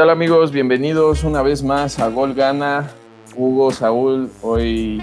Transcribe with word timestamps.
tal 0.00 0.08
amigos? 0.08 0.50
Bienvenidos 0.50 1.24
una 1.24 1.42
vez 1.42 1.62
más 1.62 1.98
a 1.98 2.08
Gol 2.08 2.32
Gana. 2.32 2.88
Hugo, 3.36 3.70
Saúl, 3.70 4.30
hoy 4.40 5.02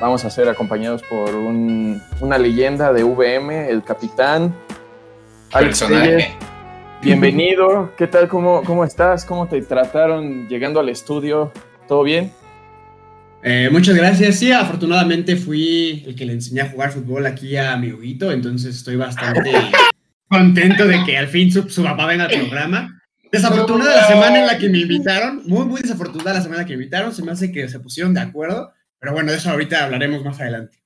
vamos 0.00 0.24
a 0.24 0.30
ser 0.30 0.48
acompañados 0.48 1.02
por 1.02 1.34
un- 1.34 2.00
una 2.20 2.38
leyenda 2.38 2.92
de 2.92 3.02
VM, 3.02 3.68
el 3.68 3.82
capitán. 3.82 4.54
Alex 5.50 5.80
Personaje. 5.80 6.10
Reyes. 6.12 6.28
Bienvenido. 7.02 7.90
¿Qué 7.98 8.06
tal? 8.06 8.28
¿Cómo, 8.28 8.62
¿Cómo 8.62 8.84
estás? 8.84 9.24
¿Cómo 9.24 9.48
te 9.48 9.60
trataron 9.62 10.46
llegando 10.46 10.78
al 10.78 10.90
estudio? 10.90 11.50
¿Todo 11.88 12.04
bien? 12.04 12.30
Eh, 13.42 13.68
muchas 13.72 13.96
gracias. 13.96 14.36
Sí, 14.36 14.52
afortunadamente 14.52 15.34
fui 15.34 16.04
el 16.06 16.14
que 16.14 16.24
le 16.24 16.34
enseñé 16.34 16.60
a 16.60 16.70
jugar 16.70 16.92
fútbol 16.92 17.26
aquí 17.26 17.56
a 17.56 17.76
mi 17.76 17.90
Huguito, 17.90 18.30
entonces 18.30 18.76
estoy 18.76 18.94
bastante 18.94 19.50
contento 20.28 20.86
de 20.86 21.02
que 21.04 21.18
al 21.18 21.26
fin 21.26 21.50
su, 21.50 21.68
su 21.68 21.82
papá 21.82 22.06
venga 22.06 22.26
al 22.26 22.30
programa. 22.30 23.00
Desafortunada 23.34 23.96
la 23.96 24.06
semana 24.06 24.38
en 24.40 24.46
la 24.46 24.58
que 24.58 24.68
me 24.68 24.78
invitaron, 24.78 25.42
muy, 25.46 25.66
muy 25.66 25.80
desafortunada 25.80 26.34
la 26.34 26.42
semana 26.42 26.64
que 26.64 26.76
me 26.76 26.84
invitaron, 26.84 27.12
se 27.12 27.22
me 27.22 27.32
hace 27.32 27.50
que 27.50 27.68
se 27.68 27.80
pusieron 27.80 28.14
de 28.14 28.20
acuerdo, 28.20 28.72
pero 28.98 29.12
bueno, 29.12 29.32
de 29.32 29.38
eso 29.38 29.50
ahorita 29.50 29.84
hablaremos 29.84 30.24
más 30.24 30.40
adelante. 30.40 30.78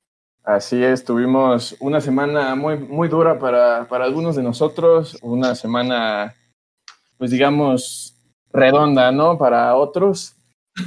Así 0.45 0.83
es, 0.83 1.05
tuvimos 1.05 1.77
una 1.79 2.01
semana 2.01 2.55
muy, 2.55 2.79
muy 2.79 3.09
dura 3.09 3.39
para, 3.39 3.87
para 3.87 4.05
algunos 4.05 4.35
de 4.35 4.43
nosotros, 4.43 5.19
una 5.21 5.55
semana, 5.55 6.35
pues 7.19 7.31
digamos, 7.31 8.17
redonda, 8.51 9.13
¿no? 9.13 9.37
Para 9.37 9.77
otros. 9.77 10.35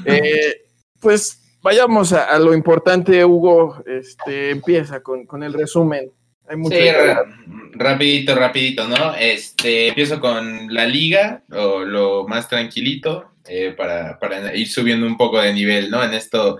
Eh, 0.05 0.63
pues 0.99 1.59
vayamos 1.61 2.11
a, 2.11 2.25
a 2.25 2.39
lo 2.39 2.55
importante, 2.55 3.23
Hugo, 3.23 3.83
este, 3.85 4.49
empieza 4.49 5.01
con, 5.01 5.27
con 5.27 5.43
el 5.43 5.53
resumen. 5.53 6.11
Hay 6.51 6.57
mucho 6.57 6.75
Sí, 6.75 6.83
rapidito, 7.75 8.35
rapidito, 8.35 8.85
¿no? 8.85 9.15
Este, 9.15 9.87
empiezo 9.87 10.19
con 10.19 10.73
la 10.73 10.85
liga, 10.85 11.43
o 11.49 11.85
lo 11.85 12.27
más 12.27 12.49
tranquilito, 12.49 13.31
eh, 13.47 13.73
para, 13.75 14.19
para 14.19 14.53
ir 14.53 14.67
subiendo 14.67 15.07
un 15.07 15.15
poco 15.15 15.39
de 15.39 15.53
nivel, 15.53 15.89
¿no? 15.89 16.03
En 16.03 16.13
esto, 16.13 16.59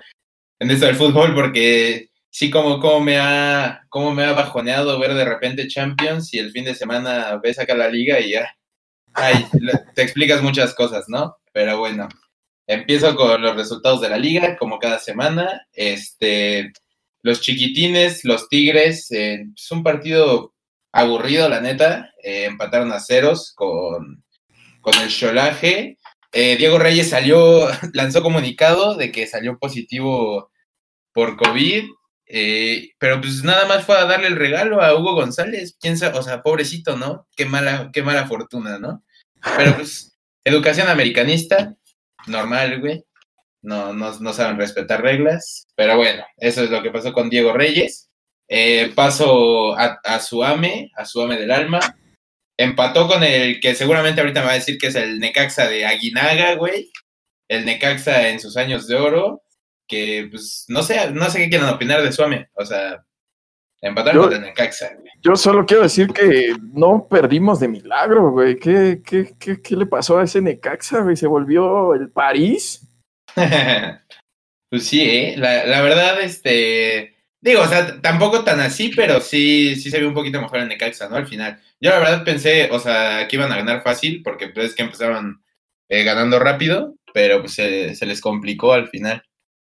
en 0.59 0.71
esto 0.71 0.85
del 0.85 0.95
fútbol, 0.95 1.35
porque 1.35 2.09
sí, 2.29 2.49
como, 2.49 2.79
como 2.79 3.01
me 3.01 3.17
ha, 3.19 3.81
como 3.89 4.13
me 4.13 4.23
ha 4.23 4.31
bajoneado 4.31 4.97
ver 4.97 5.13
de 5.13 5.25
repente 5.25 5.67
Champions 5.67 6.33
y 6.33 6.39
el 6.39 6.51
fin 6.51 6.63
de 6.63 6.73
semana 6.73 7.37
ves 7.43 7.59
acá 7.59 7.75
la 7.75 7.89
liga 7.89 8.17
y 8.21 8.31
ya, 8.31 8.49
ay, 9.13 9.45
te 9.93 10.03
explicas 10.03 10.41
muchas 10.41 10.73
cosas, 10.73 11.03
¿no? 11.09 11.35
Pero 11.51 11.77
bueno, 11.79 12.07
empiezo 12.65 13.13
con 13.17 13.41
los 13.41 13.57
resultados 13.57 13.99
de 13.99 14.09
la 14.09 14.17
liga, 14.17 14.55
como 14.55 14.79
cada 14.79 14.99
semana, 14.99 15.67
este... 15.73 16.71
Los 17.23 17.41
chiquitines, 17.41 18.25
los 18.25 18.49
tigres, 18.49 19.11
eh, 19.11 19.45
es 19.55 19.71
un 19.71 19.83
partido 19.83 20.53
aburrido, 20.91 21.47
la 21.49 21.61
neta. 21.61 22.11
eh, 22.23 22.45
empataron 22.45 22.91
a 22.91 22.99
ceros 22.99 23.53
con, 23.55 24.23
con 24.81 24.93
el 24.95 25.09
Cholaje. 25.09 25.97
Eh, 26.33 26.55
Diego 26.57 26.79
Reyes 26.79 27.09
salió, 27.09 27.67
lanzó 27.93 28.23
comunicado 28.23 28.95
de 28.95 29.11
que 29.11 29.27
salió 29.27 29.57
positivo 29.59 30.51
por 31.13 31.37
COVID. 31.37 31.85
pero 32.99 33.19
pues 33.21 33.43
nada 33.43 33.67
más 33.67 33.85
fue 33.85 33.97
a 33.97 34.05
darle 34.05 34.27
el 34.27 34.37
regalo 34.37 34.81
a 34.81 34.95
Hugo 34.97 35.13
González. 35.15 35.77
Piensa, 35.81 36.11
o 36.15 36.23
sea, 36.23 36.41
pobrecito, 36.41 36.97
¿no? 36.97 37.27
Qué 37.35 37.45
mala, 37.45 37.89
qué 37.93 38.03
mala 38.03 38.27
fortuna, 38.27 38.79
¿no? 38.79 39.03
Pero 39.57 39.75
pues, 39.75 40.17
educación 40.43 40.87
americanista, 40.87 41.75
normal, 42.27 42.79
güey. 42.79 43.03
No, 43.61 43.93
no, 43.93 44.17
no 44.19 44.33
saben 44.33 44.57
respetar 44.57 45.01
reglas. 45.01 45.67
Pero 45.75 45.97
bueno, 45.97 46.23
eso 46.37 46.63
es 46.63 46.69
lo 46.69 46.81
que 46.81 46.91
pasó 46.91 47.13
con 47.13 47.29
Diego 47.29 47.53
Reyes. 47.53 48.09
Eh, 48.47 48.91
paso 48.95 49.77
a, 49.77 49.99
a 50.03 50.19
su 50.19 50.43
ame, 50.43 50.91
a 50.95 51.05
su 51.05 51.21
ame 51.21 51.37
del 51.37 51.51
alma. 51.51 51.79
Empató 52.57 53.07
con 53.07 53.23
el 53.23 53.59
que 53.59 53.75
seguramente 53.75 54.21
ahorita 54.21 54.41
me 54.41 54.47
va 54.47 54.51
a 54.51 54.55
decir 54.55 54.77
que 54.77 54.87
es 54.87 54.95
el 54.95 55.19
Necaxa 55.19 55.67
de 55.67 55.85
Aguinaga, 55.85 56.55
güey. 56.55 56.91
El 57.47 57.65
Necaxa 57.65 58.29
en 58.29 58.39
sus 58.39 58.57
años 58.57 58.87
de 58.87 58.95
oro. 58.95 59.43
Que 59.87 60.27
pues 60.29 60.65
no 60.67 60.83
sé, 60.83 61.11
no 61.11 61.29
sé 61.29 61.39
qué 61.39 61.49
quieran 61.49 61.69
opinar 61.69 62.01
de 62.01 62.11
su 62.11 62.23
ame. 62.23 62.49
O 62.53 62.65
sea, 62.65 63.03
empataron 63.81 64.23
contra 64.23 64.39
el 64.39 64.45
Necaxa, 64.45 64.95
güey. 64.95 65.11
Yo 65.21 65.35
solo 65.35 65.65
quiero 65.65 65.83
decir 65.83 66.07
que 66.07 66.55
no 66.73 67.07
perdimos 67.09 67.59
de 67.59 67.67
milagro, 67.67 68.31
güey. 68.31 68.57
¿Qué, 68.57 69.01
qué, 69.05 69.33
qué, 69.39 69.61
qué 69.61 69.75
le 69.75 69.85
pasó 69.85 70.17
a 70.17 70.23
ese 70.23 70.41
Necaxa, 70.41 71.01
güey? 71.01 71.15
¿Se 71.15 71.27
volvió 71.27 71.93
el 71.93 72.09
París? 72.09 72.87
pues 74.69 74.85
sí, 74.85 75.01
¿eh? 75.01 75.35
La, 75.37 75.65
la 75.65 75.81
verdad, 75.81 76.21
este. 76.21 77.15
Digo, 77.41 77.61
o 77.61 77.67
sea, 77.67 77.99
tampoco 78.01 78.43
tan 78.43 78.59
así, 78.59 78.91
pero 78.95 79.19
sí, 79.19 79.75
sí 79.75 79.89
se 79.89 79.99
ve 79.99 80.05
un 80.05 80.13
poquito 80.13 80.39
mejor 80.39 80.59
en 80.59 80.67
Necaxa, 80.67 81.09
¿no? 81.09 81.15
Al 81.15 81.27
final. 81.27 81.59
Yo 81.79 81.89
la 81.89 81.99
verdad 81.99 82.23
pensé, 82.23 82.69
o 82.71 82.79
sea, 82.79 83.27
que 83.27 83.35
iban 83.35 83.51
a 83.51 83.57
ganar 83.57 83.81
fácil, 83.81 84.21
porque 84.23 84.49
pues 84.49 84.67
es 84.67 84.75
que 84.75 84.83
empezaron 84.83 85.43
eh, 85.89 86.03
ganando 86.03 86.37
rápido, 86.37 86.95
pero 87.13 87.41
pues 87.41 87.53
se, 87.53 87.95
se 87.95 88.05
les 88.05 88.21
complicó 88.21 88.73
al 88.73 88.89
final. 88.89 89.23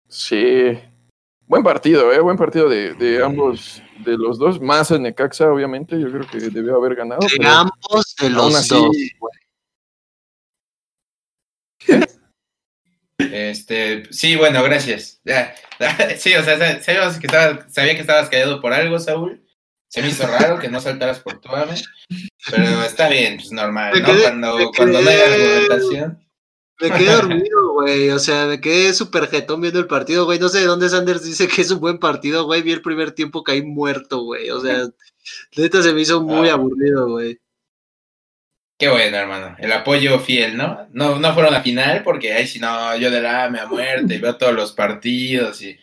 Sí. 0.07 0.77
Buen 1.47 1.63
partido, 1.63 2.13
¿eh? 2.13 2.19
Buen 2.19 2.37
partido 2.37 2.69
de, 2.69 2.93
de 2.93 3.23
ambos, 3.23 3.81
de 4.05 4.17
los 4.17 4.37
dos. 4.37 4.61
Más 4.61 4.91
el 4.91 5.01
Necaxa, 5.01 5.51
obviamente. 5.51 5.99
Yo 5.99 6.11
creo 6.11 6.27
que 6.27 6.37
debió 6.37 6.75
haber 6.75 6.95
ganado. 6.95 7.21
De 7.21 7.37
pero 7.37 7.49
ambos 7.49 8.15
de 8.19 8.27
aún 8.27 8.35
los 8.35 8.55
así, 8.55 8.69
dos. 8.69 8.95
Este, 13.33 14.03
sí, 14.11 14.35
bueno, 14.35 14.61
gracias. 14.63 15.19
Ya, 15.25 15.55
Sí, 16.17 16.33
o 16.35 16.43
sea, 16.43 16.81
sabíamos 16.81 17.17
que 17.17 17.25
estaba- 17.27 17.65
sabía 17.69 17.95
que 17.95 18.01
estabas 18.01 18.29
callado 18.29 18.61
por 18.61 18.73
algo, 18.73 18.99
Saúl. 18.99 19.41
Se 19.89 20.01
me 20.01 20.09
hizo 20.09 20.25
raro 20.25 20.59
que 20.59 20.69
no 20.69 20.79
saltaras 20.79 21.19
por 21.19 21.39
tu 21.41 21.49
ame, 21.49 21.75
pero 22.49 22.83
está 22.83 23.09
bien, 23.09 23.37
pues 23.37 23.51
normal, 23.51 23.93
¿no? 24.01 24.07
quedé- 24.07 24.21
cuando, 24.23 24.71
cuando 24.75 25.01
no 25.01 25.09
hay 25.09 25.15
quedé- 25.17 25.23
argumentación. 25.67 26.19
Me 26.81 26.91
quedé 26.91 27.11
dormido, 27.13 27.73
güey. 27.73 28.09
O 28.09 28.19
sea, 28.19 28.45
me 28.47 28.59
quedé 28.59 28.93
súper 28.93 29.27
jetón 29.27 29.61
viendo 29.61 29.79
el 29.79 29.85
partido, 29.87 30.25
güey. 30.25 30.39
No 30.39 30.49
sé 30.49 30.59
de 30.59 30.65
dónde 30.65 30.89
Sanders 30.89 31.23
dice 31.23 31.47
que 31.47 31.61
es 31.61 31.71
un 31.71 31.79
buen 31.79 31.97
partido, 31.99 32.45
güey. 32.45 32.61
Vi 32.63 32.71
el 32.71 32.81
primer 32.81 33.11
tiempo, 33.11 33.43
caí 33.43 33.61
muerto, 33.61 34.21
güey. 34.23 34.49
O 34.49 34.59
sea, 34.59 34.87
neta 35.55 35.81
se 35.83 35.93
me 35.93 36.01
hizo 36.01 36.21
muy 36.21 36.49
Ah. 36.49 36.53
aburrido, 36.53 37.07
güey. 37.09 37.39
Qué 38.83 38.89
bueno, 38.89 39.15
hermano. 39.15 39.55
El 39.59 39.71
apoyo 39.71 40.19
fiel, 40.19 40.57
¿no? 40.57 40.89
No, 40.91 41.17
no 41.17 41.33
fueron 41.33 41.55
a 41.55 41.61
final 41.61 42.03
porque 42.03 42.33
ahí 42.33 42.45
si 42.45 42.59
no, 42.59 42.97
yo 42.97 43.09
de 43.09 43.21
la 43.21 43.49
me 43.49 43.61
a 43.61 43.65
muerte, 43.65 44.17
veo 44.17 44.35
todos 44.35 44.53
los 44.53 44.73
partidos 44.73 45.61
y. 45.61 45.79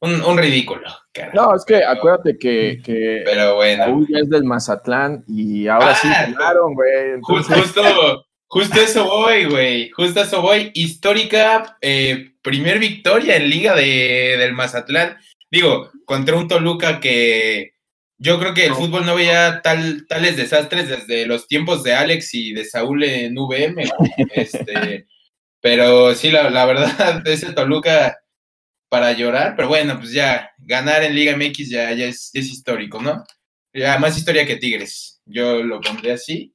Un, 0.00 0.22
un 0.22 0.38
ridículo, 0.38 0.88
cara. 1.12 1.32
No, 1.34 1.56
es 1.56 1.64
que 1.64 1.82
acuérdate 1.82 2.38
que, 2.38 2.80
que 2.84 3.22
Pero 3.24 3.56
bueno. 3.56 3.84
Saúl 3.86 4.06
ya 4.08 4.18
es 4.20 4.30
del 4.30 4.44
Mazatlán 4.44 5.24
y 5.26 5.66
ahora 5.66 5.96
sí 5.96 6.06
Ah, 6.08 6.26
ganaron, 6.28 6.74
güey. 6.74 7.14
Entonces, 7.14 7.56
Justo, 7.56 8.26
justo 8.46 8.80
eso 8.80 9.04
voy, 9.06 9.46
güey. 9.46 9.90
Justo 9.90 10.20
eso 10.20 10.40
voy. 10.40 10.70
Histórica, 10.74 11.76
eh, 11.80 12.34
primer 12.40 12.78
victoria 12.78 13.34
en 13.34 13.50
Liga 13.50 13.74
de, 13.74 14.36
del 14.38 14.52
Mazatlán. 14.52 15.16
Digo, 15.50 15.90
contra 16.04 16.36
un 16.36 16.46
Toluca 16.46 17.00
que 17.00 17.73
yo 18.18 18.38
creo 18.38 18.54
que 18.54 18.66
el 18.66 18.74
fútbol 18.74 19.04
no 19.04 19.14
veía 19.14 19.60
tal, 19.62 20.06
tales 20.08 20.36
desastres 20.36 20.88
desde 20.88 21.26
los 21.26 21.46
tiempos 21.48 21.82
de 21.82 21.94
Alex 21.94 22.34
y 22.34 22.52
de 22.52 22.64
Saúl 22.64 23.04
en 23.04 23.34
VM. 23.36 23.84
Este, 24.34 25.06
pero 25.60 26.14
sí, 26.14 26.30
la, 26.30 26.50
la 26.50 26.66
verdad, 26.66 27.22
ese 27.26 27.52
Toluca 27.52 28.18
para 28.88 29.12
llorar. 29.12 29.54
Pero 29.56 29.68
bueno, 29.68 29.98
pues 29.98 30.12
ya, 30.12 30.50
ganar 30.58 31.02
en 31.02 31.14
Liga 31.14 31.36
MX 31.36 31.70
ya, 31.70 31.92
ya 31.92 32.06
es, 32.06 32.30
es 32.32 32.48
histórico, 32.48 33.00
¿no? 33.00 33.24
Ya 33.72 33.98
más 33.98 34.16
historia 34.16 34.46
que 34.46 34.56
Tigres. 34.56 35.20
Yo 35.24 35.62
lo 35.62 35.80
pondré 35.80 36.12
así. 36.12 36.52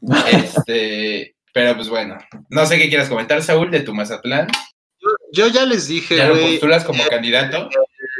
Este, 0.32 1.36
pero 1.52 1.76
pues 1.76 1.88
bueno, 1.88 2.18
no 2.48 2.66
sé 2.66 2.76
qué 2.76 2.88
quieras 2.88 3.08
comentar, 3.08 3.40
Saúl, 3.42 3.70
de 3.70 3.80
tu 3.80 3.94
Mazatlán. 3.94 4.48
Yo, 4.98 5.10
yo 5.32 5.48
ya 5.48 5.64
les 5.64 5.86
dije, 5.86 6.16
¿Ya 6.16 6.28
lo 6.28 6.40
postulas 6.40 6.84
como 6.84 7.04
candidato? 7.06 7.68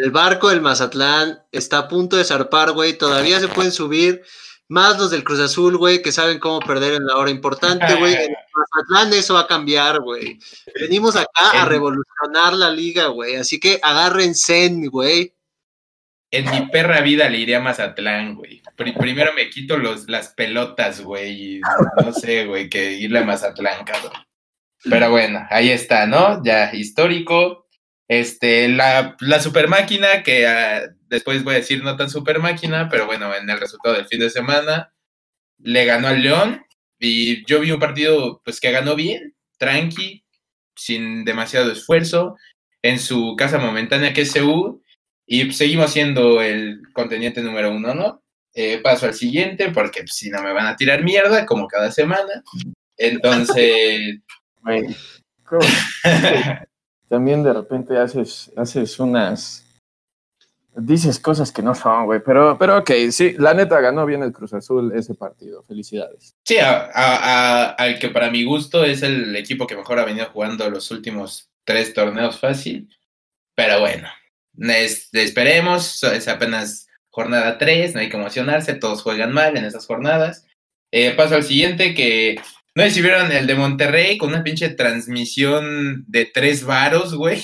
El 0.03 0.11
barco 0.11 0.49
del 0.49 0.61
Mazatlán 0.61 1.43
está 1.53 1.79
a 1.79 1.89
punto 1.89 2.17
de 2.17 2.25
zarpar, 2.25 2.73
güey. 2.73 2.99
Todavía 2.99 3.39
se 3.41 3.49
pueden 3.49 3.71
subir. 3.73 4.23
Más 4.69 4.99
los 4.99 5.11
del 5.11 5.23
Cruz 5.23 5.39
Azul, 5.39 5.77
güey, 5.77 6.01
que 6.03 6.13
saben 6.13 6.39
cómo 6.39 6.59
perder 6.61 6.95
en 6.95 7.05
la 7.07 7.17
hora 7.17 7.31
importante, 7.31 7.85
güey. 7.99 8.15
En 8.15 8.35
Mazatlán 8.57 9.13
eso 9.13 9.35
va 9.35 9.41
a 9.41 9.47
cambiar, 9.47 10.01
güey. 10.01 10.39
Venimos 10.81 11.15
acá 11.15 11.51
a 11.63 11.65
revolucionar 11.67 12.55
la 12.55 12.71
liga, 12.71 13.07
güey. 13.09 13.37
Así 13.37 13.61
que 13.61 13.79
agárrense, 13.83 14.71
güey. 14.91 15.35
En 16.31 16.51
mi 16.51 16.67
perra 16.71 17.03
vida 17.03 17.29
le 17.29 17.39
iría 17.39 17.59
a 17.59 17.61
Mazatlán, 17.61 18.35
güey. 18.35 18.63
Pri- 18.75 18.95
primero 18.95 19.35
me 19.35 19.51
quito 19.51 19.77
los, 19.77 20.09
las 20.09 20.29
pelotas, 20.31 21.03
güey. 21.03 21.61
No 22.03 22.13
sé, 22.13 22.47
güey, 22.47 22.71
que 22.71 22.93
irle 22.93 23.19
a 23.19 23.25
Mazatlán, 23.25 23.85
cabrón. 23.85 24.13
Pero 24.83 25.11
bueno, 25.11 25.47
ahí 25.51 25.71
está, 25.71 26.07
¿no? 26.07 26.43
Ya 26.43 26.75
histórico. 26.75 27.62
Este, 28.13 28.69
la, 28.69 29.17
la 29.21 29.41
super 29.41 29.69
máquina, 29.69 30.23
que 30.23 30.47
ah, 30.47 30.83
después 31.09 31.43
voy 31.45 31.55
a 31.55 31.59
decir 31.59 31.83
no 31.83 31.97
tan 31.97 32.11
super 32.11 32.41
máquina, 32.41 32.91
pero 32.91 33.07
bueno, 33.07 33.35
en 33.35 33.49
el 33.49 33.59
resultado 33.59 33.95
del 33.95 34.07
fin 34.07 34.21
de 34.21 34.29
semana, 34.29 34.93
le 35.59 35.87
ganó 35.87 36.09
al 36.09 36.23
León. 36.23 36.63
Y 36.99 37.43
yo 37.47 37.59
vi 37.61 37.71
un 37.71 37.81
partido, 37.81 38.43
pues 38.45 38.61
que 38.61 38.71
ganó 38.71 38.97
bien, 38.97 39.35
tranqui, 39.57 40.27
sin 40.77 41.25
demasiado 41.25 41.73
esfuerzo, 41.73 42.37
en 42.83 42.99
su 42.99 43.35
casa 43.35 43.57
momentánea 43.57 44.13
que 44.13 44.23
es 44.23 44.33
Seúl. 44.33 44.83
Y 45.27 45.51
seguimos 45.53 45.91
siendo 45.91 46.43
el 46.43 46.83
contendiente 46.93 47.41
número 47.41 47.71
uno, 47.75 47.95
¿no? 47.95 48.23
Eh, 48.53 48.79
paso 48.83 49.07
al 49.07 49.15
siguiente, 49.15 49.71
porque 49.71 50.01
pues, 50.01 50.17
si 50.17 50.29
no 50.29 50.43
me 50.43 50.53
van 50.53 50.67
a 50.67 50.77
tirar 50.77 51.03
mierda, 51.03 51.47
como 51.47 51.67
cada 51.67 51.91
semana. 51.91 52.43
Entonces. 52.99 54.19
También 57.13 57.43
de 57.43 57.53
repente 57.53 57.99
haces, 57.99 58.51
haces 58.57 58.99
unas. 58.99 59.67
Dices 60.75 61.19
cosas 61.19 61.53
que 61.53 61.61
no 61.61 61.75
son, 61.75 62.07
güey. 62.07 62.21
Pero, 62.25 62.57
pero 62.59 62.79
ok, 62.79 62.91
sí, 63.11 63.35
la 63.37 63.53
neta 63.53 63.79
ganó 63.83 64.07
bien 64.07 64.23
el 64.23 64.33
Cruz 64.33 64.55
Azul 64.55 64.91
ese 64.97 65.15
partido. 65.15 65.63
Felicidades. 65.65 66.33
Sí, 66.47 66.57
a- 66.59 67.69
al 67.77 67.99
que 67.99 68.09
para 68.09 68.31
mi 68.31 68.45
gusto 68.45 68.83
es 68.83 69.03
el 69.03 69.37
equipo 69.37 69.67
que 69.67 69.77
mejor 69.77 69.99
ha 69.99 70.07
venido 70.07 70.25
jugando 70.33 70.71
los 70.71 70.91
últimos 70.91 71.51
tres 71.67 71.93
torneos 71.93 72.41
fácil. 72.41 72.89
Pero 73.55 73.81
bueno, 73.81 74.09
es- 74.59 75.11
esperemos, 75.13 76.03
es 76.05 76.29
apenas 76.29 76.89
jornada 77.11 77.59
3, 77.59 77.93
no 77.93 78.01
hay 78.01 78.09
que 78.09 78.17
emocionarse, 78.17 78.73
todos 78.73 79.03
juegan 79.03 79.33
mal 79.35 79.55
en 79.59 79.67
esas 79.67 79.85
jornadas. 79.85 80.47
Eh, 80.91 81.11
paso 81.15 81.35
al 81.35 81.43
siguiente, 81.43 81.93
que 81.93 82.41
no 82.75 82.83
sé 82.85 82.91
si 82.91 83.03
vieron 83.03 83.31
el 83.33 83.47
de 83.47 83.55
Monterrey 83.55 84.19
con 84.19 84.31
una 84.31 84.43
pinche 84.43 84.71
transmisión 84.71 86.05
de 86.09 86.27
tres 86.27 86.65
varos, 86.65 87.15
güey. 87.15 87.43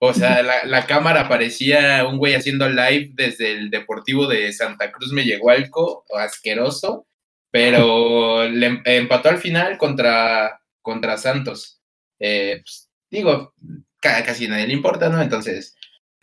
O 0.00 0.14
sea, 0.14 0.42
la, 0.42 0.86
cámara 0.86 1.28
parecía 1.28 2.06
un 2.06 2.18
güey 2.18 2.34
haciendo 2.34 2.68
live 2.68 3.10
desde 3.14 3.52
el 3.52 3.70
Deportivo 3.70 4.28
de 4.28 4.52
Santa 4.52 4.92
Cruz 4.92 5.12
Mellehualco, 5.12 6.04
asqueroso, 6.16 7.08
pero 7.50 8.44
le 8.48 8.66
em- 8.66 8.82
empató 8.84 9.28
al 9.30 9.38
final 9.38 9.76
contra, 9.76 10.60
contra 10.82 11.16
Santos. 11.16 11.80
Eh, 12.20 12.60
pues, 12.64 12.88
digo, 13.10 13.54
ca- 14.00 14.22
casi 14.24 14.46
nadie 14.46 14.68
le 14.68 14.74
importa, 14.74 15.08
¿no? 15.08 15.20
Entonces, 15.20 15.74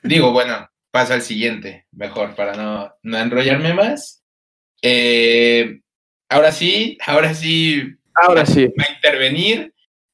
digo, 0.03 0.31
bueno, 0.31 0.69
paso 0.91 1.13
al 1.13 1.21
siguiente, 1.21 1.85
mejor, 1.91 2.33
para 2.35 2.53
no, 2.55 2.93
no 3.03 3.17
enrollarme 3.17 3.73
más. 3.73 4.23
Eh, 4.81 5.81
ahora 6.29 6.53
sí, 6.53 6.97
ahora 7.05 7.33
sí, 7.33 7.83
Ahora 8.15 8.45
sí. 8.45 8.65
va 8.67 8.85
a 8.87 8.93
intervenir. 8.93 9.73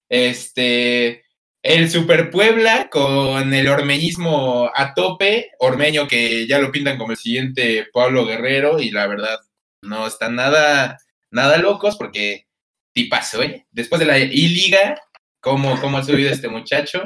Este, 0.10 1.24
el 1.64 1.90
Super 1.90 2.30
Puebla 2.32 2.90
con 2.92 3.54
el 3.54 3.68
ormeñismo 3.68 4.70
a 4.76 4.94
tope, 4.94 5.52
ormeño 5.60 6.08
que 6.08 6.48
ya 6.48 6.60
lo 6.60 6.72
pintan 6.72 6.98
como 6.98 7.12
el 7.12 7.18
siguiente 7.18 7.88
Pablo 7.94 8.26
Guerrero 8.26 8.80
y 8.80 8.92
la 8.92 9.08
verdad 9.08 9.40
no 9.84 10.06
están 10.06 10.36
nada, 10.36 10.98
nada 11.32 11.58
locos 11.58 11.96
porque 11.98 12.46
tipazo, 12.94 13.42
¿eh? 13.42 13.66
Después 13.72 14.00
de 14.00 14.06
la 14.06 14.20
I-Liga, 14.20 15.00
¿cómo, 15.40 15.80
cómo 15.80 15.98
ha 15.98 16.04
subido 16.04 16.30
este 16.30 16.50
muchacho? 16.50 17.02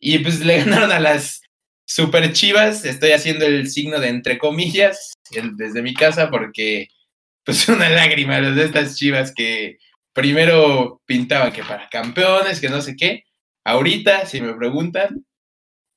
Y 0.00 0.18
pues 0.18 0.40
le 0.44 0.58
ganaron 0.58 0.90
a 0.92 0.98
las 0.98 1.42
Super 1.86 2.32
Chivas, 2.32 2.84
estoy 2.84 3.12
haciendo 3.12 3.46
el 3.46 3.68
signo 3.70 4.00
de 4.00 4.08
entre 4.08 4.38
comillas 4.38 5.12
el- 5.32 5.56
desde 5.56 5.82
mi 5.82 5.94
casa 5.94 6.30
porque 6.30 6.88
pues 7.44 7.68
una 7.68 7.88
lágrima 7.88 8.40
los 8.40 8.56
de 8.56 8.64
estas 8.64 8.96
Chivas 8.96 9.32
que 9.34 9.78
primero 10.20 11.00
pintaban 11.06 11.50
que 11.50 11.62
para 11.62 11.88
campeones, 11.88 12.60
que 12.60 12.68
no 12.68 12.82
sé 12.82 12.94
qué. 12.94 13.24
Ahorita, 13.64 14.26
si 14.26 14.40
me 14.42 14.52
preguntan, 14.54 15.24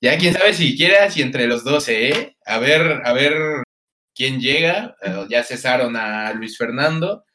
ya 0.02 0.18
quién 0.18 0.34
sabe 0.34 0.54
si 0.54 1.22
entre 1.22 1.46
los 1.48 1.64
12, 1.66 2.10
¿eh? 2.10 2.38
A 2.46 2.58
ver, 2.60 3.02
a 3.06 3.12
ver 3.14 3.34
quién 4.16 4.40
llega. 4.40 4.96
Eh, 5.02 5.26
ya 5.30 5.44
cesaron 5.44 5.98
a 5.98 6.34
Luis 6.34 6.58
Fernando, 6.58 7.26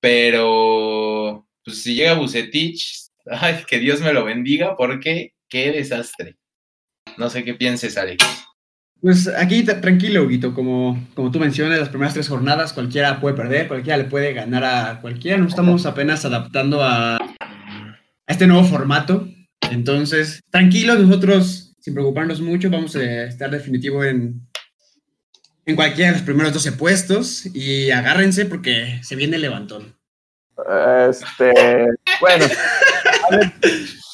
pero 0.00 1.46
pues 1.64 1.82
si 1.82 1.94
llega 1.94 2.14
Bucetich, 2.14 3.08
ay, 3.26 3.64
que 3.66 3.78
Dios 3.78 4.00
me 4.00 4.14
lo 4.14 4.24
bendiga, 4.24 4.74
porque 4.74 5.34
qué 5.50 5.70
desastre. 5.70 6.38
No 7.18 7.28
sé 7.28 7.44
qué 7.44 7.54
pienses, 7.54 7.98
Alex. 7.98 8.24
Pues 9.00 9.28
aquí 9.28 9.64
tra- 9.64 9.80
tranquilo, 9.80 10.24
Huguito, 10.24 10.52
como, 10.54 11.06
como 11.14 11.30
tú 11.30 11.38
mencionas, 11.38 11.78
las 11.78 11.88
primeras 11.88 12.14
tres 12.14 12.28
jornadas 12.28 12.72
cualquiera 12.72 13.20
puede 13.20 13.36
perder, 13.36 13.68
cualquiera 13.68 13.96
le 13.96 14.04
puede 14.04 14.32
ganar 14.32 14.64
a 14.64 15.00
cualquiera. 15.00 15.38
Nos 15.38 15.50
estamos 15.50 15.86
apenas 15.86 16.24
adaptando 16.24 16.82
a, 16.82 17.16
a 17.16 17.26
este 18.26 18.46
nuevo 18.48 18.64
formato. 18.64 19.28
Entonces, 19.70 20.40
tranquilos, 20.50 20.98
nosotros, 20.98 21.76
sin 21.78 21.94
preocuparnos 21.94 22.40
mucho, 22.40 22.70
vamos 22.70 22.96
a 22.96 23.24
estar 23.24 23.50
definitivo 23.50 24.02
en, 24.02 24.40
en 25.66 25.76
cualquiera 25.76 26.10
de 26.10 26.16
los 26.16 26.24
primeros 26.26 26.52
12 26.52 26.72
puestos 26.72 27.46
y 27.54 27.90
agárrense 27.92 28.46
porque 28.46 28.98
se 29.02 29.14
viene 29.14 29.36
el 29.36 29.42
levantón. 29.42 29.94
Este, 31.08 31.52
bueno, 32.20 32.44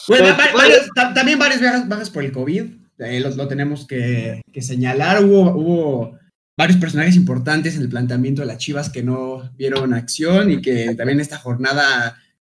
Bueno, 0.08 0.36
varios- 0.54 0.88
ta- 0.94 1.14
también 1.14 1.38
varias 1.38 1.62
bajas, 1.62 1.88
bajas 1.88 2.10
por 2.10 2.22
el 2.22 2.32
COVID, 2.32 2.64
eh, 2.98 3.20
lo, 3.20 3.30
lo 3.30 3.48
tenemos 3.48 3.86
que, 3.86 4.42
que 4.52 4.62
señalar. 4.62 5.24
Hubo, 5.24 5.50
hubo 5.56 6.18
varios 6.56 6.78
personajes 6.78 7.16
importantes 7.16 7.76
en 7.76 7.82
el 7.82 7.88
planteamiento 7.88 8.42
de 8.42 8.46
las 8.48 8.58
Chivas 8.58 8.90
que 8.90 9.02
no 9.02 9.50
vieron 9.56 9.92
acción 9.94 10.50
y 10.50 10.60
que 10.62 10.94
también 10.94 11.20
esta 11.20 11.38
jornada 11.38 12.16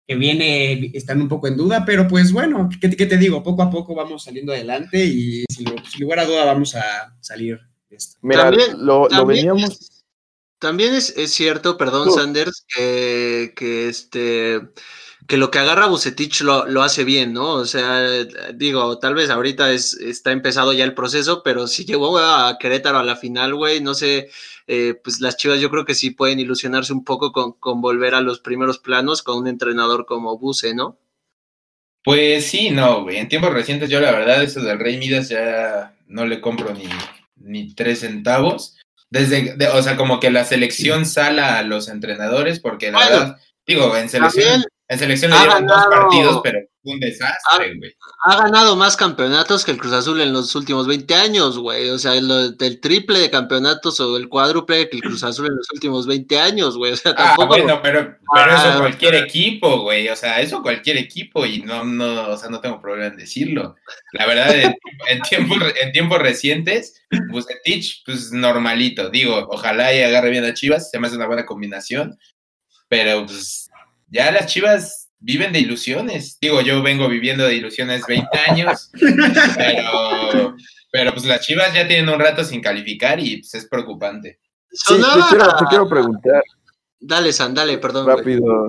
que 0.07 0.17
viene 0.17 0.91
están 0.93 1.23
un 1.23 1.29
poco 1.29 1.49
en 1.49 1.57
duda, 1.57 1.85
pero 1.87 2.07
pues 2.09 2.31
bueno, 2.31 2.69
¿qué, 2.81 2.91
qué 2.91 3.07
te 3.07 3.17
digo? 3.17 3.43
Poco 3.43 3.63
a 3.63 3.71
poco 3.71 3.95
vamos 3.95 4.25
saliendo 4.25 4.53
adelante 4.53 5.03
y 5.03 5.45
sin, 5.49 5.67
sin 5.91 6.01
lugar 6.03 6.19
a 6.19 6.27
duda 6.27 6.45
vamos 6.45 6.75
a 6.75 7.17
salir 7.21 7.59
de 7.89 7.97
esto. 7.97 8.19
mira, 8.21 8.43
También- 8.51 8.73
lo, 8.85 9.03
lo 9.05 9.09
También 9.09 9.47
veníamos. 9.47 9.94
También 10.65 10.95
es, 10.95 11.11
es 11.19 11.31
cierto, 11.31 11.77
perdón. 11.77 12.11
Sanders, 12.11 12.65
que, 12.75 13.53
que 13.55 13.91
este 13.91 14.63
que 15.27 15.37
lo 15.37 15.51
que 15.51 15.59
agarra 15.59 15.89
Bucetich 15.89 16.41
lo, 16.41 16.65
lo 16.67 16.83
hace 16.83 17.05
bien, 17.05 17.35
¿no? 17.35 17.53
O 17.53 17.67
sea, 17.67 18.25
digo, 18.55 18.99
tal 18.99 19.15
vez 19.15 19.29
ahorita 19.29 19.73
es, 19.73 19.93
está 19.93 20.33
empezado 20.33 20.73
ya 20.73 20.85
el 20.85 20.95
proceso, 20.95 21.43
pero 21.43 21.67
si 21.67 21.85
llegó 21.85 22.17
a 22.17 22.57
Querétaro 22.59 22.97
a 22.97 23.05
la 23.05 23.17
final, 23.17 23.55
güey, 23.55 23.83
no 23.83 23.93
sé, 23.93 24.31
eh, 24.67 24.99
pues 25.05 25.21
las 25.21 25.37
Chivas 25.37 25.61
yo 25.61 25.71
creo 25.71 25.85
que 25.85 25.95
sí 25.95 26.13
pueden 26.13 26.41
ilusionarse 26.41 26.95
un 26.95 27.05
poco 27.05 27.31
con, 27.31 27.53
con 27.53 27.83
volver 27.83 28.15
a 28.15 28.23
los 28.23 28.41
primeros 28.41 28.79
planos 28.79 29.23
con 29.23 29.37
un 29.37 29.49
entrenador 29.49 30.07
como 30.07 30.39
Buce, 30.39 30.73
¿no? 30.73 30.99
Pues 32.03 32.47
sí, 32.47 32.71
no, 32.71 33.03
güey. 33.03 33.19
En 33.19 33.29
tiempos 33.29 33.53
recientes 33.53 33.91
yo 33.91 34.01
la 34.01 34.13
verdad 34.13 34.43
eso 34.43 34.63
del 34.63 34.79
Rey 34.79 34.97
Midas 34.97 35.29
ya 35.29 35.95
no 36.07 36.25
le 36.25 36.41
compro 36.41 36.73
ni, 36.73 36.89
ni 37.37 37.75
tres 37.75 38.01
centavos. 38.01 38.79
Desde, 39.11 39.57
de- 39.57 39.69
o 39.69 39.83
sea, 39.83 39.97
como 39.97 40.19
que 40.21 40.31
la 40.31 40.45
selección 40.45 41.07
sala 41.07 41.59
a 41.59 41.63
los 41.63 41.89
entrenadores, 41.89 42.61
porque 42.61 42.91
la 42.91 42.99
Bueno, 42.99 43.11
verdad, 43.19 43.37
digo, 43.67 43.97
en 43.97 44.09
selección, 44.09 44.45
También 44.45 44.69
en 44.89 44.99
selección 44.99 45.31
le 45.31 45.39
dieron 45.39 45.67
dos 45.67 45.77
ganado- 45.77 45.91
partidos, 45.91 46.41
pero 46.43 46.59
un 46.87 47.01
desastre, 47.01 47.75
güey. 47.79 47.95
ha 48.27 48.37
ganado 48.43 48.77
más 48.77 48.95
campeonatos 48.95 49.65
que 49.65 49.71
el 49.71 49.79
Cruz 49.79 49.95
Azul 49.95 50.21
en 50.21 50.35
los 50.35 50.55
últimos 50.55 50.87
20 50.87 51.15
años, 51.15 51.57
güey. 51.59 51.89
O 51.89 51.99
sea, 51.99 52.13
del 52.13 52.79
triple 52.83 53.21
de 53.21 53.31
campeonatos 53.31 53.99
o 54.01 54.19
el 54.19 54.29
cuádruple 54.29 54.91
que 54.91 54.97
el 54.97 55.03
Cruz 55.03 55.25
Azul 55.25 55.47
en 55.47 55.57
los 55.57 55.67
últimos 55.73 56.07
20 56.07 56.39
años, 56.39 56.77
güey. 56.77 56.93
O 56.93 56.97
sea, 56.97 57.13
Ah, 57.17 57.29
tampoco. 57.29 57.47
bueno, 57.47 57.81
pero, 57.83 58.01
pero 58.35 58.51
Ah. 58.53 58.69
eso 58.71 58.79
cualquier 58.81 59.15
equipo, 59.15 59.81
güey. 59.81 60.11
O 60.11 60.17
sea, 60.17 60.43
eso 60.43 60.61
cualquier 60.61 60.99
equipo 60.99 61.47
y 61.47 61.63
no, 61.63 61.85
no, 61.85 62.29
o 62.33 62.37
sea, 62.37 62.51
no 62.51 62.61
tengo 62.61 62.83
problema 62.83 63.07
en 63.07 63.17
decirlo. 63.17 63.77
La 64.13 64.27
verdad, 64.27 64.55
en, 64.55 64.77
en 65.09 65.23
tiempos, 65.23 65.57
en 65.81 65.91
tiempos 65.93 66.19
recientes, 66.19 67.01
Bucetich, 67.31 68.03
pues 68.05 68.31
normalito. 68.31 69.09
Digo, 69.09 69.47
ojalá 69.51 69.95
y 69.95 70.03
agarre 70.03 70.29
bien 70.29 70.45
a 70.45 70.53
Chivas, 70.53 70.91
se 70.91 70.99
me 71.01 71.07
hace 71.07 71.17
una 71.17 71.27
buena 71.27 71.47
combinación. 71.47 72.19
Pero 72.87 73.25
pues 73.25 73.64
ya 74.15 74.31
las 74.31 74.47
Chivas 74.47 75.11
viven 75.19 75.53
de 75.53 75.59
ilusiones. 75.59 76.39
Digo, 76.41 76.61
yo 76.61 76.83
vengo 76.83 77.09
viviendo 77.09 77.45
de 77.45 77.57
ilusiones 77.57 78.07
20 78.07 78.39
años, 78.49 78.91
pero, 79.57 80.57
pero 80.93 81.13
pues 81.13 81.25
las 81.27 81.41
Chivas 81.41 81.75
ya 81.75 81.87
tienen 81.89 82.09
un 82.09 82.21
rato 82.21 82.45
sin 82.45 82.61
calificar 82.61 83.19
y 83.19 83.39
pues 83.39 83.55
es 83.55 83.67
preocupante. 83.67 84.39
Sí, 84.71 84.95
te 84.95 85.03
quiero, 85.29 85.57
te 85.57 85.65
quiero 85.67 85.89
preguntar 85.89 86.43
Dale, 87.01 87.33
San, 87.33 87.55
dale, 87.55 87.79
perdón. 87.79 88.05
güey. 88.05 88.17
rápido. 88.17 88.69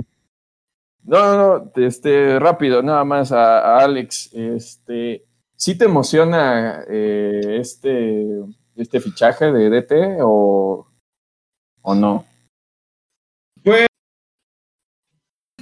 No, 1.04 1.38
no, 1.38 1.72
este, 1.76 2.40
rápido, 2.40 2.82
nada 2.82 3.04
más 3.06 3.32
a, 3.32 3.60
a 3.60 3.84
Alex. 3.86 4.32
Este, 4.34 5.26
¿sí 5.56 5.78
te 5.78 5.86
emociona 5.86 6.84
eh, 6.90 7.58
este, 7.60 8.26
este 8.76 9.00
fichaje 9.00 9.52
de 9.52 9.70
DT 9.70 10.18
o, 10.22 10.88
o 11.82 11.96
no? 11.96 12.26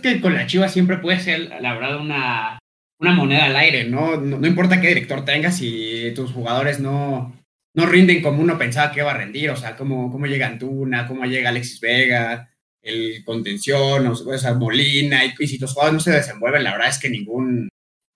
Que 0.04 0.22
con 0.22 0.36
la 0.36 0.46
Chivas 0.46 0.72
siempre 0.72 0.98
puede 0.98 1.20
ser, 1.20 1.50
la 1.60 1.74
verdad, 1.74 2.00
una, 2.00 2.60
una 3.00 3.12
moneda 3.14 3.46
al 3.46 3.56
aire, 3.56 3.86
¿no? 3.86 4.18
¿no? 4.18 4.46
importa 4.46 4.80
qué 4.80 4.90
director 4.90 5.26
tengas 5.26 5.58
si 5.58 6.12
tus 6.16 6.32
jugadores 6.32 6.80
no, 6.80 7.36
no 7.74 7.86
rinden 7.88 8.22
como 8.22 8.42
uno 8.42 8.58
pensaba 8.58 8.92
que 8.92 9.00
iba 9.00 9.12
a 9.12 9.18
rendir, 9.18 9.50
o 9.50 9.56
sea, 9.56 9.76
cómo, 9.76 10.12
cómo 10.12 10.28
llega 10.28 10.48
Antuna, 10.48 11.08
cómo 11.08 11.26
llega 11.26 11.50
Alexis 11.50 11.80
Vega, 11.80 12.50
el 12.82 13.24
contención, 13.26 14.06
o, 14.08 14.38
sea, 14.38 14.54
Molina, 14.54 15.22
y, 15.26 15.48
si 15.48 15.58
los 15.58 15.74
jugadores 15.74 15.94
no 15.94 16.00
se 16.00 16.12
desenvuelven, 16.12 16.64
la 16.64 16.74
verdad 16.74 16.90
es 16.90 17.00
que 17.00 17.10
ningún, 17.10 17.70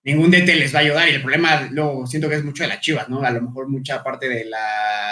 ningún 0.04 0.30
DT 0.30 0.54
les 0.54 0.74
va 0.74 0.78
a 0.78 0.82
ayudar, 0.82 1.08
y 1.08 1.14
el 1.14 1.22
problema, 1.22 1.68
lo 1.72 2.06
siento 2.06 2.28
que 2.28 2.36
es 2.36 2.44
mucho 2.44 2.62
de 2.62 2.68
las 2.68 2.80
Chivas, 2.80 3.08
¿no? 3.08 3.22
A 3.22 3.30
lo 3.30 3.42
mejor 3.42 3.68
mucha 3.68 4.04
parte 4.04 4.28
de 4.28 4.44
la, 4.44 5.10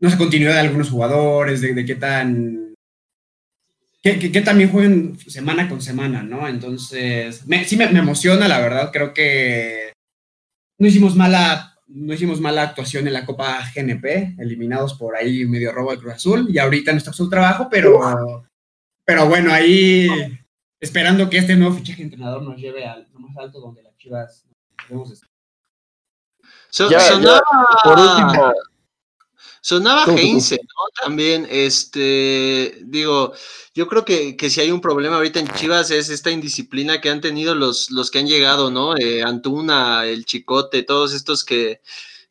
no 0.00 0.10
sé, 0.10 0.16
continuidad 0.16 0.54
de 0.54 0.60
algunos 0.60 0.90
jugadores, 0.90 1.60
de 1.60 1.84
qué 1.84 1.94
tan 1.94 2.67
que, 4.14 4.18
que, 4.18 4.32
que 4.32 4.40
también 4.40 4.70
jueguen 4.70 5.18
semana 5.18 5.68
con 5.68 5.80
semana, 5.80 6.22
¿no? 6.22 6.48
Entonces, 6.48 7.46
me, 7.46 7.64
sí 7.64 7.76
me, 7.76 7.88
me, 7.88 7.98
emociona, 7.98 8.48
la 8.48 8.58
verdad, 8.60 8.90
creo 8.92 9.12
que 9.12 9.92
no 10.78 10.86
hicimos 10.86 11.14
mala, 11.16 11.76
no 11.86 12.14
hicimos 12.14 12.40
mala 12.40 12.62
actuación 12.62 13.06
en 13.06 13.12
la 13.12 13.26
Copa 13.26 13.60
GNP, 13.74 14.36
eliminados 14.38 14.94
por 14.94 15.16
ahí 15.16 15.44
medio 15.46 15.72
robo 15.72 15.90
de 15.92 15.98
Cruz 15.98 16.14
Azul, 16.14 16.48
y 16.50 16.58
ahorita 16.58 16.92
no 16.92 16.98
está 16.98 17.12
su 17.12 17.28
trabajo, 17.28 17.68
pero, 17.70 18.44
pero 19.04 19.26
bueno, 19.28 19.52
ahí 19.52 20.08
esperando 20.80 21.28
que 21.28 21.38
este 21.38 21.56
nuevo 21.56 21.74
fichaje 21.74 22.02
entrenador 22.02 22.42
nos 22.42 22.56
lleve 22.56 22.86
al 22.86 23.08
lo 23.12 23.20
más 23.20 23.36
alto 23.36 23.60
donde 23.60 23.82
las 23.82 23.96
Chivas 23.96 24.44
debemos 24.88 25.10
estar. 25.10 25.28
So- 26.70 26.88
Por 27.84 27.98
último, 27.98 28.52
sonaba. 29.68 30.06
Heinze, 30.06 30.56
¿no? 30.56 31.04
También, 31.04 31.46
este, 31.50 32.78
digo, 32.84 33.34
yo 33.74 33.86
creo 33.86 34.02
que, 34.04 34.34
que 34.36 34.48
si 34.48 34.60
hay 34.62 34.70
un 34.70 34.80
problema 34.80 35.16
ahorita 35.16 35.40
en 35.40 35.48
Chivas 35.48 35.90
es 35.90 36.08
esta 36.08 36.30
indisciplina 36.30 37.00
que 37.00 37.10
han 37.10 37.20
tenido 37.20 37.54
los, 37.54 37.90
los 37.90 38.10
que 38.10 38.18
han 38.18 38.26
llegado, 38.26 38.70
¿no? 38.70 38.96
Eh, 38.96 39.22
Antuna, 39.22 40.06
el 40.06 40.24
Chicote, 40.24 40.84
todos 40.84 41.12
estos 41.12 41.44
que, 41.44 41.80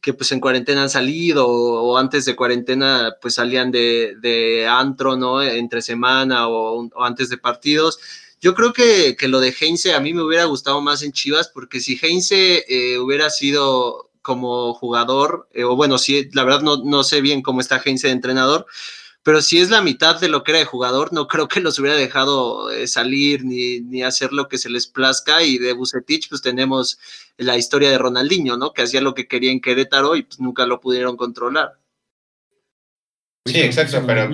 que 0.01 0.13
pues 0.13 0.31
en 0.31 0.39
cuarentena 0.39 0.81
han 0.81 0.89
salido 0.89 1.47
o, 1.47 1.91
o 1.91 1.97
antes 1.97 2.25
de 2.25 2.35
cuarentena 2.35 3.15
pues 3.21 3.35
salían 3.35 3.71
de, 3.71 4.15
de 4.19 4.65
antro, 4.67 5.15
¿no? 5.15 5.43
Entre 5.43 5.81
semana 5.81 6.47
o, 6.47 6.89
o 6.91 7.03
antes 7.03 7.29
de 7.29 7.37
partidos. 7.37 7.99
Yo 8.39 8.53
creo 8.53 8.71
que, 8.71 9.15
que 9.15 9.27
lo 9.27 9.39
de 9.39 9.53
Heinze 9.59 9.93
a 9.93 9.99
mí 9.99 10.13
me 10.13 10.21
hubiera 10.23 10.45
gustado 10.45 10.81
más 10.81 11.01
en 11.01 11.11
Chivas, 11.11 11.49
porque 11.53 11.79
si 11.79 11.99
Heinze 12.01 12.65
eh, 12.67 12.97
hubiera 12.99 13.29
sido 13.29 14.06
como 14.27 14.73
jugador, 14.73 15.47
eh, 15.53 15.63
o 15.63 15.77
bueno, 15.77 15.97
sí, 15.97 16.29
la 16.33 16.43
verdad 16.43 16.59
no, 16.59 16.83
no 16.83 17.05
sé 17.05 17.21
bien 17.21 17.41
cómo 17.41 17.61
está 17.61 17.81
Heinze 17.83 18.07
de 18.07 18.13
entrenador, 18.13 18.65
pero 19.23 19.41
si 19.41 19.59
es 19.59 19.69
la 19.69 19.81
mitad 19.81 20.19
de 20.19 20.27
lo 20.27 20.43
que 20.43 20.51
era 20.51 20.59
de 20.59 20.65
jugador, 20.65 21.13
no 21.13 21.27
creo 21.29 21.47
que 21.47 21.61
los 21.61 21.79
hubiera 21.79 21.95
dejado 21.95 22.69
eh, 22.69 22.87
salir 22.87 23.45
ni, 23.45 23.79
ni 23.79 24.03
hacer 24.03 24.33
lo 24.33 24.49
que 24.49 24.57
se 24.57 24.69
les 24.69 24.87
plazca. 24.87 25.43
Y 25.43 25.57
de 25.59 25.71
Bucetich, 25.71 26.27
pues 26.27 26.41
tenemos 26.41 26.99
la 27.37 27.57
historia 27.57 27.89
de 27.89 27.97
Ronaldinho, 27.97 28.57
¿no? 28.57 28.73
Que 28.73 28.81
hacía 28.81 28.99
lo 28.99 29.13
que 29.13 29.27
quería 29.29 29.51
en 29.51 29.61
Querétaro 29.61 30.17
y 30.17 30.23
pues 30.23 30.41
nunca 30.41 30.65
lo 30.65 30.81
pudieron 30.81 31.15
controlar. 31.15 31.79
Sí, 33.45 33.61
exacto, 33.61 34.03
pero 34.05 34.27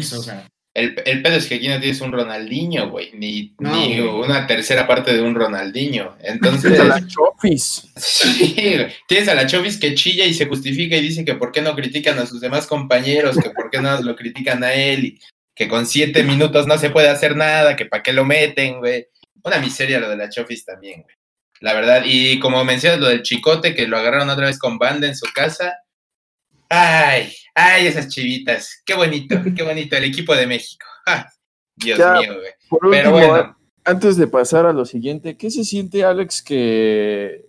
El, 0.76 0.96
el 1.06 1.22
pedo 1.22 1.36
es 1.36 1.46
que 1.48 1.56
aquí 1.56 1.68
no 1.68 1.80
tienes 1.80 2.02
un 2.02 2.12
Ronaldinho, 2.12 2.90
güey, 2.90 3.12
ni, 3.14 3.54
No, 3.60 3.76
ni 3.76 4.00
güey. 4.00 4.10
una 4.10 4.48
tercera 4.48 4.88
parte 4.88 5.14
de 5.14 5.22
un 5.22 5.36
Ronaldinho. 5.36 6.16
Entonces, 6.20 6.80
a 6.80 6.84
la 6.86 7.08
Chofis. 7.08 7.92
sí, 7.96 8.56
tienes 9.08 9.28
a 9.30 9.36
la 9.36 9.46
Chovis 9.46 9.78
que 9.80 9.94
chilla 9.94 10.26
y 10.26 10.34
se 10.34 10.48
justifica 10.48 10.96
y 10.98 11.02
dice 11.02 11.24
que 11.26 11.36
por 11.36 11.52
qué 11.52 11.62
no 11.62 11.76
critican 11.76 12.18
a 12.18 12.26
sus 12.26 12.42
demás 12.42 12.66
compañeros, 12.66 13.38
que 13.38 13.52
por 13.52 13.70
qué 13.70 13.82
no 13.82 14.02
lo 14.02 14.16
critican 14.16 14.64
a 14.64 14.74
él, 14.74 15.06
y 15.06 15.20
que 15.56 15.68
con 15.68 15.86
siete 15.86 16.24
minutos 16.24 16.66
no 16.66 16.78
se 16.80 16.90
puede 16.90 17.10
hacer 17.10 17.36
nada, 17.36 17.76
que 17.76 17.86
para 17.86 18.02
qué 18.02 18.12
lo 18.12 18.26
meten, 18.26 18.80
güey. 18.80 19.08
Una 19.44 19.60
miseria 19.60 20.00
lo 20.00 20.10
de 20.10 20.18
la 20.18 20.30
Chofis 20.30 20.66
también, 20.66 21.04
güey. 21.04 21.16
La 21.60 21.74
verdad, 21.74 22.02
y 22.06 22.40
como 22.40 22.66
mencionas 22.66 23.00
lo 23.00 23.10
del 23.10 23.22
chicote, 23.22 23.76
que 23.76 23.88
lo 23.88 23.98
agarraron 23.98 24.30
otra 24.30 24.48
vez 24.48 24.58
con 24.58 24.80
banda 24.80 25.06
en 25.08 25.16
su 25.16 25.28
casa. 25.34 25.76
Ay, 26.70 27.32
ay, 27.56 27.88
esas 27.88 28.08
chivitas. 28.10 28.82
Qué 28.86 28.96
bonito, 28.96 29.36
qué 29.56 29.64
bonito. 29.64 29.96
El 29.96 30.04
equipo 30.06 30.36
de 30.36 30.48
México. 30.48 30.86
Ah, 31.06 31.28
Dios 31.76 32.00
Ya, 32.00 32.14
mío, 32.22 32.34
güey. 32.36 32.52
Por 32.70 32.90
Pero 32.90 33.12
bueno, 33.12 33.58
antes 33.84 34.16
de 34.16 34.26
pasar 34.28 34.66
a 34.66 34.72
lo 34.72 34.86
siguiente, 34.86 35.36
¿qué 35.36 35.52
se 35.52 35.66
siente, 35.66 36.06
Alex, 36.06 36.42
que 36.42 37.44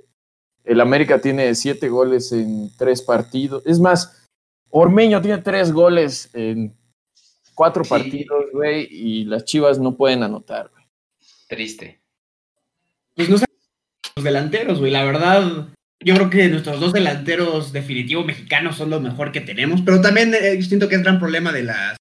el 0.65 0.81
América 0.81 1.21
tiene 1.21 1.55
siete 1.55 1.89
goles 1.89 2.33
en 2.33 2.69
tres 2.77 3.01
partidos? 3.01 3.63
Es 3.65 3.79
más, 3.79 4.27
Ormeño 4.71 5.23
tiene 5.23 5.39
tres 5.41 5.71
goles 5.71 6.31
en 6.33 6.77
cuatro 7.55 7.85
Sí. 7.85 7.91
partidos, 7.91 8.47
güey, 8.53 8.89
y 8.91 9.25
las 9.27 9.45
Chivas 9.45 9.79
no 9.79 9.97
pueden 9.97 10.25
anotar, 10.25 10.69
güey. 10.71 10.85
triste. 11.49 12.01
pues 13.15 13.29
no 13.31 13.39
sé, 13.39 13.45
los 14.17 14.25
delanteros, 14.25 14.81
güey. 14.81 14.91
La 14.91 15.05
verdad, 15.05 15.69
yo 16.01 16.15
creo 16.15 16.31
que 16.31 16.49
nuestros 16.49 16.81
dos 16.81 16.93
delanteros 16.93 17.73
definitivos 17.73 18.27
mexicanos 18.27 18.77
son 18.77 18.91
lo 18.91 19.01
mejor 19.01 19.33
que 19.33 19.41
tenemos, 19.41 19.81
pero 19.83 20.01
también 20.01 20.35
eh, 20.35 20.61
siento 20.63 20.89
que 20.89 20.97
es 20.97 21.03
gran 21.03 21.19
problema 21.19 21.53
de 21.53 21.63
las 21.65 21.97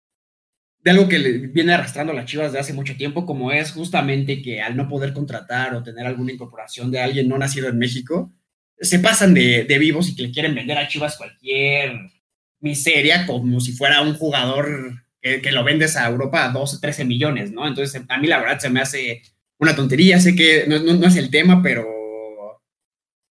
de 0.83 0.91
algo 0.91 1.07
que 1.07 1.17
le 1.19 1.31
viene 1.47 1.73
arrastrando 1.73 2.11
a 2.11 2.15
las 2.15 2.25
Chivas 2.25 2.51
de 2.51 2.59
hace 2.59 2.73
mucho 2.73 2.97
tiempo, 2.97 3.25
como 3.25 3.53
es 3.53 3.71
justamente 3.71 4.41
que 4.41 4.61
al 4.61 4.75
no 4.75 4.89
poder 4.89 5.13
contratar 5.13 5.73
o 5.75 5.81
tener 5.83 6.05
alguna 6.05 6.33
incorporación 6.33 6.91
de 6.91 6.99
alguien 6.99 7.29
no 7.29 7.37
nacido 7.37 7.69
en 7.69 7.77
México, 7.77 8.33
se 8.79 8.99
pasan 8.99 9.33
de, 9.33 9.63
de 9.63 9.77
vivos 9.79 10.09
y 10.09 10.15
que 10.15 10.23
le 10.23 10.31
quieren 10.31 10.53
vender 10.55 10.77
a 10.77 10.89
Chivas 10.89 11.15
cualquier 11.15 11.93
miseria 12.59 13.25
como 13.25 13.61
si 13.61 13.71
fuera 13.73 14.01
un 14.01 14.15
jugador 14.15 15.03
que, 15.21 15.41
que 15.41 15.51
lo 15.53 15.63
vendes 15.63 15.95
a 15.95 16.09
Europa 16.09 16.43
a 16.43 16.49
12, 16.49 16.79
13 16.81 17.05
millones, 17.05 17.51
¿no? 17.53 17.65
Entonces, 17.65 18.01
a 18.09 18.17
mí 18.17 18.27
la 18.27 18.39
verdad 18.41 18.59
se 18.59 18.69
me 18.69 18.81
hace 18.81 19.21
una 19.59 19.75
tontería, 19.75 20.19
sé 20.19 20.35
que 20.35 20.65
no, 20.67 20.79
no- 20.79 20.95
no 20.95 21.07
es 21.07 21.15
el 21.15 21.29
tema, 21.29 21.61
pero, 21.63 21.85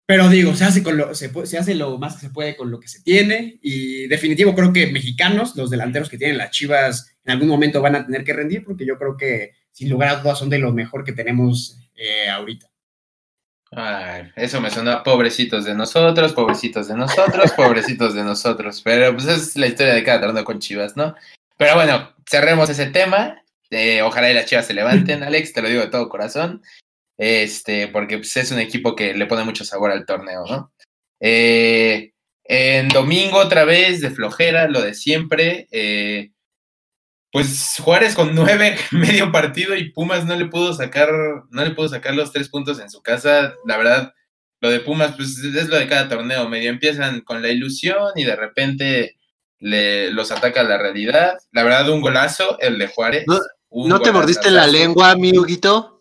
pero 0.05 0.27
digo, 0.29 0.53
se 0.55 0.65
hace, 0.65 0.84
con 0.84 0.98
lo, 0.98 1.15
se, 1.15 1.31
pu- 1.31 1.46
se 1.46 1.58
hace 1.58 1.75
lo 1.75 1.98
más 1.98 2.15
que 2.15 2.22
se 2.22 2.29
puede 2.29 2.55
con 2.55 2.70
lo 2.70 2.79
que 2.79 2.88
se 2.88 3.01
tiene 3.01 3.60
y 3.62 4.08
definitivo 4.08 4.53
creo 4.55 4.74
que 4.74 4.88
mexicanos, 4.91 5.55
los 5.55 5.70
delanteros 5.70 6.10
que 6.10 6.17
tienen 6.17 6.38
las 6.38 6.51
Chivas, 6.51 7.15
en 7.24 7.31
algún 7.34 7.48
momento 7.48 7.81
van 7.81 7.96
a 7.96 8.05
tener 8.05 8.24
que 8.24 8.34
rendir 8.34 8.63
porque 8.65 8.86
yo 8.86 8.98
creo 8.98 9.15
que 9.15 9.51
sin 9.72 9.89
lugar 9.89 10.10
a 10.10 10.15
dudas 10.17 10.39
son 10.39 10.50
de 10.50 10.60
lo 10.60 10.74
mejor 10.74 11.03
que 11.03 11.13
tenemos 11.13 11.79
eh, 11.96 12.29
ahorita. 12.29 12.67
Ay, 13.74 14.24
eso 14.36 14.60
me 14.60 14.70
suena 14.70 15.01
pobrecitos 15.01 15.63
de 15.63 15.74
nosotros, 15.74 16.34
pobrecitos 16.34 16.89
de 16.89 16.96
nosotros, 16.96 17.51
pobrecitos 17.55 18.13
de 18.13 18.24
nosotros. 18.24 18.81
Pero 18.84 19.13
pues 19.13 19.27
es 19.27 19.55
la 19.55 19.67
historia 19.67 19.93
de 19.93 20.03
cada 20.03 20.20
torneo 20.22 20.43
con 20.43 20.60
Chivas, 20.60 20.98
¿no? 20.98 21.15
Pero 21.55 21.75
bueno, 21.75 22.13
cerremos 22.29 22.70
ese 22.70 22.88
tema. 22.88 23.41
Eh, 23.70 24.01
ojalá 24.01 24.29
y 24.29 24.34
las 24.34 24.46
Chivas 24.46 24.67
se 24.67 24.74
levanten, 24.74 25.24
Alex, 25.24 25.53
te 25.53 25.62
lo 25.62 25.70
digo 25.70 25.81
de 25.81 25.88
todo 25.88 26.10
corazón. 26.10 26.62
Este, 27.24 27.88
porque 27.88 28.18
pues, 28.18 28.36
es 28.36 28.51
un 28.51 28.58
equipo 28.58 28.96
que 28.96 29.13
le 29.13 29.28
pone 29.28 29.44
mucho 29.44 29.63
sabor 29.63 29.92
al 29.92 30.08
torneo, 30.08 30.44
¿no? 30.50 30.74
Eh, 31.20 32.13
en 32.46 32.88
domingo 32.88 33.38
otra 33.38 33.63
vez 33.63 34.01
de 34.01 34.10
flojera, 34.10 34.68
lo 34.68 34.82
de 34.82 34.96
siempre. 34.96 35.68
eh, 35.72 36.32
pues 37.32 37.75
Juárez 37.80 38.16
con 38.16 38.34
nueve 38.34 38.75
medio 38.92 39.32
partido 39.32 39.75
y 39.75 39.92
Pumas 39.92 40.25
no 40.25 40.36
le 40.36 40.48
pudo 40.48 40.74
sacar, 40.74 41.10
no 41.51 41.63
le 41.63 41.72
pudo 41.72 41.90
sacar 41.90 42.16
los 42.16 42.32
tres 42.32 42.50
puntos 42.50 42.80
en 42.80 42.90
su 42.90 43.04
casa. 43.04 43.54
La 43.68 43.78
verdad, 43.78 44.13
lo 44.60 44.72
de 44.72 44.80
Pumas, 44.80 45.16
pues 45.16 45.38
es 45.38 45.68
lo 45.70 45.78
de 45.78 45.88
cada 45.88 46.10
torneo. 46.10 46.50
Medio 46.50 46.72
empiezan 46.72 47.22
con 47.22 47.44
la 47.44 47.50
ilusión 47.50 48.13
y 48.16 48.24
de 48.24 48.36
repente 48.36 49.16
le, 49.60 50.10
los 50.10 50.32
ataca 50.32 50.63
la 50.63 50.80
realidad. 50.80 51.38
La 51.51 51.63
verdad, 51.63 51.88
un 51.92 52.01
golazo, 52.01 52.58
el 52.60 52.80
de 52.80 52.88
Juárez. 52.88 53.25
No- 53.28 53.40
un 53.70 53.90
¿No 53.90 54.01
te 54.01 54.12
mordiste 54.12 54.50
la 54.50 54.66
lengua, 54.66 55.16
mi 55.16 55.38
Huguito? 55.38 56.00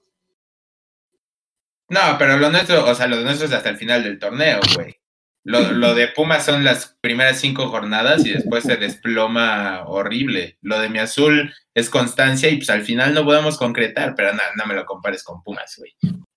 No, 1.90 2.16
pero 2.18 2.38
lo 2.38 2.50
nuestro, 2.50 2.86
o 2.86 2.94
sea, 2.94 3.06
lo 3.08 3.16
nuestro 3.16 3.46
es 3.46 3.52
hasta 3.52 3.68
el 3.68 3.76
final 3.76 4.04
del 4.04 4.18
torneo, 4.18 4.60
güey. 4.74 4.96
Lo, 5.42 5.72
lo 5.72 5.94
de 5.94 6.08
Pumas 6.08 6.44
son 6.44 6.64
las 6.64 6.98
primeras 7.00 7.40
cinco 7.40 7.68
jornadas 7.68 8.24
y 8.24 8.30
después 8.30 8.62
se 8.62 8.76
desploma 8.76 9.84
horrible. 9.86 10.58
Lo 10.60 10.78
de 10.78 10.88
mi 10.88 10.98
azul 10.98 11.52
es 11.74 11.90
constancia 11.90 12.48
y 12.48 12.56
pues 12.56 12.70
al 12.70 12.82
final 12.82 13.14
no 13.14 13.24
podemos 13.24 13.58
concretar, 13.58 14.14
pero 14.14 14.32
no, 14.32 14.42
no 14.56 14.66
me 14.66 14.74
lo 14.74 14.84
compares 14.84 15.24
con 15.24 15.42
Pumas, 15.42 15.74
güey. 15.78 15.94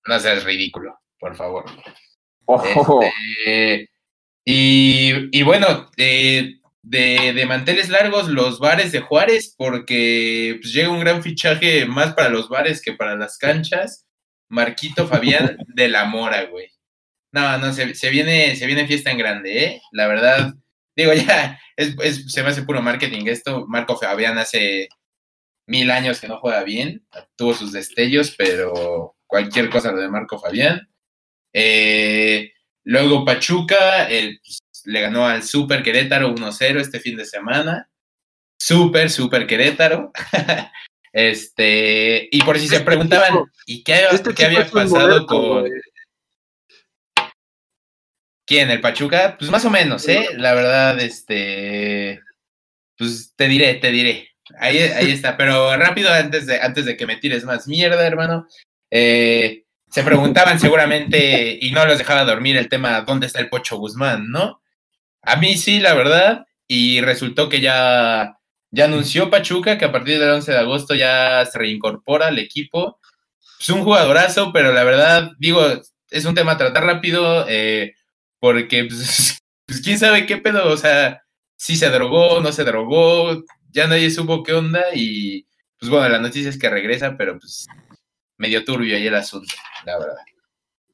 No 0.08 0.20
seas 0.20 0.44
ridículo, 0.44 1.00
por 1.20 1.36
favor. 1.36 1.66
Ojo. 2.46 3.02
Este, 3.46 3.90
y, 4.46 5.38
y 5.38 5.44
bueno, 5.44 5.92
eh, 5.98 6.56
de, 6.82 7.34
de 7.34 7.46
manteles 7.46 7.90
largos, 7.90 8.28
los 8.28 8.60
bares 8.60 8.92
de 8.92 9.02
Juárez, 9.02 9.54
porque 9.58 10.58
pues, 10.62 10.74
llega 10.74 10.90
un 10.90 11.00
gran 11.00 11.22
fichaje 11.22 11.86
más 11.86 12.14
para 12.14 12.30
los 12.30 12.50
bares 12.50 12.82
que 12.82 12.94
para 12.94 13.16
las 13.16 13.38
canchas. 13.38 14.03
Marquito 14.54 15.08
Fabián 15.08 15.58
de 15.68 15.90
la 15.90 16.06
Mora, 16.06 16.44
güey. 16.46 16.70
No, 17.34 17.58
no, 17.58 17.74
se, 17.74 17.96
se 17.96 18.10
viene, 18.12 18.56
se 18.56 18.68
viene 18.68 18.88
fiesta 18.88 19.12
en 19.12 19.18
grande, 19.18 19.64
¿eh? 19.66 19.82
La 19.92 20.08
verdad, 20.08 20.54
digo, 20.96 21.14
ya, 21.14 21.60
es, 21.76 21.96
es- 22.04 22.32
se 22.32 22.44
me 22.44 22.50
hace 22.50 22.64
puro 22.64 22.82
marketing 22.82 23.26
esto. 23.28 23.66
Marco 23.68 23.98
Fabián 23.98 24.38
hace 24.38 24.88
mil 25.68 25.90
años 25.92 26.20
que 26.22 26.28
no 26.28 26.38
juega 26.40 26.64
bien, 26.64 27.06
tuvo 27.36 27.54
sus 27.54 27.72
destellos, 27.72 28.36
pero 28.38 29.16
cualquier 29.28 29.70
cosa 29.70 29.92
lo 29.92 30.00
de 30.00 30.10
Marco 30.10 30.40
Fabián. 30.40 30.88
Eh, 31.54 32.52
luego 32.84 33.26
Pachuca 33.26 34.08
el, 34.10 34.40
pues, 34.44 34.60
le 34.86 35.02
ganó 35.02 35.26
al 35.28 35.44
Super 35.44 35.82
Querétaro 35.84 36.30
1-0 36.36 36.80
este 36.82 37.00
fin 37.00 37.16
de 37.18 37.26
semana. 37.26 37.90
Super, 38.60 39.10
Super 39.10 39.48
Querétaro. 39.48 40.12
este, 41.14 42.28
y 42.32 42.42
por 42.42 42.58
si 42.58 42.68
se 42.68 42.78
Este 42.78 42.86
preguntaban, 42.86 43.46
¿y 43.68 43.84
qué, 43.84 44.08
Este 44.12 44.34
qué 44.34 44.46
había 44.46 44.66
pasado 44.66 45.26
con 45.28 45.70
quién? 48.46 48.72
¿El 48.72 48.82
Pachuca? 48.82 49.36
Pues 49.38 49.50
más 49.52 49.64
o 49.64 49.70
menos, 49.70 50.08
¿eh? 50.10 50.28
La 50.36 50.54
verdad, 50.56 51.00
este, 51.00 52.20
pues 52.98 53.34
te 53.36 53.48
diré, 53.48 53.76
te 53.76 53.92
diré. 53.92 54.30
Ahí, 54.60 54.80
ahí 54.80 55.12
está, 55.12 55.38
pero 55.38 55.78
rápido 55.78 56.12
antes 56.12 56.48
de, 56.48 56.60
antes 56.60 56.86
de 56.86 56.98
que 56.98 57.06
me 57.06 57.18
tires 57.18 57.46
más 57.46 57.68
mierda, 57.68 58.06
hermano. 58.06 58.48
Eh, 58.90 59.64
se 59.90 60.04
preguntaban 60.04 60.60
seguramente 60.60 61.60
y 61.62 61.72
no 61.72 61.86
los 61.86 62.00
dejaba 62.00 62.26
dormir 62.26 62.58
el 62.58 62.70
tema 62.70 63.02
¿dónde 63.02 63.28
está 63.28 63.40
el 63.40 63.50
Pocho 63.50 63.78
Guzmán, 63.78 64.32
no? 64.32 64.64
A 65.22 65.36
mí 65.36 65.56
sí, 65.56 65.80
la 65.80 65.94
verdad, 65.94 66.48
y 66.68 67.02
resultó 67.02 67.50
que 67.50 67.62
ya, 67.62 68.40
ya 68.74 68.86
anunció 68.86 69.30
Pachuca 69.30 69.78
que 69.78 69.86
a 69.86 69.92
partir 69.92 70.18
del 70.18 70.32
11 70.32 70.52
de 70.52 70.58
agosto 70.58 70.96
ya 70.96 71.46
se 71.46 71.60
reincorpora 71.60 72.28
al 72.28 72.40
equipo. 72.40 73.00
Es 73.60 73.70
un 73.70 73.84
jugadorazo, 73.84 74.52
pero 74.52 74.74
la 74.74 74.84
verdad, 74.84 75.32
digo, 75.38 75.62
es 76.10 76.26
un 76.26 76.34
tema 76.34 76.54
a 76.54 76.58
tratar 76.58 76.84
rápido, 76.84 77.46
eh, 77.48 77.94
porque 78.40 78.86
pues, 78.86 79.38
pues, 79.68 79.80
quién 79.82 80.00
sabe 80.00 80.26
qué 80.26 80.38
pedo, 80.38 80.72
o 80.72 80.78
sea, 80.78 81.22
si 81.56 81.76
se 81.76 81.90
drogó, 81.92 82.42
no 82.42 82.52
se 82.52 82.64
drogó, 82.64 83.44
ya 83.70 83.86
nadie 83.86 84.10
supo 84.10 84.42
qué 84.42 84.54
onda 84.54 84.84
y 84.96 85.46
pues 85.78 85.92
bueno, 85.92 86.10
la 86.10 86.20
noticia 86.20 86.50
es 86.50 86.58
que 86.58 86.70
regresa, 86.70 87.16
pero 87.16 87.38
pues 87.38 87.68
medio 88.38 88.66
turbio 88.66 88.96
ahí 88.96 89.06
el 89.06 89.16
asunto, 89.16 89.54
la 89.86 90.00
verdad. 90.00 90.16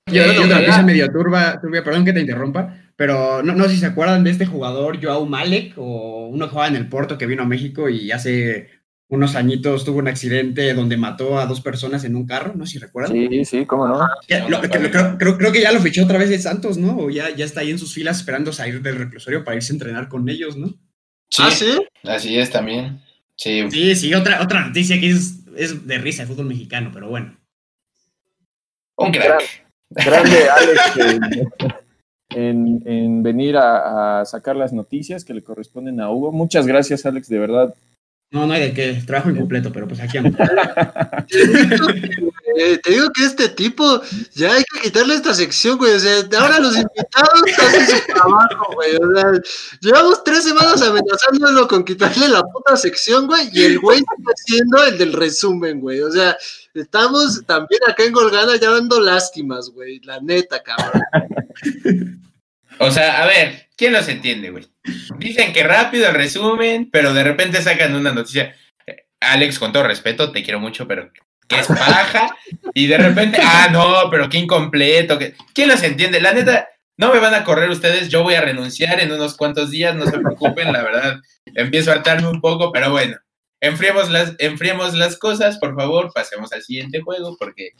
Yo, 0.07 0.23
Eh, 0.23 0.37
otra 0.37 0.59
noticia 0.59 0.81
medio 0.81 1.09
turba, 1.09 1.61
turbia, 1.61 1.81
perdón 1.81 2.03
que 2.03 2.11
te 2.11 2.19
interrumpa, 2.19 2.88
pero 2.99 3.41
no, 3.43 3.53
no 3.55 3.63
sé 3.63 3.69
si 3.75 3.77
se 3.77 3.85
acuerdan 3.85 4.25
de 4.25 4.31
este 4.31 4.45
jugador, 4.45 5.01
Joao 5.01 5.25
Malek, 5.25 5.73
o 5.77 6.27
uno 6.27 6.45
que 6.47 6.49
jugaba 6.51 6.67
en 6.67 6.75
el 6.75 6.89
Porto 6.89 7.17
que 7.17 7.25
vino 7.27 7.43
a 7.43 7.45
México 7.45 7.87
y 7.87 8.11
hace 8.11 8.67
unos 9.07 9.35
añitos 9.37 9.85
tuvo 9.85 9.99
un 9.99 10.09
accidente 10.09 10.73
donde 10.73 10.97
mató 10.97 11.39
a 11.39 11.45
dos 11.45 11.61
personas 11.61 12.03
en 12.03 12.17
un 12.17 12.27
carro, 12.27 12.55
no 12.57 12.65
sé 12.65 12.73
si 12.73 12.79
recuerdan. 12.79 13.13
Sí, 13.13 13.45
sí, 13.45 13.65
cómo 13.65 13.87
no. 13.87 14.05
Ya, 14.27 14.49
lo- 14.49 14.59
que- 14.59 14.67
creo, 14.67 15.17
creo- 15.17 15.37
creo 15.37 15.51
que 15.53 15.61
ya 15.61 15.71
lo 15.71 15.79
fichó 15.79 16.03
otra 16.03 16.17
vez 16.19 16.29
de 16.29 16.39
Santos, 16.39 16.77
¿no? 16.77 16.97
O 16.97 17.09
ya, 17.09 17.29
ya 17.33 17.45
está 17.45 17.61
ahí 17.61 17.71
en 17.71 17.79
sus 17.79 17.93
filas 17.93 18.17
esperando 18.17 18.51
salir 18.51 18.81
del 18.81 18.97
reclusorio 18.97 19.45
para 19.45 19.55
irse 19.55 19.71
a 19.71 19.75
entrenar 19.75 20.09
con 20.09 20.27
ellos, 20.27 20.57
¿no? 20.57 20.67
Sí, 21.29 21.41
¿Ah, 21.45 21.51
sí? 21.51 21.79
así 22.03 22.37
es 22.37 22.49
también. 22.49 23.01
Sí, 23.37 23.63
Sí, 23.71 23.95
sí, 23.95 24.13
otra, 24.13 24.41
otra 24.43 24.65
noticia 24.67 24.99
que 24.99 25.09
es, 25.09 25.35
es 25.55 25.87
de 25.87 25.97
risa 25.99 26.23
el 26.23 26.27
fútbol 26.27 26.47
mexicano, 26.47 26.91
pero 26.93 27.07
bueno. 27.07 27.39
un 28.97 29.11
crack. 29.13 29.63
Grande 29.91 30.49
Alex 30.57 31.78
en, 32.29 32.81
en- 32.85 32.87
en 32.87 33.23
venir 33.23 33.57
a, 33.57 34.21
a 34.21 34.25
sacar 34.25 34.55
las 34.55 34.73
noticias 34.73 35.23
que 35.25 35.33
le 35.33 35.43
corresponden 35.43 35.99
a 36.01 36.09
Hugo. 36.11 36.31
Muchas 36.31 36.65
gracias, 36.67 37.05
Alex, 37.05 37.27
de 37.29 37.39
verdad. 37.39 37.73
No, 38.31 38.45
no 38.45 38.53
hay 38.53 38.61
de 38.61 38.73
qué, 38.73 38.93
trabajo 39.07 39.31
incompleto, 39.31 39.71
pero 39.71 39.87
pues 39.87 39.99
aquí 39.99 40.17
ando. 40.19 40.37
Eh, 42.57 42.77
te 42.83 42.91
digo 42.91 43.07
que 43.15 43.23
este 43.25 43.47
tipo 43.49 44.01
ya 44.33 44.53
hay 44.53 44.63
que 44.63 44.81
quitarle 44.81 45.13
esta 45.15 45.33
sección, 45.33 45.77
güey. 45.77 45.93
O 45.93 45.99
sea, 45.99 46.17
ahora 46.41 46.59
los 46.59 46.75
invitados 46.75 47.41
hacen 47.57 47.87
su 47.87 48.05
trabajo, 48.07 48.73
güey. 48.73 48.95
O 48.95 49.15
sea, 49.15 49.31
llevamos 49.81 50.23
tres 50.23 50.43
semanas 50.43 50.81
amenazándolo 50.81 51.67
con 51.67 51.85
quitarle 51.85 52.27
la 52.27 52.41
puta 52.41 52.75
sección, 52.75 53.27
güey. 53.27 53.49
Y 53.53 53.63
el 53.63 53.79
güey 53.79 53.99
sigue 53.99 54.33
siendo 54.45 54.83
el 54.83 54.97
del 54.97 55.13
resumen, 55.13 55.79
güey. 55.79 56.01
O 56.01 56.11
sea, 56.11 56.35
estamos 56.73 57.43
también 57.45 57.79
acá 57.87 58.03
en 58.03 58.11
Golgana 58.13 58.57
ya 58.57 58.71
dando 58.71 58.99
lástimas, 58.99 59.69
güey. 59.69 59.99
La 60.01 60.19
neta, 60.19 60.61
cabrón. 60.61 61.03
O 62.81 62.91
sea, 62.91 63.21
a 63.23 63.25
ver, 63.25 63.67
¿quién 63.75 63.91
los 63.91 64.07
entiende, 64.07 64.51
güey? 64.51 64.65
Dicen 65.17 65.51
que 65.51 65.63
rápido 65.63 66.07
el 66.07 66.13
resumen, 66.15 66.89
pero 66.89 67.13
de 67.13 67.23
repente 67.25 67.61
sacan 67.61 67.93
una 67.93 68.13
noticia. 68.13 68.55
Eh, 68.87 69.05
Alex, 69.19 69.59
con 69.59 69.73
todo 69.73 69.83
respeto, 69.83 70.31
te 70.31 70.43
quiero 70.43 70.61
mucho, 70.61 70.87
pero 70.87 71.11
que 71.49 71.59
es 71.59 71.67
paja. 71.67 72.33
Y 72.73 72.87
de 72.87 72.97
repente, 72.97 73.39
ah, 73.43 73.67
no, 73.71 74.09
pero 74.09 74.29
qué 74.29 74.37
incompleto. 74.37 75.17
que- 75.19 75.35
¿Quién 75.53 75.67
los 75.67 75.83
entiende? 75.83 76.21
La 76.21 76.31
neta, 76.31 76.69
no 76.95 77.11
me 77.13 77.19
van 77.19 77.33
a 77.33 77.43
correr 77.43 77.69
ustedes, 77.69 78.07
yo 78.07 78.23
voy 78.23 78.35
a 78.35 78.41
renunciar 78.41 78.99
en 79.01 79.11
unos 79.11 79.35
cuantos 79.35 79.71
días, 79.71 79.93
no 79.95 80.05
se 80.05 80.17
preocupen, 80.19 80.71
la 80.71 80.81
verdad. 80.83 81.19
Empiezo 81.55 81.91
a 81.91 81.95
hartarme 81.95 82.29
un 82.29 82.39
poco, 82.39 82.71
pero 82.71 82.91
bueno. 82.91 83.17
Enfriemos 83.61 84.09
las, 84.09 84.33
enfriemos 84.39 84.93
las 84.95 85.17
cosas, 85.17 85.57
por 85.57 85.75
favor, 85.75 86.11
pasemos 86.13 86.51
al 86.53 86.63
siguiente 86.63 87.01
juego, 87.01 87.35
porque 87.37 87.71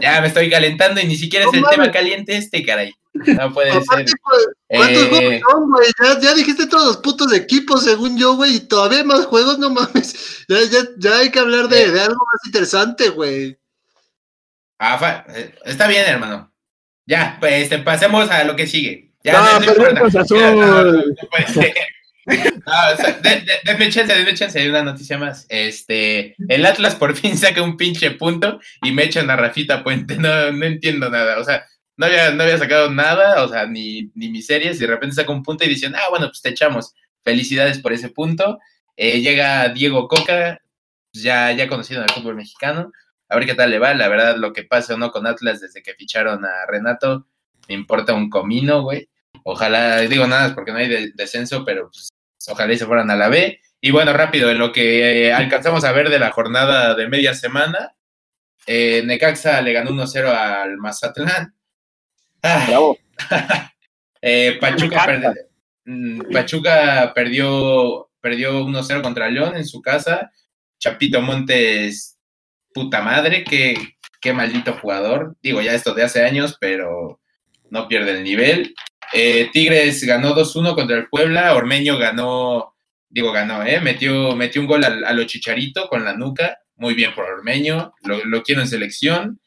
ya 0.00 0.20
me 0.20 0.28
estoy 0.28 0.48
calentando 0.48 1.00
y 1.00 1.06
ni 1.06 1.16
siquiera 1.16 1.46
es 1.46 1.52
el 1.54 1.64
tema 1.70 1.90
caliente 1.90 2.36
este, 2.36 2.64
caray. 2.64 2.94
No 3.14 3.52
puede 3.52 3.72
ser. 3.72 3.80
Aparte, 3.82 4.12
güey, 4.22 4.44
¿cuántos 4.68 5.02
Eh, 5.02 5.08
juegos 5.08 5.40
son, 5.50 5.70
güey? 5.70 5.86
Ya, 6.04 6.20
ya 6.20 6.34
dijiste 6.34 6.66
todos 6.66 6.86
los 6.86 6.96
putos 6.98 7.32
equipos, 7.32 7.82
según 7.84 8.16
yo, 8.18 8.34
güey. 8.36 8.56
Y 8.56 8.60
todavía 8.60 8.98
hay 8.98 9.04
más 9.04 9.26
juegos, 9.26 9.58
no 9.58 9.70
mames. 9.70 10.44
Ya, 10.48 10.58
ya, 10.70 10.78
ya 10.98 11.16
hay 11.18 11.30
que 11.30 11.38
hablar 11.38 11.68
de, 11.68 11.90
de 11.90 12.00
algo 12.00 12.16
más 12.32 12.40
interesante, 12.46 13.08
güey. 13.08 13.58
Ah, 14.78 14.98
fa- 14.98 15.24
eh, 15.34 15.54
está 15.64 15.86
bien, 15.88 16.04
hermano. 16.06 16.52
Ya, 17.06 17.36
pues 17.40 17.62
este, 17.64 17.78
pasemos 17.78 18.30
a 18.30 18.44
lo 18.44 18.54
que 18.56 18.66
sigue. 18.66 19.12
Ya, 19.22 19.32
No. 19.32 19.60
Ya, 19.60 21.28
puede 21.30 21.46
ser. 21.48 21.74
No, 22.26 23.88
chance, 24.34 24.58
hay 24.58 24.68
una 24.68 24.82
noticia 24.82 25.18
más. 25.18 25.46
Este, 25.48 26.34
el 26.48 26.64
Atlas 26.66 26.94
por 26.94 27.14
fin 27.14 27.36
saca 27.36 27.62
un 27.62 27.76
pinche 27.76 28.10
punto 28.12 28.60
y 28.82 28.92
me 28.92 29.04
echan 29.04 29.30
a 29.30 29.36
Rafita 29.36 29.82
Puente. 29.82 30.16
No, 30.16 30.52
no 30.52 30.64
entiendo 30.64 31.10
nada. 31.10 31.38
O 31.38 31.44
sea, 31.44 31.64
no 31.96 32.06
había, 32.06 32.30
no 32.32 32.42
había 32.42 32.58
sacado 32.58 32.90
nada, 32.90 33.42
o 33.44 33.48
sea, 33.48 33.66
ni, 33.66 34.10
ni 34.14 34.28
mis 34.30 34.46
series, 34.46 34.78
y 34.78 34.80
de 34.80 34.86
repente 34.86 35.16
saca 35.16 35.32
un 35.32 35.42
punto 35.42 35.64
y 35.64 35.68
dicen, 35.68 35.94
ah, 35.94 36.06
bueno, 36.10 36.26
pues 36.26 36.42
te 36.42 36.50
echamos. 36.50 36.94
Felicidades 37.22 37.78
por 37.78 37.92
ese 37.92 38.08
punto. 38.08 38.58
Eh, 38.96 39.20
llega 39.20 39.68
Diego 39.68 40.08
Coca, 40.08 40.60
ya, 41.12 41.52
ya 41.52 41.68
conocido 41.68 42.00
en 42.02 42.08
el 42.08 42.14
fútbol 42.14 42.36
mexicano. 42.36 42.92
A 43.28 43.36
ver 43.36 43.46
qué 43.46 43.54
tal 43.54 43.70
le 43.70 43.78
va. 43.78 43.94
La 43.94 44.08
verdad, 44.08 44.36
lo 44.36 44.52
que 44.52 44.64
pase 44.64 44.94
o 44.94 44.98
no 44.98 45.10
con 45.10 45.26
Atlas 45.26 45.60
desde 45.60 45.82
que 45.82 45.94
ficharon 45.94 46.44
a 46.44 46.66
Renato, 46.68 47.26
me 47.68 47.74
importa 47.74 48.12
un 48.14 48.28
comino, 48.28 48.82
güey. 48.82 49.08
Ojalá, 49.44 50.00
digo 50.00 50.26
nada, 50.26 50.46
es 50.48 50.52
porque 50.54 50.72
no 50.72 50.78
hay 50.78 50.88
de- 50.88 51.12
descenso, 51.14 51.64
pero 51.64 51.90
pues, 51.90 52.08
ojalá 52.48 52.72
y 52.72 52.78
se 52.78 52.86
fueran 52.86 53.10
a 53.10 53.16
la 53.16 53.28
B. 53.28 53.60
Y 53.80 53.90
bueno, 53.90 54.12
rápido, 54.14 54.50
en 54.50 54.58
lo 54.58 54.72
que 54.72 55.26
eh, 55.26 55.32
alcanzamos 55.32 55.84
a 55.84 55.92
ver 55.92 56.08
de 56.08 56.18
la 56.18 56.30
jornada 56.32 56.94
de 56.94 57.08
media 57.08 57.34
semana, 57.34 57.94
eh, 58.66 59.02
Necaxa 59.04 59.60
le 59.60 59.74
ganó 59.74 59.90
1-0 59.90 60.26
al 60.30 60.78
Mazatlán. 60.78 61.54
Ah, 62.42 62.64
Bravo. 62.66 62.98
eh, 64.22 64.56
Pachuca, 64.60 65.04
perdió, 65.04 65.34
mm, 65.84 66.20
Pachuca 66.32 67.12
perdió, 67.14 68.10
perdió 68.20 68.64
1-0 68.64 69.02
contra 69.02 69.28
León 69.28 69.56
en 69.56 69.66
su 69.66 69.82
casa. 69.82 70.30
Chapito 70.78 71.20
Montes, 71.20 72.18
puta 72.72 73.02
madre, 73.02 73.44
qué, 73.44 73.74
qué 74.20 74.32
maldito 74.32 74.72
jugador. 74.74 75.36
Digo, 75.42 75.60
ya 75.60 75.74
esto 75.74 75.92
de 75.94 76.02
hace 76.04 76.24
años, 76.24 76.56
pero 76.58 77.20
no 77.70 77.86
pierde 77.88 78.12
el 78.12 78.24
nivel. 78.24 78.74
Eh, 79.12 79.50
Tigres 79.52 80.02
ganó 80.04 80.34
2-1 80.34 80.74
contra 80.74 80.96
el 80.96 81.08
Puebla. 81.08 81.54
Ormeño 81.54 81.98
ganó, 81.98 82.74
digo, 83.08 83.32
ganó, 83.32 83.62
¿eh? 83.64 83.80
Metió, 83.80 84.34
metió 84.36 84.60
un 84.60 84.66
gol 84.66 84.84
al- 84.84 85.04
a, 85.04 85.12
lo 85.12 85.24
Chicharito 85.24 85.88
con 85.88 86.04
la 86.04 86.14
nuca. 86.14 86.58
Muy 86.76 86.94
bien 86.94 87.14
por 87.14 87.24
Ormeño. 87.26 87.92
Lo, 88.02 88.24
lo 88.24 88.42
quiero 88.42 88.60
en 88.62 88.68
selección. 88.68 89.40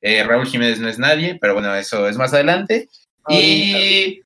Eh, 0.00 0.22
Raúl 0.24 0.46
Jiménez 0.46 0.78
no 0.80 0.88
es 0.88 0.98
nadie, 0.98 1.36
pero 1.40 1.52
bueno, 1.54 1.74
eso 1.74 2.08
es 2.08 2.16
más 2.16 2.32
adelante. 2.32 2.88
Y, 3.28 4.22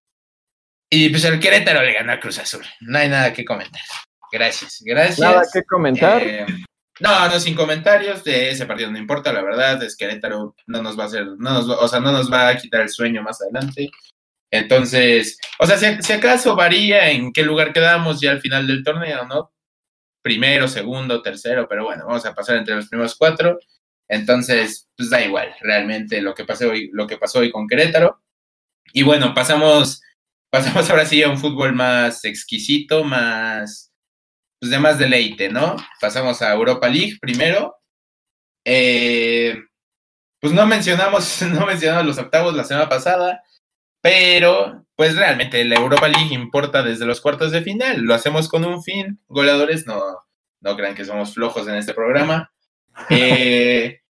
y 0.88 1.08
pues 1.08 1.24
el 1.24 1.40
Querétaro 1.40 1.82
le 1.82 1.92
ganó 1.94 2.12
a 2.12 2.20
Cruz 2.20 2.38
Azul. 2.38 2.64
No 2.80 2.98
hay 2.98 3.08
nada 3.08 3.32
que 3.32 3.44
comentar. 3.44 3.82
Gracias, 4.30 4.82
gracias. 4.84 5.18
Nada 5.18 5.42
que 5.52 5.62
comentar. 5.64 6.22
Eh, 6.22 6.46
no, 7.00 7.28
no, 7.28 7.40
sin 7.40 7.56
comentarios. 7.56 8.22
De 8.22 8.50
ese 8.50 8.66
partido 8.66 8.90
no 8.92 8.98
importa, 8.98 9.32
la 9.32 9.42
verdad. 9.42 9.82
Es 9.82 9.96
Querétaro 9.96 10.54
no 10.68 10.82
nos 10.82 10.96
va 10.98 11.04
a 11.04 11.06
hacer, 11.06 11.26
no 11.26 11.52
nos 11.54 11.68
va- 11.68 11.78
o 11.78 11.88
sea, 11.88 11.98
no 11.98 12.12
nos 12.12 12.32
va 12.32 12.48
a 12.50 12.56
quitar 12.56 12.80
el 12.82 12.88
sueño 12.88 13.22
más 13.22 13.42
adelante. 13.42 13.90
Entonces, 14.54 15.36
o 15.58 15.66
sea, 15.66 15.76
si, 16.00 16.12
acaso 16.12 16.54
varía 16.54 17.10
en 17.10 17.32
qué 17.32 17.42
lugar 17.42 17.72
quedamos 17.72 18.20
ya 18.20 18.30
al 18.30 18.40
final 18.40 18.68
del 18.68 18.84
torneo, 18.84 19.26
¿no? 19.26 19.52
Primero, 20.22 20.68
segundo, 20.68 21.22
tercero, 21.22 21.66
pero 21.68 21.82
bueno, 21.82 22.06
vamos 22.06 22.24
a 22.24 22.34
pasar 22.34 22.58
entre 22.58 22.76
los 22.76 22.88
primeros 22.88 23.16
cuatro. 23.16 23.58
Entonces, 24.08 24.88
pues 24.96 25.10
da 25.10 25.24
igual, 25.24 25.52
realmente 25.60 26.20
lo 26.20 26.34
que 26.34 26.44
pasó 26.44 26.70
hoy, 26.70 26.88
lo 26.92 27.08
que 27.08 27.18
pasó 27.18 27.40
hoy 27.40 27.50
con 27.50 27.66
Querétaro. 27.66 28.22
Y 28.92 29.02
bueno, 29.02 29.34
pasamos, 29.34 30.00
pasamos 30.50 30.88
ahora 30.88 31.04
sí 31.04 31.20
a 31.24 31.30
un 31.30 31.38
fútbol 31.38 31.74
más 31.74 32.24
exquisito, 32.24 33.02
más, 33.02 33.92
pues 34.60 34.70
de 34.70 34.78
más 34.78 35.00
deleite, 35.00 35.48
¿no? 35.48 35.74
Pasamos 36.00 36.42
a 36.42 36.52
Europa 36.52 36.88
League 36.88 37.18
primero. 37.20 37.74
Eh, 38.64 39.58
pues 40.40 40.52
no 40.52 40.64
mencionamos, 40.64 41.42
no 41.50 41.66
mencionamos 41.66 42.06
los 42.06 42.18
octavos 42.18 42.54
la 42.54 42.62
semana 42.62 42.88
pasada, 42.88 43.42
pero 44.04 44.84
pues 44.96 45.16
realmente 45.16 45.64
la 45.64 45.76
Europa 45.76 46.08
League 46.08 46.34
importa 46.34 46.82
desde 46.82 47.06
los 47.06 47.22
cuartos 47.22 47.52
de 47.52 47.62
final. 47.62 48.02
Lo 48.02 48.12
hacemos 48.12 48.50
con 48.50 48.62
un 48.66 48.82
fin. 48.82 49.18
Goleadores, 49.28 49.86
no, 49.86 49.98
no 50.60 50.76
crean 50.76 50.94
que 50.94 51.06
somos 51.06 51.32
flojos 51.32 51.66
en 51.68 51.76
este 51.76 51.94
programa. 51.94 52.52
Eh, 53.10 54.02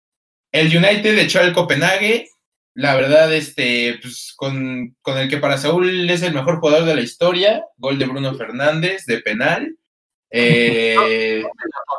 el 0.52 0.68
United 0.68 1.18
echó 1.18 1.40
al 1.40 1.54
Copenhague. 1.54 2.28
La 2.74 2.96
verdad, 2.96 3.32
este, 3.34 4.00
pues, 4.02 4.34
con, 4.36 4.98
con 5.02 5.18
el 5.18 5.30
que 5.30 5.38
para 5.38 5.58
Saúl 5.58 6.10
es 6.10 6.22
el 6.22 6.34
mejor 6.34 6.60
jugador 6.60 6.86
de 6.86 6.96
la 6.96 7.02
historia. 7.02 7.64
Gol 7.78 7.98
de 7.98 8.08
Bruno 8.08 8.34
Fernández 8.34 9.06
de 9.06 9.20
penal. 9.20 9.78
Eh, 10.36 11.44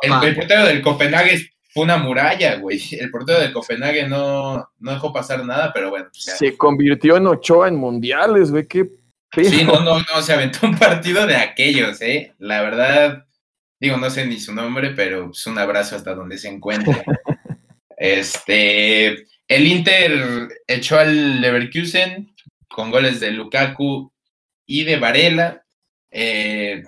el, 0.01 0.11
el 0.21 0.35
portero 0.35 0.65
del 0.65 0.81
Copenhague 0.81 1.54
fue 1.75 1.83
una 1.83 1.97
muralla, 1.97 2.55
güey. 2.55 2.81
El 2.91 3.11
portero 3.11 3.37
del 3.41 3.51
Copenhague 3.51 4.07
no, 4.07 4.71
no 4.79 4.91
dejó 4.93 5.11
pasar 5.11 5.43
nada, 5.43 5.73
pero 5.73 5.89
bueno. 5.89 6.05
pues. 6.09 6.23
Se 6.23 6.55
convirtió 6.55 7.17
en 7.17 7.27
Ochoa 7.27 7.67
en 7.67 7.75
mundiales, 7.75 8.49
güey. 8.49 8.65
Qué 8.65 8.85
pedo. 9.29 9.49
Sí, 9.49 9.65
no, 9.65 9.81
no, 9.81 9.99
no, 9.99 10.21
se 10.21 10.31
aventó 10.31 10.65
un 10.65 10.77
partido 10.77 11.27
de 11.27 11.35
aquellos, 11.35 12.01
¿eh? 12.01 12.33
La 12.39 12.61
verdad, 12.61 13.25
digo, 13.77 13.97
no 13.97 14.09
sé 14.09 14.25
ni 14.25 14.39
su 14.39 14.53
nombre, 14.53 14.91
pero 14.91 15.31
es 15.31 15.45
un 15.47 15.57
abrazo 15.57 15.97
hasta 15.97 16.15
donde 16.15 16.37
se 16.37 16.47
encuentre. 16.47 17.03
Este, 17.97 19.25
el 19.47 19.67
Inter 19.67 20.49
echó 20.67 20.99
al 20.99 21.39
Leverkusen 21.39 22.35
con 22.67 22.91
goles 22.91 23.21
de 23.21 23.31
Lukaku 23.31 24.11
y 24.65 24.83
de 24.83 24.97
Varela. 24.97 25.65
Eh, 26.11 26.83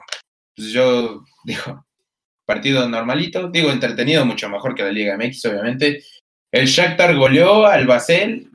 pues 0.53 0.67
yo 0.67 1.23
digo, 1.45 1.86
partido 2.47 2.87
normalito, 2.87 3.49
digo, 3.49 3.71
entretenido, 3.71 4.25
mucho 4.25 4.49
mejor 4.49 4.73
que 4.73 4.83
la 4.83 4.91
Liga 4.91 5.17
MX, 5.17 5.45
obviamente. 5.45 6.03
El 6.51 6.65
Shakhtar 6.65 7.13
goleó 7.15 7.67
al 7.67 7.85
Basel 7.85 8.49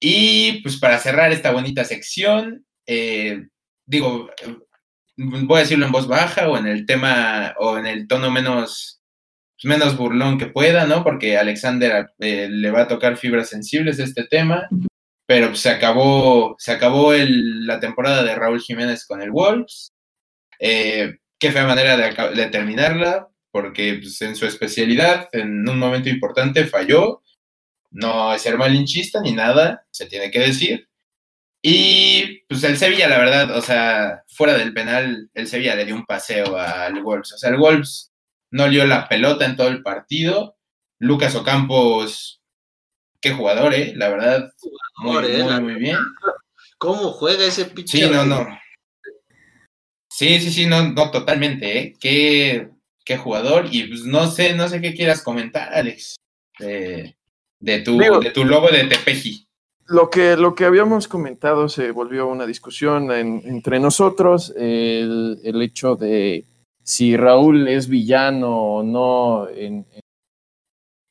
y 0.00 0.60
pues 0.62 0.76
para 0.78 0.98
cerrar 0.98 1.32
esta 1.32 1.52
bonita 1.52 1.84
sección, 1.84 2.66
eh, 2.84 3.46
digo, 3.86 4.28
voy 5.16 5.56
a 5.56 5.62
decirlo 5.62 5.86
en 5.86 5.92
voz 5.92 6.08
baja 6.08 6.48
o 6.48 6.58
en 6.58 6.66
el 6.66 6.84
tema 6.84 7.54
o 7.58 7.78
en 7.78 7.86
el 7.86 8.08
tono 8.08 8.28
menos, 8.30 9.00
menos 9.62 9.96
burlón 9.96 10.36
que 10.36 10.46
pueda, 10.46 10.86
¿no? 10.86 11.04
Porque 11.04 11.38
Alexander 11.38 12.10
eh, 12.18 12.48
le 12.50 12.70
va 12.72 12.82
a 12.82 12.88
tocar 12.88 13.16
fibras 13.16 13.48
sensibles 13.48 14.00
este 14.00 14.24
tema, 14.24 14.68
pero 15.26 15.54
se 15.54 15.70
acabó, 15.70 16.56
se 16.58 16.72
acabó 16.72 17.12
la 17.14 17.78
temporada 17.78 18.24
de 18.24 18.34
Raúl 18.34 18.60
Jiménez 18.60 19.06
con 19.06 19.22
el 19.22 19.30
Wolves. 19.30 19.92
Eh, 20.58 21.18
qué 21.38 21.52
fea 21.52 21.66
manera 21.66 21.96
de, 21.96 22.46
terminarla, 22.46 23.28
porque 23.50 23.98
pues, 24.00 24.20
en 24.22 24.36
su 24.36 24.46
especialidad, 24.46 25.28
en 25.32 25.68
un 25.68 25.78
momento 25.78 26.08
importante, 26.08 26.66
falló. 26.66 27.22
No 27.90 28.34
es 28.34 28.42
ser 28.42 28.58
malinchista 28.58 29.20
ni 29.22 29.32
nada, 29.32 29.86
se 29.90 30.06
tiene 30.06 30.30
que 30.30 30.40
decir. 30.40 30.88
Y 31.62 32.42
pues 32.48 32.62
el 32.64 32.76
Sevilla, 32.76 33.08
la 33.08 33.18
verdad, 33.18 33.56
o 33.56 33.62
sea, 33.62 34.24
fuera 34.28 34.56
del 34.56 34.74
penal, 34.74 35.30
el 35.34 35.48
Sevilla 35.48 35.74
le 35.74 35.86
dio 35.86 35.94
un 35.94 36.04
paseo 36.04 36.56
al 36.56 37.02
Wolves. 37.02 37.32
O 37.32 37.38
sea, 37.38 37.50
el 37.50 37.56
Wolves 37.56 38.12
no 38.50 38.68
lió 38.68 38.86
la 38.86 39.08
pelota 39.08 39.46
en 39.46 39.56
todo 39.56 39.68
el 39.68 39.82
partido. 39.82 40.56
Lucas 40.98 41.34
Ocampos, 41.34 42.42
qué 43.20 43.32
jugador, 43.32 43.74
¿eh? 43.74 43.92
La 43.96 44.08
verdad, 44.08 44.52
muy, 44.98 45.24
¿eh? 45.26 45.42
muy, 45.42 45.60
muy 45.60 45.74
bien. 45.74 45.98
¿Cómo 46.76 47.12
juega 47.12 47.44
ese 47.44 47.64
pinche? 47.64 47.98
Sí, 47.98 48.10
no, 48.10 48.24
no. 48.24 48.46
Sí, 50.18 50.40
sí, 50.40 50.50
sí, 50.50 50.66
no, 50.66 50.82
no, 50.82 51.12
totalmente, 51.12 51.78
¿eh? 51.78 51.94
Qué, 52.00 52.70
qué 53.04 53.16
jugador. 53.16 53.66
Y 53.70 53.84
pues 53.84 54.02
no 54.02 54.26
sé, 54.26 54.52
no 54.52 54.66
sé 54.68 54.80
qué 54.80 54.92
quieras 54.92 55.22
comentar, 55.22 55.72
Alex, 55.72 56.16
de, 56.58 57.14
tu, 57.84 57.96
de 57.96 58.32
tu 58.34 58.44
logo 58.44 58.68
de 58.68 58.88
Tepeji. 58.88 59.46
Lo 59.86 60.10
que, 60.10 60.36
lo 60.36 60.56
que 60.56 60.64
habíamos 60.64 61.06
comentado 61.06 61.68
se 61.68 61.92
volvió 61.92 62.26
una 62.26 62.46
discusión 62.46 63.12
entre 63.12 63.78
nosotros, 63.78 64.52
el, 64.56 65.38
el 65.44 65.62
hecho 65.62 65.94
de 65.94 66.44
si 66.82 67.16
Raúl 67.16 67.68
es 67.68 67.86
villano 67.86 68.50
o 68.50 68.82
no 68.82 69.48
en, 69.48 69.86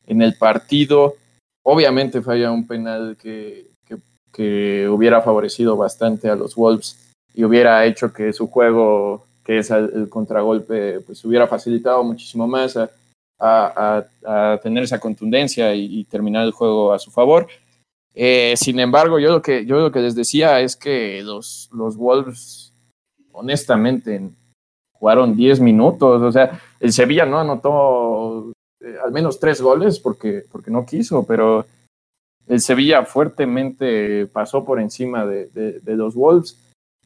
en 0.06 0.22
el 0.22 0.38
partido. 0.38 1.14
Obviamente 1.64 2.22
falla 2.22 2.52
un 2.52 2.68
penal 2.68 3.16
que, 3.18 3.68
que, 4.34 4.90
hubiera 4.90 5.22
favorecido 5.22 5.78
bastante 5.78 6.30
a 6.30 6.36
los 6.36 6.56
Wolves 6.56 7.07
y 7.38 7.44
hubiera 7.44 7.86
hecho 7.86 8.12
que 8.12 8.34
su 8.34 8.48
juego, 8.48 9.28
que 9.46 9.60
es 9.60 9.70
el, 9.70 10.10
contragolpe, 10.10 11.02
pues 11.02 11.24
hubiera 11.24 11.46
facilitado 11.46 12.04
muchísimo 12.04 12.48
más 12.48 12.76
a, 12.76 12.90
a, 13.40 14.60
tener 14.64 14.84
esa 14.84 15.00
contundencia 15.00 15.76
y, 15.76 16.04
terminar 16.06 16.46
el 16.46 16.52
juego 16.52 16.92
a 16.92 16.98
su 16.98 17.12
favor. 17.12 17.48
Eh, 18.16 18.56
sin 18.58 18.80
embargo, 18.80 19.20
yo 19.20 19.30
lo, 19.30 19.44
que, 19.44 19.68
yo 19.68 19.80
lo 19.80 19.92
que 19.92 20.00
les 20.00 20.16
decía 20.16 20.60
es 20.62 20.76
que 20.76 21.22
los, 21.22 21.70
los 21.72 21.96
Wolves, 21.96 22.74
honestamente, 23.32 24.20
jugaron 24.94 25.36
10 25.36 25.60
minutos, 25.60 26.20
o 26.24 26.32
sea, 26.32 26.60
el 26.80 26.92
Sevilla 26.92 27.28
no 27.28 27.40
anotó 27.40 28.52
eh, 28.82 28.96
al 29.06 29.12
menos 29.12 29.40
tres 29.40 29.62
goles 29.62 30.00
porque, 30.00 30.44
porque 30.52 30.72
no 30.72 30.88
quiso, 30.88 31.24
pero 31.24 31.68
el 32.48 32.62
Sevilla 32.62 33.06
fuertemente 33.06 34.26
pasó 34.26 34.66
por 34.66 34.80
encima 34.80 35.24
de, 35.28 35.80
los 35.86 36.16
Wolves. 36.16 36.58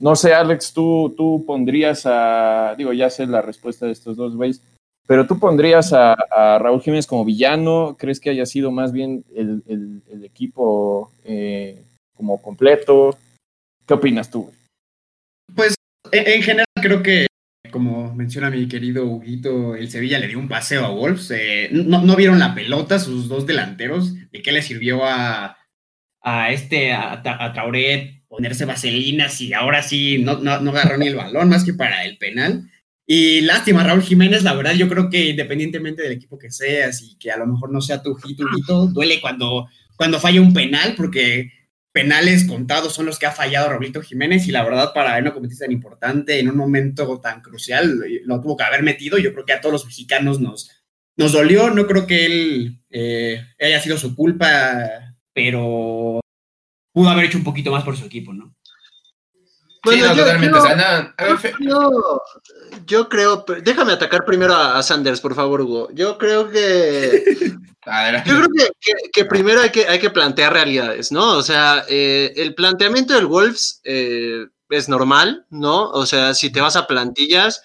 No 0.02 0.16
sé, 0.16 0.34
Alex, 0.34 0.74
tú, 0.74 1.14
tú 1.16 1.44
pondrías 1.46 2.04
a, 2.06 2.74
digo, 2.76 2.92
ya 2.92 3.10
sé 3.12 3.28
la 3.28 3.44
respuesta 3.44 3.86
de 3.86 3.92
estos 3.92 4.18
dos 4.18 4.36
güeyes, 4.36 4.60
pero 5.06 5.28
tú 5.28 5.38
pondrías 5.38 5.94
a, 5.94 6.16
Raúl 6.58 6.82
Jiménez 6.82 7.06
como 7.06 7.24
villano, 7.24 7.96
¿crees 8.00 8.20
que 8.20 8.32
haya 8.32 8.48
sido 8.48 8.72
más 8.72 8.92
bien 8.92 9.24
el, 9.36 10.02
equipo 10.24 11.12
eh, 11.24 11.84
como 12.16 12.42
completo? 12.42 13.16
¿Qué 13.86 13.94
opinas 13.94 14.32
tú? 14.32 14.52
Pues 15.56 15.76
en 16.12 16.42
general 16.42 16.66
creo 16.82 17.04
que 17.04 17.28
como 17.70 18.14
menciona 18.16 18.50
mi 18.50 18.68
querido 18.68 19.06
Huguito, 19.06 19.76
el 19.76 19.92
Sevilla 19.92 20.18
le 20.18 20.28
dio 20.28 20.40
un 20.40 20.50
paseo 20.50 20.84
a 20.84 20.90
Wolves. 20.90 21.32
Eh, 21.32 21.70
no, 21.72 22.16
vieron 22.16 22.40
la 22.40 22.56
pelota, 22.56 22.98
sus 22.98 23.30
dos 23.30 23.46
delanteros. 23.46 24.16
¿De 24.32 24.42
qué 24.42 24.52
le 24.52 24.64
sirvió 24.64 25.06
a, 25.06 25.58
a 26.22 26.52
este, 26.52 26.92
a, 26.92 27.22
a 27.24 27.54
ponerse 28.32 28.64
vaselinas 28.64 29.42
y 29.42 29.54
ahora 29.54 29.84
sí 29.84 30.18
no, 30.20 30.40
no, 30.40 30.62
no 30.62 30.72
agarró 30.72 30.98
ni 30.98 31.08
el 31.08 31.18
balón 31.18 31.50
más 31.50 31.66
que 31.66 31.74
para 31.74 32.06
el 32.06 32.18
penal? 32.18 32.72
Y 33.06 33.42
lástima, 33.42 33.84
Raúl 33.84 34.04
Jiménez, 34.04 34.44
la 34.44 34.54
verdad, 34.54 34.72
yo 34.74 34.88
creo 34.88 35.10
que 35.10 35.32
independientemente 35.32 36.02
del 36.02 36.14
equipo 36.14 36.40
que 36.40 36.50
seas 36.50 37.02
y 37.02 37.18
que 37.18 37.30
a 37.30 37.36
lo 37.36 37.46
mejor 37.46 37.70
no 37.70 37.82
sea 37.82 38.02
tu 38.02 38.18
hito, 38.26 38.88
duele 38.88 39.20
cuando, 39.20 39.68
cuando 39.98 40.18
falla 40.18 40.40
un 40.40 40.54
penal, 40.54 40.94
porque 40.96 41.52
penales 41.92 42.46
contados 42.46 42.94
son 42.94 43.06
los 43.06 43.20
que 43.20 43.26
ha 43.26 43.32
fallado 43.32 43.68
Roberto 43.68 44.02
Jiménez 44.02 44.48
y 44.48 44.52
la 44.54 44.64
verdad 44.64 44.94
para 44.94 45.18
una 45.18 45.34
competición 45.34 45.68
tan 45.68 45.74
importante 45.74 46.40
en 46.40 46.48
un 46.48 46.56
momento 46.56 47.20
tan 47.20 47.42
crucial 47.42 48.00
lo 48.24 48.40
tuvo 48.40 48.56
que 48.56 48.64
haber 48.64 48.82
metido. 48.82 49.18
Yo 49.18 49.34
creo 49.34 49.44
que 49.44 49.52
a 49.52 49.60
todos 49.60 49.74
los 49.74 49.86
mexicanos 49.86 50.40
nos, 50.40 50.72
nos 51.18 51.34
dolió, 51.34 51.70
no 51.70 51.86
creo 51.88 52.08
que 52.08 52.26
él 52.26 52.80
eh, 52.92 53.42
haya 53.60 53.82
sido 53.82 53.98
su 53.98 54.16
culpa, 54.16 55.18
pero 55.34 56.21
pudo 56.92 57.10
haber 57.10 57.26
hecho 57.26 57.38
un 57.38 57.44
poquito 57.44 57.72
más 57.72 57.84
por 57.84 57.98
su 57.98 58.06
equipo, 58.06 58.34
¿no? 58.34 58.54
Bueno, 59.84 60.10
sí, 60.10 60.20
totalmente. 60.20 60.60
Yo, 62.86 63.10
creo, 63.10 63.44
déjame 63.64 63.94
atacar 63.94 64.26
primero 64.26 64.56
a, 64.56 64.82
Sanders, 64.84 65.20
por 65.20 65.34
favor, 65.34 65.62
Hugo. 65.62 65.90
Yo 65.94 66.18
creo 66.18 66.50
que. 66.50 67.24
yo 68.26 68.36
creo 68.36 68.48
que, 69.12 69.26
primero 69.26 69.62
hay 69.62 69.72
que, 69.72 69.88
hay 69.88 69.98
que 69.98 70.12
plantear 70.12 70.54
realidades, 70.54 71.12
¿no? 71.12 71.32
O 71.32 71.42
sea, 71.42 71.84
eh, 71.90 72.32
el 72.36 72.54
planteamiento 72.54 73.16
del 73.16 73.26
Wolves 73.26 73.82
eh, 73.84 74.46
es 74.70 74.88
normal, 74.88 75.48
¿no? 75.50 75.90
O 75.90 76.06
sea, 76.06 76.36
si 76.36 76.52
te 76.52 76.62
vas 76.62 76.76
a 76.76 76.86
plantillas, 76.86 77.64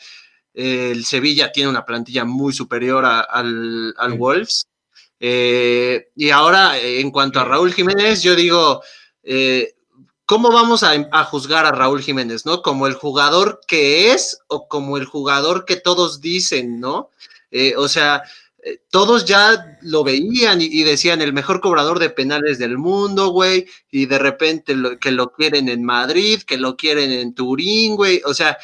el 0.55 1.05
Sevilla 1.05 1.53
tiene 1.53 1.69
una 1.69 1.85
plantilla 1.85 2.25
muy 2.25 2.55
superior 2.55 3.05
al, 3.05 3.95
al 3.99 4.13
Wolves. 4.15 4.69
Eh, 5.21 6.09
y 6.17 6.31
ahora, 6.31 6.79
en 6.79 7.11
cuanto 7.11 7.41
a 7.41 7.45
Raúl 7.45 7.75
Jiménez, 7.75 8.23
yo 8.23 8.35
digo. 8.35 8.83
¿Cómo 10.27 10.51
vamos 10.51 10.83
a, 10.83 11.25
juzgar 11.25 11.65
a 11.65 11.73
Raúl 11.73 12.03
Jiménez, 12.03 12.45
no? 12.45 12.61
¿Como 12.61 12.87
el 12.87 12.95
jugador 12.95 13.61
que 13.67 14.13
es 14.13 14.39
o 14.49 14.69
como 14.69 14.99
el 14.99 15.07
jugador 15.07 15.65
que 15.65 15.77
todos 15.77 16.21
dicen, 16.21 16.81
no? 16.81 17.11
Eh, 17.53 17.75
o 17.77 17.89
sea, 17.89 18.25
eh, 18.63 18.81
todos 18.91 19.25
ya 19.25 19.79
lo 19.83 20.03
veían 20.03 20.61
y, 20.61 20.83
decían 20.83 21.23
el 21.23 21.33
mejor 21.33 21.61
cobrador 21.61 22.01
de 22.01 22.11
penales 22.11 22.59
del 22.59 22.77
mundo, 22.77 23.29
güey, 23.29 23.67
y 23.91 24.07
de 24.07 24.19
repente 24.19 24.75
que 25.01 25.13
lo 25.13 25.33
quieren 25.33 25.69
en 25.69 25.85
Madrid, 25.85 26.43
que 26.43 26.59
lo 26.59 26.77
quieren 26.77 27.13
en 27.13 27.33
Turín, 27.35 27.95
güey, 27.95 28.21
o 28.25 28.35
sea, 28.35 28.59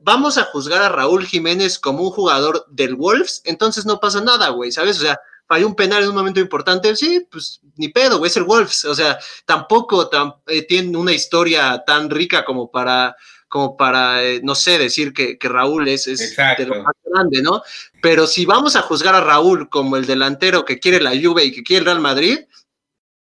vamos 0.00 0.38
a 0.38 0.44
juzgar 0.44 0.80
a 0.82 0.88
Raúl 0.88 1.26
Jiménez 1.26 1.78
como 1.78 2.04
un 2.04 2.10
jugador 2.10 2.64
del 2.70 2.94
Wolves, 2.94 3.42
entonces 3.44 3.84
no 3.84 4.00
pasa 4.00 4.22
nada, 4.22 4.48
güey, 4.48 4.72
¿sabes? 4.72 4.96
O 4.98 5.02
sea, 5.02 5.20
falló 5.46 5.66
un 5.66 5.74
penal 5.74 6.02
en 6.02 6.08
un 6.08 6.14
momento 6.14 6.40
importante, 6.40 6.94
sí, 6.96 7.26
pues 7.30 7.60
ni 7.76 7.88
pedo, 7.88 8.18
güey, 8.18 8.30
es 8.30 8.36
el 8.36 8.44
Wolves, 8.44 8.84
o 8.84 8.94
sea, 8.94 9.18
tampoco 9.44 10.10
eh, 10.46 10.62
tiene 10.62 10.96
una 10.96 11.12
historia 11.12 11.82
tan 11.86 12.10
rica 12.10 12.44
como 12.44 12.70
para, 12.70 13.16
como 13.48 13.76
para 13.76 14.22
eh, 14.24 14.40
no 14.42 14.54
sé, 14.54 14.78
decir 14.78 15.12
que, 15.12 15.38
Raúl 15.40 15.88
es, 15.88 16.06
es 16.06 16.36
de 16.36 16.66
lo 16.66 16.82
más 16.82 16.94
grande, 17.04 17.42
¿no? 17.42 17.62
Pero 18.02 18.26
si 18.26 18.44
vamos 18.44 18.76
a 18.76 18.82
juzgar 18.82 19.14
a 19.14 19.20
Raúl 19.20 19.68
como 19.68 19.96
el 19.96 20.06
delantero 20.06 20.64
que 20.64 20.80
quiere 20.80 21.00
la 21.00 21.10
Juve 21.10 21.44
y 21.44 21.52
que 21.52 21.62
quiere 21.62 21.80
el 21.80 21.86
Real 21.86 22.00
Madrid, 22.00 22.40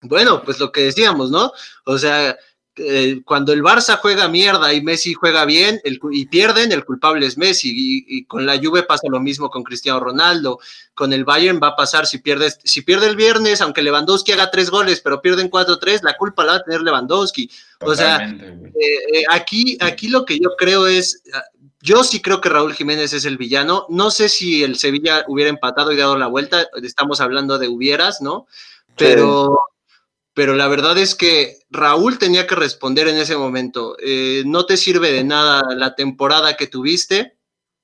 bueno, 0.01 0.43
pues 0.43 0.59
lo 0.59 0.71
que 0.71 0.81
decíamos, 0.81 1.31
¿no? 1.31 1.51
O 1.85 1.97
sea, 1.97 2.37
eh, 2.75 3.21
cuando 3.23 3.53
el 3.53 3.61
Barça 3.61 3.99
juega 3.99 4.27
mierda 4.27 4.73
y 4.73 4.81
Messi 4.81 5.13
juega 5.13 5.45
bien 5.45 5.79
y 6.11 6.25
pierden, 6.25 6.71
el 6.71 6.83
culpable 6.83 7.27
es 7.27 7.37
Messi. 7.37 7.71
Y, 8.07 8.25
con 8.25 8.45
la 8.45 8.57
Juve 8.57 8.83
pasa 8.83 9.07
lo 9.09 9.19
mismo 9.19 9.49
con 9.49 9.63
Cristiano 9.63 9.99
Ronaldo. 9.99 10.59
Con 10.95 11.13
el 11.13 11.23
Bayern 11.23 11.59
va 11.61 11.69
a 11.69 11.75
pasar 11.75 12.07
si 12.07 12.17
pierde, 12.17 12.51
si 12.63 12.81
pierde 12.81 13.07
el 13.07 13.15
viernes, 13.15 13.61
aunque 13.61 13.83
Lewandowski 13.83 14.31
haga 14.31 14.49
tres 14.49 14.71
goles, 14.71 15.01
pero 15.01 15.21
pierden 15.21 15.51
4-3, 15.51 16.01
la 16.01 16.17
culpa 16.17 16.43
la 16.43 16.53
va 16.53 16.57
a 16.59 16.63
tener 16.63 16.81
Lewandowski. 16.81 17.49
o 17.81 17.95
sea, 17.95 18.27
eh, 18.27 18.73
eh, 19.13 19.23
aquí, 19.29 19.77
aquí 19.79 20.07
lo 20.07 20.25
que 20.25 20.39
yo 20.39 20.55
creo 20.57 20.87
es, 20.87 21.21
yo 21.79 22.03
sí 22.03 22.21
creo 22.21 22.41
que 22.41 22.49
Raúl 22.49 22.73
Jiménez 22.73 23.13
es 23.13 23.25
el 23.25 23.37
villano. 23.37 23.85
No 23.89 24.09
sé 24.09 24.29
si 24.29 24.63
el 24.63 24.77
Sevilla 24.77 25.25
hubiera 25.27 25.49
empatado 25.49 25.91
y 25.91 25.97
dado 25.97 26.17
la 26.17 26.27
vuelta, 26.27 26.67
estamos 26.81 27.21
hablando 27.21 27.59
de 27.59 27.67
hubieras, 27.67 28.21
¿no? 28.21 28.47
Pero 28.95 29.59
pero 30.33 30.55
la 30.55 30.67
verdad 30.67 30.97
es 30.97 31.15
que 31.15 31.59
Raúl 31.69 32.17
tenía 32.17 32.47
que 32.47 32.55
responder 32.55 33.07
en 33.07 33.17
ese 33.17 33.37
momento. 33.37 33.95
Eh, 33.99 34.43
no 34.45 34.65
te 34.65 34.77
sirve 34.77 35.11
de 35.11 35.23
nada 35.23 35.63
la 35.75 35.95
temporada 35.95 36.57
que 36.57 36.67
tuviste. 36.67 37.37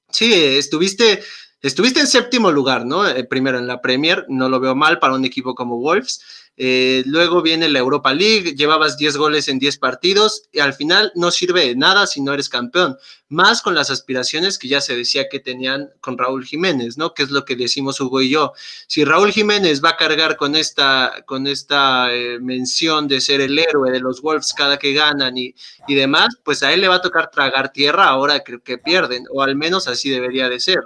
Sí, 0.09 0.33
estuviste, 0.33 1.21
estuviste 1.61 1.99
en 1.99 2.07
séptimo 2.07 2.51
lugar, 2.51 2.85
¿no? 2.85 3.07
Eh, 3.07 3.23
primero 3.23 3.59
en 3.59 3.67
la 3.67 3.81
Premier, 3.81 4.25
no 4.29 4.49
lo 4.49 4.59
veo 4.59 4.75
mal 4.75 4.99
para 4.99 5.13
un 5.13 5.25
equipo 5.25 5.53
como 5.53 5.77
Wolves. 5.77 6.21
Eh, 6.61 7.03
luego 7.05 7.41
viene 7.41 7.69
la 7.69 7.79
Europa 7.79 8.13
League, 8.13 8.53
llevabas 8.53 8.97
10 8.97 9.15
goles 9.15 9.47
en 9.47 9.59
10 9.59 9.77
partidos 9.77 10.43
y 10.51 10.59
al 10.59 10.73
final 10.73 11.11
no 11.15 11.31
sirve 11.31 11.67
de 11.67 11.75
nada 11.75 12.05
si 12.05 12.19
no 12.19 12.33
eres 12.33 12.49
campeón. 12.49 12.97
Más 13.29 13.61
con 13.61 13.75
las 13.75 13.89
aspiraciones 13.89 14.57
que 14.57 14.67
ya 14.67 14.81
se 14.81 14.97
decía 14.97 15.29
que 15.29 15.39
tenían 15.39 15.89
con 16.01 16.17
Raúl 16.17 16.43
Jiménez, 16.45 16.97
¿no? 16.97 17.13
Que 17.13 17.23
es 17.23 17.31
lo 17.31 17.45
que 17.45 17.55
decimos 17.55 18.01
Hugo 18.01 18.21
y 18.21 18.29
yo. 18.29 18.51
Si 18.87 19.05
Raúl 19.05 19.31
Jiménez 19.31 19.81
va 19.81 19.91
a 19.91 19.97
cargar 19.97 20.35
con 20.35 20.55
esta, 20.55 21.23
con 21.25 21.47
esta 21.47 22.13
eh, 22.13 22.39
mención 22.39 23.07
de 23.07 23.21
ser 23.21 23.39
el 23.39 23.57
héroe 23.57 23.91
de 23.91 24.01
los 24.01 24.21
Wolves 24.21 24.53
cada 24.53 24.77
que 24.77 24.93
ganan 24.93 25.37
y, 25.37 25.55
y 25.87 25.95
demás, 25.95 26.35
pues 26.43 26.61
a 26.63 26.73
él 26.73 26.81
le 26.81 26.89
va 26.89 26.95
a 26.95 27.01
tocar 27.01 27.31
tragar 27.31 27.71
tierra 27.71 28.09
ahora 28.09 28.41
que, 28.41 28.59
que 28.59 28.77
pierden, 28.77 29.25
o 29.31 29.43
al 29.43 29.55
menos 29.55 29.87
así 29.87 30.09
debería 30.09 30.49
de 30.49 30.59
ser. 30.59 30.79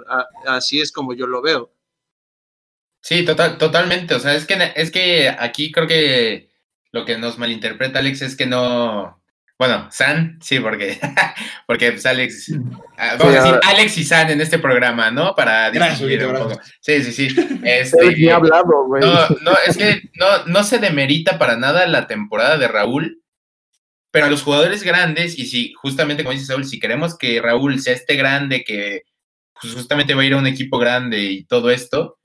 así 0.46 0.80
es 0.80 0.92
como 0.92 1.14
yo 1.14 1.26
lo 1.26 1.42
veo. 1.42 1.72
Sí, 3.04 3.22
total, 3.22 3.58
totalmente. 3.58 4.14
O 4.14 4.18
sea, 4.18 4.34
es 4.34 4.46
que, 4.46 4.72
es 4.74 4.90
que 4.90 5.28
aquí 5.28 5.70
creo 5.70 5.86
que 5.86 6.48
lo 6.90 7.04
que 7.04 7.18
nos 7.18 7.36
malinterpreta 7.36 7.98
Alex 7.98 8.22
es 8.22 8.34
que 8.34 8.46
no. 8.46 9.22
Bueno, 9.58 9.88
San, 9.90 10.38
sí, 10.40 10.58
porque, 10.58 10.98
porque 11.66 11.92
pues 11.92 12.06
Alex, 12.06 12.54
ah, 12.96 13.16
vamos 13.18 13.36
a 13.36 13.42
decir 13.42 13.60
Alex 13.62 13.98
y 13.98 14.04
San 14.04 14.30
en 14.30 14.40
este 14.40 14.58
programa, 14.58 15.10
¿no? 15.10 15.34
Para 15.34 15.70
discutir 15.70 16.24
un 16.24 16.34
poco. 16.34 16.58
Sí, 16.80 17.02
sí, 17.04 17.12
sí. 17.12 17.60
Este, 17.62 18.32
hablado, 18.32 18.86
güey. 18.86 19.02
No, 19.02 19.28
no, 19.42 19.52
es 19.66 19.76
que 19.76 20.00
no, 20.14 20.46
no 20.46 20.64
se 20.64 20.78
demerita 20.78 21.38
para 21.38 21.56
nada 21.56 21.86
la 21.86 22.06
temporada 22.06 22.56
de 22.56 22.68
Raúl, 22.68 23.22
pero 24.10 24.26
a 24.26 24.30
los 24.30 24.42
jugadores 24.42 24.82
grandes, 24.82 25.38
y 25.38 25.44
si 25.44 25.74
justamente 25.74 26.24
como 26.24 26.32
dice 26.32 26.46
Saúl, 26.46 26.64
si 26.64 26.80
queremos 26.80 27.18
que 27.18 27.38
Raúl 27.42 27.80
sea 27.80 27.92
este 27.92 28.16
grande 28.16 28.64
que 28.64 29.02
pues, 29.60 29.74
justamente 29.74 30.14
va 30.14 30.22
a 30.22 30.24
ir 30.24 30.32
a 30.32 30.38
un 30.38 30.46
equipo 30.46 30.78
grande 30.78 31.20
y 31.20 31.44
todo 31.44 31.70
esto, 31.70 32.16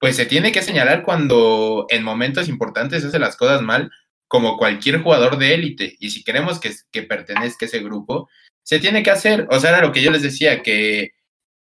pues 0.00 0.16
se 0.16 0.26
tiene 0.26 0.50
que 0.50 0.62
señalar 0.62 1.02
cuando 1.02 1.86
en 1.90 2.02
momentos 2.02 2.48
importantes 2.48 3.04
hace 3.04 3.18
las 3.18 3.36
cosas 3.36 3.60
mal, 3.60 3.92
como 4.26 4.56
cualquier 4.56 5.02
jugador 5.02 5.36
de 5.36 5.54
élite. 5.54 5.96
Y 6.00 6.10
si 6.10 6.24
queremos 6.24 6.58
que, 6.58 6.72
que 6.90 7.02
pertenezca 7.02 7.66
a 7.66 7.68
ese 7.68 7.80
grupo, 7.80 8.28
se 8.62 8.78
tiene 8.78 9.02
que 9.02 9.10
hacer. 9.10 9.46
O 9.50 9.60
sea, 9.60 9.70
era 9.70 9.82
lo 9.82 9.92
que 9.92 10.02
yo 10.02 10.10
les 10.10 10.22
decía, 10.22 10.62
que, 10.62 11.10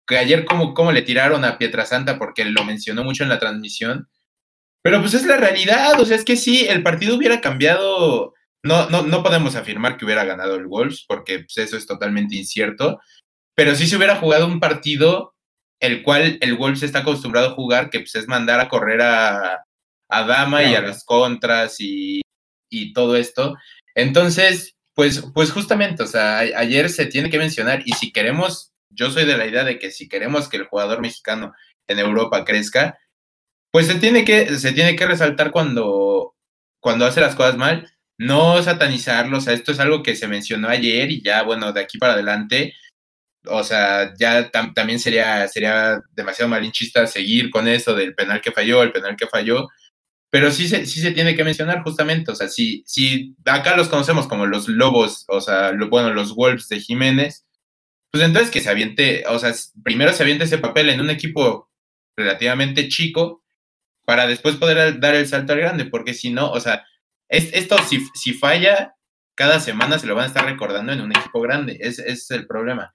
que 0.07 0.17
ayer 0.17 0.43
como, 0.43 0.73
como 0.73 0.91
le 0.91 1.03
tiraron 1.03 1.45
a 1.45 1.59
Pietrasanta 1.59 2.17
porque 2.17 2.45
lo 2.45 2.63
mencionó 2.63 3.03
mucho 3.03 3.21
en 3.21 3.29
la 3.29 3.37
transmisión. 3.37 4.09
Pero 4.81 5.01
pues 5.01 5.13
es 5.13 5.25
la 5.25 5.37
realidad, 5.37 5.99
o 5.99 6.05
sea, 6.05 6.15
es 6.15 6.25
que 6.25 6.35
sí, 6.35 6.65
el 6.67 6.81
partido 6.81 7.15
hubiera 7.15 7.41
cambiado. 7.41 8.33
No, 8.63 8.89
no, 8.89 9.03
no 9.03 9.21
podemos 9.21 9.55
afirmar 9.55 9.97
que 9.97 10.05
hubiera 10.05 10.25
ganado 10.25 10.55
el 10.55 10.65
Wolves, 10.65 11.05
porque 11.07 11.39
pues, 11.39 11.57
eso 11.57 11.77
es 11.77 11.85
totalmente 11.85 12.35
incierto. 12.35 12.99
Pero 13.55 13.75
sí 13.75 13.85
se 13.85 13.97
hubiera 13.97 14.15
jugado 14.15 14.47
un 14.47 14.59
partido 14.59 15.34
el 15.79 16.03
cual 16.03 16.37
el 16.41 16.55
Wolves 16.55 16.83
está 16.83 16.99
acostumbrado 16.99 17.49
a 17.49 17.53
jugar, 17.53 17.89
que 17.89 17.99
pues 17.99 18.15
es 18.15 18.27
mandar 18.27 18.59
a 18.59 18.69
correr 18.69 19.01
a, 19.01 19.65
a 20.09 20.23
Dama 20.23 20.63
y 20.63 20.75
a 20.75 20.81
las 20.81 21.03
contras 21.03 21.77
y, 21.79 22.21
y, 22.69 22.93
todo 22.93 23.15
esto. 23.15 23.55
Entonces, 23.95 24.75
pues, 24.93 25.23
pues 25.33 25.51
justamente, 25.51 26.03
o 26.03 26.07
sea, 26.07 26.39
ayer 26.39 26.89
se 26.89 27.05
tiene 27.05 27.29
que 27.29 27.37
mencionar 27.37 27.83
y 27.85 27.93
si 27.93 28.11
queremos, 28.11 28.71
yo 28.89 29.11
soy 29.11 29.25
de 29.25 29.37
la 29.37 29.45
idea 29.47 29.63
de 29.63 29.79
que 29.79 29.91
si 29.91 30.07
queremos 30.07 30.47
que 30.49 30.57
el 30.57 30.67
jugador 30.67 31.01
mexicano 31.01 31.53
en 31.87 31.99
Europa 31.99 32.45
crezca, 32.45 32.97
pues 33.71 33.87
se 33.87 33.95
tiene 33.95 34.25
que, 34.25 34.57
se 34.57 34.71
tiene 34.71 34.95
que 34.95 35.05
resaltar 35.05 35.51
cuando, 35.51 36.35
cuando 36.79 37.05
hace 37.05 37.21
las 37.21 37.35
cosas 37.35 37.57
mal, 37.57 37.91
no 38.17 38.61
satanizarlo, 38.63 39.37
o 39.37 39.41
sea, 39.41 39.53
esto 39.53 39.71
es 39.73 39.79
algo 39.79 40.03
que 40.03 40.15
se 40.15 40.27
mencionó 40.27 40.69
ayer 40.69 41.11
y 41.11 41.21
ya, 41.21 41.43
bueno, 41.43 41.73
de 41.73 41.81
aquí 41.81 41.97
para 41.97 42.13
adelante, 42.13 42.73
o 43.47 43.63
sea, 43.63 44.13
ya 44.17 44.51
también 44.51 44.99
sería, 44.99 45.47
sería 45.47 46.01
demasiado 46.11 46.49
malinchista 46.49 47.07
seguir 47.07 47.49
con 47.49 47.67
eso 47.67 47.93
del 47.95 48.15
penal 48.15 48.41
que 48.41 48.51
falló, 48.51 48.83
el 48.83 48.91
penal 48.91 49.15
que 49.15 49.27
falló, 49.27 49.67
pero 50.29 50.51
sí 50.51 50.67
se, 50.67 50.85
sí 50.85 50.99
se 50.99 51.11
tiene 51.11 51.35
que 51.35 51.43
mencionar 51.43 51.81
justamente, 51.83 52.31
o 52.31 52.35
sea, 52.35 52.49
si, 52.49 52.83
si 52.85 53.35
acá 53.45 53.77
los 53.77 53.87
conocemos 53.87 54.27
como 54.27 54.45
los 54.45 54.67
lobos, 54.67 55.23
o 55.27 55.39
sea, 55.41 55.71
bueno, 55.89 56.13
los 56.13 56.35
Wolves 56.35 56.67
de 56.67 56.79
Jiménez, 56.79 57.45
pues 58.11 58.23
entonces 58.23 58.51
que 58.51 58.61
se 58.61 58.69
aviente, 58.69 59.23
o 59.27 59.39
sea, 59.39 59.53
primero 59.83 60.13
se 60.13 60.23
aviente 60.23 60.45
ese 60.45 60.57
papel 60.57 60.89
en 60.89 61.01
un 61.01 61.09
equipo 61.09 61.69
relativamente 62.17 62.87
chico 62.87 63.43
para 64.05 64.27
después 64.27 64.55
poder 64.57 64.99
dar 64.99 65.15
el 65.15 65.27
salto 65.27 65.53
al 65.53 65.59
grande, 65.59 65.85
porque 65.85 66.13
si 66.13 66.31
no, 66.31 66.51
o 66.51 66.59
sea, 66.59 66.85
esto 67.29 67.77
si, 67.87 68.05
si 68.13 68.33
falla, 68.33 68.95
cada 69.35 69.59
semana 69.59 69.99
se 69.99 70.07
lo 70.07 70.15
van 70.15 70.25
a 70.25 70.27
estar 70.27 70.45
recordando 70.45 70.93
en 70.93 71.01
un 71.01 71.11
equipo 71.11 71.41
grande, 71.41 71.77
ese 71.79 72.09
es 72.09 72.29
el 72.31 72.47
problema. 72.47 72.93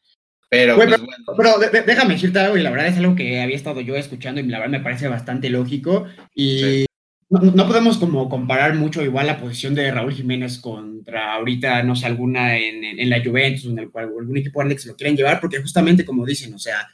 Pero, 0.51 0.75
pues, 0.75 0.91
pero, 1.37 1.59
déjame 1.87 2.15
decirte 2.15 2.41
algo, 2.41 2.57
y 2.57 2.63
la 2.63 2.71
verdad 2.71 2.89
es 2.89 2.99
algo 2.99 3.15
que 3.15 3.41
había 3.41 3.55
estado 3.55 3.81
yo 3.81 3.95
escuchando 3.95 4.41
y 4.41 4.47
la 4.47 4.59
verdad 4.59 4.79
me 4.79 4.85
parece 4.85 5.07
bastante 5.07 5.49
lógico. 5.49 6.07
Y 6.35 6.87
no, 7.31 7.69
podemos 7.69 7.99
como 7.99 8.29
comparar 8.29 8.75
mucho 8.75 9.05
igual 9.05 9.29
la 9.29 9.41
posición 9.41 9.77
de 9.77 9.93
Raúl 9.93 10.13
Jiménez 10.13 10.59
contra 10.59 11.35
ahorita, 11.35 11.85
no 11.85 11.95
sé, 11.95 12.07
alguna 12.07 12.57
en, 12.57 12.83
en, 12.83 13.09
la 13.09 13.23
Juventus, 13.23 13.67
en 13.67 13.79
el 13.79 13.91
algún 13.95 14.37
equipo 14.37 14.59
grande 14.59 14.75
que 14.75 14.83
se 14.83 14.89
lo 14.89 14.97
quieren 14.97 15.17
llevar, 15.17 15.41
porque 15.41 15.61
justamente 15.61 16.05
como 16.05 16.27
dicen, 16.27 16.53
o 16.53 16.59
sea, 16.59 16.89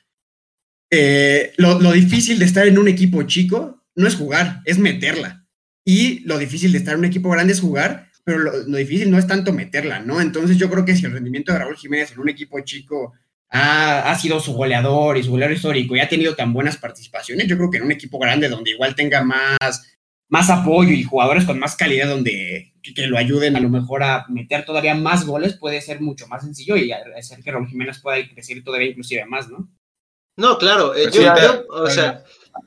eh, 0.91 1.55
lo, 1.57 1.81
lo 1.81 1.93
difícil 1.93 2.39
de 2.39 2.45
estar 2.45 2.67
en 2.67 2.79
un 2.79 2.89
equipo 2.89 3.23
chico 3.23 3.87
no 3.95 4.07
es 4.07 4.17
jugar, 4.17 4.61
es 4.67 4.79
meterla. 4.79 5.47
Y 5.83 6.19
lo 6.27 6.37
difícil 6.37 6.73
de 6.73 6.79
estar 6.79 6.93
en 6.93 7.01
un 7.01 7.07
equipo 7.07 7.31
grande 7.31 7.55
es 7.55 7.61
jugar, 7.61 8.11
pero 8.23 8.39
lo, 8.39 8.53
lo, 8.67 8.77
difícil 8.77 9.11
no 9.11 9.19
es 9.19 9.27
tanto 9.27 9.55
meterla, 9.55 10.01
¿no? 10.01 10.21
Entonces 10.21 10.59
yo 10.59 10.69
creo 10.69 10.85
que 10.85 10.95
si 10.95 11.07
el 11.07 11.13
rendimiento 11.13 11.55
de 11.55 11.61
Raúl 11.61 11.77
Jiménez 11.77 12.13
en 12.13 12.19
un 12.19 12.29
equipo 12.29 12.61
chico 12.61 13.15
ha, 13.51 14.15
sido 14.19 14.41
su 14.41 14.53
goleador 14.55 15.17
y 15.17 15.23
su 15.23 15.31
goleador 15.31 15.57
histórico 15.57 15.97
y 15.97 16.01
ha 16.01 16.09
tenido 16.09 16.35
tan 16.35 16.53
buenas 16.53 16.77
participaciones, 16.77 17.47
yo 17.47 17.57
creo 17.57 17.71
que 17.71 17.79
en 17.79 17.85
un 17.85 17.93
equipo 17.93 18.19
grande 18.19 18.49
donde 18.49 18.73
igual 18.73 18.95
tenga 18.95 19.23
más, 19.23 19.97
más 20.29 20.51
apoyo 20.51 20.91
y 20.91 21.05
jugadores 21.05 21.45
con 21.45 21.59
más 21.59 21.77
calidad 21.77 22.09
donde 22.09 22.75
que, 22.83 23.07
lo 23.07 23.19
ayuden 23.19 23.57
a 23.57 23.61
lo 23.61 23.69
mejor 23.69 24.03
a 24.03 24.27
meter 24.29 24.65
todavía 24.65 24.95
más 24.95 25.27
goles 25.27 25.57
puede 25.57 25.81
ser 25.81 26.01
mucho 26.01 26.27
más 26.29 26.43
sencillo 26.43 26.77
y 26.77 26.93
hacer 26.93 27.43
que 27.43 27.51
Raúl 27.51 27.69
Jiménez 27.69 28.01
pueda 28.01 28.17
crecer 28.29 28.63
todavía 28.63 28.89
inclusive 28.89 29.25
más, 29.27 29.49
¿no? 29.49 29.69
No, 30.37 30.59
claro, 30.59 30.95
eh, 30.95 31.09
pues 31.11 31.25
yo, 31.25 31.65
o 31.71 31.89
sea, 31.89 32.23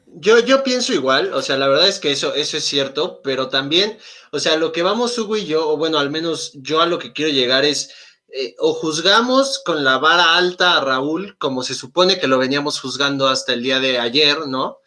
yo, 0.07 0.39
yo 0.43 0.63
pienso 0.63 0.91
igual, 0.91 1.33
o 1.33 1.41
sea, 1.43 1.55
la 1.55 1.67
verdad 1.67 1.87
es 1.87 1.99
que 1.99 2.11
eso, 2.11 2.33
eso 2.33 2.57
es 2.57 2.63
cierto, 2.63 3.21
pero 3.23 3.49
también, 3.49 3.95
o 4.31 4.39
sea, 4.39 4.57
lo 4.57 4.71
que 4.71 4.81
vamos 4.81 5.17
Hugo 5.17 5.37
y 5.37 5.45
yo, 5.45 5.69
o 5.69 5.77
bueno, 5.77 5.99
al 5.99 6.09
menos 6.09 6.51
yo 6.55 6.81
a 6.81 6.87
lo 6.87 6.97
que 6.97 7.13
quiero 7.13 7.31
llegar 7.31 7.65
es, 7.65 7.93
eh, 8.31 8.55
o 8.59 8.73
juzgamos 8.73 9.61
con 9.65 9.83
la 9.83 9.97
vara 9.97 10.35
alta 10.35 10.77
a 10.77 10.81
Raúl, 10.81 11.35
como 11.37 11.63
se 11.63 11.73
supone 11.73 12.19
que 12.19 12.27
lo 12.27 12.37
veníamos 12.37 12.79
juzgando 12.79 13.27
hasta 13.27 13.53
el 13.53 13.63
día 13.63 13.79
de 13.79 13.97
ayer, 13.97 14.47
¿no? 14.47 14.79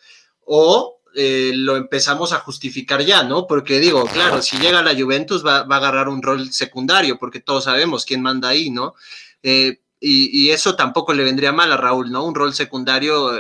O 0.45 1.01
eh, 1.15 1.53
lo 1.55 1.77
empezamos 1.77 2.33
a 2.33 2.39
justificar 2.39 3.05
ya, 3.05 3.25
¿no? 3.25 3.47
Porque 3.49 3.81
digo, 3.81 4.05
claro, 4.07 4.43
si 4.43 4.59
llega 4.59 4.83
la 4.83 4.95
Juventus 4.95 5.45
va, 5.45 5.59
a 5.59 5.77
agarrar 5.77 6.09
un 6.09 6.23
rol 6.23 6.53
secundario, 6.53 7.19
porque 7.19 7.41
todos 7.41 7.65
sabemos 7.65 8.05
quién 8.05 8.23
manda 8.23 8.49
ahí, 8.49 8.71
¿no? 8.71 8.95
Eh, 9.43 9.81
y, 10.01 10.51
eso 10.51 10.75
tampoco 10.75 11.13
le 11.13 11.23
vendría 11.23 11.53
mal 11.53 11.71
a 11.73 11.77
Raúl, 11.77 12.11
¿no? 12.11 12.25
Un 12.25 12.35
rol 12.35 12.55
secundario 12.55 13.33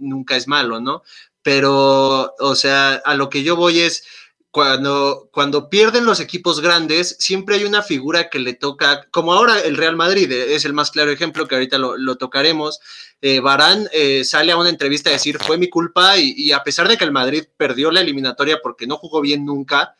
nunca 0.00 0.36
es 0.36 0.48
malo, 0.48 0.78
¿no? 0.80 1.02
Pero, 1.42 2.34
o 2.38 2.54
sea, 2.54 2.94
a 3.04 3.14
lo 3.14 3.30
que 3.30 3.42
yo 3.42 3.56
voy 3.56 3.80
es, 3.80 4.04
cuando, 4.50 5.28
cuando 5.32 5.70
pierden 5.70 6.04
los 6.04 6.18
equipos 6.18 6.60
grandes, 6.60 7.16
siempre 7.20 7.54
hay 7.56 7.64
una 7.64 7.82
figura 7.82 8.28
que 8.28 8.40
le 8.40 8.54
toca, 8.54 9.06
como 9.12 9.32
ahora 9.32 9.60
el 9.60 9.76
Real 9.76 9.94
Madrid 9.94 10.30
eh, 10.32 10.54
es 10.54 10.64
el 10.64 10.72
más 10.72 10.90
claro 10.90 11.12
ejemplo 11.12 11.46
que 11.46 11.54
ahorita 11.54 11.78
lo, 11.78 12.16
tocaremos. 12.16 12.80
Eh, 13.20 13.38
Barán 13.38 13.88
eh, 13.92 14.24
sale 14.24 14.50
a 14.50 14.56
una 14.56 14.68
entrevista 14.68 15.08
a 15.08 15.12
decir 15.12 15.38
fue 15.38 15.56
mi 15.56 15.68
culpa 15.68 16.16
y, 16.16 16.50
a 16.50 16.64
pesar 16.64 16.88
de 16.88 16.96
que 16.96 17.04
el 17.04 17.12
Madrid 17.12 17.44
perdió 17.56 17.92
la 17.92 18.00
eliminatoria 18.00 18.58
porque 18.60 18.88
no 18.88 18.96
jugó 18.96 19.20
bien 19.20 19.44
nunca, 19.44 19.94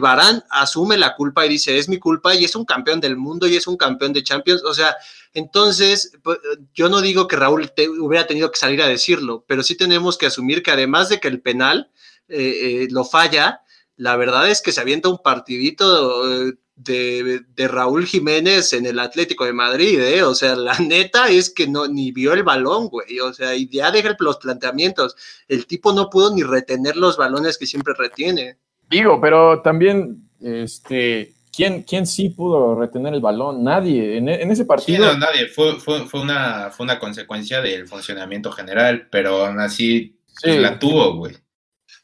Barán 0.00 0.44
asume 0.48 0.96
la 0.96 1.16
culpa 1.16 1.44
y 1.44 1.48
dice 1.48 1.76
es 1.76 1.88
mi 1.88 1.98
culpa 1.98 2.36
y 2.36 2.44
es 2.44 2.54
un 2.54 2.64
campeón 2.64 3.00
del 3.00 3.16
mundo 3.16 3.48
y 3.48 3.56
es 3.56 3.66
un 3.66 3.76
campeón 3.76 4.12
de 4.12 4.22
Champions. 4.22 4.62
O 4.62 4.72
sea, 4.72 4.96
entonces 5.34 6.12
pues, 6.22 6.38
yo 6.72 6.88
no 6.88 7.00
digo 7.00 7.26
que 7.26 7.34
Raúl 7.34 7.70
hubiera 8.00 8.26
tenido 8.28 8.50
que 8.52 8.58
salir 8.58 8.80
a 8.80 8.86
decirlo, 8.86 9.44
pero 9.46 9.64
sí 9.64 9.76
tenemos 9.76 10.16
que 10.16 10.26
asumir 10.26 10.62
que 10.62 10.70
además 10.70 11.08
de 11.08 11.18
que 11.18 11.26
el 11.26 11.42
penal 11.42 11.90
lo 12.28 13.04
falla, 13.04 13.61
la 13.96 14.16
verdad 14.16 14.48
es 14.50 14.62
que 14.62 14.72
se 14.72 14.80
avienta 14.80 15.08
un 15.08 15.18
partidito 15.18 16.48
eh, 16.48 16.54
de, 16.76 17.68
Raúl 17.68 18.06
Jiménez 18.06 18.72
en 18.72 18.86
el 18.86 18.98
Atlético 18.98 19.44
de 19.44 19.52
Madrid, 19.52 20.00
¿eh? 20.00 20.22
O 20.22 20.34
sea, 20.34 20.56
la 20.56 20.78
neta 20.78 21.28
es 21.28 21.50
que 21.50 21.66
no, 21.66 21.86
ni 21.86 22.12
vio 22.12 22.32
el 22.32 22.42
balón, 22.42 22.88
güey. 22.88 23.20
O 23.20 23.32
sea, 23.32 23.54
y 23.54 23.68
ya 23.68 23.90
deja 23.90 24.16
los 24.18 24.38
planteamientos. 24.38 25.16
El 25.48 25.66
tipo 25.66 25.92
no 25.92 26.10
pudo 26.10 26.34
ni 26.34 26.42
retener 26.42 26.96
los 26.96 27.16
balones 27.16 27.58
que 27.58 27.66
siempre 27.66 27.94
retiene. 27.96 28.58
Digo, 28.88 29.20
pero 29.20 29.62
también, 29.62 30.28
este, 30.40 31.34
¿quién, 31.54 31.82
quién 31.82 32.06
sí 32.06 32.30
pudo 32.30 32.74
retener 32.74 33.14
el 33.14 33.20
balón? 33.20 33.62
Nadie. 33.62 34.18
En, 34.18 34.28
ese 34.28 34.64
partido. 34.64 35.06
no, 35.06 35.18
nadie. 35.18 35.48
Fue, 35.48 35.78
fue, 35.78 36.06
fue, 36.06 36.20
una, 36.20 36.70
fue 36.70 36.84
una 36.84 36.98
consecuencia 36.98 37.60
del 37.60 37.86
funcionamiento 37.86 38.50
general, 38.50 39.08
pero 39.10 39.46
aún 39.46 39.60
así 39.60 40.18
pues, 40.42 40.58
la 40.58 40.78
tuvo, 40.78 41.16
güey. 41.16 41.36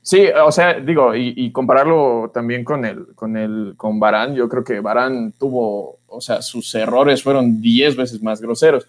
Sí, 0.08 0.26
o 0.42 0.50
sea, 0.50 0.80
digo, 0.80 1.14
y, 1.14 1.52
compararlo 1.52 2.30
también 2.32 2.64
con 2.64 2.86
el, 2.86 3.14
con 3.14 3.36
el, 3.36 3.74
con 3.76 4.00
Barán, 4.00 4.34
yo 4.34 4.48
creo 4.48 4.64
que 4.64 4.80
Barán 4.80 5.32
tuvo, 5.32 5.98
o 6.06 6.20
sea, 6.22 6.40
sus 6.40 6.74
errores 6.74 7.22
fueron 7.22 7.60
10 7.60 7.94
veces 7.94 8.22
más 8.22 8.40
groseros. 8.40 8.86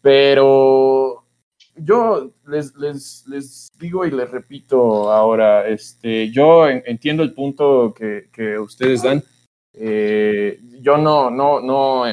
Pero 0.00 1.24
yo 1.74 2.30
les, 2.46 2.76
les, 2.76 3.26
les, 3.26 3.68
digo 3.80 4.06
y 4.06 4.12
les 4.12 4.30
repito 4.30 5.10
ahora, 5.10 5.66
este, 5.66 6.30
yo 6.30 6.68
entiendo 6.68 7.24
el 7.24 7.34
punto 7.34 7.92
que, 7.92 8.28
que 8.32 8.56
ustedes 8.56 9.02
dan. 9.02 9.24
Eh, 9.72 10.60
yo 10.80 10.98
no, 10.98 11.32
no, 11.32 11.60
no, 11.60 12.04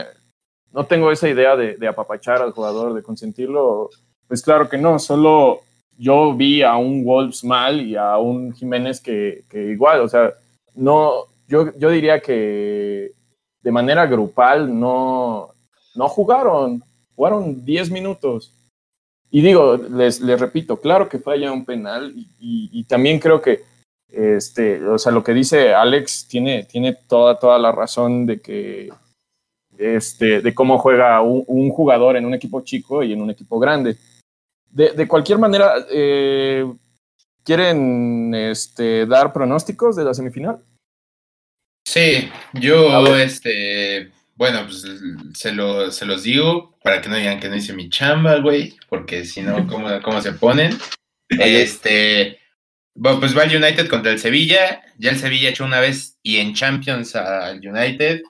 no 0.72 0.86
tengo 0.88 1.12
esa 1.12 1.30
idea 1.30 1.56
de, 1.56 1.78
de 1.78 1.88
apapachar 1.88 2.42
al 2.42 2.54
jugador, 2.54 2.96
de 2.96 3.04
consentirlo. 3.04 3.92
Pues 4.28 4.42
claro 4.42 4.68
que 4.68 4.80
no, 4.80 4.98
solo 4.98 5.62
yo 5.98 6.34
vi 6.34 6.62
a 6.62 6.78
un 6.78 7.04
Wolves 7.04 7.44
mal 7.44 7.82
y 7.82 7.96
a 7.96 8.18
un 8.18 8.54
Jiménez 8.54 9.02
que, 9.02 9.44
igual, 9.54 10.02
o 10.02 10.08
sea, 10.08 10.34
no, 10.76 11.26
yo, 11.48 11.72
yo 11.78 11.90
diría 11.90 12.20
que 12.20 13.12
de 13.62 13.72
manera 13.72 14.06
grupal 14.06 14.80
no, 14.80 15.50
no 15.96 16.08
jugaron, 16.08 16.84
jugaron 17.16 17.66
10 17.66 17.92
minutos. 17.92 18.54
y 19.32 19.42
digo, 19.42 19.76
les, 19.76 20.22
les 20.22 20.40
repito, 20.40 20.80
claro 20.80 21.10
que 21.10 21.20
falla 21.20 21.52
un 21.52 21.66
penal 21.66 22.14
y, 22.40 22.84
también 22.84 23.20
creo 23.20 23.42
que, 23.42 23.64
este, 24.10 24.86
o 24.86 24.98
sea, 24.98 25.12
lo 25.12 25.24
que 25.24 25.34
dice 25.34 25.74
Alex 25.74 26.28
tiene, 26.30 26.64
tiene 26.64 26.94
toda, 26.94 27.38
toda 27.38 27.60
la 27.60 27.72
razón 27.72 28.26
de 28.26 28.40
que, 28.40 28.90
este, 29.78 30.42
de 30.42 30.56
cómo 30.56 30.78
juega 30.78 31.22
un 31.22 31.70
jugador 31.72 32.16
en 32.18 32.26
un 32.26 32.34
equipo 32.34 32.62
chico 32.62 33.04
y 33.04 33.14
en 33.14 33.22
un 33.22 33.32
equipo 33.32 33.60
grande. 33.60 33.98
De, 34.78 34.92
de 34.92 35.08
cualquier 35.08 35.40
manera, 35.40 35.74
eh, 35.90 36.64
¿quieren 37.44 38.32
este, 38.36 39.08
dar 39.08 39.34
pronósticos 39.34 39.96
de 39.96 40.04
la 40.04 40.14
semifinal? 40.14 40.60
Sí, 41.84 42.30
yo, 42.54 43.18
este, 43.18 44.12
bueno, 44.36 44.68
pues 44.68 44.86
se, 45.34 45.52
lo, 45.52 45.90
se 45.90 46.06
los 46.06 46.22
digo 46.22 46.78
para 46.84 47.02
que 47.02 47.10
no 47.10 47.16
digan 47.16 47.40
que 47.40 47.50
no 47.50 47.56
hice 47.56 47.74
mi 47.74 47.90
chamba, 47.90 48.38
güey, 48.38 48.76
porque 48.88 49.26
si 49.26 49.42
no, 49.42 49.66
¿cómo, 49.68 49.90
cómo 50.04 50.22
se 50.22 50.34
ponen? 50.34 50.78
Este, 51.28 52.38
bueno, 52.94 53.20
pues 53.20 53.36
va 53.36 53.46
el 53.46 53.58
United 53.58 53.90
contra 53.90 54.12
el 54.12 54.20
Sevilla, 54.20 54.84
ya 55.00 55.10
el 55.10 55.18
Sevilla 55.18 55.50
echó 55.50 55.66
una 55.66 55.80
vez 55.80 56.20
y 56.22 56.38
en 56.38 56.54
Champions 56.54 57.16
al 57.16 57.68
United, 57.68 58.22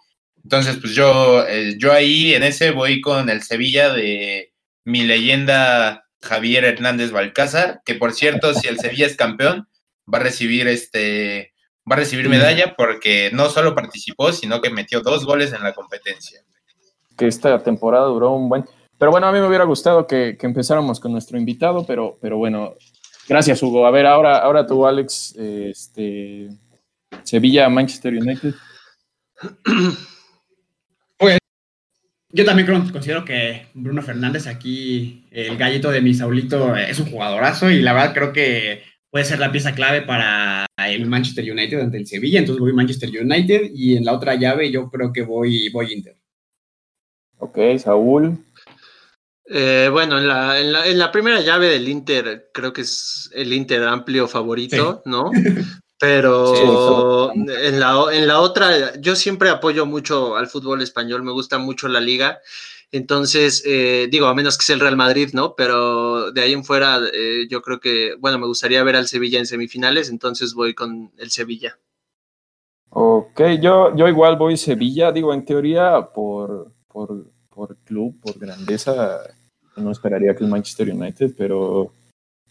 entonces 0.41 0.77
pues 0.77 0.95
yo, 0.95 1.45
eh, 1.45 1.75
yo 1.77 1.91
ahí 1.91 2.33
en 2.35 2.43
ese 2.43 2.71
voy 2.71 3.01
con 3.01 3.29
el 3.29 3.43
Sevilla 3.43 3.91
de 3.91 4.53
mi 4.85 5.03
leyenda 5.03 6.06
Javier 6.21 6.65
Hernández 6.65 7.11
Balcázar, 7.11 7.81
que 7.85 7.95
por 7.95 8.13
cierto, 8.13 8.53
si 8.53 8.67
el 8.67 8.79
Sevilla 8.79 9.05
es 9.05 9.15
campeón, 9.15 9.67
va 10.11 10.19
a 10.19 10.23
recibir 10.23 10.67
este 10.67 11.53
va 11.89 11.95
a 11.95 11.99
recibir 11.99 12.27
medalla 12.27 12.75
porque 12.75 13.29
no 13.33 13.49
solo 13.49 13.73
participó, 13.73 14.33
sino 14.33 14.61
que 14.61 14.69
metió 14.69 15.01
dos 15.01 15.25
goles 15.25 15.53
en 15.53 15.63
la 15.63 15.73
competencia. 15.73 16.41
que 17.15 17.27
esta 17.27 17.63
temporada 17.63 18.05
duró 18.05 18.31
un 18.31 18.49
buen. 18.49 18.65
Pero 18.97 19.11
bueno, 19.11 19.27
a 19.27 19.31
mí 19.31 19.39
me 19.39 19.47
hubiera 19.47 19.63
gustado 19.63 20.05
que, 20.05 20.37
que 20.37 20.45
empezáramos 20.45 20.99
con 20.99 21.11
nuestro 21.11 21.37
invitado, 21.37 21.85
pero, 21.85 22.17
pero 22.21 22.37
bueno, 22.37 22.73
gracias 23.27 23.63
Hugo. 23.63 23.85
A 23.87 23.91
ver, 23.91 24.05
ahora, 24.05 24.39
ahora 24.39 24.65
tú, 24.67 24.85
Alex, 24.85 25.35
este, 25.37 26.49
Sevilla, 27.23 27.69
Manchester 27.69 28.13
United. 28.13 28.53
Yo 32.37 32.45
también 32.45 32.67
creo- 32.67 32.91
considero 32.91 33.25
que 33.25 33.65
Bruno 33.73 34.03
Fernández 34.03 34.45
aquí, 34.45 35.25
el 35.31 35.57
gallito 35.57 35.89
de 35.89 36.01
mi 36.01 36.13
Saulito, 36.13 36.75
es 36.75 36.99
un 36.99 37.09
jugadorazo 37.09 37.71
y 37.71 37.81
la 37.81 37.93
verdad 37.93 38.13
creo 38.13 38.31
que 38.31 38.83
puede 39.09 39.25
ser 39.25 39.39
la 39.39 39.51
pieza 39.51 39.73
clave 39.73 40.03
para 40.03 40.67
el 40.87 41.07
Manchester 41.07 41.51
United 41.51 41.79
ante 41.79 41.97
el 41.97 42.05
Sevilla, 42.05 42.37
entonces 42.39 42.59
voy 42.61 42.73
Manchester 42.73 43.09
United 43.09 43.71
y 43.73 43.97
en 43.97 44.05
la 44.05 44.13
otra 44.13 44.35
llave 44.35 44.71
yo 44.71 44.87
creo 44.91 45.11
que 45.11 45.23
voy, 45.23 45.69
voy 45.69 45.91
Inter. 45.93 46.15
Ok, 47.39 47.57
Saúl. 47.79 48.37
Eh, 49.49 49.89
bueno, 49.91 50.19
en 50.19 50.27
la, 50.27 50.59
en, 50.59 50.71
la, 50.73 50.85
en 50.87 50.99
la 50.99 51.11
primera 51.11 51.41
llave 51.41 51.69
del 51.69 51.87
Inter, 51.89 52.49
creo 52.53 52.71
que 52.71 52.81
es 52.81 53.31
el 53.33 53.51
Inter 53.51 53.81
amplio 53.83 54.27
favorito, 54.27 55.01
¿no? 55.05 55.31
Pero 55.99 57.31
Sí, 57.33 57.41
en, 57.63 57.79
la, 57.79 58.05
en 58.11 58.27
la 58.27 58.39
otra, 58.39 58.99
yo 58.99 59.15
siempre 59.15 59.49
apoyo 59.49 59.85
mucho 59.85 60.35
al 60.35 60.47
fútbol 60.47 60.81
español, 60.81 61.23
me 61.23 61.31
gusta 61.31 61.57
mucho 61.57 61.87
la 61.87 61.99
liga. 61.99 62.39
Entonces, 62.91 63.63
eh, 63.65 64.07
digo, 64.09 64.27
a 64.27 64.35
menos 64.35 64.57
que 64.57 64.63
sea 64.63 64.75
el 64.75 64.79
Real 64.79 64.95
Madrid, 64.95 65.31
¿no? 65.33 65.55
Pero 65.55 66.31
de 66.31 66.41
ahí 66.41 66.53
en 66.53 66.63
fuera, 66.63 66.99
eh, 67.13 67.47
yo 67.49 67.61
creo 67.61 67.79
que, 67.79 68.15
bueno, 68.19 68.39
me 68.39 68.47
gustaría 68.47 68.83
ver 68.83 68.95
al 68.95 69.07
Sevilla 69.07 69.39
en 69.39 69.45
semifinales, 69.45 70.09
entonces 70.09 70.53
voy 70.53 70.73
con 70.73 71.11
el 71.17 71.29
Sevilla. 71.31 71.77
Ok, 72.89 73.41
yo, 73.61 73.93
yo 73.95 74.07
igual 74.07 74.37
voy 74.37 74.55
Sevilla, 74.55 75.11
digo, 75.11 75.33
en 75.33 75.43
teoría, 75.43 76.09
por, 76.13 76.71
por, 76.87 77.25
por 77.49 77.75
club, 77.77 78.17
por 78.21 78.39
grandeza, 78.39 79.19
no 79.75 79.91
esperaría 79.91 80.33
que 80.35 80.45
el 80.45 80.49
Manchester 80.49 80.89
United, 80.89 81.33
pero 81.37 81.91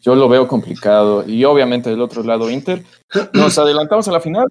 yo 0.00 0.14
lo 0.14 0.28
veo 0.28 0.46
complicado. 0.48 1.24
Y 1.28 1.44
obviamente 1.44 1.90
del 1.90 2.00
otro 2.00 2.22
lado, 2.22 2.50
Inter. 2.50 2.82
Nos 3.32 3.58
adelantamos 3.58 4.06
a 4.08 4.12
la 4.12 4.20
final. 4.20 4.48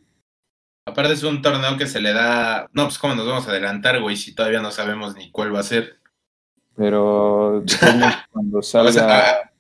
Aparte 0.87 1.13
es 1.13 1.23
un 1.23 1.41
torneo 1.41 1.77
que 1.77 1.87
se 1.87 1.99
le 1.99 2.13
da, 2.13 2.69
no, 2.73 2.83
pues 2.83 2.99
cómo 2.99 3.15
nos 3.15 3.25
vamos 3.25 3.47
a 3.47 3.51
adelantar, 3.51 3.99
güey, 4.01 4.15
si 4.15 4.35
todavía 4.35 4.61
no 4.61 4.69
sabemos 4.69 5.15
ni 5.15 5.31
cuál 5.31 5.53
va 5.55 5.61
a 5.61 5.63
ser. 5.63 5.97
pero 6.75 7.63
cuando 8.31 8.61
salga. 8.61 9.31
ah, 9.31 9.51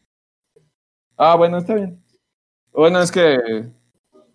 Ah, 1.17 1.35
bueno, 1.35 1.57
está 1.57 1.75
bien. 1.75 2.03
Bueno, 2.73 3.01
es 3.01 3.09
que 3.09 3.37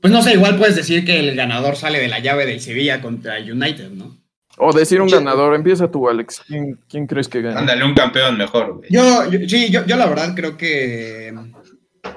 Pues 0.01 0.13
no 0.13 0.23
sé, 0.23 0.33
igual 0.33 0.57
puedes 0.57 0.77
decir 0.77 1.05
que 1.05 1.21
el 1.21 1.37
ganador 1.37 1.77
sale 1.77 2.01
de 2.01 2.09
la 2.09 2.21
llave 2.21 2.47
del 2.47 2.61
Sevilla 2.61 3.03
contra 3.03 3.39
United, 3.39 3.91
¿no? 3.91 4.17
O 4.61 4.73
decir 4.73 5.01
un 5.01 5.09
Yo- 5.09 5.17
ganador. 5.19 5.55
Empieza 5.55 5.91
tú, 5.91 6.09
Alex. 6.09 6.43
¿Quién, 6.47 6.79
quién 6.89 7.07
crees 7.07 7.29
que 7.29 7.43
gane? 7.43 7.59
ándale, 7.59 7.85
un 7.85 7.95
campeón 7.95 8.37
mejor, 8.39 8.75
güey. 8.77 8.89
Yo, 8.91 9.29
yo- 9.31 9.49
sí, 9.49 9.71
yo, 9.71 9.85
yo 9.87 9.97
la 9.97 10.07
verdad 10.07 10.35
creo 10.35 10.57
que, 10.57 11.35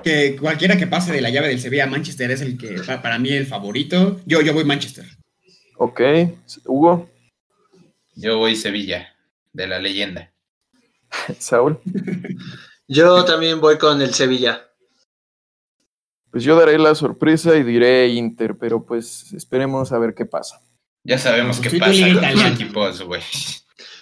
que 0.03 0.35
cualquiera 0.39 0.77
que 0.77 0.87
pase 0.87 1.11
de 1.11 1.21
la 1.21 1.29
llave 1.29 1.47
del 1.47 1.59
Sevilla 1.59 1.85
a 1.85 1.87
Manchester 1.87 2.29
es 2.31 2.41
el 2.41 2.57
que 2.57 2.75
pa- 2.85 3.01
para 3.01 3.17
mí 3.19 3.29
el 3.31 3.45
favorito. 3.47 4.19
Yo, 4.25 4.41
yo 4.41 4.53
voy 4.53 4.65
Manchester. 4.65 5.05
Ok, 5.77 6.01
Hugo, 6.65 7.09
Yo 8.15 8.37
voy 8.37 8.55
Sevilla, 8.55 9.15
de 9.53 9.67
la 9.67 9.79
leyenda. 9.79 10.31
Saúl. 11.39 11.79
Yo 12.87 13.23
también 13.25 13.59
voy 13.61 13.77
con 13.77 14.01
el 14.01 14.13
Sevilla. 14.13 14.69
Pues 16.31 16.43
yo 16.43 16.55
daré 16.55 16.79
la 16.79 16.95
sorpresa 16.95 17.55
y 17.55 17.63
diré 17.63 18.07
Inter, 18.07 18.55
pero 18.57 18.83
pues 18.83 19.31
esperemos 19.33 19.91
a 19.91 19.99
ver 19.99 20.13
qué 20.15 20.25
pasa. 20.25 20.61
Ya 21.03 21.17
sabemos 21.17 21.59
Pues 21.59 21.73
qué 21.73 21.79
pasa 21.79 21.91
con 21.91 22.31
los 22.31 22.45
equipos, 22.45 23.01
güey. 23.01 23.21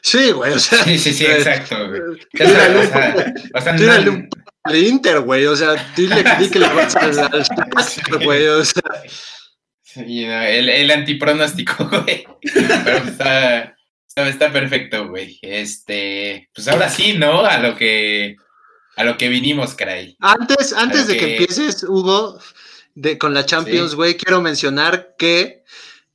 Sí, 0.03 0.31
güey, 0.31 0.53
o 0.53 0.59
sea, 0.59 0.83
Sí, 0.83 0.97
sí, 0.97 1.13
sí, 1.13 1.25
eh, 1.25 1.37
exacto, 1.37 1.87
güey. 1.89 2.01
Ya 2.33 2.47
sabes, 2.49 2.87
o 2.87 2.91
sea, 2.91 3.33
o 3.53 3.61
sea, 3.61 3.75
Tírale 3.75 4.05
no- 4.05 4.11
un 4.13 4.29
al 4.63 4.77
Inter, 4.77 5.19
güey, 5.21 5.45
o 5.45 5.55
sea, 5.55 5.73
dile 5.95 6.23
di 6.39 6.49
que 6.49 6.59
le 6.59 6.67
vas 6.67 6.95
al, 6.95 7.17
al 7.19 8.23
güey, 8.23 8.45
o 8.47 8.63
sea, 8.65 8.81
Sí, 9.83 10.25
no, 10.25 10.41
el, 10.41 10.69
el 10.69 10.91
antipronóstico, 10.91 11.85
güey. 11.89 12.25
Pero 12.53 12.97
está, 12.97 13.75
está, 14.15 14.51
perfecto, 14.51 15.07
güey. 15.09 15.37
Este, 15.41 16.49
pues 16.53 16.67
ahora 16.67 16.89
sí, 16.89 17.13
¿no? 17.13 17.45
A 17.45 17.57
lo 17.57 17.75
que, 17.75 18.35
a 18.95 19.03
lo 19.03 19.17
que 19.17 19.27
vinimos, 19.29 19.73
caray. 19.73 20.15
Antes, 20.19 20.73
antes 20.73 21.07
de 21.07 21.13
que 21.17 21.19
que- 21.25 21.31
empieces, 21.37 21.83
Hugo, 21.83 22.39
de, 22.95 23.17
con 23.17 23.33
la 23.33 23.45
Champions, 23.45 23.91
Sí. 23.91 23.95
güey, 23.97 24.15
quiero 24.15 24.41
mencionar 24.41 25.15
que 25.17 25.63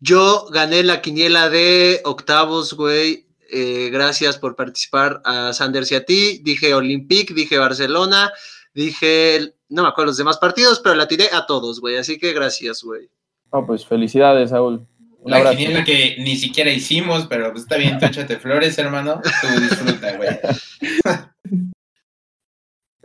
yo 0.01 0.47
gané 0.53 0.83
la 0.83 1.01
quiniela 1.01 1.49
de 1.49 2.01
octavos, 2.05 2.75
güey. 2.75 3.27
eh, 3.51 3.91
gracias 3.93 4.39
por 4.39 4.57
participar 4.57 5.23
a 5.25 5.53
Sanders 5.53 5.93
y 5.93 5.95
a 5.95 6.05
ti. 6.05 6.39
Dije 6.43 6.75
Olympique, 6.75 7.33
dije 7.33 7.59
Barcelona, 7.59 8.33
dije, 8.75 9.55
no 9.69 9.83
me 9.83 9.89
acuerdo 9.89 10.11
los 10.11 10.17
demás 10.17 10.39
partidos, 10.39 10.81
pero 10.81 10.97
la 10.97 11.07
tiré 11.09 11.29
a 11.33 11.47
todos, 11.47 11.81
güey. 11.81 11.97
Así 11.97 12.19
que 12.19 12.33
gracias, 12.33 12.83
güey. 12.83 13.09
No, 13.53 13.65
pues 13.65 13.87
felicidades, 13.87 14.51
Saúl. 14.51 14.85
Un 15.21 15.31
La 15.31 15.39
abrazo. 15.39 15.57
quiniela 15.59 15.85
que 15.85 16.17
ni 16.19 16.37
siquiera 16.37 16.71
hicimos, 16.73 17.27
pero 17.27 17.51
pues 17.53 17.63
está 17.63 17.77
bien, 17.77 17.99
tú 17.99 18.07
échate 18.07 18.37
flores, 18.39 18.77
hermano. 18.79 19.21
Tú 19.23 19.61
disfruta, 19.61 20.17
güey. 20.17 20.29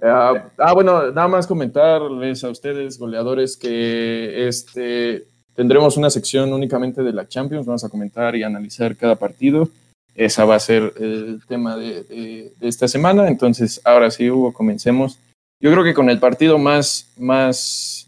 Ah, 0.03 0.49
ah, 0.57 0.73
bueno, 0.73 1.11
nada 1.11 1.27
más 1.27 1.45
comentarles 1.45 2.43
a 2.43 2.49
ustedes, 2.49 2.97
goleadores, 2.97 3.55
que 3.55 4.47
este 4.47 5.27
tendremos 5.55 5.97
una 5.97 6.09
sección 6.09 6.51
únicamente 6.53 7.01
de 7.03 7.13
la 7.13 7.27
Champions. 7.27 7.65
Vamos 7.65 7.83
a 7.83 7.89
comentar 7.89 8.35
y 8.35 8.43
analizar 8.43 8.95
cada 8.95 9.15
partido. 9.15 9.69
Esa 10.15 10.43
va 10.45 10.55
a 10.55 10.59
ser 10.59 10.93
el 10.99 11.41
tema 11.47 11.77
de, 11.77 12.03
de- 12.03 12.53
de 12.59 12.67
esta 12.67 12.87
semana. 12.87 13.27
Entonces, 13.27 13.79
ahora 13.85 14.11
sí, 14.11 14.29
Hugo, 14.29 14.51
comencemos. 14.53 15.17
Yo 15.61 15.71
creo 15.71 15.83
que 15.83 15.93
con 15.93 16.09
el 16.09 16.19
partido 16.19 16.57
más, 16.57 17.07
más, 17.17 18.07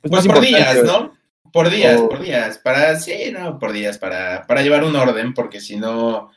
pues, 0.00 0.10
Pues 0.10 0.26
más 0.26 0.34
por 0.36 0.44
días, 0.44 0.82
¿no? 0.84 1.14
Por 1.52 1.70
días, 1.70 2.00
O- 2.00 2.08
por 2.08 2.22
días. 2.22 2.58
Para, 2.58 2.98
sí, 2.98 3.12
no, 3.32 3.58
por 3.58 3.72
días, 3.72 3.98
para, 3.98 4.46
para 4.46 4.62
llevar 4.62 4.84
un 4.84 4.96
orden, 4.96 5.34
porque 5.34 5.60
si 5.60 5.76
no, 5.76 6.30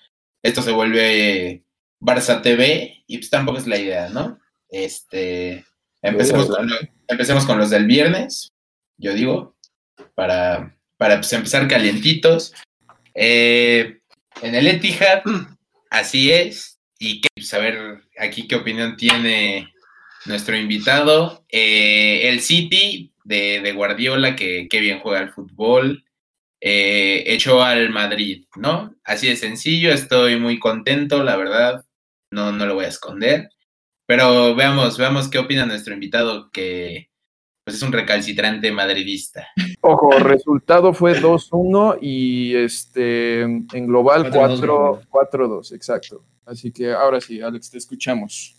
esto 0.44 0.62
se 0.62 0.72
vuelve 0.72 1.64
Barça 2.02 2.42
TV 2.42 3.04
y 3.08 3.18
pues 3.18 3.30
tampoco 3.30 3.58
es 3.58 3.68
la 3.68 3.78
idea, 3.78 4.10
¿no? 4.10 4.38
Este, 4.70 5.66
empecemos, 6.02 6.48
con, 6.48 6.68
lo- 6.68 6.76
empecemos 7.08 7.46
con 7.46 7.58
los 7.58 7.70
del 7.70 7.86
viernes, 7.86 8.50
yo 9.00 9.14
digo, 9.14 9.56
para, 10.18 10.76
para 10.98 11.18
pues, 11.18 11.32
empezar 11.32 11.68
calientitos. 11.68 12.56
Eh, 13.14 14.00
en 14.42 14.56
el 14.56 14.68
Etihad, 14.68 15.22
así 15.92 16.32
es, 16.32 16.80
y 16.98 17.22
que, 17.22 17.30
pues, 17.36 17.54
a 17.54 17.60
ver 17.60 18.02
aquí 18.18 18.48
qué 18.48 18.56
opinión 18.56 18.98
tiene 18.98 19.72
nuestro 20.26 20.58
invitado. 20.58 21.46
Eh, 21.50 22.28
el 22.30 22.42
City 22.42 23.14
de, 23.26 23.62
de 23.62 23.72
Guardiola, 23.74 24.36
que, 24.36 24.68
que 24.68 24.80
bien 24.80 25.00
juega 25.00 25.20
al 25.20 25.34
fútbol, 25.34 26.04
eh, 26.62 27.24
echó 27.28 27.64
al 27.64 27.92
Madrid, 27.92 28.46
¿no? 28.56 28.96
Así 29.04 29.28
de 29.28 29.36
sencillo, 29.36 29.92
estoy 29.92 30.40
muy 30.40 30.58
contento, 30.58 31.24
la 31.24 31.38
verdad, 31.38 31.86
no, 32.32 32.52
no 32.52 32.66
lo 32.66 32.74
voy 32.74 32.86
a 32.86 32.90
esconder. 32.90 33.50
Pero 34.08 34.56
veamos, 34.56 34.98
veamos 34.98 35.30
qué 35.30 35.38
opina 35.38 35.68
nuestro 35.68 35.94
invitado, 35.94 36.50
que 36.52 37.07
pues 37.68 37.76
es 37.76 37.84
un 37.84 37.92
recalcitrante 37.92 38.72
madridista. 38.72 39.50
Ojo, 39.82 40.18
resultado 40.20 40.94
fue 40.94 41.20
2-1 41.22 41.98
y 42.02 42.56
este 42.56 43.42
en 43.42 43.68
global 43.88 44.32
4-2, 44.32 45.02
4 45.10 45.50
4-2, 45.50 45.76
exacto. 45.76 46.24
Así 46.46 46.72
que 46.72 46.94
ahora 46.94 47.20
sí, 47.20 47.42
Alex, 47.42 47.70
te 47.70 47.78
escuchamos. 47.78 48.56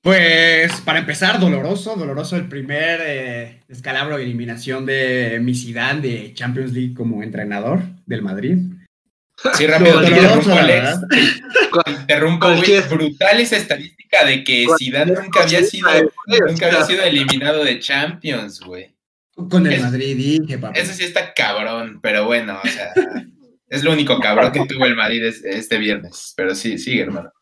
Pues 0.00 0.72
para 0.80 1.00
empezar, 1.00 1.38
doloroso, 1.38 1.96
doloroso 1.96 2.36
el 2.36 2.48
primer 2.48 3.00
eh, 3.04 3.60
descalabro 3.68 4.16
de 4.16 4.22
eliminación 4.22 4.86
de 4.86 5.38
mi 5.42 5.54
Zidane 5.54 6.00
de 6.00 6.32
Champions 6.32 6.72
League 6.72 6.94
como 6.94 7.22
entrenador 7.22 7.82
del 8.06 8.22
Madrid. 8.22 8.56
Sí, 9.52 9.66
rápido, 9.66 10.00
te 10.00 10.08
Doloroso, 10.08 10.24
interrumpo, 10.24 10.48
la 10.48 10.60
Alex. 10.62 11.00
Te 11.84 11.90
interrumpo. 11.90 12.46
Cualquier- 12.46 12.88
Brutal 12.88 13.40
esa 13.40 13.58
de 14.26 14.44
que 14.44 14.66
Zidane 14.78 15.12
nunca 15.12 15.42
había 15.42 15.62
sido, 15.62 15.88
nunca 16.46 16.66
había 16.66 16.84
sido 16.84 17.02
eliminado 17.02 17.64
de 17.64 17.78
Champions, 17.78 18.60
güey. 18.60 18.94
Con 19.34 19.66
el 19.66 19.74
Es- 19.74 19.82
Madrid, 19.82 20.16
dije, 20.16 20.58
papá. 20.58 20.78
Eso 20.78 20.92
sí 20.92 21.04
está 21.04 21.32
cabrón, 21.32 21.98
pero 22.02 22.26
bueno, 22.26 22.58
o 22.62 22.68
sea, 22.68 22.92
es 23.68 23.82
lo 23.84 23.92
único 23.92 24.18
cabrón 24.20 24.52
que 24.52 24.66
tuvo 24.66 24.84
el 24.84 24.96
Madrid 24.96 25.24
es- 25.24 25.42
este 25.44 25.78
viernes. 25.78 26.34
Pero 26.36 26.54
sí, 26.54 26.76
sigue, 26.78 27.02
hermano. 27.02 27.32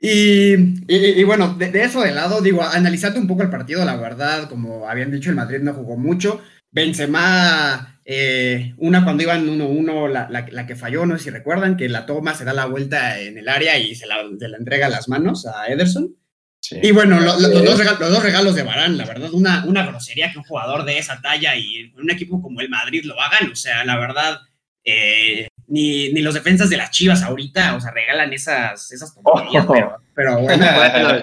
Y, 0.00 0.54
y- 0.88 1.20
y 1.20 1.24
bueno, 1.24 1.54
de, 1.54 1.70
de 1.70 1.82
eso 1.84 2.00
de 2.02 2.12
lado, 2.12 2.40
digo, 2.40 2.62
analizando 2.62 3.20
un 3.20 3.26
poco 3.26 3.42
el 3.42 3.50
partido, 3.50 3.84
la 3.84 3.96
verdad, 3.96 4.48
como 4.48 4.88
habían 4.88 5.10
dicho, 5.10 5.30
el 5.30 5.36
Madrid 5.36 5.58
no 5.60 5.74
jugó 5.74 5.96
mucho. 5.96 6.40
Benzema, 6.70 8.00
eh, 8.04 8.74
una 8.78 9.04
cuando 9.04 9.22
iban 9.22 9.46
1-1, 9.48 10.08
la, 10.08 10.28
la- 10.30 10.46
la 10.50 10.66
que 10.66 10.76
falló, 10.76 11.06
no 11.06 11.16
sé 11.18 11.24
si 11.24 11.30
recuerdan, 11.30 11.76
que 11.76 11.88
la 11.88 12.06
toma, 12.06 12.34
se 12.34 12.44
da 12.44 12.52
la 12.52 12.66
vuelta 12.66 13.18
en 13.20 13.38
el 13.38 13.48
área 13.48 13.78
y 13.78 13.94
se 13.94 14.06
la, 14.06 14.16
se 14.38 14.48
la 14.48 14.56
entrega 14.58 14.86
a 14.86 14.90
las 14.90 15.08
manos 15.08 15.46
a 15.46 15.66
Ederson. 15.68 16.14
Sí. 16.60 16.78
Y 16.82 16.90
bueno, 16.90 17.20
lo- 17.20 17.38
lo- 17.38 17.48
los, 17.48 17.64
dos 17.64 17.78
regalos, 17.78 18.00
los 18.00 18.10
dos 18.10 18.22
regalos 18.22 18.54
de 18.54 18.62
Barán, 18.62 18.96
la 18.98 19.04
verdad, 19.06 19.32
una, 19.32 19.64
una 19.64 19.86
grosería 19.86 20.32
que 20.32 20.38
un 20.38 20.44
jugador 20.44 20.84
de 20.84 20.98
esa 20.98 21.20
talla 21.20 21.54
y 21.56 21.92
un 21.96 22.10
equipo 22.10 22.42
como 22.42 22.60
el 22.60 22.68
Madrid 22.68 23.04
lo 23.04 23.20
hagan, 23.20 23.50
o 23.52 23.56
sea, 23.56 23.84
la 23.84 23.96
verdad, 23.98 24.40
eh, 24.84 25.48
ni, 25.68 26.12
ni 26.12 26.20
los 26.20 26.34
defensas 26.34 26.70
de 26.70 26.76
las 26.78 26.90
Chivas 26.90 27.22
ahorita, 27.22 27.76
o 27.76 27.80
sea, 27.80 27.90
regalan 27.92 28.32
esas, 28.32 28.90
esas 28.90 29.14
tonterías, 29.14 29.64
Oh. 29.68 29.72
pero, 29.72 29.96
pero. 30.14 30.40
Bueno, 30.40 30.66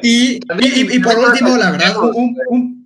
Y, 0.04 0.36
y- 0.60 0.82
y- 0.82 0.96
y 0.96 1.00
por 1.00 1.18
último, 1.18 1.58
la 1.58 1.72
verdad, 1.72 1.98
un... 1.98 2.36
un- 2.50 2.85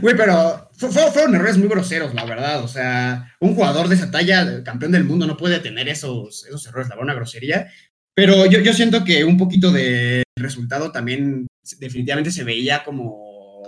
Güey, 0.00 0.16
pero 0.16 0.68
fu- 0.76 0.88
fu- 0.90 1.10
fueron 1.12 1.34
errores 1.34 1.56
muy 1.58 1.68
groseros, 1.68 2.14
la 2.14 2.24
verdad. 2.24 2.62
O 2.62 2.68
sea, 2.68 3.34
un 3.40 3.54
jugador 3.54 3.88
de 3.88 3.94
esa 3.96 4.10
talla, 4.10 4.62
campeón 4.64 4.92
del 4.92 5.04
mundo, 5.04 5.26
no 5.26 5.36
puede 5.36 5.58
tener 5.60 5.88
esos, 5.88 6.44
esos 6.46 6.66
errores, 6.66 6.88
la 6.88 6.94
verdad, 6.96 7.04
una 7.04 7.14
grosería. 7.14 7.68
Pero 8.14 8.46
yo, 8.46 8.60
yo 8.60 8.72
siento 8.72 9.04
que 9.04 9.24
un 9.24 9.36
poquito 9.36 9.70
de 9.72 10.22
resultado 10.36 10.90
también 10.92 11.46
definitivamente 11.78 12.30
se 12.30 12.44
veía 12.44 12.82
como 12.84 13.62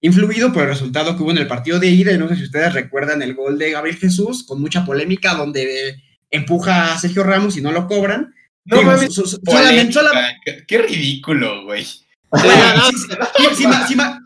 influido 0.00 0.52
por 0.52 0.62
el 0.64 0.68
resultado 0.68 1.16
que 1.16 1.22
hubo 1.22 1.30
en 1.30 1.38
el 1.38 1.46
partido 1.46 1.78
de 1.78 1.88
ida. 1.88 2.12
y 2.12 2.18
No 2.18 2.28
sé 2.28 2.36
si 2.36 2.44
ustedes 2.44 2.72
recuerdan 2.74 3.22
el 3.22 3.34
gol 3.34 3.58
de 3.58 3.70
Gabriel 3.70 3.96
Jesús 3.98 4.44
con 4.46 4.60
mucha 4.60 4.84
polémica 4.84 5.34
donde 5.34 6.02
empuja 6.30 6.92
a 6.92 6.98
Sergio 6.98 7.22
Ramos 7.22 7.56
y 7.56 7.60
no 7.62 7.72
lo 7.72 7.86
cobran. 7.86 8.34
No 8.66 8.78
Digo, 8.78 8.96
solamente, 9.10 9.92
solamente- 9.92 10.38
qué, 10.44 10.64
qué 10.66 10.78
ridículo, 10.78 11.64
güey. 11.64 11.84
sí, 11.84 12.02
no, 12.32 12.86
Sí, 12.90 12.96
sí, 12.96 13.06
sí, 13.48 13.54
si 13.56 13.66
ma- 13.66 13.86
si 13.86 13.94
ma- 13.94 14.20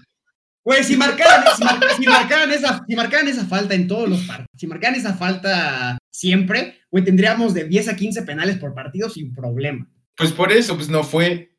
Güey, 0.69 0.85
si 0.85 0.99
marcaran, 0.99 1.45
si, 1.57 1.65
mar- 1.65 1.81
si 1.97 2.05
marcaran 2.07 2.53
esa, 2.53 2.85
si 2.87 2.95
marcaran 2.95 3.27
esa 3.29 3.47
falta 3.47 3.75
en 3.75 3.89
todos 3.89 4.07
los 4.07 4.21
partidos, 4.25 4.49
si 4.55 4.67
marcaran 4.67 4.97
esa 4.97 5.15
falta 5.15 5.97
siempre, 6.13 6.81
güey, 6.91 7.03
tendríamos 7.05 7.55
de 7.55 7.65
10 7.65 7.89
a 7.89 7.97
15 7.97 8.21
penales 8.25 8.59
por 8.59 8.75
partido 8.75 9.09
sin 9.09 9.35
problema. 9.35 9.87
Pues 10.15 10.31
por 10.31 10.53
eso, 10.53 10.77
pues 10.77 10.91
no 10.91 11.05
fue. 11.05 11.53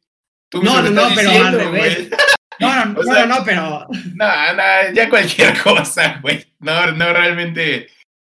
Tú 0.48 0.62
No, 0.62 0.84
no, 0.84 0.92
no, 0.92 1.08
pero 1.16 1.28
diciendo, 1.32 1.48
al 1.48 1.56
revés. 1.74 1.96
güey. 1.96 2.10
No, 2.60 2.86
no, 2.86 2.92
O 3.00 3.04
no, 3.04 3.12
sea- 3.14 3.26
no, 3.26 3.40
no, 3.40 3.44
pero 3.44 3.88
No, 4.14 4.54
no, 4.54 4.94
ya 4.94 5.10
cualquier 5.10 5.60
cosa, 5.60 6.20
güey. 6.22 6.46
No, 6.60 6.92
no, 6.92 7.12
realmente. 7.12 7.88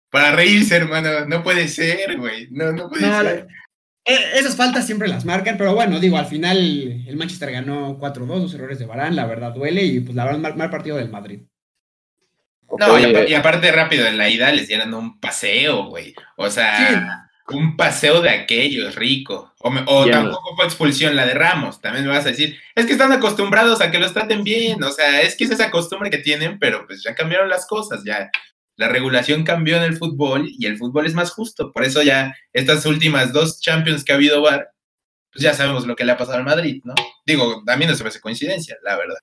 Para 0.10 0.32
reírse, 0.32 0.76
hermano, 0.78 1.26
no 1.28 1.44
puede 1.44 1.68
ser, 1.68 2.18
güey. 2.18 2.48
No, 2.50 2.72
no 2.72 2.90
puede 2.90 3.06
No, 3.06 3.22
ser. 3.22 3.48
Eh, 4.06 4.32
esas 4.36 4.56
faltas 4.56 4.86
siempre 4.86 5.08
las 5.08 5.26
marcan, 5.26 5.58
pero 5.58 5.74
bueno, 5.76 6.00
digo, 6.00 6.18
al 6.18 6.26
final 6.28 6.58
el 7.08 7.16
Manchester 7.18 7.52
ganó 7.52 7.98
4-2, 8.00 8.42
dos 8.42 8.54
errores 8.54 8.80
de 8.80 8.86
Barán, 8.86 9.16
la 9.16 9.26
verdad 9.26 9.54
duele 9.54 9.84
y 9.84 10.00
pues 10.02 10.16
la 10.16 10.26
verdad 10.26 10.40
mal, 10.40 10.56
mal 10.56 10.70
partido 10.70 10.98
del 10.98 11.10
Madrid. 11.10 11.42
No, 12.76 13.00
y, 13.00 13.04
y 13.28 13.34
aparte 13.36 13.72
rápido, 13.72 14.08
en 14.08 14.18
la 14.18 14.30
ida 14.30 14.52
les 14.52 14.68
dieron 14.68 14.94
un 14.94 15.20
paseo, 15.20 15.86
güey. 15.86 16.16
O 16.38 16.50
sea, 16.50 17.30
un 17.50 17.78
paseo 17.78 18.22
de 18.22 18.30
aquellos, 18.32 18.96
rico. 18.96 19.54
O, 19.60 19.70
me- 19.70 19.84
o 19.86 20.10
tampoco 20.10 20.56
fue 20.56 20.66
expulsión 20.66 21.16
la 21.16 21.26
de 21.28 21.36
Ramos. 21.36 21.82
También 21.82 22.06
me 22.06 22.12
vas 22.12 22.26
a 22.26 22.30
decir, 22.30 22.58
es 22.76 22.86
que 22.88 22.94
están 22.94 23.12
acostumbrados 23.12 23.80
a 23.82 23.92
que 23.92 24.00
los 24.00 24.14
traten 24.14 24.44
bien. 24.44 24.82
O 24.84 24.92
sea, 24.92 25.22
es 25.22 25.36
que 25.36 25.44
es 25.44 25.52
esa 25.52 25.70
costumbre 25.70 26.10
que 26.10 26.18
tienen, 26.18 26.58
pero 26.60 26.88
pues 26.88 27.04
ya 27.04 27.14
cambiaron 27.14 27.50
las 27.50 27.68
cosas. 27.68 28.04
Ya 28.06 28.32
la 28.78 28.88
regulación 28.90 29.44
cambió 29.44 29.78
en 29.78 29.84
el 29.84 29.98
fútbol 29.98 30.50
y 30.58 30.66
el 30.66 30.78
fútbol 30.78 31.06
es 31.06 31.14
más 31.14 31.32
justo. 31.32 31.72
Por 31.72 31.84
eso 31.84 32.02
ya 32.02 32.36
estas 32.54 32.86
últimas 32.86 33.32
dos 33.34 33.60
Champions 33.62 34.04
que 34.04 34.12
ha 34.12 34.16
habido 34.16 34.42
VAR, 34.42 34.70
pues 35.32 35.44
ya 35.44 35.54
sabemos 35.54 35.86
lo 35.86 35.96
que 35.96 36.06
le 36.06 36.12
ha 36.12 36.18
pasado 36.18 36.38
al 36.40 36.44
Madrid, 36.44 36.82
¿no? 36.84 36.94
Digo, 37.26 37.64
también 37.66 37.90
no 37.92 37.96
se 37.98 38.04
me 38.04 38.10
hace 38.10 38.20
coincidencia, 38.22 38.78
la 38.84 38.98
verdad. 38.98 39.18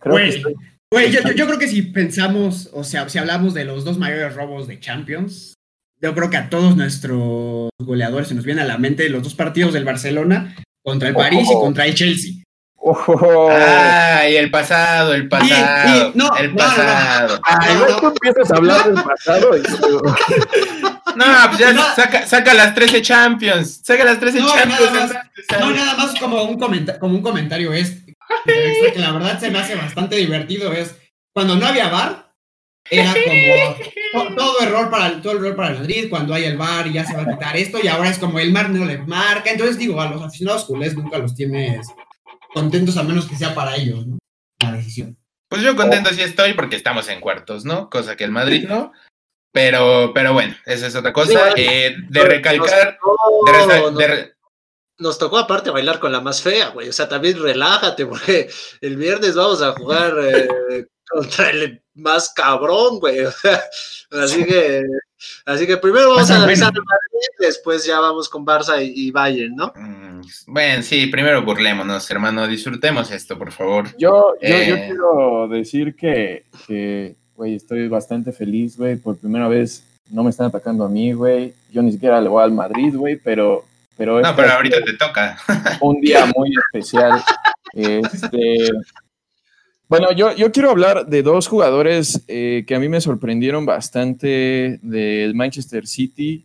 creo, 0.00 0.16
que 0.16 0.54
Güey, 0.90 1.10
yo, 1.10 1.20
yo- 1.22 1.32
yo 1.32 1.46
creo 1.46 1.58
que 1.58 1.68
si 1.68 1.82
pensamos, 1.82 2.68
o 2.72 2.84
sea, 2.84 3.08
si 3.08 3.18
hablamos 3.18 3.54
de 3.54 3.64
los 3.64 3.84
dos 3.84 3.96
mayores 3.98 4.34
robos 4.34 4.66
de 4.68 4.78
Champions, 4.80 5.54
yo 6.00 6.14
creo 6.14 6.28
que 6.30 6.36
a 6.36 6.50
todos 6.50 6.76
nuestros 6.76 7.70
goleadores 7.78 8.28
se 8.28 8.34
nos 8.34 8.44
viene 8.44 8.60
a 8.62 8.66
la 8.66 8.76
mente 8.76 9.08
los 9.08 9.22
dos 9.22 9.34
partidos 9.34 9.72
del 9.72 9.84
Barcelona 9.84 10.54
contra 10.84 11.08
el 11.08 11.14
París 11.14 11.48
y 11.50 11.54
contra 11.54 11.86
el 11.86 11.94
Chelsea. 11.94 12.41
Oh. 12.84 13.48
Ay, 13.48 14.36
el 14.36 14.50
pasado, 14.50 15.14
el 15.14 15.28
pasado, 15.28 16.10
y- 16.14 16.18
no, 16.18 16.36
el 16.36 16.52
no, 16.52 16.60
no, 16.66 16.66
no. 16.72 16.76
pasado. 16.76 17.40
Ay, 17.44 17.74
no, 17.74 17.80
no, 17.80 17.88
no. 17.90 18.00
tú 18.00 18.06
empiezas 18.08 18.50
a 18.50 18.56
hablar 18.56 18.84
del 18.92 19.04
pasado 19.04 19.56
y 19.56 19.60
No, 21.16 21.24
pues 21.48 21.58
ya 21.58 21.72
No. 21.72 21.94
saca, 21.94 22.26
saca 22.26 22.54
las 22.54 22.74
13 22.74 23.00
Champions. 23.02 23.80
Saca 23.84 24.04
las 24.04 24.18
13 24.18 24.40
No, 24.40 24.48
Champions. 24.48 24.92
nada 24.92 25.06
más. 25.06 25.60
No, 25.60 25.70
nada 25.70 25.94
más 25.94 26.18
como 26.18 26.42
un, 26.42 26.58
comenta- 26.58 26.98
como 26.98 27.14
un 27.14 27.22
comentario 27.22 27.72
es, 27.72 27.98
que 28.44 28.98
la 28.98 29.12
verdad 29.12 29.38
se 29.38 29.50
me 29.50 29.60
hace 29.60 29.76
bastante 29.76 30.16
divertido, 30.16 30.72
es 30.72 30.96
cuando 31.32 31.54
no 31.54 31.66
había 31.66 31.88
VAR, 31.88 32.32
era 32.90 33.12
como 33.14 34.24
to- 34.28 34.34
todo 34.34 34.60
error 34.60 34.90
para 34.90 35.06
el, 35.06 35.22
todo 35.22 35.36
error 35.36 35.54
para 35.54 35.68
el 35.70 35.78
Madrid, 35.78 36.06
cuando 36.10 36.34
hay 36.34 36.44
el 36.44 36.56
VAR 36.56 36.86
y 36.88 36.94
ya 36.94 37.04
se 37.04 37.14
va 37.14 37.22
a 37.22 37.26
quitar 37.30 37.56
esto, 37.56 37.78
y 37.82 37.86
ahora 37.88 38.08
es 38.08 38.18
como 38.18 38.38
el 38.40 38.50
MAR 38.52 38.70
no 38.70 38.84
le 38.84 38.98
marca, 38.98 39.50
entonces 39.50 39.78
digo, 39.78 40.00
a 40.00 40.08
los 40.10 40.20
aficionados 40.22 40.64
culés 40.64 40.96
nunca 40.96 41.18
los 41.18 41.34
tienes 41.34 41.86
contentos 42.54 42.96
a 42.96 43.02
menos 43.02 43.26
que 43.26 43.36
sea 43.36 43.54
para 43.54 43.76
ellos, 43.76 44.06
¿no? 44.06 44.18
La 44.60 44.72
decisión. 44.72 45.16
Pues 45.48 45.62
yo 45.62 45.76
contento 45.76 46.10
sí 46.10 46.22
estoy 46.22 46.54
porque 46.54 46.76
estamos 46.76 47.08
en 47.08 47.20
cuartos, 47.20 47.64
¿no? 47.64 47.90
Cosa 47.90 48.16
que 48.16 48.24
el 48.24 48.30
Madrid 48.30 48.66
no. 48.68 48.92
Pero, 49.52 50.12
pero 50.14 50.32
bueno, 50.32 50.56
esa 50.64 50.86
es 50.86 50.96
otra 50.96 51.12
cosa. 51.12 51.30
Sí, 51.30 51.34
bueno. 51.36 51.54
Eh, 51.56 51.94
de 52.08 52.24
recalcar, 52.24 52.68
Nos 52.68 52.74
de 52.86 52.96
tocó, 52.98 53.46
resa- 53.52 53.80
nos- 53.82 53.98
de 53.98 54.06
re- 54.06 54.32
nos 54.98 55.18
tocó 55.18 55.36
aparte 55.38 55.70
bailar 55.70 55.98
con 55.98 56.12
la 56.12 56.20
más 56.20 56.40
fea, 56.40 56.68
güey. 56.68 56.88
O 56.88 56.92
sea, 56.92 57.06
también 57.08 57.42
relájate, 57.42 58.06
porque 58.06 58.48
el 58.80 58.96
viernes 58.96 59.34
vamos 59.34 59.60
a 59.60 59.72
jugar 59.72 60.14
eh, 60.22 60.86
contra 61.06 61.50
el 61.50 61.82
más 61.94 62.30
cabrón, 62.32 62.98
güey. 62.98 63.20
O 63.20 63.30
sea, 63.30 63.62
así 64.22 64.44
que, 64.46 64.82
así 65.44 65.66
que 65.66 65.76
primero 65.76 66.10
vamos 66.14 66.30
Va 66.30 66.34
a 66.34 66.38
analizar 66.38 66.70
bueno. 66.72 66.84
Después 67.38 67.84
ya 67.84 68.00
vamos 68.00 68.28
con 68.28 68.44
Barça 68.44 68.84
y, 68.84 69.08
y 69.08 69.10
Bayern, 69.10 69.54
¿no? 69.54 69.72
Mm, 69.74 70.20
Bueno, 70.46 70.82
sí, 70.82 71.06
primero 71.06 71.42
burlémonos, 71.44 72.10
hermano. 72.10 72.46
Disfrutemos 72.46 73.10
esto, 73.10 73.36
por 73.38 73.52
favor. 73.52 73.86
Yo, 73.98 74.34
yo, 74.40 74.48
yo 74.48 74.54
Eh. 74.76 74.84
quiero 74.88 75.48
decir 75.48 75.94
que, 75.96 76.44
que, 76.66 77.16
güey, 77.34 77.54
estoy 77.56 77.88
bastante 77.88 78.32
feliz, 78.32 78.76
güey. 78.76 78.96
Por 78.96 79.16
primera 79.18 79.48
vez 79.48 79.84
no 80.10 80.22
me 80.24 80.30
están 80.30 80.46
atacando 80.46 80.84
a 80.84 80.88
mí, 80.88 81.12
güey. 81.12 81.54
Yo 81.70 81.82
ni 81.82 81.92
siquiera 81.92 82.20
le 82.20 82.28
voy 82.28 82.42
al 82.42 82.52
Madrid, 82.52 82.94
güey, 82.94 83.16
pero... 83.16 83.64
pero 83.96 84.20
No, 84.20 84.34
pero 84.36 84.52
ahorita 84.52 84.82
te 84.84 84.92
toca. 84.94 85.38
un 85.80 86.00
día 86.00 86.26
muy 86.36 86.50
especial. 86.66 87.22
Este, 87.74 88.68
bueno, 89.88 90.12
yo, 90.12 90.34
yo 90.34 90.52
quiero 90.52 90.70
hablar 90.70 91.06
de 91.06 91.22
dos 91.22 91.48
jugadores 91.48 92.22
eh, 92.28 92.64
que 92.66 92.74
a 92.74 92.78
mí 92.78 92.88
me 92.90 93.00
sorprendieron 93.00 93.64
bastante 93.64 94.78
del 94.82 95.34
Manchester 95.34 95.86
City. 95.86 96.44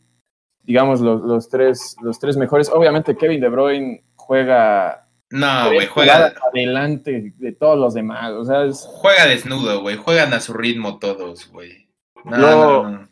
Digamos, 0.68 0.99
los, 0.99 1.22
los, 1.22 1.47
tres, 1.47 1.95
los 2.01 2.20
tres 2.20 2.36
mejores. 2.36 2.70
Obviamente, 2.70 3.15
Kevin 3.15 3.39
De 3.39 3.47
Bruyne 3.47 4.03
juega 4.18 5.07
No, 5.32 5.68
güey, 5.68 5.78
tres 5.78 5.89
juega, 5.89 6.34
adelante 6.51 7.34
de 7.38 7.51
todos 7.53 7.80
los 7.80 7.93
demás. 7.93 8.34
O 8.34 8.43
sea, 8.43 8.65
es, 8.65 8.86
juega 8.86 9.28
desnudo, 9.28 9.82
güey. 9.82 9.95
Juegan 9.95 10.34
a 10.34 10.41
su 10.41 10.53
ritmo 10.53 10.99
todos, 10.99 11.49
güey. 11.53 11.88
No, 12.26 12.38
no, 12.38 12.89
no. 12.89 13.09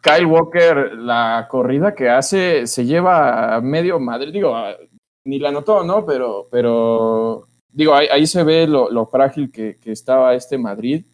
Kyle 0.00 0.26
Walker, 0.26 0.94
la 0.94 1.48
corrida 1.50 1.92
que 1.92 2.08
hace, 2.08 2.68
se 2.68 2.84
lleva 2.84 3.56
a 3.56 3.60
medio 3.60 3.98
Madrid. 3.98 4.32
Digo, 4.32 4.54
ni 5.24 5.40
la 5.40 5.50
notó, 5.50 5.82
¿no? 5.82 6.06
Pero, 6.06 6.46
pero 6.52 7.48
digo, 7.68 7.96
ahí, 7.96 8.06
ahí 8.12 8.28
se 8.28 8.44
ve 8.44 8.68
lo, 8.68 8.90
lo 8.90 9.06
frágil 9.06 9.50
que, 9.50 9.76
que 9.80 9.90
estaba 9.90 10.34
este 10.34 10.56
Madrid. 10.56 11.04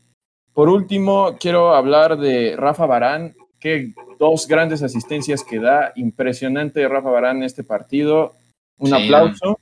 Por 0.52 0.68
último, 0.68 1.36
quiero 1.40 1.74
hablar 1.74 2.18
de 2.18 2.56
Rafa 2.58 2.84
Barán, 2.84 3.34
que 3.58 3.94
dos 4.18 4.46
grandes 4.48 4.82
asistencias 4.82 5.44
que 5.44 5.58
da. 5.58 5.92
Impresionante 5.96 6.86
Rafa 6.88 7.10
Barán 7.10 7.38
en 7.38 7.42
este 7.44 7.64
partido. 7.64 8.34
Un 8.76 8.88
Sí. 8.90 8.94
aplauso. 9.04 9.58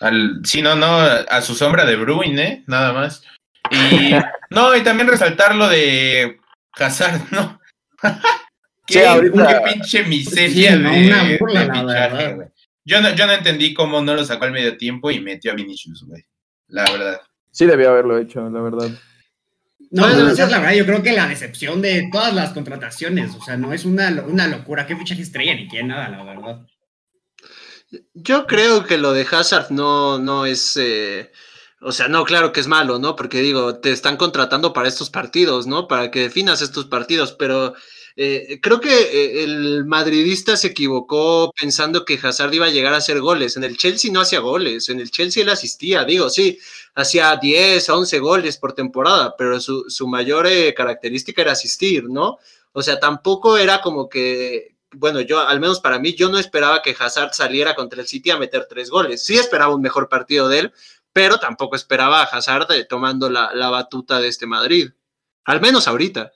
Al, 0.00 0.40
sí, 0.44 0.62
no, 0.62 0.74
no, 0.76 0.86
a 0.98 1.40
su 1.42 1.54
sombra 1.54 1.84
de 1.86 1.96
Bruin, 1.96 2.38
¿eh? 2.38 2.64
Nada 2.66 2.92
más. 2.92 3.22
Y 3.70 4.10
no, 4.50 4.74
y 4.76 4.82
también 4.82 5.08
resaltar 5.08 5.54
lo 5.54 5.68
de 5.68 6.38
Hazard, 6.74 7.20
¿no? 7.30 7.60
Sí, 8.88 9.00
qué, 9.00 9.06
ahorita- 9.08 9.48
qué 9.64 9.72
pinche 9.72 10.04
miseria 10.04 10.74
Sí, 10.76 10.78
no, 10.78 10.92
de, 10.92 11.38
burla, 11.38 11.60
de 11.62 11.66
la 11.66 11.74
fichaje, 11.74 12.34
güey. 12.34 12.48
Yo 12.84 13.00
no, 13.00 13.12
yo 13.16 13.26
no 13.26 13.32
entendí 13.32 13.74
cómo 13.74 14.00
no 14.00 14.14
lo 14.14 14.24
sacó 14.24 14.44
al 14.44 14.52
medio 14.52 14.76
tiempo 14.76 15.10
y 15.10 15.18
metió 15.18 15.50
a 15.50 15.56
Vinicius, 15.56 16.04
güey. 16.06 16.24
La 16.68 16.84
verdad. 16.84 17.20
Sí 17.50 17.66
debía 17.66 17.88
haberlo 17.88 18.16
hecho, 18.16 18.48
la 18.48 18.60
verdad. 18.60 18.88
No, 19.90 20.02
Bueno, 20.02 20.24
no, 20.24 20.30
esa 20.30 20.44
es 20.44 20.50
la 20.50 20.58
verdad, 20.58 20.74
yo 20.74 20.86
creo 20.86 21.02
que 21.02 21.12
la 21.12 21.28
decepción 21.28 21.80
de 21.80 22.08
todas 22.10 22.34
las 22.34 22.52
contrataciones, 22.52 23.34
o 23.34 23.42
sea, 23.42 23.56
no 23.56 23.72
es 23.72 23.84
una, 23.84 24.10
una 24.26 24.48
locura, 24.48 24.86
qué 24.86 24.96
fichajes 24.96 25.30
traía 25.30 25.54
ni 25.54 25.68
qué 25.68 25.82
nada, 25.82 26.08
la 26.08 26.24
verdad. 26.24 26.66
Yo 28.14 28.46
creo 28.46 28.84
que 28.84 28.98
lo 28.98 29.12
de 29.12 29.26
Hazard 29.30 29.70
no, 29.70 30.18
no 30.18 30.44
es. 30.44 30.76
eh, 30.76 31.30
o 31.80 31.92
sea, 31.92 32.08
no, 32.08 32.24
claro 32.24 32.52
que 32.52 32.60
es 32.60 32.66
malo, 32.66 32.98
¿no? 32.98 33.14
Porque 33.14 33.40
digo, 33.42 33.78
te 33.78 33.92
están 33.92 34.16
contratando 34.16 34.72
para 34.72 34.88
estos 34.88 35.10
partidos, 35.10 35.66
¿no? 35.66 35.86
Para 35.86 36.10
que 36.10 36.20
definas 36.20 36.62
estos 36.62 36.86
partidos, 36.86 37.32
pero 37.32 37.74
eh, 38.18 38.60
creo 38.62 38.80
que 38.80 38.88
eh, 38.90 39.44
el 39.44 39.84
madridista 39.84 40.56
se 40.56 40.68
equivocó 40.68 41.52
pensando 41.52 42.06
que 42.06 42.18
Hazard 42.22 42.54
iba 42.54 42.64
a 42.64 42.70
llegar 42.70 42.94
a 42.94 42.96
hacer 42.96 43.20
goles. 43.20 43.58
En 43.58 43.64
el 43.64 43.76
Chelsea 43.76 44.10
no 44.10 44.22
hacía 44.22 44.40
goles, 44.40 44.88
en 44.88 45.00
el 45.00 45.10
Chelsea 45.10 45.42
él 45.42 45.50
asistía, 45.50 46.04
digo, 46.04 46.30
sí, 46.30 46.58
hacía 46.94 47.36
10 47.36 47.90
a 47.90 47.94
11 47.96 48.18
goles 48.20 48.56
por 48.56 48.72
temporada, 48.72 49.34
pero 49.36 49.60
su, 49.60 49.84
su 49.90 50.08
mayor 50.08 50.46
eh, 50.46 50.72
característica 50.72 51.42
era 51.42 51.52
asistir, 51.52 52.04
¿no? 52.08 52.38
O 52.72 52.82
sea, 52.82 52.98
tampoco 52.98 53.58
era 53.58 53.82
como 53.82 54.08
que, 54.08 54.76
bueno, 54.94 55.20
yo, 55.20 55.40
al 55.40 55.60
menos 55.60 55.80
para 55.80 55.98
mí, 55.98 56.14
yo 56.14 56.30
no 56.30 56.38
esperaba 56.38 56.80
que 56.82 56.96
Hazard 56.98 57.34
saliera 57.34 57.74
contra 57.74 58.00
el 58.00 58.06
City 58.08 58.30
a 58.30 58.38
meter 58.38 58.66
tres 58.68 58.88
goles. 58.90 59.24
Sí 59.24 59.36
esperaba 59.36 59.74
un 59.74 59.82
mejor 59.82 60.08
partido 60.08 60.48
de 60.48 60.60
él, 60.60 60.72
pero 61.12 61.38
tampoco 61.38 61.76
esperaba 61.76 62.22
a 62.22 62.24
Hazard 62.24 62.66
tomando 62.88 63.28
la, 63.30 63.54
la 63.54 63.68
batuta 63.70 64.20
de 64.20 64.28
este 64.28 64.46
Madrid. 64.46 64.90
Al 65.44 65.60
menos 65.60 65.88
ahorita. 65.88 66.32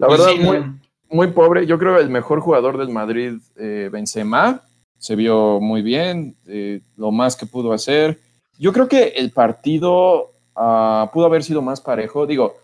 La 0.00 0.06
Pues 0.06 0.18
verdad, 0.20 0.32
sí, 0.32 0.38
muy, 0.40 0.58
no. 0.58 0.78
muy 1.10 1.26
pobre. 1.28 1.66
Yo 1.66 1.78
creo 1.78 1.98
el 1.98 2.08
mejor 2.08 2.40
jugador 2.40 2.78
del 2.78 2.88
Madrid, 2.88 3.34
eh, 3.56 3.90
Benzema, 3.92 4.62
se 4.98 5.14
vio 5.14 5.60
muy 5.60 5.82
bien, 5.82 6.36
eh, 6.46 6.80
lo 6.96 7.10
más 7.10 7.36
que 7.36 7.44
pudo 7.46 7.72
hacer. 7.74 8.18
Yo 8.58 8.72
creo 8.72 8.88
que 8.88 9.08
el 9.08 9.30
partido 9.30 10.30
ah, 10.56 11.10
pudo 11.12 11.26
haber 11.26 11.44
sido 11.44 11.60
más 11.62 11.80
parejo, 11.82 12.26
digo, 12.26 12.54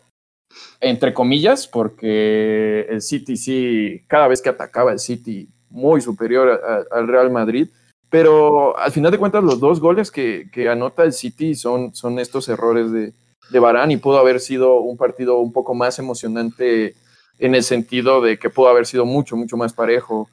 entre 0.80 1.12
comillas, 1.12 1.66
porque 1.66 2.86
el 2.88 3.02
City 3.02 3.36
sí, 3.36 4.02
cada 4.06 4.28
vez 4.28 4.40
que 4.40 4.48
atacaba 4.48 4.92
el 4.92 4.98
City, 4.98 5.48
muy 5.70 6.00
superior 6.00 6.48
a- 6.48 6.76
a- 6.76 6.98
al 6.98 7.08
Real 7.08 7.30
Madrid. 7.30 7.68
Pero 8.08 8.78
al 8.78 8.92
final 8.92 9.10
de 9.12 9.18
cuentas, 9.18 9.42
los 9.44 9.60
dos 9.60 9.80
goles 9.80 10.10
que, 10.10 10.48
que 10.52 10.68
anota 10.70 11.02
el 11.04 11.12
City 11.12 11.54
son, 11.54 11.94
son 11.94 12.18
estos 12.18 12.48
errores 12.48 12.92
de, 12.92 13.12
de 13.50 13.58
Varane 13.58 13.94
y 13.94 13.96
pudo 13.98 14.18
haber 14.18 14.40
sido 14.40 14.80
un 14.80 14.96
partido 14.96 15.38
un 15.38 15.52
poco 15.52 15.74
más 15.74 15.98
emocionante 15.98 16.94
en 17.38 17.54
el 17.54 17.62
sentido 17.62 18.20
de 18.20 18.38
que 18.38 18.50
pudo 18.50 18.68
haber 18.68 18.86
sido 18.86 19.04
mucho, 19.04 19.36
mucho 19.36 19.56
más 19.56 19.72
parejo. 19.72 20.28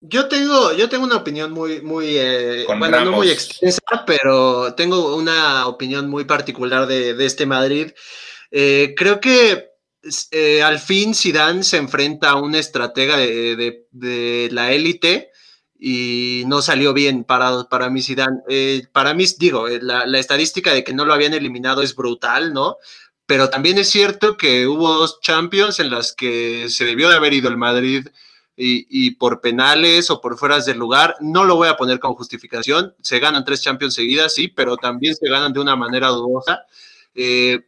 Yo 0.00 0.28
tengo, 0.28 0.72
yo 0.74 0.88
tengo 0.90 1.04
una 1.04 1.16
opinión 1.16 1.50
muy, 1.52 1.80
muy, 1.80 2.18
eh, 2.18 2.64
bueno, 2.66 3.04
no 3.06 3.12
muy 3.12 3.30
extensa, 3.30 3.80
pero 4.06 4.74
tengo 4.74 5.16
una 5.16 5.66
opinión 5.66 6.10
muy 6.10 6.24
particular 6.24 6.86
de, 6.86 7.14
de 7.14 7.24
este 7.24 7.46
Madrid. 7.46 7.92
Eh, 8.50 8.94
creo 8.96 9.18
que 9.18 9.70
eh, 10.30 10.62
al 10.62 10.78
fin 10.78 11.14
Zidane 11.14 11.64
se 11.64 11.78
enfrenta 11.78 12.30
a 12.30 12.36
una 12.36 12.58
estratega 12.58 13.16
de, 13.16 13.56
de- 13.56 13.86
de 13.92 14.48
la 14.52 14.72
élite 14.72 15.30
y 15.78 16.44
no 16.46 16.60
salió 16.60 16.92
bien 16.92 17.24
para, 17.24 17.64
para 17.70 17.88
mí 17.88 18.02
Zidane. 18.02 18.40
Eh, 18.50 18.82
para 18.92 19.14
mí, 19.14 19.24
digo, 19.38 19.68
eh, 19.68 19.78
la, 19.80 20.04
la 20.06 20.18
estadística 20.18 20.74
de 20.74 20.84
que 20.84 20.92
no 20.92 21.06
lo 21.06 21.14
habían 21.14 21.32
eliminado 21.32 21.80
es 21.80 21.94
brutal, 21.96 22.52
¿no? 22.52 22.76
Pero 23.26 23.48
también 23.48 23.78
es 23.78 23.88
cierto 23.88 24.36
que 24.36 24.66
hubo 24.66 24.92
dos 24.92 25.20
Champions 25.20 25.80
en 25.80 25.90
las 25.90 26.12
que 26.12 26.68
se 26.68 26.84
debió 26.84 27.08
de 27.08 27.16
haber 27.16 27.32
ido 27.32 27.48
el 27.48 27.56
Madrid 27.56 28.08
y, 28.56 28.86
y 28.88 29.12
por 29.12 29.40
penales 29.40 30.10
o 30.10 30.20
por 30.20 30.36
fueras 30.36 30.66
del 30.66 30.78
lugar, 30.78 31.16
no 31.20 31.44
lo 31.44 31.56
voy 31.56 31.68
a 31.68 31.76
poner 31.76 31.98
como 31.98 32.14
justificación. 32.14 32.94
Se 33.00 33.18
ganan 33.18 33.44
tres 33.44 33.62
Champions 33.62 33.94
seguidas, 33.94 34.34
sí, 34.34 34.48
pero 34.48 34.76
también 34.76 35.14
se 35.16 35.28
ganan 35.28 35.52
de 35.52 35.60
una 35.60 35.74
manera 35.74 36.08
dudosa. 36.08 36.66
Eh, 37.14 37.60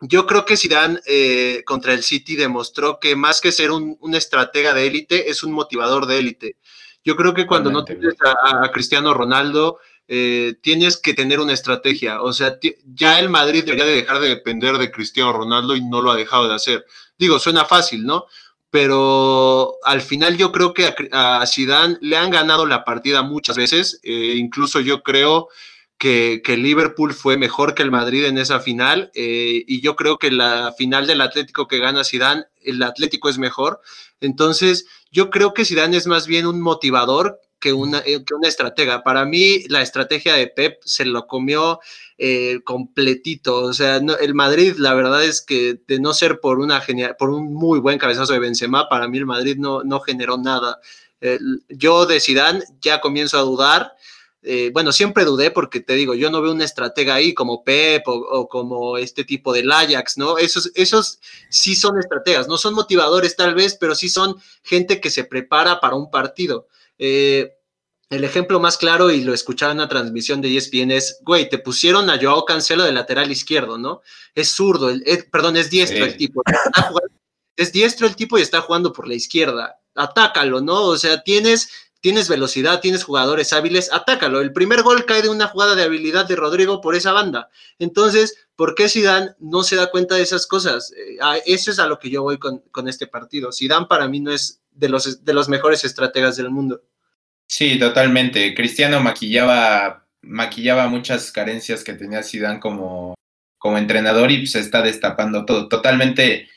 yo 0.00 0.26
creo 0.26 0.46
que 0.46 0.56
Zidane 0.56 0.98
eh, 1.06 1.62
contra 1.66 1.92
el 1.92 2.02
City 2.02 2.34
demostró 2.34 2.98
que 2.98 3.14
más 3.16 3.40
que 3.40 3.52
ser 3.52 3.70
un, 3.70 3.98
un 4.00 4.14
estratega 4.14 4.72
de 4.72 4.86
élite, 4.86 5.30
es 5.30 5.42
un 5.42 5.52
motivador 5.52 6.06
de 6.06 6.18
élite. 6.18 6.56
Yo 7.04 7.16
creo 7.16 7.34
que 7.34 7.46
cuando 7.46 7.70
no 7.70 7.84
tienes 7.84 8.14
a, 8.24 8.64
a 8.64 8.72
Cristiano 8.72 9.12
Ronaldo, 9.14 9.78
eh, 10.12 10.56
tienes 10.60 10.96
que 10.96 11.14
tener 11.14 11.38
una 11.38 11.52
estrategia. 11.52 12.20
O 12.20 12.32
sea, 12.32 12.58
ya 12.94 13.20
el 13.20 13.28
Madrid 13.28 13.62
debería 13.64 13.84
de 13.84 13.94
dejar 13.94 14.18
de 14.18 14.28
depender 14.28 14.76
de 14.76 14.90
Cristiano 14.90 15.32
Ronaldo 15.32 15.76
y 15.76 15.84
no 15.84 16.02
lo 16.02 16.10
ha 16.10 16.16
dejado 16.16 16.48
de 16.48 16.54
hacer. 16.56 16.84
Digo, 17.16 17.38
suena 17.38 17.64
fácil, 17.64 18.04
¿no? 18.04 18.26
Pero 18.70 19.76
al 19.84 20.00
final 20.00 20.36
yo 20.36 20.50
creo 20.50 20.74
que 20.74 20.92
a, 21.12 21.40
a 21.40 21.46
Zidane 21.46 21.96
le 22.00 22.16
han 22.16 22.30
ganado 22.30 22.66
la 22.66 22.84
partida 22.84 23.22
muchas 23.22 23.56
veces. 23.56 24.00
eh, 24.02 24.34
incluso 24.36 24.80
yo 24.80 25.04
creo 25.04 25.48
que, 25.96 26.40
que 26.44 26.56
Liverpool 26.56 27.14
fue 27.14 27.36
mejor 27.36 27.74
que 27.76 27.84
el 27.84 27.92
Madrid 27.92 28.24
en 28.24 28.38
esa 28.38 28.58
final. 28.58 29.12
eh, 29.14 29.62
y 29.64 29.80
yo 29.80 29.94
creo 29.94 30.18
que 30.18 30.32
la 30.32 30.74
final 30.76 31.06
del 31.06 31.20
Atlético 31.20 31.68
que 31.68 31.78
gana 31.78 32.02
Zidane, 32.02 32.46
el 32.64 32.82
Atlético 32.82 33.28
es 33.28 33.38
mejor. 33.38 33.80
Entonces, 34.20 34.86
yo 35.12 35.30
creo 35.30 35.54
que 35.54 35.64
Zidane 35.64 35.96
es 35.96 36.08
más 36.08 36.26
bien 36.26 36.46
un 36.46 36.60
motivador 36.60 37.38
que 37.60 37.72
una, 37.72 37.98
eh, 37.98 38.24
que 38.24 38.34
una 38.34 38.48
estratega. 38.48 39.04
Para 39.04 39.24
mí, 39.24 39.64
la 39.68 39.82
estrategia 39.82 40.34
de 40.34 40.48
Pep 40.48 40.80
se 40.84 41.04
lo 41.04 41.26
comió 41.26 41.78
eh, 42.22 42.60
completito. 42.64 43.62
O 43.62 43.72
sea, 43.72 44.00
no, 44.00 44.16
el 44.16 44.34
Madrid, 44.34 44.74
la 44.76 44.94
verdad 44.94 45.24
es 45.24 45.40
que 45.40 45.80
de 45.86 46.00
no 46.00 46.12
ser 46.12 46.40
por, 46.40 46.58
una 46.58 46.80
genial, 46.80 47.16
por 47.18 47.30
un 47.30 47.54
muy 47.54 47.78
buen 47.78 47.98
cabezazo 47.98 48.32
de 48.32 48.38
Benzema, 48.38 48.88
para 48.88 49.08
mí 49.08 49.18
el 49.18 49.26
Madrid 49.26 49.56
no, 49.58 49.82
no 49.84 50.00
generó 50.00 50.36
nada. 50.36 50.80
Eh, 51.20 51.38
yo 51.68 52.06
de 52.06 52.20
Zidane 52.20 52.62
ya 52.80 53.00
comienzo 53.00 53.38
a 53.38 53.42
dudar. 53.42 53.94
Eh, 54.42 54.70
bueno, 54.72 54.92
siempre 54.92 55.24
dudé 55.24 55.50
porque 55.50 55.80
te 55.80 55.94
digo, 55.94 56.14
yo 56.14 56.30
no 56.30 56.42
veo 56.42 56.52
una 56.52 56.64
estratega 56.64 57.14
ahí 57.14 57.34
como 57.34 57.64
Pep 57.64 58.06
o, 58.08 58.12
o 58.12 58.48
como 58.48 58.98
este 58.98 59.24
tipo 59.24 59.52
del 59.52 59.70
Ajax, 59.70 60.18
¿no? 60.18 60.36
Esos, 60.38 60.70
esos 60.74 61.20
sí 61.50 61.74
son 61.74 61.98
estrategas, 61.98 62.48
no 62.48 62.58
son 62.58 62.74
motivadores 62.74 63.36
tal 63.36 63.54
vez, 63.54 63.76
pero 63.80 63.94
sí 63.94 64.08
son 64.08 64.36
gente 64.62 65.00
que 65.00 65.10
se 65.10 65.24
prepara 65.24 65.80
para 65.80 65.96
un 65.96 66.10
partido. 66.10 66.68
Eh, 67.02 67.56
el 68.10 68.24
ejemplo 68.24 68.60
más 68.60 68.76
claro, 68.76 69.10
y 69.10 69.22
lo 69.22 69.32
escuchaba 69.32 69.72
en 69.72 69.78
una 69.78 69.88
transmisión 69.88 70.40
de 70.40 70.54
ESPN, 70.56 70.90
es, 70.90 71.18
güey, 71.22 71.48
te 71.48 71.58
pusieron 71.58 72.10
a 72.10 72.18
Joao 72.20 72.44
Cancelo 72.44 72.82
de 72.84 72.92
lateral 72.92 73.30
izquierdo, 73.30 73.78
¿no? 73.78 74.02
Es 74.34 74.50
zurdo, 74.50 74.90
el, 74.90 75.02
es, 75.06 75.24
perdón, 75.24 75.56
es 75.56 75.70
diestro 75.70 76.04
Sí. 76.04 76.10
el 76.12 76.16
tipo. 76.16 76.42
Jugando- 76.74 77.14
es 77.56 77.72
diestro 77.72 78.06
el 78.06 78.16
tipo 78.16 78.36
y 78.38 78.42
está 78.42 78.60
jugando 78.62 78.92
por 78.92 79.06
la 79.08 79.14
izquierda. 79.14 79.78
Atácalo, 79.94 80.60
¿no? 80.60 80.82
O 80.82 80.96
sea, 80.96 81.22
tienes, 81.22 81.68
tienes 82.00 82.28
velocidad, 82.28 82.80
tienes 82.80 83.04
jugadores 83.04 83.52
hábiles, 83.52 83.92
atácalo. 83.92 84.40
El 84.40 84.52
primer 84.52 84.82
gol 84.82 85.04
cae 85.04 85.22
de 85.22 85.28
una 85.28 85.46
jugada 85.46 85.74
de 85.76 85.82
habilidad 85.84 86.26
de 86.26 86.36
Rodrigo 86.36 86.80
por 86.80 86.94
esa 86.96 87.12
banda. 87.12 87.48
Entonces, 87.78 88.34
¿por 88.56 88.74
qué 88.74 88.88
Zidane 88.88 89.34
no 89.38 89.62
se 89.62 89.76
da 89.76 89.90
cuenta 89.90 90.14
de 90.16 90.22
esas 90.22 90.46
cosas? 90.46 90.92
Eh, 90.96 91.18
eso 91.46 91.70
es 91.70 91.78
a 91.78 91.86
lo 91.86 91.98
que 91.98 92.10
yo 92.10 92.22
voy 92.22 92.38
con, 92.38 92.58
con 92.72 92.88
este 92.88 93.06
partido. 93.06 93.52
Zidane 93.52 93.86
para 93.86 94.08
mí 94.08 94.18
no 94.20 94.32
es 94.32 94.60
de 94.72 94.88
los, 94.88 95.24
de 95.24 95.32
los 95.34 95.48
mejores 95.48 95.84
estrategas 95.84 96.36
del 96.36 96.50
mundo. 96.50 96.80
Sí, 97.50 97.78
totalmente. 97.80 98.54
Cristiano 98.54 99.00
maquillaba, 99.00 100.06
maquillaba 100.22 100.86
muchas 100.88 101.32
carencias 101.32 101.82
que 101.82 101.94
tenía 101.94 102.22
Zidane 102.22 102.60
como, 102.60 103.14
como 103.58 103.76
entrenador 103.76 104.30
y 104.30 104.46
se 104.46 104.60
está 104.60 104.82
destapando 104.82 105.44
todo. 105.44 105.68
Totalmente 105.68 106.48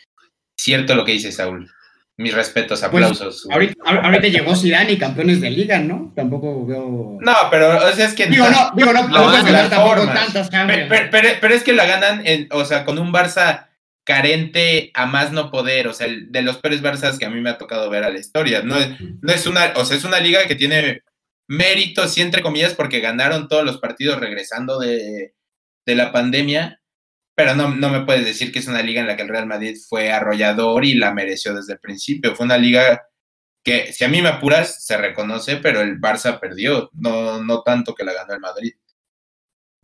cierto 0.60 0.94
lo 0.94 1.04
que 1.04 1.14
dice 1.14 1.32
Saúl. 1.32 1.72
Mis 2.16 2.32
respetos, 2.36 2.80
Pues, 2.82 2.84
aplausos. 2.84 3.48
Ahorita, 3.52 3.74
ahor- 3.86 4.06
ahorita 4.06 4.28
llegó 4.28 4.56
Zidane 4.56 4.92
y 4.92 4.98
campeones 5.00 5.42
de 5.42 5.50
liga, 5.50 5.80
¿no? 5.80 6.14
Tampoco 6.16 6.64
veo... 6.64 7.18
No, 7.20 7.34
pero 7.50 7.76
o 7.76 7.92
sea, 7.92 8.06
es 8.06 8.14
que 8.14 8.28
Digo, 8.28 8.46
no, 8.48 8.72
digo, 8.76 8.94
no, 8.94 9.08
no 9.08 9.14
van 9.24 9.30
puedes 9.32 9.46
de 9.46 9.52
ganar 9.52 9.70
tampoco 9.72 10.06
tantas 10.14 10.50
pero- 10.88 11.08
pero- 11.10 11.30
pero 11.42 11.54
es 11.56 11.64
que 11.64 11.74
la 11.74 11.86
ganan, 11.88 12.22
en- 12.28 12.48
o 12.52 12.66
sea, 12.66 12.86
con 12.86 13.00
un 13.00 13.12
Barça 13.12 13.66
carente 14.04 14.92
a 14.94 15.06
más 15.06 15.32
no 15.32 15.50
poder, 15.52 15.88
o 15.88 15.94
sea, 15.94 16.08
el- 16.08 16.32
de 16.32 16.42
los 16.42 16.58
peores 16.58 16.82
Barças 16.82 17.18
que 17.18 17.26
a 17.26 17.30
mí 17.30 17.40
me 17.42 17.50
ha 17.50 17.58
tocado 17.58 17.90
ver 17.90 18.04
a 18.04 18.10
la 18.10 18.20
historia. 18.20 18.62
No 18.62 18.78
es, 18.78 18.90
no 19.22 19.32
es 19.34 19.48
una, 19.48 19.74
o 19.76 19.86
sea, 19.86 19.96
es 19.98 20.04
una 20.04 20.20
liga 20.20 20.46
que 20.48 20.56
tiene 20.56 21.04
méritos, 21.48 22.14
sí, 22.14 22.22
entre 22.22 22.42
comillas, 22.42 22.74
porque 22.74 23.00
ganaron 23.00 23.48
todos 23.48 23.64
los 23.66 23.78
partidos 23.80 24.20
regresando 24.20 24.80
de, 24.80 25.34
de 25.86 25.96
la 25.96 26.12
pandemia, 26.12 26.82
pero 27.36 27.56
no, 27.56 27.70
no 27.76 27.90
me 27.90 28.02
puedes 28.06 28.26
decir 28.26 28.52
que 28.52 28.60
es 28.60 28.68
una 28.68 28.82
liga 28.82 29.02
en 29.02 29.08
la 29.08 29.16
que 29.16 29.24
el 29.24 29.30
Real 29.30 29.48
Madrid 29.48 29.78
fue 29.90 30.12
arrollador 30.12 30.86
y 30.86 30.94
la 30.96 31.14
mereció 31.14 31.54
desde 31.54 31.74
el 31.74 31.80
principio. 31.80 32.36
Fue 32.36 32.46
una 32.46 32.58
liga 32.58 33.02
que, 33.64 33.92
si 33.94 34.04
a 34.04 34.10
mí 34.10 34.22
me 34.22 34.30
apuras, 34.30 34.86
se 34.86 34.98
reconoce, 34.98 35.58
pero 35.58 35.82
el 35.82 36.00
Barça 36.00 36.40
perdió, 36.40 36.90
no, 36.94 37.42
no 37.44 37.62
tanto 37.64 37.96
que 37.96 38.04
la 38.04 38.14
ganó 38.14 38.34
el 38.34 38.40
Madrid. 38.42 38.74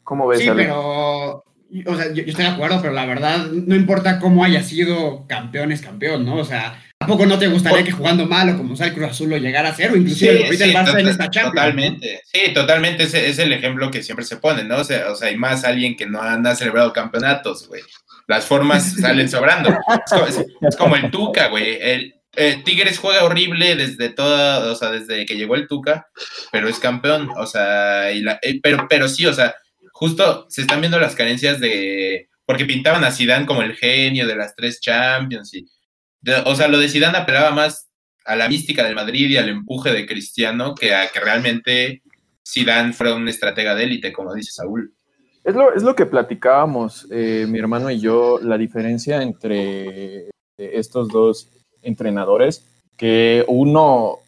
¿Cómo 0.03 0.27
ves, 0.27 0.39
Sí, 0.39 0.47
Ale? 0.49 0.63
pero, 0.63 1.43
o 1.85 1.95
sea, 1.95 2.07
yo, 2.07 2.23
yo 2.23 2.29
estoy 2.31 2.45
de 2.45 2.51
acuerdo, 2.51 2.81
pero 2.81 2.93
la 2.93 3.05
verdad, 3.05 3.45
no 3.47 3.75
importa 3.75 4.19
cómo 4.19 4.43
haya 4.43 4.63
sido 4.63 5.25
campeón, 5.27 5.71
es 5.71 5.81
campeón, 5.81 6.25
¿no? 6.25 6.35
O 6.37 6.45
sea, 6.45 6.81
tampoco 6.97 7.25
no 7.25 7.37
te 7.39 7.47
gustaría 7.47 7.83
que 7.83 7.91
jugando 7.91 8.25
mal 8.25 8.49
o 8.49 8.57
como 8.57 8.75
sea 8.75 8.87
el 8.87 8.93
Cruz 8.93 9.09
Azul 9.11 9.29
lo 9.29 9.37
llegara 9.37 9.69
a 9.69 9.75
ser, 9.75 9.91
o 9.91 9.95
inclusive 9.95 10.45
ahorita 10.45 10.65
el 10.65 10.73
Barça 10.73 10.99
en 10.99 11.07
esta 11.07 11.29
Champions. 11.29 11.55
Totalmente, 11.55 12.21
sí, 12.25 12.53
totalmente. 12.53 13.03
Ese 13.03 13.29
es 13.29 13.39
el 13.39 13.53
ejemplo 13.53 13.91
que 13.91 14.03
siempre 14.03 14.25
se 14.25 14.37
pone, 14.37 14.63
¿no? 14.63 14.77
O 14.77 14.83
sea, 14.83 15.11
o 15.11 15.15
sea, 15.15 15.29
hay 15.29 15.37
más 15.37 15.63
alguien 15.63 15.95
que 15.95 16.05
no 16.07 16.21
han 16.21 16.45
ha 16.45 16.55
celebrado 16.55 16.91
campeonatos, 16.93 17.67
güey. 17.67 17.81
Las 18.27 18.45
formas 18.45 18.93
salen 18.99 19.27
sobrando. 19.29 19.69
Es 19.69 20.11
como, 20.11 20.25
es- 20.27 20.45
es 20.61 20.75
como 20.75 20.95
el 20.95 21.09
Tuca, 21.11 21.47
güey. 21.47 21.77
El, 21.81 22.15
eh, 22.35 22.61
Tigres 22.63 22.99
juega 22.99 23.23
horrible 23.23 23.75
desde 23.75 24.09
toda, 24.09 24.71
o 24.71 24.75
sea, 24.75 24.91
desde 24.91 25.25
que 25.25 25.35
llegó 25.35 25.55
el 25.55 25.67
Tuca, 25.67 26.07
pero 26.51 26.69
es 26.69 26.77
campeón, 26.77 27.29
o 27.35 27.45
sea, 27.47 28.11
y 28.11 28.21
la, 28.21 28.39
eh, 28.43 28.59
pero, 28.61 28.85
pero 28.87 29.07
sí, 29.07 29.25
o 29.25 29.33
sea, 29.33 29.55
justo 29.99 30.45
se 30.47 30.61
están 30.61 30.79
viendo 30.79 30.97
las 30.97 31.13
carencias 31.13 31.59
de, 31.59 32.29
porque 32.45 32.63
pintaban 32.63 33.03
a 33.03 33.11
Zidane 33.11 33.45
como 33.45 33.63
el 33.63 33.75
genio 33.75 34.27
de 34.27 34.35
las 34.37 34.55
tres 34.55 34.79
Champions 34.79 35.53
y, 35.53 35.65
o 36.45 36.55
sea, 36.55 36.69
lo 36.69 36.79
de 36.79 36.87
Zidane 36.87 37.17
apelaba 37.17 37.51
más 37.51 37.89
a 38.23 38.37
la 38.37 38.47
mística 38.47 38.85
del 38.85 38.95
Madrid 38.95 39.29
y 39.29 39.35
al 39.35 39.49
empuje 39.49 39.91
de 39.91 40.05
Cristiano 40.05 40.73
que 40.73 40.95
a 40.95 41.09
que 41.09 41.19
realmente 41.19 42.01
Zidane 42.47 42.93
fuera 42.93 43.13
un 43.13 43.27
estratega 43.27 43.75
de 43.75 43.83
élite, 43.83 44.13
como 44.13 44.33
dice 44.33 44.53
Saúl. 44.53 44.93
Es 45.43 45.53
lo, 45.53 45.73
es 45.73 45.83
lo 45.83 45.93
que 45.95 46.05
platicábamos, 46.05 47.05
eh, 47.11 47.45
mi 47.49 47.59
hermano 47.59 47.91
y 47.91 47.99
yo, 47.99 48.39
la 48.41 48.57
diferencia 48.57 49.21
entre 49.21 50.27
eh, 50.27 50.29
estos 50.57 51.09
dos 51.09 51.49
entrenadores, 51.81 52.65
que 52.95 53.43
uno 53.49 54.19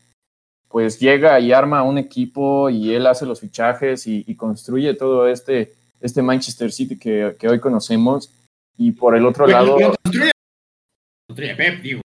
pues 0.72 0.99
llega 0.99 1.39
y 1.39 1.51
arma 1.51 1.84
un 1.84 1.97
equipo 1.97 2.69
y 2.69 2.93
él 2.93 3.05
hace 3.07 3.26
los 3.26 3.39
fichajes 3.39 4.07
y, 4.07 4.24
y 4.28 4.36
construye 4.36 4.93
todo 4.93 5.28
este, 5.28 5.74
este 5.99 6.22
Manchester 6.22 6.72
City 6.72 6.97
que, 6.97 7.36
que 7.38 7.47
hoy 7.49 7.59
conocemos, 7.59 8.34
y 8.78 8.91
por 8.91 9.15
el 9.15 9.26
otro 9.26 9.45
Pero 9.45 9.57
lado... 9.57 9.80
lo 9.80 9.95
construye, 10.03 10.32
construye 11.28 11.55
Pep, 11.55 11.82
digo. 11.82 12.01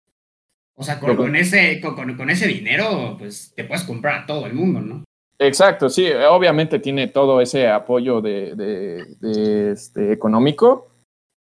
O 0.77 0.83
sea, 0.83 0.99
con, 0.99 1.15
con 1.17 1.37
ese, 1.37 1.81
con 1.81 2.31
ese 2.31 2.47
dinero, 2.47 3.17
pues 3.19 3.53
te 3.55 3.65
puedes 3.65 3.85
comprar 3.85 4.23
a 4.23 4.27
todo 4.27 4.47
el 4.47 4.55
mundo, 4.55 4.81
¿no? 4.81 5.05
Exacto, 5.39 5.89
sí, 5.89 6.07
obviamente 6.29 6.79
tiene 6.79 7.09
todo 7.09 7.41
ese 7.41 7.69
apoyo 7.69 8.21
de, 8.21 8.55
de- 8.55 9.05
de, 9.21 9.73
este, 9.73 10.13
económico. 10.13 10.89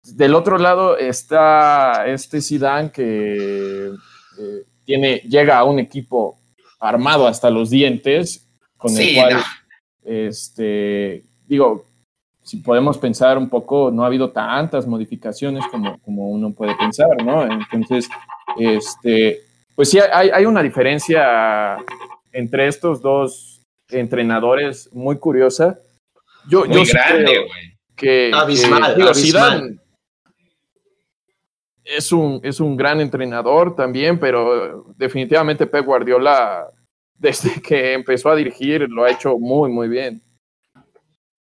Del 0.03 0.35
otro 0.35 0.59
lado 0.59 0.97
está 0.97 2.07
este 2.07 2.41
Zidane 2.41 2.91
que 2.91 3.87
eh, 4.39 4.63
tiene, 4.85 5.17
llega 5.19 5.59
a 5.59 5.65
un 5.65 5.79
equipo 5.79 6.40
armado 6.81 7.27
hasta 7.27 7.51
los 7.51 7.71
dientes, 7.71 8.49
con 8.77 8.97
el 8.97 9.15
cual, 9.15 9.35
no. 9.35 9.43
este, 10.03 11.23
digo, 11.47 11.85
si 12.43 12.57
podemos 12.57 12.99
pensar 12.99 13.39
un 13.39 13.49
poco, 13.49 13.91
no 13.91 14.03
ha 14.03 14.07
habido 14.07 14.31
tantas 14.31 14.87
modificaciones 14.87 15.65
como, 15.71 15.99
como 16.01 16.31
uno 16.31 16.53
puede 16.53 16.75
pensar, 16.75 17.23
¿no? 17.23 17.45
Entonces, 17.45 18.09
este, 18.59 19.43
pues 19.77 19.91
sí, 19.91 19.99
hay, 19.99 20.31
hay 20.31 20.47
una 20.47 20.63
diferencia 20.63 21.77
entre 22.33 22.67
estos 22.67 23.03
dos 23.03 23.61
entrenadores 23.91 24.89
muy 24.93 25.19
curiosa. 25.19 25.79
Yo, 26.49 26.65
Muy 26.65 26.85
yo 26.85 26.93
grande, 26.93 27.39
güey. 27.39 27.79
que, 27.95 28.31
Abismal, 28.33 28.97
digo, 28.97 29.09
abismal. 29.09 29.15
Zidane 29.15 29.80
es 31.97 32.13
un, 32.13 32.41
es 32.45 32.61
un 32.61 32.77
gran 32.77 33.01
entrenador 33.01 33.75
también, 33.77 34.19
pero 34.19 34.85
definitivamente 34.97 35.67
Pep 35.67 35.85
Guardiola, 35.85 36.67
desde 37.15 37.61
que 37.61 37.93
empezó 37.93 38.31
a 38.31 38.37
dirigir, 38.37 38.89
lo 38.89 39.05
ha 39.05 39.11
hecho 39.11 39.39
muy, 39.39 39.71
muy 39.71 39.89
bien. 39.89 40.23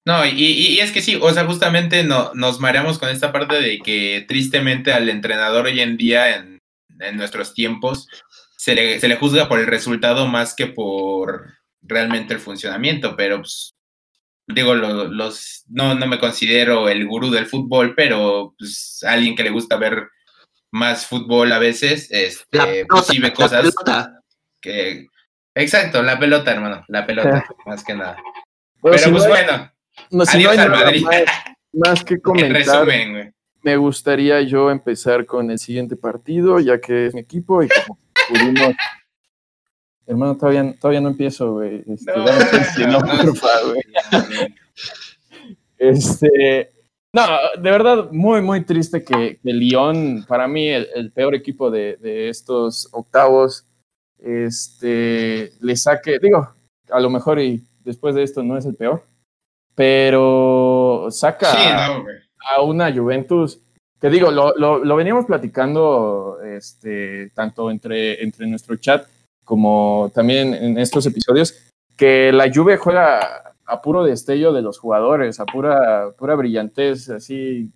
No, 0.06 0.24
y, 0.24 0.30
y- 0.30 0.80
es 0.80 0.92
que 0.92 1.02
sí, 1.02 1.18
o 1.20 1.30
sea, 1.32 1.44
justamente 1.44 2.02
no, 2.04 2.32
nos 2.34 2.58
mareamos 2.58 2.98
con 2.98 3.10
esta 3.10 3.32
parte 3.32 3.60
de 3.60 3.78
que 3.78 4.24
tristemente 4.26 4.92
al 4.92 5.08
entrenador 5.08 5.66
hoy 5.66 5.80
en 5.80 5.96
día, 5.96 6.36
en, 6.36 6.58
en 6.98 7.16
nuestros 7.16 7.54
tiempos, 7.54 8.08
se 8.56 8.74
le, 8.74 8.98
se 8.98 9.08
le 9.08 9.16
juzga 9.16 9.48
por 9.48 9.58
el 9.60 9.66
resultado 9.66 10.26
más 10.26 10.54
que 10.54 10.66
por 10.66 11.46
realmente 11.82 12.34
el 12.34 12.40
funcionamiento, 12.40 13.14
pero 13.16 13.38
pues, 13.38 13.72
digo, 14.48 14.74
lo- 14.74 15.04
los, 15.08 15.64
no, 15.68 15.94
no 15.94 16.06
me 16.06 16.18
considero 16.18 16.88
el 16.88 17.06
gurú 17.06 17.30
del 17.30 17.46
fútbol, 17.46 17.94
pero 17.94 18.54
pues, 18.58 19.04
alguien 19.06 19.36
que 19.36 19.44
le 19.44 19.50
gusta 19.50 19.76
ver 19.76 20.08
más 20.72 21.06
fútbol 21.06 21.52
a 21.52 21.58
veces, 21.58 22.08
este, 22.10 22.58
La 22.58 22.64
pues, 22.64 22.76
pelota, 22.86 23.02
sí 23.12 23.18
ve 23.20 23.28
la 23.28 23.34
cosas 23.34 23.60
pelota. 23.62 24.20
que... 24.60 25.06
Exacto, 25.54 26.02
la 26.02 26.18
pelota, 26.18 26.52
hermano, 26.52 26.84
la 26.88 27.04
pelota, 27.06 27.44
más 27.66 27.82
que 27.84 27.94
nada. 27.94 28.16
Bueno, 28.80 28.96
Pero 28.96 28.98
si 28.98 29.10
pues 29.10 29.24
no 29.28 29.34
hay- 29.34 29.44
bueno, 29.46 29.72
no, 30.12 30.24
si 30.26 30.42
no 30.42 30.50
adiós 30.50 30.58
al 30.64 30.70
Madrid. 30.70 31.02
más, 31.04 31.22
más 31.72 32.04
que 32.04 32.14
En 32.14 32.20
comentar, 32.20 32.52
resumen, 32.52 33.12
güey. 33.12 33.30
me 33.62 33.76
gustaría 33.76 34.40
yo 34.42 34.70
empezar 34.70 35.26
con 35.26 35.50
el 35.50 35.58
siguiente 35.58 35.96
partido, 35.96 36.60
ya 36.60 36.80
que 36.80 37.06
es 37.06 37.14
mi 37.14 37.20
equipo 37.20 37.62
y 37.62 37.68
como 37.68 37.98
pudimos... 38.28 38.74
Hermano, 40.06 40.36
todavía, 40.36 40.74
todavía 40.80 41.00
no 41.00 41.08
empiezo, 41.10 41.52
güey. 41.52 41.84
Este, 41.86 42.10
No, 42.16 42.24
dame 42.24 42.50
chance, 42.50 42.80
no, 42.86 42.98
no, 43.00 43.22
por 43.22 43.36
favor, 43.36 43.74
güey. 43.74 44.54
Este, 45.78 46.70
no, 47.12 47.26
de 47.60 47.70
verdad, 47.70 48.10
muy, 48.10 48.40
muy 48.40 48.64
triste 48.64 49.02
que, 49.02 49.38
que 49.42 49.52
Lyon, 49.52 50.24
para 50.28 50.46
mí, 50.46 50.68
el, 50.68 50.88
el 50.94 51.12
peor 51.12 51.34
equipo 51.34 51.70
de, 51.70 51.96
de 51.96 52.28
estos 52.28 52.88
octavos, 52.92 53.64
este, 54.18 55.52
le 55.60 55.76
saque, 55.76 56.18
digo, 56.20 56.52
a 56.90 57.00
lo 57.00 57.10
mejor 57.10 57.40
y 57.40 57.62
después 57.84 58.14
de 58.14 58.22
esto 58.22 58.42
no 58.42 58.56
es 58.56 58.64
el 58.66 58.74
peor, 58.74 59.02
pero 59.74 61.08
saca 61.10 61.46
Sí, 61.52 61.68
no, 61.72 62.02
güey. 62.02 62.16
a 62.54 62.62
una 62.62 62.92
Juventus 62.92 63.60
que 64.00 64.08
digo, 64.08 64.30
lo, 64.30 64.56
lo, 64.56 64.82
lo 64.82 64.96
veníamos 64.96 65.26
platicando 65.26 66.38
este, 66.42 67.30
tanto 67.34 67.70
entre, 67.70 68.22
entre 68.22 68.46
nuestro 68.46 68.76
chat 68.76 69.06
como 69.44 70.10
también 70.14 70.54
en 70.54 70.78
estos 70.78 71.04
episodios, 71.06 71.54
que 71.96 72.32
la 72.32 72.50
Juve 72.52 72.76
juega 72.76 73.52
a 73.70 73.80
puro 73.80 74.04
destello 74.04 74.52
de 74.52 74.62
los 74.62 74.78
jugadores, 74.78 75.40
a 75.40 75.46
pura, 75.46 76.12
pura 76.18 76.34
brillantez, 76.34 77.08
así. 77.10 77.70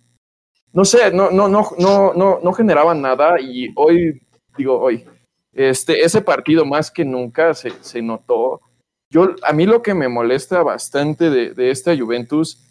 No 0.73 0.83
sé, 0.83 1.11
no, 1.11 1.31
no, 1.31 1.47
no, 1.47 1.69
no, 1.79 2.13
no, 2.13 2.39
no 2.43 2.53
generaban 2.53 3.01
nada 3.01 3.39
y 3.39 3.69
hoy, 3.75 4.21
digo, 4.57 4.79
hoy, 4.79 5.05
este, 5.53 6.03
ese 6.03 6.21
partido 6.21 6.65
más 6.65 6.91
que 6.91 7.05
nunca 7.05 7.53
se, 7.53 7.71
se 7.81 8.01
notó. 8.01 8.61
Yo, 9.09 9.35
a 9.43 9.53
mí 9.53 9.65
lo 9.65 9.81
que 9.81 9.93
me 9.93 10.09
molesta 10.09 10.63
bastante 10.63 11.29
de, 11.29 11.51
de 11.53 11.71
esta 11.71 11.97
Juventus 11.97 12.65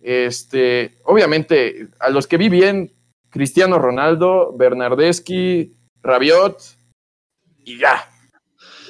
este, 0.00 0.96
obviamente, 1.04 1.88
a 1.98 2.10
los 2.10 2.26
que 2.26 2.38
vi 2.38 2.48
bien, 2.48 2.92
Cristiano 3.28 3.78
Ronaldo, 3.78 4.52
Bernardeschi, 4.56 5.76
Rabiot 6.02 6.58
y 7.64 7.78
ya. 7.78 8.08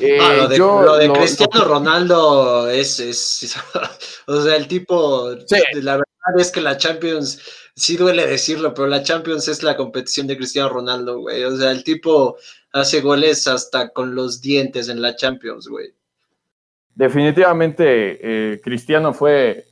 Eh, 0.01 0.18
Ah, 0.20 0.34
lo 0.36 0.48
de, 0.48 0.57
yo 0.57 0.82
lo 0.82 0.96
de 0.96 1.07
lo- 1.09 1.12
Cristiano 1.14 1.53
lo- 1.61 1.64
Ronaldo 1.68 2.68
es, 2.68 2.98
es- 3.01 3.55
o 4.26 4.40
sea, 4.42 4.57
el 4.57 4.66
tipo, 4.66 5.30
Sí. 5.46 5.57
la 5.82 5.92
verdad 5.92 6.05
es 6.38 6.51
que 6.51 6.61
la 6.61 6.76
Champions, 6.78 7.40
sí 7.76 7.96
duele 7.96 8.26
decirlo, 8.26 8.72
pero 8.74 8.88
la 8.88 9.03
Champions 9.03 9.46
es 9.48 9.62
la 9.62 9.76
competición 9.76 10.26
de 10.26 10.36
Cristiano 10.36 10.68
Ronaldo, 10.70 11.18
güey. 11.20 11.44
O 11.44 11.57
sea, 11.57 11.70
el 11.70 11.84
tipo 11.84 12.36
hace 12.72 13.01
goles 13.01 13.46
hasta 13.46 13.90
con 13.90 14.14
los 14.14 14.40
dientes 14.40 14.88
en 14.88 15.03
la 15.03 15.16
Champions, 15.16 15.68
güey. 15.68 15.92
definitivamente 16.94 18.18
eh, 18.55 18.61
Cristiano 18.62 19.12
fue 19.14 19.64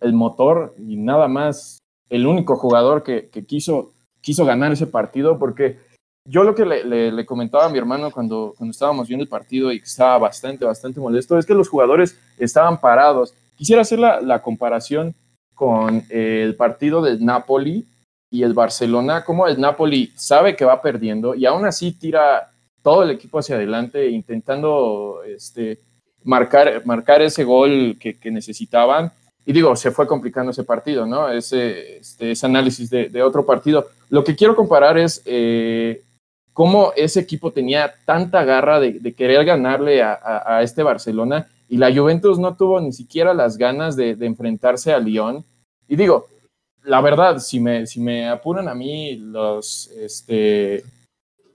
el 0.00 0.12
motor 0.12 0.74
y 0.78 0.96
nada 0.96 1.28
más 1.28 1.78
el 2.10 2.26
único 2.26 2.56
jugador 2.56 3.02
que, 3.02 3.28
que 3.30 3.44
quiso, 3.46 3.92
quiso 4.20 4.44
ganar 4.44 4.72
ese 4.72 4.86
partido 4.86 5.38
porque 5.38 5.78
yo 6.26 6.42
lo 6.42 6.54
que 6.54 6.64
le, 6.64 7.26
comentaba 7.26 7.66
a 7.66 7.68
mi 7.68 7.78
hermano 7.78 8.10
cuando, 8.10 8.54
estábamos 8.70 9.08
viendo 9.08 9.24
el 9.24 9.28
partido 9.28 9.70
y 9.70 9.78
que 9.78 9.84
estaba 9.84 10.18
bastante, 10.18 10.64
bastante 10.64 11.00
molesto 11.00 11.38
es 11.38 11.44
que 11.44 11.54
los 11.54 11.68
jugadores 11.68 12.18
estaban 12.38 12.80
parados. 12.80 13.34
Quisiera 13.56 13.82
hacer 13.82 13.98
la, 13.98 14.42
comparación 14.42 15.14
con 15.54 16.02
el 16.08 16.56
partido 16.56 17.02
del 17.02 17.24
Napoli 17.24 17.84
y 18.30 18.42
el 18.42 18.54
Barcelona, 18.54 19.24
como 19.24 19.46
el 19.46 19.60
Napoli 19.60 20.12
sabe 20.16 20.56
que 20.56 20.64
va 20.64 20.82
perdiendo 20.82 21.34
y 21.34 21.46
aún 21.46 21.66
así 21.66 21.92
tira 21.92 22.50
todo 22.82 23.02
el 23.02 23.10
equipo 23.10 23.38
hacia 23.38 23.56
adelante 23.56 24.10
intentando 24.10 25.20
este, 25.26 25.78
marcar, 26.24 26.84
marcar 26.84 27.22
ese 27.22 27.44
gol 27.44 27.96
que, 28.00 28.18
necesitaban. 28.30 29.12
Y 29.46 29.52
digo, 29.52 29.76
se 29.76 29.90
fue 29.90 30.06
complicando 30.06 30.52
ese 30.52 30.64
partido, 30.64 31.04
¿no? 31.04 31.28
Ese, 31.28 31.98
este, 31.98 32.32
análisis 32.42 32.88
de, 32.88 33.10
de 33.10 33.22
otro 33.22 33.44
partido. 33.44 33.86
Lo 34.08 34.24
que 34.24 34.34
quiero 34.34 34.56
comparar 34.56 34.96
es 34.96 35.22
eh, 35.26 36.02
cómo 36.54 36.92
ese 36.96 37.20
equipo 37.20 37.50
tenía 37.52 37.92
tanta 38.06 38.44
garra 38.44 38.80
de, 38.80 39.12
querer 39.14 39.44
ganarle 39.44 40.02
a, 40.02 40.60
este 40.62 40.82
Barcelona 40.82 41.48
y 41.68 41.76
la 41.76 41.94
Juventus 41.94 42.38
no 42.38 42.56
tuvo 42.56 42.80
ni 42.80 42.92
siquiera 42.92 43.34
las 43.34 43.58
ganas 43.58 43.96
de, 43.96 44.14
de 44.14 44.26
enfrentarse 44.26 44.92
a 44.92 44.98
Lyon. 44.98 45.44
Y 45.88 45.96
digo, 45.96 46.28
la 46.84 47.00
verdad, 47.00 47.38
si 47.40 47.58
me, 47.60 47.86
si 47.86 48.00
me 48.00 48.28
apuran 48.28 48.68
a 48.68 48.74
mí, 48.74 49.16
los, 49.16 49.88
este, 49.88 50.84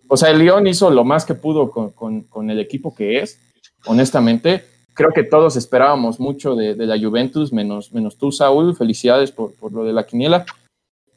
o 0.07 0.17
sea, 0.17 0.31
el 0.31 0.39
Lyon 0.39 0.67
hizo 0.67 0.89
lo 0.89 1.03
más 1.03 1.25
que 1.25 1.33
pudo 1.33 1.71
con, 1.71 1.91
con- 1.91 2.21
con 2.23 2.49
el 2.49 2.59
equipo 2.59 2.93
que 2.93 3.19
es, 3.19 3.39
honestamente. 3.85 4.65
Creo 4.93 5.11
que 5.13 5.23
todos 5.23 5.55
esperábamos 5.55 6.19
mucho 6.19 6.55
de, 6.55 6.75
de 6.75 6.85
la 6.85 6.99
Juventus, 6.99 7.53
menos, 7.53 7.93
menos 7.93 8.17
tú, 8.17 8.33
Saúl. 8.33 8.75
Felicidades 8.75 9.31
por, 9.31 9.53
por 9.53 9.71
lo 9.71 9.85
de 9.85 9.93
la 9.93 10.05
quiniela. 10.05 10.45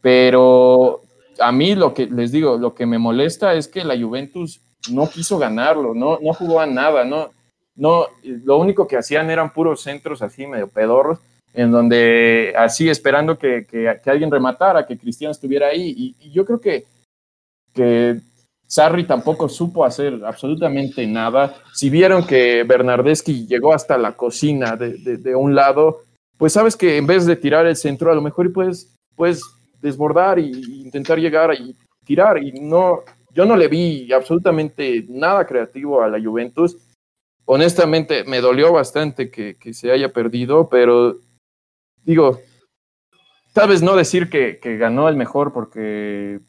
Pero 0.01 1.01
a 1.39 1.53
mí 1.53 1.75
lo 1.75 1.95
que 1.95 2.07
les 2.07 2.33
digo, 2.33 2.57
lo 2.57 2.75
que 2.75 2.87
me 2.87 2.99
molesta 2.99 3.55
es 3.55 3.69
que 3.69 3.85
la 3.85 3.99
Juventus 3.99 4.61
no 4.91 5.09
quiso 5.09 5.39
ganarlo, 5.39 5.95
no, 5.95 6.19
no 6.21 6.33
jugó 6.35 6.61
a 6.61 6.67
nada, 6.67 7.05
no, 7.05 7.31
no, 7.77 8.07
lo 8.23 8.59
único 8.59 8.87
que 8.87 8.97
hacían 8.97 9.31
eran 9.31 9.53
puros 9.53 9.83
centros 9.83 10.23
así 10.23 10.47
medio 10.47 10.69
pedorros, 10.69 11.19
en 11.55 11.71
donde 11.71 12.55
así 12.57 12.89
esperando 12.89 13.39
que, 13.39 13.67
que- 13.67 14.01
que 14.03 14.11
alguien 14.11 14.31
rematara, 14.31 14.87
que 14.87 14.99
Cristiano 14.99 15.33
estuviera 15.33 15.69
ahí. 15.69 16.15
Y, 16.21 16.31
yo 16.31 16.45
creo 16.45 16.61
que, 16.61 16.85
que 17.75 18.21
Sarri 18.67 19.05
tampoco 19.05 19.49
supo 19.49 19.85
hacer 19.85 20.21
absolutamente 20.25 21.07
nada. 21.07 21.55
Si 21.75 21.91
vieron 21.91 22.27
que 22.27 22.63
Bernardeschi 22.65 23.47
llegó 23.47 23.75
hasta 23.75 23.99
la 23.99 24.13
cocina 24.13 24.77
de, 24.77 25.19
de, 25.19 25.35
un 25.37 25.55
lado, 25.55 26.01
pues 26.39 26.55
sabes 26.55 26.77
que 26.77 26.97
en 26.97 27.07
vez 27.07 27.27
de 27.27 27.37
tirar 27.37 27.67
el 27.67 27.77
centro, 27.77 28.11
a 28.11 28.15
lo 28.15 28.23
mejor 28.23 28.51
puedes, 28.53 28.95
puedes 29.15 29.43
desbordar 29.83 30.39
e 30.39 30.43
intentar 30.43 31.19
llegar 31.19 31.53
y 31.55 31.77
tirar. 32.05 32.43
Y 32.43 32.53
no, 32.53 33.01
yo 33.35 33.45
no 33.45 33.57
le 33.57 33.69
vi 33.69 34.13
absolutamente 34.13 35.05
nada 35.09 35.47
creativo 35.47 36.03
a 36.03 36.09
la 36.09 36.23
Juventus. 36.23 36.79
Honestamente, 37.45 38.25
me 38.25 38.41
dolió 38.41 38.73
bastante 38.73 39.31
que, 39.31 39.57
que 39.57 39.75
se 39.75 39.91
haya 39.91 40.13
perdido, 40.13 40.69
pero 40.69 41.19
digo, 42.05 42.41
tal 43.53 43.69
vez 43.69 43.83
no 43.83 43.97
decir 43.97 44.31
que, 44.31 44.59
que 44.59 44.77
ganó 44.77 45.09
el 45.09 45.17
mejor 45.17 45.53
porque 45.53 46.41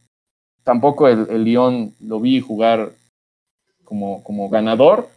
tampoco 0.63 1.07
el, 1.07 1.27
el 1.29 1.43
Lyon 1.43 1.95
lo 1.99 2.19
vi 2.19 2.39
jugar 2.39 2.93
como, 3.83 4.23
como 4.23 4.49
ganador. 4.49 5.09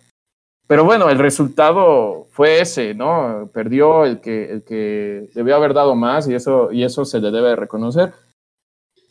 Pero 0.66 0.84
bueno, 0.84 1.08
el 1.10 1.18
resultado 1.18 2.26
fue 2.32 2.60
ese, 2.60 2.94
¿no? 2.94 3.48
Perdió 3.52 4.04
el 4.04 4.20
que, 4.20 4.50
el 4.50 4.62
que 4.64 5.28
debió 5.34 5.54
haber 5.56 5.74
dado 5.74 5.94
más 5.94 6.28
y 6.28 6.34
eso, 6.34 6.72
y 6.72 6.82
eso 6.82 7.04
se 7.04 7.20
le 7.20 7.30
debe 7.30 7.54
reconocer. 7.54 8.12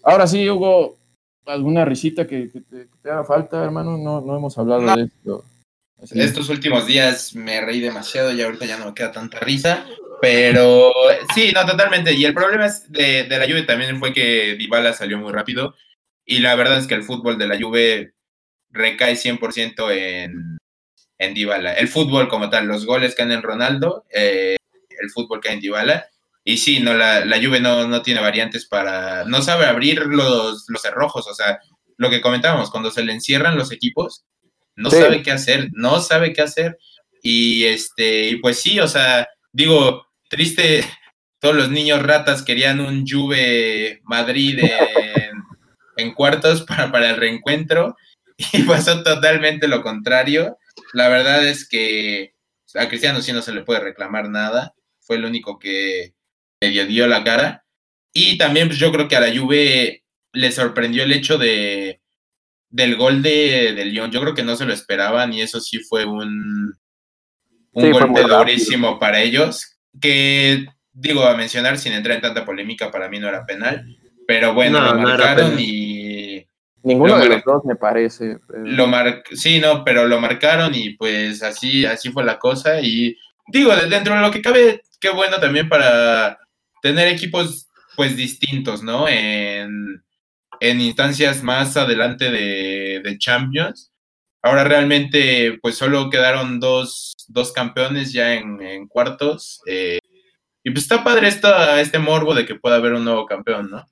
Ahora 0.03 0.27
sí, 0.27 0.49
Hugo, 0.49 0.97
¿alguna 1.45 1.85
risita 1.85 2.27
que, 2.27 2.51
te, 3.01 3.09
haga 3.09 3.23
falta, 3.23 3.63
hermano? 3.63 3.97
No, 3.97 4.21
no 4.21 4.35
hemos 4.35 4.57
hablado 4.57 4.95
de 4.95 5.03
esto. 5.03 5.45
Estos 6.11 6.49
últimos 6.49 6.85
días 6.85 7.33
me 7.35 7.61
reí 7.61 7.79
demasiado 7.79 8.33
y 8.33 8.41
ahorita 8.41 8.65
ya 8.65 8.77
no 8.77 8.87
me 8.87 8.93
queda 8.93 9.13
tanta 9.13 9.39
risa. 9.39 9.85
Pero 10.21 10.91
sí, 11.33 11.51
no, 11.53 11.65
totalmente. 11.65 12.13
Y 12.13 12.25
el 12.25 12.33
problema 12.33 12.65
es 12.65 12.91
de, 12.91 13.23
de 13.23 13.37
la 13.37 13.45
lluvia 13.45 13.65
también 13.65 13.97
fue 13.99 14.13
que 14.13 14.55
Dybala 14.55 14.93
salió 14.93 15.17
muy 15.17 15.31
rápido 15.31 15.73
y 16.25 16.39
la 16.39 16.55
verdad 16.55 16.79
es 16.79 16.87
que 16.87 16.95
el 16.95 17.03
fútbol 17.03 17.37
de 17.37 17.47
la 17.47 17.59
Juve 17.59 18.13
recae 18.71 19.13
100% 19.13 19.91
en, 19.91 20.57
en 21.17 21.33
Dybala. 21.33 21.73
El 21.73 21.87
fútbol 21.87 22.27
como 22.27 22.49
tal, 22.49 22.67
los 22.67 22.85
goles 22.85 23.15
que 23.15 23.21
han 23.21 23.31
en 23.31 23.41
Ronaldo, 23.41 24.05
eh, 24.13 24.57
el 24.89 25.09
fútbol 25.11 25.39
que 25.41 25.49
hay 25.49 25.55
en 25.55 25.61
Dybala. 25.61 26.07
Y 26.43 26.57
sí, 26.57 26.79
no, 26.79 26.93
la, 26.93 27.25
la 27.25 27.37
Juve 27.37 27.59
no, 27.59 27.87
no 27.87 28.01
tiene 28.01 28.21
variantes 28.21 28.65
para... 28.65 29.25
No 29.25 29.41
sabe 29.41 29.65
abrir 29.65 30.05
los, 30.05 30.65
los 30.67 30.81
cerrojos, 30.81 31.27
o 31.27 31.33
sea, 31.33 31.59
lo 31.97 32.09
que 32.09 32.21
comentábamos, 32.21 32.69
cuando 32.69 32.91
se 32.91 33.03
le 33.03 33.13
encierran 33.13 33.57
los 33.57 33.71
equipos, 33.71 34.25
no 34.75 34.91
sabe 34.91 35.23
qué 35.23 35.31
hacer, 35.31 35.69
no 35.73 35.99
sabe 36.01 36.33
qué 36.33 36.41
hacer. 36.41 36.77
Y 37.21 37.63
este, 37.63 38.27
y 38.27 38.35
pues 38.37 38.59
sí, 38.59 38.79
o 38.79 38.87
sea, 38.87 39.27
digo, 39.51 40.05
triste, 40.29 40.83
todos 41.39 41.55
los 41.55 41.69
niños 41.69 42.03
ratas 42.03 42.43
querían 42.43 42.79
un 42.79 43.05
Juve 43.07 44.01
Madrid 44.03 44.59
en, 44.59 45.31
en 45.97 46.13
cuartos 46.13 46.61
para, 46.67 46.91
para 46.91 47.11
el 47.11 47.17
reencuentro 47.17 47.95
y 48.51 48.63
pasó 48.63 49.01
totalmente 49.03 49.67
lo 49.67 49.81
contrario. 49.81 50.57
La 50.93 51.09
verdad 51.09 51.47
es 51.47 51.67
que 51.67 52.35
a 52.73 52.87
Cristiano 52.87 53.21
sí 53.21 53.31
no 53.33 53.41
se 53.41 53.53
le 53.53 53.63
puede 53.63 53.79
reclamar 53.79 54.29
nada. 54.29 54.73
Fue 54.99 55.17
el 55.17 55.25
único 55.25 55.59
que 55.59 56.13
le 56.59 56.85
dio 56.85 57.07
la 57.07 57.23
cara. 57.23 57.65
Y 58.13 58.37
también 58.37 58.67
pues, 58.67 58.79
yo 58.79 58.91
creo 58.91 59.07
que 59.07 59.15
a 59.15 59.19
la 59.19 59.35
Juve 59.35 60.03
le 60.33 60.51
sorprendió 60.51 61.03
el 61.03 61.11
hecho 61.11 61.37
de 61.37 62.01
del 62.69 62.97
gol 62.97 63.21
de, 63.21 63.73
de 63.73 63.85
Lyon. 63.85 64.11
Yo 64.11 64.19
creo 64.21 64.33
que 64.33 64.43
no 64.43 64.55
se 64.55 64.65
lo 64.65 64.73
esperaban 64.73 65.31
y 65.31 65.41
eso 65.41 65.61
sí 65.61 65.79
fue 65.79 66.05
un, 66.05 66.73
un 67.71 67.91
golpe 67.91 68.23
durísimo 68.23 68.99
para 68.99 69.21
ellos. 69.21 69.77
Que 70.01 70.65
digo, 70.91 71.25
a 71.25 71.35
mencionar 71.35 71.77
sin 71.77 71.93
entrar 71.93 72.15
en 72.15 72.21
tanta 72.21 72.45
polémica, 72.45 72.91
para 72.91 73.09
mí 73.09 73.19
no 73.19 73.29
era 73.29 73.45
penal. 73.45 73.85
Pero 74.27 74.53
bueno, 74.53 74.81
lo 74.81 74.99
marcaron 74.99 75.55
y. 75.59 76.04
Ninguno 76.85 77.17
de 77.17 77.29
los 77.29 77.43
dos 77.43 77.65
me 77.65 77.75
parece. 77.75 78.37
Lo 78.47 78.85
mar... 78.85 79.23
Sí, 79.31 79.59
no, 79.59 79.83
pero 79.83 80.07
lo 80.07 80.21
marcaron 80.21 80.75
y 80.75 80.91
pues 80.91 81.41
así, 81.41 81.83
así 81.83 82.11
fue 82.11 82.23
la 82.23 82.37
cosa. 82.37 82.79
Y 82.79 83.17
digo, 83.47 83.75
dentro 83.75 84.13
de 84.13 84.21
lo 84.21 84.29
que 84.29 84.43
cabe, 84.43 84.83
qué 84.99 85.09
bueno 85.09 85.39
también 85.39 85.67
para 85.67 86.37
tener 86.83 87.07
equipos 87.07 87.67
pues 87.95 88.15
distintos, 88.15 88.83
¿no? 88.83 89.07
En, 89.07 90.03
en 90.59 90.79
instancias 90.79 91.41
más 91.41 91.75
adelante 91.75 92.29
de, 92.29 93.01
de, 93.03 93.17
Champions. 93.17 93.91
Ahora 94.43 94.63
realmente 94.63 95.57
pues 95.63 95.75
solo 95.77 96.11
quedaron 96.11 96.59
dos, 96.59 97.15
dos 97.29 97.51
campeones 97.51 98.13
ya 98.13 98.35
en, 98.35 98.61
en 98.61 98.87
cuartos. 98.87 99.59
Eh, 99.65 99.97
y 100.63 100.69
pues 100.69 100.83
está 100.83 101.03
padre 101.03 101.29
esta, 101.29 101.81
este 101.81 101.97
morbo 101.97 102.35
de 102.35 102.45
que 102.45 102.53
pueda 102.53 102.75
haber 102.75 102.93
un 102.93 103.05
nuevo 103.05 103.25
campeón, 103.25 103.71
¿no? 103.71 103.85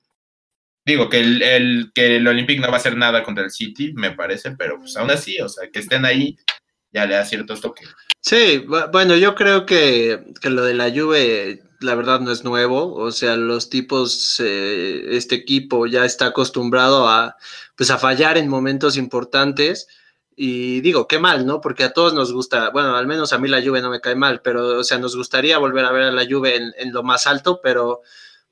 Digo 0.86 1.10
que 1.10 1.20
el, 1.22 1.42
el, 1.42 1.92
que 1.94 2.18
el 2.18 2.28
Olympic 2.28 2.60
no 2.60 2.68
va 2.68 2.74
a 2.74 2.78
hacer 2.78 2.98
nada 2.98 3.24
contra 3.24 3.44
el 3.44 3.52
City, 3.52 3.94
me 3.94 4.12
parece, 4.12 4.52
pero 4.52 4.80
pues 4.80 4.96
aún 4.98 5.12
así, 5.12 5.40
o 5.40 5.48
sea, 5.48 5.70
que 5.70 5.80
estén 5.80 6.06
ahí 6.06 6.38
ya 6.92 7.06
le 7.06 7.16
da 7.16 7.26
ciertos 7.26 7.62
toques. 7.62 7.90
Sí, 8.20 8.66
bueno, 8.92 9.16
yo 9.16 9.36
creo 9.36 9.66
que, 9.66 10.24
que 10.42 10.50
lo 10.50 10.64
de 10.64 10.74
la 10.74 10.90
Juve, 10.92 11.62
la 11.82 11.96
verdad 11.96 12.20
no 12.22 12.32
es 12.32 12.44
nuevo, 12.44 12.94
o 12.94 13.12
sea, 13.12 13.36
los 13.36 13.70
tipos, 13.70 14.40
eh, 14.40 15.08
este 15.12 15.36
equipo 15.36 15.88
ya 15.88 16.06
está 16.06 16.28
acostumbrado 16.28 17.10
a, 17.10 17.36
pues 17.76 17.90
a 17.92 17.98
fallar 17.98 18.38
en 18.38 18.48
momentos 18.48 18.98
importantes. 18.98 19.88
Y 20.36 20.82
digo, 20.82 21.08
qué 21.08 21.20
mal, 21.20 21.46
¿no? 21.46 21.62
Porque 21.62 21.84
a 21.84 21.94
todos 21.94 22.14
nos 22.14 22.34
gusta, 22.34 22.70
bueno, 22.72 22.96
al 22.96 23.06
menos 23.06 23.34
a 23.34 23.38
mí 23.38 23.48
la 23.48 23.62
Juve 23.62 23.82
no 23.82 23.92
me 23.92 24.02
cae 24.02 24.16
mal, 24.16 24.42
pero, 24.42 24.80
o 24.80 24.84
sea, 24.84 24.98
nos 24.98 25.16
gustaría 25.16 25.60
volver 25.60 25.86
a 25.86 25.92
ver 25.92 26.04
a 26.04 26.12
la 26.12 26.26
Juve 26.28 26.56
en, 26.56 26.74
en 26.78 26.92
lo 26.92 27.04
más 27.04 27.28
alto, 27.28 27.60
pero 27.62 28.02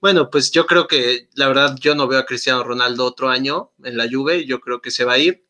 bueno, 0.01 0.29
pues 0.29 0.51
yo 0.51 0.65
creo 0.65 0.87
que 0.87 1.29
la 1.35 1.47
verdad 1.47 1.77
yo 1.79 1.95
no 1.95 2.07
veo 2.07 2.19
a 2.19 2.25
Cristiano 2.25 2.63
Ronaldo 2.63 3.05
otro 3.05 3.29
año 3.29 3.71
en 3.83 3.97
la 3.97 4.09
Juve, 4.11 4.45
yo 4.45 4.59
creo 4.59 4.81
que 4.81 4.91
se 4.91 5.05
va 5.05 5.13
a 5.13 5.17
ir. 5.19 5.45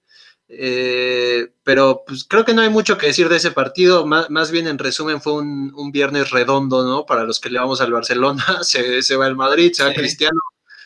Eh, 0.50 1.54
pero 1.64 2.04
pues 2.06 2.26
creo 2.26 2.44
que 2.44 2.54
no 2.54 2.62
hay 2.62 2.70
mucho 2.70 2.98
que 2.98 3.08
decir 3.08 3.30
de 3.30 3.38
ese 3.38 3.52
partido, 3.52 4.06
más, 4.06 4.52
bien 4.52 4.68
en 4.68 4.78
resumen 4.78 5.22
fue 5.22 5.34
un, 5.34 5.92
viernes 5.94 6.32
redondo, 6.32 6.84
¿no? 6.84 7.06
Para 7.06 7.24
los 7.24 7.40
que 7.40 7.50
le 7.50 7.60
vamos 7.60 7.80
al 7.80 7.94
Barcelona, 7.94 8.44
se, 8.64 9.02
se 9.02 9.16
va 9.16 9.28
el 9.28 9.36
Madrid, 9.38 9.72
se 9.74 9.86
va 9.86 9.94
Cristiano. 9.94 10.42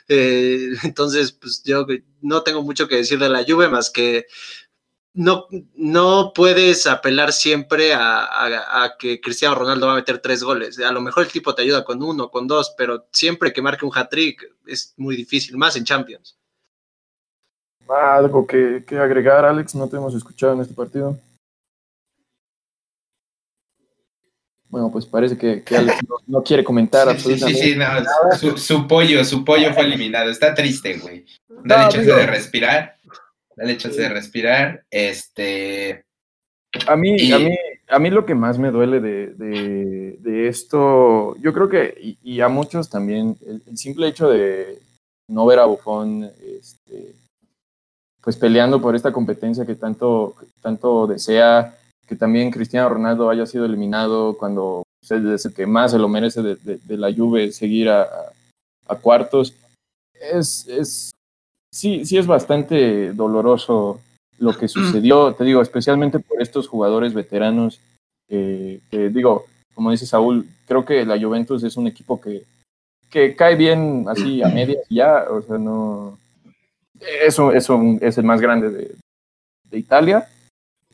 Eh, 0.08 0.70
entonces, 0.84 1.32
pues 1.32 1.64
yo 1.64 1.88
no 2.22 2.44
tengo 2.44 2.62
mucho 2.62 2.88
que 2.88 2.98
decir 2.98 3.20
de 3.20 3.30
la 3.30 3.44
Juve 3.48 3.68
más 3.68 3.90
que 3.90 4.28
no, 5.16 5.48
no 5.76 6.34
puedes 6.36 6.86
apelar 6.88 7.32
siempre 7.32 7.94
a, 7.94 8.96
que 9.00 9.22
Cristiano 9.22 9.56
Ronaldo 9.56 9.88
va 9.88 9.94
a 9.94 9.98
meter 9.98 10.20
tres 10.20 10.44
goles. 10.44 10.78
A 10.80 10.92
lo 10.92 11.02
mejor 11.02 11.24
el 11.24 11.32
tipo 11.32 11.56
te 11.56 11.62
ayuda 11.62 11.86
con 11.86 12.04
uno, 12.04 12.30
con 12.30 12.48
dos, 12.48 12.76
pero 12.78 13.08
siempre 13.12 13.54
que 13.54 13.62
marque 13.62 13.86
un 13.86 13.92
hat-trick 13.96 14.44
es 14.68 14.94
muy 14.98 15.16
difícil, 15.16 15.58
más 15.58 15.76
en 15.78 15.86
Champions. 15.86 16.38
¿Algo 17.88 18.46
que, 18.46 18.84
agregar, 18.92 19.46
Alex? 19.46 19.74
No 19.76 19.88
te 19.88 19.96
hemos 19.96 20.14
escuchado 20.14 20.54
en 20.54 20.62
este 20.62 20.74
partido. 20.74 21.18
Bueno, 24.68 24.92
pues 24.92 25.06
parece 25.06 25.38
que, 25.38 25.64
Alex 25.74 26.00
no, 26.28 26.44
quiere 26.44 26.64
comentar 26.64 27.08
absolutamente. 27.08 27.62
Sí, 27.62 27.74
sí, 27.74 27.80
no, 27.80 28.58
su, 28.58 28.88
pollo, 28.88 29.24
su 29.24 29.46
pollo 29.46 29.74
fue 29.74 29.84
eliminado. 29.84 30.30
Está 30.30 30.54
triste, 30.54 30.98
güey. 30.98 31.26
Dale 31.64 31.90
chance 31.90 32.12
de 32.12 32.26
respirar 32.26 32.95
dale 33.56 33.78
chance 33.78 34.02
de 34.02 34.10
respirar. 34.10 34.84
Este. 34.90 36.04
A 36.88 36.96
mí, 36.96 37.32
a 37.32 37.40
mí, 37.40 37.58
a 37.88 38.00
mí 38.00 38.10
lo 38.10 38.26
que 38.26 38.36
más 38.36 38.58
me 38.58 38.72
duele 38.72 39.00
de, 39.00 40.48
esto, 40.48 41.36
yo 41.38 41.54
creo 41.54 41.70
que, 41.70 42.18
y, 42.22 42.42
a 42.42 42.50
muchos 42.50 42.90
también, 42.90 43.38
el, 43.46 43.78
simple 43.78 44.08
hecho 44.08 44.30
de 44.30 44.80
no 45.28 45.46
ver 45.46 45.60
a 45.60 45.66
Buffon 45.66 46.24
este, 46.24 47.16
pues 48.22 48.36
peleando 48.36 48.82
por 48.82 48.96
esta 48.96 49.12
competencia 49.12 49.66
que 49.66 49.76
tanto, 49.76 50.36
tanto 50.62 51.08
desea, 51.08 51.78
que 52.08 52.16
también 52.16 52.52
Cristiano 52.52 52.90
Ronaldo 52.90 53.30
haya 53.30 53.46
sido 53.46 53.66
eliminado 53.66 54.38
cuando 54.38 54.84
pues, 55.00 55.12
es 55.12 55.46
el 55.46 55.54
que 55.54 55.66
más 55.66 55.92
se 55.92 56.00
lo 56.00 56.08
merece 56.08 56.42
de, 56.42 56.98
la 56.98 57.14
Juve 57.14 57.52
seguir 57.52 57.90
a, 57.90 58.08
a 58.88 58.96
cuartos, 58.96 59.56
es, 60.14 60.68
es, 60.68 61.12
sí, 61.76 62.06
sí 62.06 62.18
es 62.18 62.26
bastante 62.26 63.12
doloroso 63.12 64.00
lo 64.40 64.58
que 64.58 64.70
sucedió, 64.70 65.34
te 65.34 65.44
digo, 65.44 65.62
especialmente 65.62 66.20
por 66.20 66.42
estos 66.42 66.68
jugadores 66.70 67.14
veteranos, 67.14 67.80
que 68.30 68.80
digo, 69.12 69.46
como 69.74 69.92
dice 69.92 70.06
Saúl, 70.06 70.48
creo 70.68 70.86
que 70.86 71.06
la 71.06 71.20
Juventus 71.20 71.64
es 71.64 71.76
un 71.76 71.88
equipo 71.88 72.20
que, 72.20 72.44
que 73.10 73.36
cae 73.36 73.56
bien 73.56 74.06
así 74.08 74.42
a 74.42 74.48
medias 74.48 74.86
ya, 74.90 75.26
o 75.30 75.42
sea, 75.42 75.58
no... 75.58 76.18
Eso, 77.22 77.52
eso 77.52 77.80
es 78.00 78.18
el 78.18 78.24
más 78.24 78.40
grande 78.40 78.70
de, 78.70 78.96
de 79.70 79.78
Italia. 79.78 80.28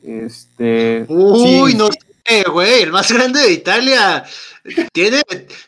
Este, 0.02 1.06
Uy, 1.08 1.74
no 1.74 1.88
sé, 2.24 2.44
güey, 2.50 2.82
el 2.82 2.92
más 2.92 3.10
grande 3.10 3.40
de 3.40 3.52
Italia. 3.52 4.24
Tiene, 4.92 5.22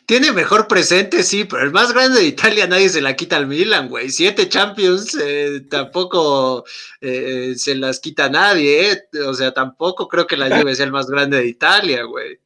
tiene 0.05 0.31
mejor 0.31 0.67
presente, 0.67 1.21
sí, 1.23 1.43
pero 1.43 1.63
el 1.63 1.71
más 1.71 1.93
grande 1.93 2.19
de 2.19 2.27
Italia 2.27 2.65
nadie 2.65 2.87
se 2.87 3.01
la 3.01 3.15
quita 3.15 3.35
al 3.35 3.47
Milan, 3.47 3.89
güey. 3.89 4.09
Siete 4.09 4.47
Champions 4.47 5.17
eh, 5.21 5.65
tampoco 5.69 6.63
eh, 7.01 7.55
se 7.57 7.75
las 7.75 7.99
quita 7.99 8.29
nadie, 8.29 8.91
eh. 8.91 9.03
O 9.27 9.33
sea, 9.33 9.53
tampoco 9.53 10.07
creo 10.07 10.25
que 10.25 10.37
la 10.37 10.57
Juve 10.57 10.75
sea 10.75 10.85
el 10.85 10.93
más 10.93 11.07
grande 11.07 11.37
de 11.37 11.47
Italia, 11.47 12.03
güey. 12.03 12.39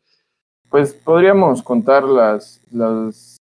Pues 0.70 0.93
podríamos 0.93 1.62
contar 1.62 2.03
las, 2.03 2.62
las, 2.72 3.38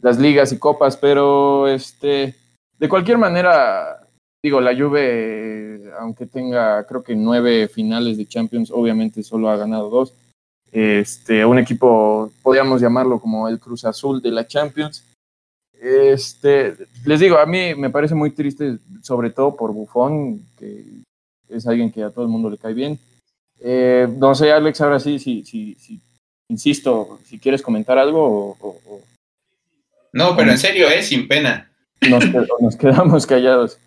las 0.00 0.18
ligas 0.18 0.52
y 0.52 0.58
copas, 0.58 0.96
pero 0.96 1.66
este, 1.66 2.36
de 2.78 2.88
cualquier 2.88 3.18
manera, 3.18 4.06
digo, 4.42 4.60
la 4.60 4.76
Juve 4.76 5.71
aunque 5.98 6.26
tenga 6.26 6.84
creo 6.84 7.02
que 7.02 7.14
nueve 7.14 7.68
finales 7.68 8.16
de 8.18 8.26
Champions, 8.26 8.70
obviamente 8.70 9.22
solo 9.22 9.48
ha 9.48 9.56
ganado 9.56 9.88
dos. 9.90 10.14
Este, 10.70 11.44
un 11.44 11.58
equipo, 11.58 12.32
podríamos 12.42 12.80
llamarlo 12.80 13.20
como 13.20 13.48
el 13.48 13.58
Cruz 13.60 13.84
Azul 13.84 14.22
de 14.22 14.30
la 14.30 14.46
Champions. 14.46 15.04
Este, 15.80 16.74
les 17.04 17.20
digo, 17.20 17.36
a 17.38 17.46
mí 17.46 17.74
me 17.74 17.90
parece 17.90 18.14
muy 18.14 18.30
triste, 18.30 18.78
sobre 19.02 19.30
todo 19.30 19.56
por 19.56 19.72
Buffon, 19.72 20.40
que 20.58 20.84
es 21.48 21.66
alguien 21.66 21.90
que 21.90 22.02
a 22.02 22.10
todo 22.10 22.24
el 22.24 22.30
mundo 22.30 22.48
le 22.48 22.56
cae 22.58 22.72
bien. 22.72 22.98
Eh, 23.60 24.08
no 24.16 24.34
sé, 24.34 24.52
Alex, 24.52 24.80
ahora 24.80 25.00
sí, 25.00 25.18
sí, 25.18 25.44
sí, 25.44 25.76
sí, 25.78 26.00
insisto, 26.48 27.18
si 27.26 27.38
quieres 27.38 27.62
comentar 27.62 27.98
algo 27.98 28.20
o, 28.24 28.56
o- 28.60 28.80
o 28.88 29.00
No, 30.12 30.36
pero 30.36 30.50
en 30.52 30.58
serio, 30.58 30.88
¿eh? 30.88 31.02
Sin 31.02 31.26
pena. 31.28 31.70
nos, 32.08 32.24
nos 32.60 32.76
quedamos 32.76 33.26
callados. 33.26 33.78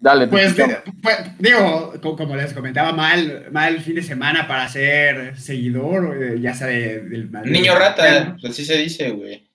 Dale, 0.00 0.28
Pues, 0.28 0.54
pues, 1.02 1.16
digo, 1.40 1.92
co- 2.00 2.16
como 2.16 2.36
les 2.36 2.52
comentaba, 2.52 2.92
mal, 2.92 3.48
mal 3.50 3.80
fin 3.80 3.96
de 3.96 4.02
semana 4.02 4.46
para 4.46 4.68
ser 4.68 5.36
seguidor, 5.38 6.22
eh, 6.22 6.40
ya 6.40 6.54
sea 6.54 6.68
de- 6.68 7.00
del 7.00 7.28
Madrid. 7.30 7.50
Niño 7.50 7.74
rata, 7.76 8.36
así 8.48 8.64
se 8.64 8.76
dice, 8.78 9.10
güey. 9.10 9.50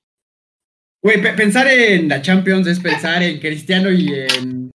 Güey, 1.01 1.21
pe- 1.21 1.33
pensar 1.33 1.67
en 1.67 2.09
la 2.09 2.21
Champions 2.21 2.67
es 2.67 2.79
pensar 2.79 3.23
en 3.23 3.39
Cristiano 3.39 3.89
y 3.91 4.13
en, 4.13 4.71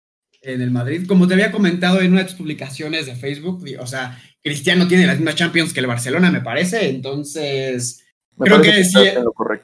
en 0.42 0.60
el 0.60 0.70
Madrid. 0.70 1.06
Como 1.06 1.26
te 1.26 1.34
había 1.34 1.50
comentado 1.50 2.00
en 2.00 2.12
una 2.12 2.20
de 2.22 2.26
tus 2.28 2.36
publicaciones 2.36 3.06
de 3.06 3.14
Facebook, 3.16 3.64
o 3.78 3.86
sea, 3.86 4.18
Cristiano 4.42 4.86
tiene 4.86 5.06
las 5.06 5.16
mismas 5.16 5.36
Champions 5.36 5.72
que 5.72 5.80
el 5.80 5.86
Barcelona, 5.86 6.30
me 6.30 6.42
parece. 6.42 6.88
Entonces, 6.90 8.04
Me 8.36 8.44
creo 8.46 8.58
parece 8.58 8.74
que 8.74 8.80
estás 8.82 9.02
sí- 9.02 9.08
en 9.08 9.24
lo 9.24 9.32
correcto. 9.32 9.63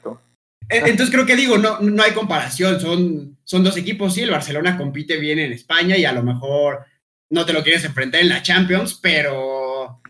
entonces 0.71 1.09
creo 1.13 1.25
que 1.25 1.35
digo, 1.35 1.57
no, 1.57 1.79
no 1.79 2.03
hay 2.03 2.11
comparación. 2.11 2.79
Son, 2.79 3.37
son 3.43 3.63
dos 3.63 3.77
equipos, 3.77 4.13
sí, 4.13 4.21
el 4.21 4.31
Barcelona 4.31 4.77
compite 4.77 5.17
bien 5.17 5.39
en 5.39 5.51
España 5.53 5.97
y 5.97 6.05
a 6.05 6.11
lo 6.13 6.23
mejor 6.23 6.85
no 7.29 7.45
te 7.45 7.53
lo 7.53 7.63
quieres 7.63 7.83
enfrentar 7.85 8.21
en 8.21 8.29
la 8.29 8.41
Champions, 8.41 8.99
pero 9.01 10.01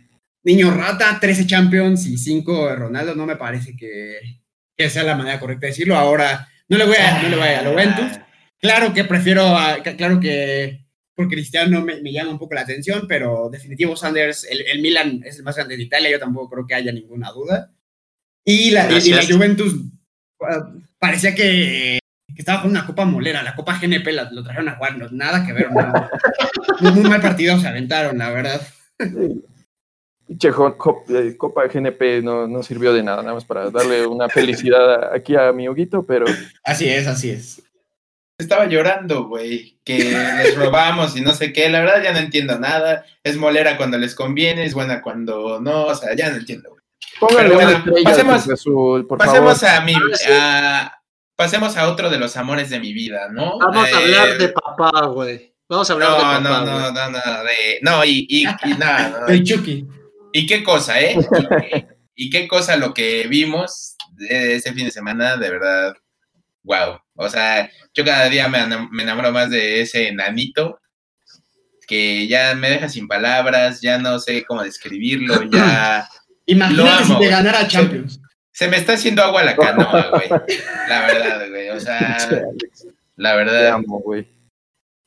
niño 0.43 0.71
rata, 0.71 1.17
13 1.19 1.45
Champions 1.45 2.05
y 2.07 2.17
5 2.17 2.67
de 2.67 2.75
Ronaldo, 2.75 3.15
no 3.15 3.25
me 3.25 3.35
parece 3.35 3.75
que, 3.75 4.19
que 4.77 4.89
sea 4.89 5.03
la 5.03 5.15
manera 5.15 5.39
correcta 5.39 5.67
de 5.67 5.71
decirlo. 5.71 5.95
Ahora, 5.97 6.47
no 6.67 6.77
le 6.77 6.85
voy 6.85 6.95
a, 6.97 7.21
no 7.21 7.29
le 7.29 7.35
voy 7.35 7.47
a, 7.47 7.61
la 7.61 7.69
Juventus. 7.69 8.19
Claro 8.59 8.93
que 8.93 9.03
prefiero, 9.03 9.45
a- 9.57 9.81
claro 9.83 10.19
que 10.19 10.85
por 11.15 11.27
Cristiano 11.27 11.81
me, 11.81 12.01
me 12.01 12.11
llama 12.11 12.31
un 12.31 12.39
poco 12.39 12.55
la 12.55 12.61
atención, 12.61 13.05
pero 13.07 13.49
definitivo 13.51 13.95
Sanders, 13.95 14.45
el, 14.49 14.61
el 14.61 14.81
Milan 14.81 15.21
es 15.25 15.37
el 15.37 15.43
más 15.43 15.55
grande 15.55 15.77
de 15.77 15.83
Italia, 15.83 16.09
yo 16.09 16.19
tampoco 16.19 16.49
creo 16.49 16.65
que 16.67 16.73
haya 16.75 16.91
ninguna 16.91 17.31
duda. 17.31 17.71
Y 18.43 18.71
la, 18.71 18.87
y- 19.05 19.11
la. 19.11 19.35
Juventus 19.35 19.75
parecía 20.99 21.33
que, 21.35 21.99
que 22.33 22.39
estaba 22.41 22.59
jugando 22.59 22.79
una 22.79 22.87
Copa 22.87 23.05
Molera, 23.05 23.43
la 23.43 23.55
Copa 23.55 23.77
GNP 23.81 24.11
la- 24.11 24.31
lo 24.31 24.43
trajeron 24.43 24.69
a 24.69 24.75
jugar, 24.75 24.97
no, 24.97 25.07
nada 25.11 25.45
que 25.45 25.53
ver, 25.53 25.71
no. 25.71 26.09
muy, 26.81 26.91
muy 26.93 27.09
mal 27.09 27.21
partido 27.21 27.59
se 27.59 27.67
aventaron, 27.67 28.17
la 28.17 28.29
verdad. 28.29 28.61
Sí. 28.99 29.43
Jo- 30.49 31.03
eh, 31.09 31.35
Copa 31.37 31.67
GNP 31.67 32.21
no, 32.21 32.47
no 32.47 32.63
sirvió 32.63 32.93
de 32.93 33.03
nada, 33.03 33.21
nada 33.21 33.33
más 33.33 33.43
para 33.45 33.69
darle 33.69 34.05
una 34.07 34.29
felicidad 34.29 35.13
aquí 35.13 35.35
a 35.35 35.51
mi 35.51 35.67
Huguito, 35.67 36.05
pero 36.05 36.25
Así 36.63 36.87
es, 36.87 37.07
así 37.07 37.29
es. 37.31 37.61
Estaba 38.37 38.65
llorando, 38.65 39.25
güey, 39.27 39.77
que 39.83 39.99
les 40.43 40.55
robamos 40.57 41.15
y 41.15 41.21
no 41.21 41.31
sé 41.33 41.53
qué. 41.53 41.69
La 41.69 41.79
verdad 41.81 42.01
ya 42.01 42.11
no 42.11 42.17
entiendo 42.17 42.57
nada. 42.57 43.05
Es 43.23 43.37
molera 43.37 43.77
cuando 43.77 43.99
les 43.99 44.15
conviene, 44.15 44.63
es 44.65 44.73
buena 44.73 45.03
cuando 45.03 45.59
no. 45.61 45.85
O 45.85 45.93
sea, 45.93 46.15
ya 46.15 46.31
no 46.31 46.37
entiendo, 46.37 46.69
güey. 46.69 46.80
Una 47.19 47.53
bueno, 47.53 47.69
estrella 47.69 48.03
pasemos- 48.09 48.49
Azul, 48.49 49.07
por 49.07 49.17
Pasemos 49.17 49.59
favor. 49.59 49.75
a 49.77 49.81
mi. 49.85 49.93
Ah, 49.93 49.99
sí. 50.13 50.25
a- 50.31 50.97
pasemos 51.35 51.75
a 51.77 51.89
otro 51.89 52.09
de 52.09 52.17
los 52.19 52.37
amores 52.37 52.69
de 52.69 52.79
mi 52.79 52.93
vida, 52.93 53.29
¿no? 53.31 53.57
Vamos 53.59 53.85
a 53.87 53.89
Eh, 53.89 53.95
hablar 53.95 54.37
de 54.37 54.49
papá, 54.49 55.05
güey. 55.07 55.53
Vamos 55.67 55.89
a 55.89 55.93
hablar 55.93 56.09
de 56.11 56.15
No, 56.17 56.21
papá. 56.21 56.39
no, 56.39 56.65
no, 56.65 56.91
no, 56.91 57.09
no, 57.09 57.43
de, 57.43 57.79
no, 57.81 58.05
y, 58.05 58.25
y, 58.29 58.43
y 58.45 58.73
nada, 58.77 59.21
no, 59.21 59.27
El 59.27 59.43
Chucky. 59.43 59.85
y 60.33 60.45
qué 60.45 60.63
cosa, 60.63 60.99
¿eh? 61.01 61.15
Y, 62.15 62.25
y 62.25 62.29
qué 62.29 62.47
cosa 62.47 62.75
lo 62.75 62.93
que 62.93 63.25
vimos 63.27 63.95
de 64.11 64.55
ese 64.55 64.73
fin 64.73 64.85
de 64.85 64.91
semana, 64.91 65.37
de 65.37 65.49
verdad, 65.49 65.93
wow. 66.63 66.99
O 67.15 67.29
sea, 67.29 67.69
yo 67.93 68.03
cada 68.05 68.29
día 68.29 68.47
me, 68.47 68.59
enam- 68.59 68.89
me 68.91 69.03
enamoro 69.03 69.31
más 69.31 69.49
de 69.49 69.81
ese 69.81 70.09
enanito 70.09 70.79
que 71.87 72.27
ya 72.27 72.53
me 72.55 72.69
deja 72.69 72.87
sin 72.89 73.07
palabras, 73.07 73.81
ya 73.81 73.97
no 73.97 74.19
sé 74.19 74.43
cómo 74.45 74.63
describirlo, 74.63 75.43
ya 75.43 76.07
Imagínate 76.45 76.89
amo, 77.03 77.15
si 77.15 77.19
te 77.21 77.29
ganara 77.29 77.67
Champions. 77.67 78.19
se 78.51 78.67
me 78.67 78.77
está 78.77 78.93
haciendo 78.93 79.23
agua 79.23 79.43
la 79.43 79.55
canoa, 79.55 80.09
güey. 80.11 80.29
La 80.89 81.01
verdad, 81.05 81.49
güey. 81.49 81.69
O 81.69 81.79
sea, 81.79 82.17
la 83.17 83.31
te 83.31 83.37
verdad. 83.37 83.67
amo, 83.67 83.99
güey. 83.99 84.27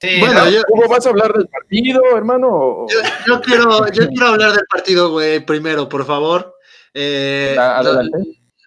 Sí, 0.01 0.21
Bueno, 0.21 0.43
Hugo, 0.69 0.89
¿vas 0.89 1.07
a 1.07 1.11
hablar 1.11 1.33
del 1.33 1.47
partido, 1.49 2.03
hermano? 2.17 2.87
yo, 2.91 2.99
yo 3.27 3.41
quiero, 3.41 3.91
yo 3.93 4.09
quiero 4.09 4.27
hablar 4.29 4.53
del 4.53 4.67
partido, 4.71 5.11
güey, 5.11 5.41
primero, 5.45 5.89
por 5.89 6.05
favor. 6.07 6.55
Eh, 6.93 7.57
Ah, 7.59 7.81
lo, 7.83 7.91
adelante. 7.91 8.19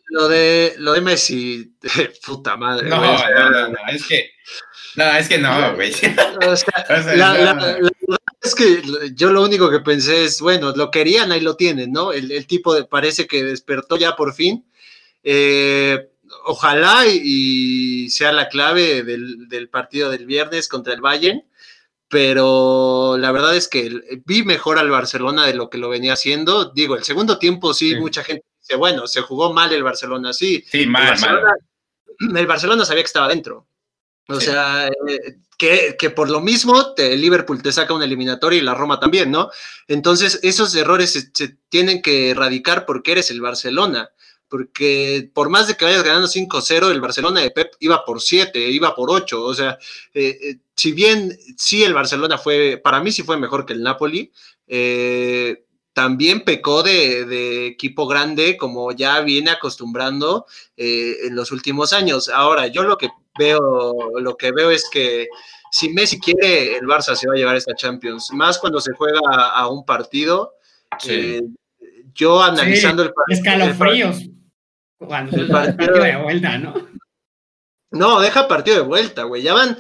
lo 0.10 0.28
de, 0.30 0.74
lo 0.80 0.94
de 0.94 1.02
Messi, 1.02 1.78
puta 2.26 2.58
madre. 2.58 2.90
no, 2.90 3.00
no, 3.00 3.50
no, 3.50 3.68
no, 3.70 3.76
es 3.90 4.06
que, 4.08 4.32
no, 4.96 5.06
es 5.16 5.30
que 5.30 5.38
no, 5.38 5.76
güey. 5.76 5.92
o 5.92 6.56
sea, 6.56 6.86
O 6.90 7.04
sea, 7.04 7.16
la, 7.16 7.34
no. 7.34 7.34
la- 7.38 7.54
la 7.54 7.54
verdad 7.54 7.92
es 8.42 8.56
que 8.56 8.82
yo 9.16 9.32
lo 9.32 9.44
único 9.44 9.70
que 9.70 9.80
pensé 9.82 10.26
es, 10.26 10.40
bueno, 10.42 10.72
lo 10.76 10.90
querían, 10.92 11.32
ahí 11.32 11.42
lo 11.42 11.56
tienen, 11.56 11.92
¿no? 11.92 12.14
El, 12.14 12.32
el 12.32 12.48
tipo 12.48 12.74
de, 12.74 12.86
parece 12.86 13.28
que 13.28 13.44
despertó 13.44 13.98
ya 13.98 14.16
por 14.16 14.34
fin. 14.34 14.66
Eh, 15.24 16.10
ojalá 16.46 17.06
y, 17.08 18.06
y 18.06 18.10
sea 18.10 18.32
la 18.32 18.48
clave 18.48 19.04
del, 19.04 19.50
del 19.50 19.70
partido 19.70 20.10
del 20.10 20.26
viernes 20.26 20.68
contra 20.70 20.94
el 20.94 21.02
Bayern, 21.02 21.44
pero 22.08 23.18
la 23.18 23.32
verdad 23.34 23.56
es 23.56 23.68
que 23.68 24.22
vi 24.26 24.44
mejor 24.44 24.80
al 24.80 24.90
Barcelona 24.90 25.46
de 25.46 25.54
lo 25.54 25.70
que 25.70 25.78
lo 25.78 25.90
venía 25.90 26.14
haciendo. 26.14 26.72
Digo, 26.72 26.96
el 26.96 27.04
segundo 27.04 27.38
tiempo 27.38 27.74
sí, 27.74 27.92
Sí. 27.92 27.96
mucha 27.98 28.24
gente 28.24 28.46
dice, 28.62 28.76
bueno, 28.76 29.08
se 29.08 29.22
jugó 29.22 29.52
mal 29.54 29.74
el 29.74 29.84
Barcelona, 29.84 30.32
sí, 30.32 30.64
Sí, 30.70 30.84
el 30.84 30.90
mal, 30.90 31.20
mal. 31.20 31.40
El 32.36 32.48
Barcelona 32.48 32.86
sabía 32.86 33.04
que 33.04 33.08
estaba 33.08 33.28
dentro. 33.28 33.68
O 34.30 34.40
Sí. 34.40 34.48
sea, 34.48 34.88
eh, 34.88 35.38
que, 35.58 35.96
que 35.98 36.10
por 36.10 36.30
lo 36.30 36.42
mismo 36.42 36.94
te- 36.94 37.14
el 37.14 37.22
Liverpool 37.22 37.62
te 37.64 37.72
saca 37.72 37.94
un 37.94 38.04
eliminatorio 38.04 38.60
y 38.60 38.62
la 38.64 38.74
Roma 38.76 39.00
también, 39.00 39.32
¿no? 39.32 39.50
Entonces, 39.88 40.40
esos 40.44 40.76
errores 40.76 41.12
se, 41.14 41.30
se 41.34 41.58
tienen 41.70 42.02
que 42.02 42.30
erradicar 42.32 42.86
porque 42.86 43.14
eres 43.14 43.32
el 43.32 43.42
Barcelona. 43.42 44.10
Porque 44.50 45.30
por 45.34 45.50
más 45.50 45.68
de 45.68 45.76
que 45.76 45.84
vayas 45.84 46.04
ganando 46.04 46.28
5-0, 46.30 46.90
el 46.92 47.02
Barcelona 47.02 47.42
de 47.42 47.52
Pep 47.52 47.74
iba 47.82 48.06
por 48.06 48.22
7, 48.22 48.70
iba 48.70 48.96
por 48.96 49.10
8. 49.12 49.44
O 49.44 49.54
sea, 49.54 49.78
eh, 50.14 50.38
eh, 50.42 50.58
si 50.76 50.94
bien 50.94 51.38
sí 51.58 51.84
el 51.84 51.94
Barcelona 51.94 52.38
fue, 52.38 52.80
para 52.82 53.02
mí 53.02 53.12
sí 53.12 53.24
fue 53.24 53.36
mejor 53.38 53.66
que 53.66 53.74
el 53.74 53.84
Napoli, 53.84 54.32
eh, 54.68 55.66
también 55.94 56.46
pecó 56.46 56.84
de, 56.84 57.26
de 57.26 57.68
equipo 57.68 58.08
grande 58.08 58.56
como 58.56 58.92
ya 58.94 59.20
viene 59.22 59.50
acostumbrando 59.52 60.46
eh, 60.78 61.16
en 61.26 61.36
los 61.36 61.52
últimos 61.52 61.92
años. 61.92 62.30
Ahora, 62.30 62.68
yo 62.68 62.84
lo 62.84 62.98
que 62.98 63.10
veo, 63.38 64.20
lo 64.20 64.36
que 64.38 64.52
veo 64.52 64.70
es 64.72 64.90
que 64.90 65.28
si 65.72 65.90
Messi 65.90 66.20
quiere, 66.20 66.76
el 66.78 66.86
Barça 66.86 67.16
se 67.16 67.28
va 67.28 67.34
a 67.34 67.38
llevar 67.38 67.56
esta 67.56 67.76
Champions. 67.76 68.30
Más 68.34 68.58
cuando 68.58 68.80
se 68.82 68.94
juega 68.94 69.20
a, 69.32 69.50
a 69.60 69.68
un 69.68 69.86
partido. 69.86 70.54
Sí. 71.00 71.12
eh, 71.12 71.42
yo 72.14 72.42
analizando 72.42 73.04
el 73.04 73.14
partido. 73.14 73.40
Escalofríos. 73.40 74.18
Cuando 74.98 75.38
el 75.38 75.48
partido- 75.50 75.78
partido 75.78 76.04
de 76.04 76.16
vuelta, 76.24 76.58
¿no? 76.58 76.74
No, 77.92 78.20
deja 78.20 78.48
partido 78.48 78.78
de 78.78 78.84
vuelta, 78.84 79.24
güey. 79.24 79.42
Ya 79.44 79.54
van 79.54 79.78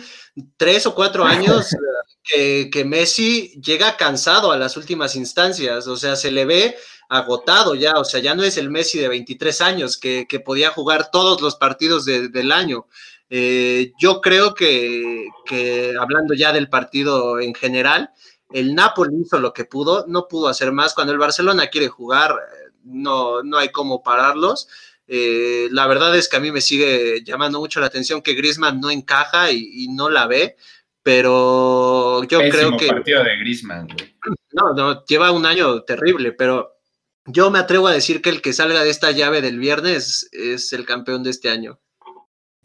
tres 0.55 0.85
o 0.85 0.95
cuatro 0.95 1.25
años 1.25 1.73
eh, 1.73 1.77
que, 2.23 2.69
que 2.71 2.85
Messi 2.85 3.59
llega 3.61 3.97
cansado 3.97 4.51
a 4.51 4.57
las 4.57 4.77
últimas 4.77 5.15
instancias. 5.15 5.87
O 5.87 5.97
sea, 5.97 6.15
se 6.15 6.31
le 6.31 6.45
ve 6.45 6.75
agotado 7.09 7.75
ya. 7.75 7.93
O 7.93 8.05
sea, 8.05 8.19
ya 8.21 8.35
no 8.35 8.43
es 8.43 8.57
el 8.57 8.69
Messi 8.69 8.99
de 8.99 9.07
23 9.09 9.61
años 9.61 9.97
que, 9.97 10.25
que 10.27 10.39
podía 10.39 10.69
jugar 10.69 11.09
todos 11.11 11.41
los 11.41 11.55
partidos 11.55 12.05
de- 12.05 12.29
del 12.29 12.51
año. 12.51 12.87
Eh, 13.29 13.91
yo 13.99 14.21
creo 14.21 14.53
que, 14.53 15.27
que 15.45 15.93
hablando 15.99 16.33
ya 16.33 16.53
del 16.53 16.69
partido 16.69 17.39
en 17.39 17.53
general, 17.53 18.11
el 18.51 18.73
Napoli 18.75 19.21
hizo 19.21 19.39
lo 19.39 19.53
que 19.53 19.65
pudo, 19.65 20.05
no 20.07 20.27
pudo 20.27 20.47
hacer 20.47 20.71
más. 20.71 20.93
Cuando 20.93 21.13
el 21.13 21.19
Barcelona 21.19 21.67
quiere 21.67 21.87
jugar, 21.87 22.31
eh, 22.31 22.71
no, 22.83 23.43
no 23.43 23.57
hay 23.57 23.69
cómo 23.69 24.01
pararlos. 24.01 24.67
Eh, 25.07 25.67
la 25.71 25.87
verdad 25.87 26.15
es 26.17 26.27
que 26.27 26.37
a 26.37 26.41
mí 26.41 26.51
me 26.51 26.61
sigue 26.61 27.23
llamando 27.23 27.59
mucho 27.59 27.79
la 27.79 27.87
atención 27.87 28.21
que 28.21 28.33
Griezmann 28.33 28.79
no 28.79 28.89
encaja 28.89 29.51
y, 29.51 29.69
y 29.83 29.87
no 29.89 30.09
la 30.09 30.27
ve, 30.27 30.57
pero 31.01 32.23
yo 32.25 32.39
Pésimo 32.39 32.51
creo 32.51 32.77
que 32.77 32.87
partido 32.87 33.23
de 33.23 33.37
Griezmann, 33.37 33.87
güey. 33.87 34.17
no, 34.51 34.73
no, 34.73 35.05
lleva 35.05 35.31
un 35.31 35.45
año 35.45 35.83
terrible, 35.83 36.33
pero 36.33 36.77
yo 37.25 37.49
me 37.51 37.59
atrevo 37.59 37.87
a 37.87 37.93
decir 37.93 38.21
que 38.21 38.29
el 38.29 38.41
que 38.41 38.51
salga 38.51 38.83
de 38.83 38.89
esta 38.89 39.11
llave 39.11 39.41
del 39.41 39.59
viernes 39.59 40.27
es 40.33 40.73
el 40.73 40.85
campeón 40.85 41.23
de 41.23 41.29
este 41.29 41.49
año. 41.49 41.79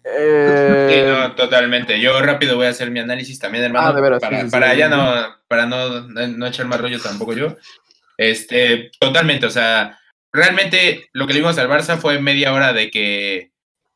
Eh, 0.04 0.88
Sí, 0.90 1.02
no, 1.10 1.34
totalmente. 1.34 2.00
Yo 2.00 2.20
rápido 2.20 2.56
voy 2.56 2.66
a 2.66 2.70
hacer 2.70 2.90
mi 2.90 3.00
análisis 3.00 3.38
también, 3.38 3.64
hermano. 3.64 3.88
Ah, 3.88 3.92
de 3.92 4.00
veras, 4.00 4.20
para 4.20 4.38
sí, 4.40 4.44
sí, 4.46 4.50
para 4.50 4.72
sí. 4.72 4.78
ya 4.78 4.88
no, 4.88 5.36
para 5.48 5.66
no, 5.66 6.00
no, 6.08 6.26
no 6.28 6.46
echar 6.46 6.66
más 6.66 6.80
rollo 6.80 7.00
tampoco 7.00 7.34
yo. 7.34 7.56
Este, 8.16 8.90
totalmente, 8.98 9.46
o 9.46 9.50
sea, 9.50 9.98
realmente 10.32 11.08
lo 11.12 11.26
que 11.26 11.32
le 11.34 11.40
vimos 11.40 11.58
al 11.58 11.68
Barça 11.68 11.98
fue 11.98 12.20
media 12.20 12.52
hora 12.52 12.72
de 12.72 12.90
que, 12.90 13.50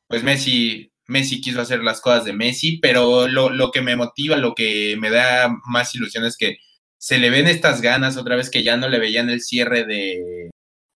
pues 0.08 0.22
Messi, 0.22 0.90
Messi 1.06 1.40
quiso 1.40 1.60
hacer 1.60 1.82
las 1.82 2.00
cosas 2.00 2.24
de 2.24 2.32
Messi, 2.32 2.78
pero 2.78 3.28
lo, 3.28 3.50
lo 3.50 3.70
que 3.70 3.82
me 3.82 3.94
motiva, 3.96 4.36
lo 4.36 4.54
que 4.54 4.96
me 4.98 5.10
da 5.10 5.48
más 5.66 5.94
ilusión 5.94 6.24
es 6.24 6.36
que 6.36 6.58
se 6.98 7.18
le 7.18 7.30
ven 7.30 7.46
estas 7.46 7.82
ganas 7.82 8.16
otra 8.16 8.36
vez 8.36 8.50
que 8.50 8.62
ya 8.62 8.76
no 8.76 8.88
le 8.88 8.98
veían 8.98 9.28
el 9.30 9.40
cierre 9.42 9.84
de, 9.84 10.50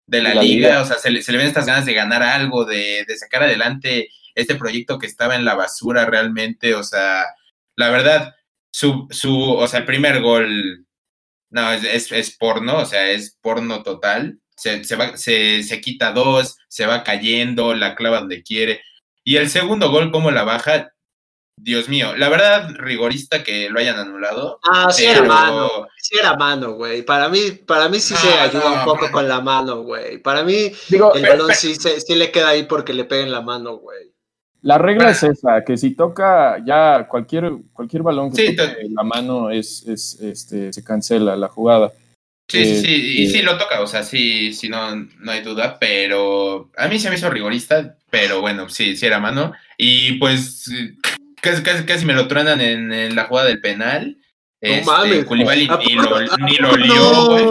de 0.08 0.22
la, 0.22 0.30
De 0.30 0.36
la 0.36 0.42
liga, 0.42 0.70
liga. 0.70 0.82
o 0.82 0.86
sea, 0.86 0.98
se 0.98 1.12
le, 1.12 1.22
se 1.22 1.32
le 1.32 1.38
ven 1.40 1.48
estas 1.48 1.66
ganas 1.66 1.86
de 1.86 1.94
ganar 1.94 2.24
algo, 2.24 2.66
de, 2.66 3.04
de 3.08 3.18
sacar 3.18 3.44
adelante 3.44 4.10
este 4.42 4.56
proyecto 4.56 4.98
que 5.00 5.08
estaba 5.08 5.36
en 5.36 5.46
la 5.46 5.56
basura 5.56 6.06
realmente, 6.06 6.76
o 6.76 6.84
sea, 6.84 7.26
la 7.76 7.90
verdad, 7.90 8.36
su, 8.72 9.08
su 9.10 9.52
o 9.54 9.68
sea, 9.68 9.80
el 9.80 9.86
primer 9.86 10.22
gol, 10.22 10.86
no, 11.52 11.72
es, 11.72 11.84
es, 11.84 12.12
es 12.12 12.38
porno, 12.38 12.78
o 12.80 12.86
sea, 12.86 13.10
es 13.12 13.38
porno 13.42 13.84
total, 13.84 14.40
se, 14.56 14.84
se, 14.84 14.96
va, 14.96 15.18
se, 15.18 15.64
se 15.64 15.82
quita 15.82 16.12
dos, 16.12 16.58
se 16.68 16.86
va 16.86 17.04
cayendo, 17.04 17.74
la 17.74 17.96
clava 17.96 18.20
donde 18.20 18.44
quiere, 18.44 18.82
y 19.24 19.38
el 19.38 19.50
segundo 19.50 19.90
gol, 19.92 20.12
como 20.12 20.32
la 20.32 20.44
baja, 20.44 20.92
Dios 21.62 21.90
mío, 21.90 22.16
la 22.16 22.30
verdad, 22.30 22.70
rigorista 22.78 23.44
que 23.44 23.70
lo 23.70 23.80
hayan 23.80 23.98
anulado. 24.00 24.60
Ah, 24.64 24.90
sí 24.94 25.04
pero- 25.06 25.20
era 25.26 25.28
mano, 25.28 25.88
sí 25.98 26.18
era 26.18 26.34
mano, 26.38 26.72
güey. 26.74 27.02
Para 27.04 27.28
mí, 27.28 27.52
para 27.52 27.90
mí 27.90 28.00
sí 28.00 28.16
se 28.16 28.30
ayuda 28.30 28.70
no, 28.70 28.80
un 28.80 28.86
poco 28.86 29.12
con 29.12 29.28
la 29.28 29.42
mano, 29.42 29.82
güey. 29.82 30.20
Para 30.20 30.44
mí, 30.46 30.72
Digo, 30.88 31.14
el 31.14 31.22
pero- 31.22 31.34
balón 31.34 31.48
pero- 31.48 31.60
sí, 31.60 31.76
se- 31.76 32.00
sí 32.00 32.16
le 32.16 32.32
queda 32.32 32.50
ahí 32.50 32.64
porque 32.64 32.94
le 32.94 33.04
peguen 33.04 33.30
la 33.32 33.42
mano, 33.42 33.76
güey. 33.76 34.14
La 34.62 34.78
regla 34.78 35.12
es 35.12 35.24
esa, 35.24 35.64
que 35.64 35.78
si 35.78 35.96
toca 35.96 36.58
ya 36.66 37.08
cualquier, 37.08 37.52
cualquier 37.74 38.04
balón 38.04 38.32
que 38.32 38.48
Sí, 38.48 38.56
toque 38.56 38.76
la 38.90 39.04
mano 39.04 39.50
es, 39.50 39.86
es, 39.88 40.20
este, 40.22 40.74
se 40.74 40.84
cancela 40.84 41.36
la 41.36 41.48
jugada. 41.48 41.92
Sí, 42.50 42.66
sí, 42.66 42.82
sí, 42.82 42.88
y 43.20 43.26
Este- 43.26 43.38
sí 43.40 43.44
lo 43.44 43.58
toca, 43.58 43.80
o 43.82 43.88
sea, 43.88 44.02
sí, 44.04 44.54
sí, 44.54 44.70
no, 44.70 44.96
no 44.96 45.32
hay 45.32 45.42
duda, 45.42 45.78
pero 45.80 46.72
a 46.78 46.88
mí 46.88 46.98
se 47.00 47.10
me 47.10 47.16
hizo 47.16 47.30
rigorista, 47.30 47.96
pero 48.10 48.42
bueno, 48.42 48.68
sí, 48.70 48.96
sí 48.96 49.06
era 49.06 49.20
mano, 49.20 49.54
y 49.78 50.14
pues 50.14 50.68
eh, 50.72 50.96
casi, 51.42 51.62
casi, 51.62 51.84
casi 51.86 52.06
me 52.06 52.16
lo 52.16 52.28
truenan 52.28 52.60
en, 52.60 52.92
en 52.92 53.16
la 53.16 53.26
jugada 53.26 53.48
del 53.50 53.62
penal. 53.62 54.18
No 54.62 54.70
Este, 54.70 54.86
mames. 54.86 55.26
Koulibaly 55.26 55.68
¿A 55.70 55.78
ni 55.88 55.94
lo, 55.96 56.20
ni 56.40 56.56
lo 56.58 56.76
lió, 56.76 57.26
güey. 57.28 57.46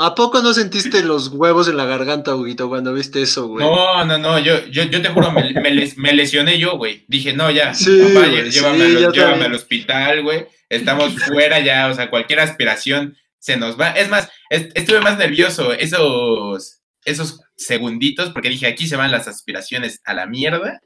¿A 0.00 0.14
poco 0.14 0.40
no 0.42 0.52
sentiste 0.54 1.02
los 1.02 1.28
huevos 1.28 1.68
en 1.68 1.76
la 1.76 1.84
garganta, 1.84 2.34
Huguito, 2.34 2.68
cuando 2.68 2.94
viste 2.94 3.22
eso, 3.22 3.46
güey? 3.48 3.64
No, 3.66 4.04
no, 4.04 4.18
no, 4.18 4.38
yo, 4.38 4.64
yo, 4.66 4.84
yo 4.84 5.02
te 5.02 5.08
juro, 5.08 5.30
me, 5.32 5.52
me 5.52 5.70
les- 5.70 5.96
me 5.98 6.12
lesioné 6.12 6.58
yo, 6.58 6.76
güey. 6.76 7.04
Dije, 7.08 7.32
no, 7.32 7.50
ya, 7.50 7.74
Sí, 7.74 7.90
güey, 8.12 8.50
llévame, 8.50 8.86
sí, 8.90 9.04
al, 9.04 9.12
llévame 9.12 9.56
hospital, 9.56 10.22
güey. 10.22 10.46
Estamos 10.68 11.14
fuera 11.24 11.60
ya, 11.60 11.88
o 11.88 11.94
sea, 11.94 12.10
cualquier 12.10 12.40
aspiración 12.40 13.16
se 13.38 13.56
nos 13.56 13.78
va. 13.80 13.90
Es 13.90 14.08
más, 14.08 14.28
est- 14.50 14.70
estuve 14.74 15.00
más 15.00 15.16
nervioso 15.18 15.72
esos, 15.72 16.80
esos 17.04 17.40
segunditos, 17.56 18.30
porque 18.30 18.48
dije, 18.50 18.66
aquí 18.66 18.86
se 18.86 18.96
van 18.96 19.10
las 19.10 19.28
aspiraciones 19.28 20.00
a 20.04 20.14
la 20.14 20.26
mierda. 20.26 20.80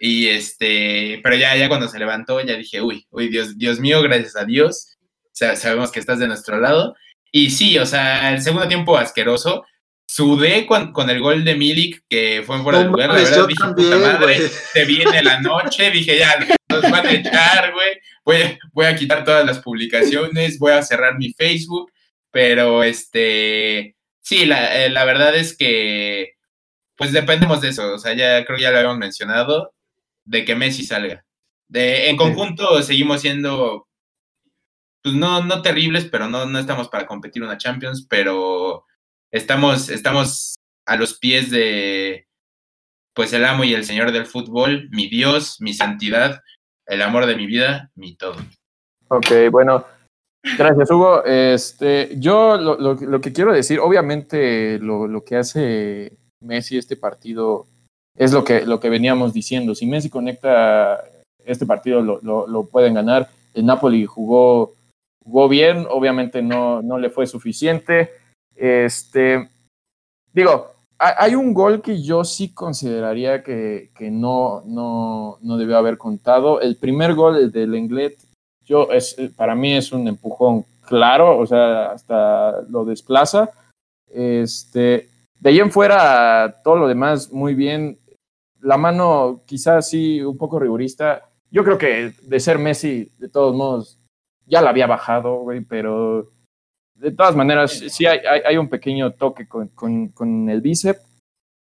Y 0.00 0.28
este, 0.28 1.20
pero 1.22 1.36
ya, 1.36 1.56
ya 1.56 1.68
cuando 1.68 1.88
se 1.88 1.98
levantó, 1.98 2.40
ya 2.40 2.54
dije, 2.56 2.80
uy, 2.80 3.06
uy, 3.10 3.28
Dios, 3.28 3.58
Dios 3.58 3.80
mío, 3.80 4.00
gracias 4.02 4.36
a 4.36 4.44
Dios. 4.44 4.94
sa- 5.32 5.54
sabemos 5.56 5.92
que 5.92 6.00
estás 6.00 6.18
de 6.18 6.26
nuestro 6.26 6.58
lado. 6.60 6.96
Y 7.32 7.50
sí, 7.50 7.78
o 7.78 7.86
sea, 7.86 8.32
el 8.32 8.42
segundo 8.42 8.68
tiempo 8.68 8.96
asqueroso. 8.96 9.64
Sudé 10.10 10.64
con, 10.64 10.92
con 10.92 11.10
el 11.10 11.20
gol 11.20 11.44
de 11.44 11.54
Milik, 11.54 12.02
que 12.08 12.42
fue 12.46 12.56
en 12.56 12.62
fuera 12.62 12.78
No 12.78 12.84
de 12.84 12.90
lugar. 12.90 13.08
La 13.08 13.14
verdad, 13.14 13.46
dije, 13.46 13.60
también, 13.60 13.90
puta 13.90 13.98
madre, 13.98 14.38
se 14.48 14.84
viene 14.86 15.22
la 15.22 15.40
noche. 15.40 15.90
Dije, 15.90 16.18
ya, 16.18 16.46
nos 16.70 16.90
van 16.90 17.06
a 17.06 17.12
echar, 17.12 17.72
güey. 17.74 18.00
Voy, 18.24 18.58
voy 18.72 18.86
a 18.86 18.96
quitar 18.96 19.22
todas 19.24 19.44
las 19.44 19.58
publicaciones, 19.58 20.58
voy 20.58 20.72
a 20.72 20.82
cerrar 20.82 21.18
mi 21.18 21.34
Facebook. 21.34 21.92
Pero, 22.30 22.84
este, 22.84 23.96
sí, 24.22 24.46
la, 24.46 24.82
eh, 24.82 24.88
la 24.88 25.04
verdad 25.04 25.36
es 25.36 25.54
que, 25.54 26.36
pues 26.96 27.12
dependemos 27.12 27.60
de 27.60 27.68
eso. 27.68 27.92
O 27.92 27.98
sea, 27.98 28.14
ya 28.14 28.44
creo 28.46 28.56
que 28.56 28.62
ya 28.62 28.70
lo 28.70 28.78
habíamos 28.78 28.98
mencionado, 28.98 29.74
de 30.24 30.44
que 30.46 30.54
Messi 30.54 30.84
salga. 30.84 31.24
De, 31.68 32.08
en 32.08 32.16
conjunto 32.16 32.82
seguimos 32.82 33.20
siendo, 33.20 33.87
pues 35.02 35.14
no, 35.14 35.42
no 35.44 35.62
terribles, 35.62 36.06
pero 36.06 36.28
no, 36.28 36.46
no 36.46 36.58
estamos 36.58 36.88
para 36.88 37.06
competir 37.06 37.42
una 37.42 37.58
Champions, 37.58 38.06
pero 38.08 38.84
estamos, 39.32 39.88
estamos 39.88 40.56
a 40.86 40.96
los 40.96 41.18
pies 41.18 41.50
de, 41.50 42.26
pues 43.14 43.32
el 43.32 43.44
amo 43.44 43.64
y 43.64 43.74
el 43.74 43.84
señor 43.84 44.12
del 44.12 44.26
fútbol, 44.26 44.88
mi 44.90 45.08
Dios, 45.08 45.56
mi 45.60 45.72
santidad, 45.74 46.42
el 46.86 47.02
amor 47.02 47.26
de 47.26 47.36
mi 47.36 47.46
vida, 47.46 47.90
mi 47.94 48.16
todo. 48.16 48.36
Ok, 49.08 49.26
bueno, 49.50 49.84
gracias 50.56 50.90
Hugo. 50.90 51.24
Este, 51.24 52.10
yo 52.18 52.56
lo, 52.56 52.78
lo- 52.78 52.94
lo 52.94 53.20
que 53.20 53.32
quiero 53.32 53.52
decir, 53.52 53.78
obviamente 53.80 54.78
lo, 54.78 55.06
lo 55.06 55.24
que 55.24 55.36
hace 55.36 56.16
Messi 56.42 56.76
este 56.78 56.96
partido 56.96 57.66
es 58.16 58.32
lo 58.32 58.44
que, 58.44 58.66
lo 58.66 58.80
que 58.80 58.90
veníamos 58.90 59.32
diciendo. 59.32 59.74
Si 59.74 59.86
Messi 59.86 60.10
conecta 60.10 61.02
este 61.44 61.66
partido, 61.66 62.00
lo, 62.02 62.64
pueden 62.64 62.94
ganar. 62.94 63.28
El 63.54 63.64
Napoli 63.66 64.04
jugó, 64.06 64.74
jugó 65.28 65.48
bien, 65.48 65.86
obviamente 65.90 66.40
no, 66.42 66.80
no 66.80 66.98
le 66.98 67.10
fue 67.10 67.26
suficiente. 67.26 68.10
Este, 68.56 69.48
digo, 70.32 70.68
ha- 70.98 71.22
hay 71.22 71.34
un 71.34 71.52
gol 71.52 71.82
que 71.82 72.02
yo 72.02 72.24
sí 72.24 72.54
consideraría 72.54 73.42
que, 73.42 73.90
que 73.94 74.10
no, 74.10 74.62
no, 74.64 75.38
no 75.42 75.56
debió 75.58 75.76
haber 75.76 75.98
contado. 75.98 76.60
El 76.62 76.76
primer 76.76 77.14
gol, 77.14 77.36
el 77.36 77.52
del 77.52 77.74
Englet, 77.74 78.16
yo 78.64 78.90
es, 78.90 79.16
para 79.36 79.54
mí 79.54 79.74
es 79.74 79.92
un 79.92 80.08
empujón 80.08 80.64
claro, 80.86 81.38
o 81.38 81.46
sea, 81.46 81.92
hasta 81.92 82.62
lo 82.62 82.84
desplaza. 82.86 83.50
Este, 84.10 85.08
de 85.40 85.50
ahí 85.50 85.58
en 85.60 85.70
fuera, 85.70 86.60
todo 86.64 86.76
lo 86.76 86.88
demás 86.88 87.30
muy 87.32 87.54
bien. 87.54 87.98
La 88.60 88.78
mano 88.78 89.42
quizás 89.46 89.90
sí 89.90 90.22
un 90.22 90.38
poco 90.38 90.58
rigorista. 90.58 91.28
Yo 91.50 91.64
creo 91.64 91.78
que 91.78 92.12
de 92.22 92.40
ser 92.40 92.58
Messi, 92.58 93.10
de 93.18 93.28
todos 93.28 93.54
modos, 93.54 93.97
ya 94.48 94.60
la 94.62 94.70
había 94.70 94.86
bajado, 94.86 95.36
güey, 95.40 95.60
pero 95.60 96.30
de 96.94 97.12
todas 97.12 97.36
maneras, 97.36 97.72
sí 97.88 98.06
hay, 98.06 98.18
hay, 98.28 98.40
hay 98.44 98.56
un 98.56 98.68
pequeño 98.68 99.12
toque 99.12 99.46
con, 99.46 99.68
con, 99.68 100.08
con 100.08 100.48
el 100.48 100.60
bíceps. 100.60 101.00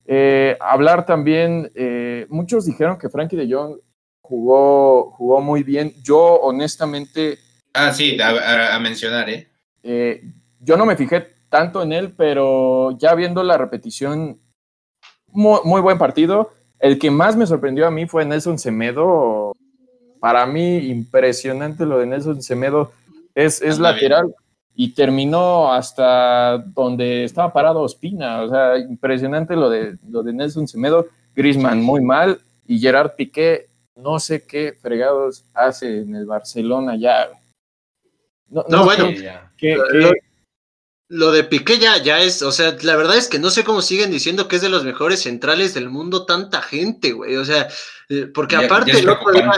Eh, 0.06 0.56
hablar 0.62 1.06
también, 1.06 1.70
eh, 1.76 2.26
muchos 2.30 2.66
dijeron 2.66 2.98
que 2.98 3.10
Frankie 3.10 3.36
de 3.36 3.54
Jong 3.54 3.78
jugó, 4.22 5.12
jugó 5.12 5.42
muy 5.42 5.64
bien. 5.64 5.92
Yo, 6.02 6.36
honestamente, 6.42 7.40
Ah, 7.74 7.92
sí, 7.92 8.20
a, 8.20 8.30
a- 8.30 8.76
a 8.76 8.80
mencionar, 8.80 9.30
¿eh? 9.30 9.48
eh, 9.84 10.22
yo 10.62 10.78
no 10.78 10.86
me 10.86 10.96
fijé 10.96 11.28
tanto 11.50 11.82
en 11.84 11.92
él, 11.94 12.14
pero 12.18 12.92
ya 12.98 13.14
viendo 13.16 13.44
la 13.44 13.58
repetición, 13.58 14.40
muy, 15.28 15.60
muy 15.66 15.82
buen 15.82 15.98
partido. 15.98 16.52
El 16.80 16.98
que 17.00 17.12
más 17.12 17.36
me 17.36 17.46
sorprendió 17.46 17.86
a 17.86 17.92
mí 17.92 18.06
fue 18.08 18.24
Nelson 18.26 18.58
Semedo. 18.58 19.54
Para 20.20 20.46
mí, 20.46 20.78
impresionante 20.90 21.86
lo 21.86 22.00
de 22.00 22.06
Nelson 22.08 22.42
Semedo. 22.42 22.92
Es, 23.36 23.62
es 23.62 23.78
lateral 23.80 24.34
y 24.76 24.94
terminó 24.94 25.72
hasta 25.72 26.58
donde 26.58 27.24
estaba 27.24 27.54
parado 27.54 27.82
Ospina. 27.82 28.42
O 28.44 28.50
sea, 28.50 28.78
impresionante 28.78 29.56
lo 29.56 29.70
de, 29.70 29.98
lo 30.10 30.24
de 30.24 30.34
Nelson 30.34 30.68
Semedo. 30.68 31.08
Grisman 31.36 31.82
muy 31.82 32.02
mal 32.02 32.40
y 32.66 32.80
Gerard 32.80 33.12
Piqué, 33.16 33.68
no 33.96 34.20
sé 34.20 34.44
qué 34.44 34.74
fregados 34.82 35.46
hace 35.54 36.00
en 36.02 36.16
el 36.16 36.26
Barcelona 36.26 36.96
ya. 36.96 37.30
No, 38.50 38.66
No, 38.70 38.86
bueno. 38.86 39.06
Qué- 39.58 39.78
Lo- 41.10 41.32
de 41.32 41.46
Piqué 41.46 41.78
ya, 41.80 42.02
ya 42.04 42.22
es, 42.22 42.42
o 42.42 42.52
sea, 42.52 42.76
la 42.82 42.98
verdad 42.98 43.16
es 43.16 43.30
que 43.30 43.40
no 43.40 43.50
sé 43.50 43.64
cómo 43.64 43.82
siguen 43.82 44.12
diciendo 44.12 44.48
que 44.50 44.58
es 44.58 44.62
de 44.62 44.68
los 44.68 44.84
mejores 44.84 45.22
centrales 45.22 45.74
del 45.74 45.90
mundo 45.90 46.26
tanta 46.26 46.62
gente, 46.62 47.14
güey. 47.14 47.38
O 47.38 47.46
sea, 47.46 47.70
eh, 48.10 48.26
porque 48.34 48.56
Ya- 48.58 48.66
aparte 48.66 48.92
ya 48.92 49.00
el, 49.00 49.10
otro 49.10 49.32
día, 49.32 49.52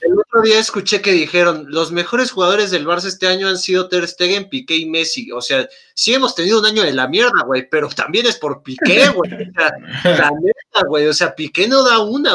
el 0.00 0.18
otro 0.18 0.42
día 0.42 0.58
escuché 0.58 1.00
que 1.00 1.12
dijeron, 1.12 1.66
los 1.68 1.92
mejores 1.92 2.32
jugadores 2.32 2.72
del 2.72 2.84
Barça 2.84 3.06
este 3.06 3.28
año 3.28 3.46
han 3.48 3.58
sido 3.58 3.88
Ter 3.88 4.08
Stegen, 4.08 4.48
Piqué 4.48 4.76
y 4.76 4.86
Messi. 4.86 5.30
O 5.30 5.40
sea, 5.40 5.68
sí 5.94 6.14
hemos 6.14 6.34
tenido 6.34 6.58
un 6.58 6.66
año 6.66 6.82
de 6.82 6.92
la 6.92 7.06
mierda, 7.06 7.42
güey, 7.46 7.68
pero 7.70 7.88
también 7.90 8.26
es 8.26 8.36
por 8.36 8.64
Piqué, 8.64 9.08
güey. 9.10 9.32
O 9.34 9.52
sea, 9.54 9.70
la 10.02 10.30
neta, 10.42 10.84
güey, 10.88 11.06
o 11.06 11.14
sea, 11.14 11.32
Piqué 11.32 11.68
no 11.68 11.84
da 11.84 12.00
una. 12.00 12.32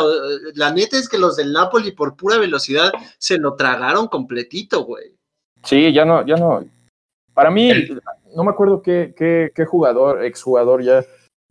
La 0.55 0.71
neta 0.71 0.97
es 0.97 1.09
que 1.09 1.17
los 1.17 1.35
del 1.35 1.51
Napoli 1.51 1.91
por 1.91 2.15
pura 2.15 2.37
velocidad 2.37 2.93
se 3.17 3.37
lo 3.37 3.55
tragaron 3.55 4.07
completito, 4.07 4.85
güey. 4.85 5.11
Sí, 5.65 5.91
ya 5.91 6.05
no, 6.05 6.25
ya 6.25 6.37
no. 6.37 6.65
Para 7.33 7.51
mí, 7.51 7.69
El- 7.71 8.01
no 8.35 8.43
me 8.43 8.51
acuerdo 8.51 8.81
qué, 8.81 9.13
qué, 9.17 9.51
qué 9.55 9.65
jugador, 9.65 10.23
exjugador 10.23 10.83
ya, 10.83 11.03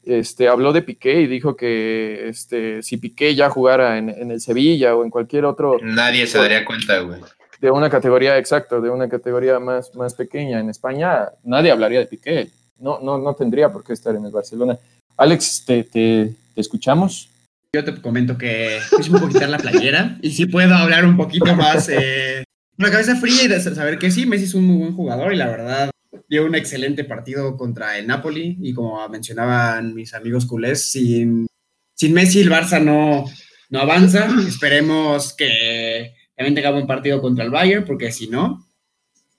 este, 0.05 0.49
habló 0.49 0.72
de 0.72 0.83
Piqué 0.83 1.20
y 1.20 1.26
dijo 1.26 1.57
que 1.57 2.28
este, 2.28 2.83
si 2.83 2.97
Piqué 2.97 3.35
ya 3.35 3.51
jugara 3.51 3.99
en, 3.99 4.09
en 4.09 4.30
el 4.30 4.41
Sevilla 4.41 4.97
o 4.97 5.05
en 5.05 5.11
cualquier 5.11 5.45
otro 5.45 5.78
Nadie 5.80 6.26
se 6.26 6.39
daría 6.39 6.64
cuenta, 6.64 7.01
güey. 7.01 7.20
de 7.61 7.70
una 7.70 7.89
categoría, 7.89 8.37
exacto, 8.39 8.80
de 8.80 8.91
una 8.91 9.09
categoría 9.09 9.59
más, 9.61 9.95
más 9.95 10.14
pequeña 10.14 10.61
en 10.61 10.70
España, 10.70 11.28
nadie 11.45 11.70
hablaría 11.70 12.01
de 12.01 12.07
Piqué. 12.07 12.51
No, 12.78 12.99
no, 13.01 13.16
no 13.18 13.35
tendría 13.35 13.68
por 13.72 13.85
qué 13.85 13.93
estar 13.93 14.14
en 14.16 14.24
el 14.24 14.33
Barcelona. 14.33 14.76
Alex, 15.16 15.64
¿te, 15.64 15.85
te, 15.85 16.35
te 16.55 16.61
escuchamos? 16.61 17.28
Yo 17.74 17.85
te 17.85 17.95
comento 18.03 18.37
que 18.37 18.80
me 18.99 19.18
puedo 19.18 19.28
quitar 19.28 19.49
la 19.49 19.59
playera 19.59 20.18
y 20.20 20.33
sí 20.33 20.47
puedo 20.47 20.74
hablar 20.74 21.05
un 21.05 21.16
poquito 21.16 21.55
más 21.55 21.89
eh, 21.89 22.45
la 22.76 22.91
cabeza 22.91 23.14
fría 23.16 23.45
y 23.45 23.49
de 23.49 23.61
saber 23.61 23.99
que 23.99 24.11
sí, 24.11 24.26
Messi 24.26 24.45
es 24.45 24.55
un 24.55 24.64
muy 24.64 24.78
buen 24.78 24.95
jugador 24.97 25.33
y 25.33 25.37
la 25.37 25.47
verdad 25.47 25.91
dio 26.28 26.46
un 26.46 26.54
excelente 26.54 27.04
partido 27.04 27.56
contra 27.56 27.98
el 27.98 28.06
Napoli 28.06 28.56
y 28.60 28.74
como 28.74 29.08
mencionaban 29.08 29.94
mis 29.94 30.14
amigos 30.14 30.46
culés, 30.46 30.90
sin, 30.90 31.46
sin 31.94 32.12
Messi 32.12 32.40
el 32.40 32.50
Barça 32.50 32.82
no, 32.82 33.24
no 33.70 33.80
avanza. 33.80 34.28
Esperemos 34.46 35.34
que 35.34 36.14
también 36.36 36.54
tenga 36.54 36.70
buen 36.70 36.86
partido 36.86 37.20
contra 37.20 37.44
el 37.44 37.50
Bayern 37.50 37.84
porque 37.84 38.12
si 38.12 38.28
no, 38.28 38.66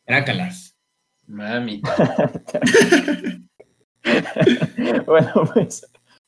trácalas. 0.06 0.76
Mami. 1.28 1.82
bueno, 5.06 5.50
pues, 5.54 5.88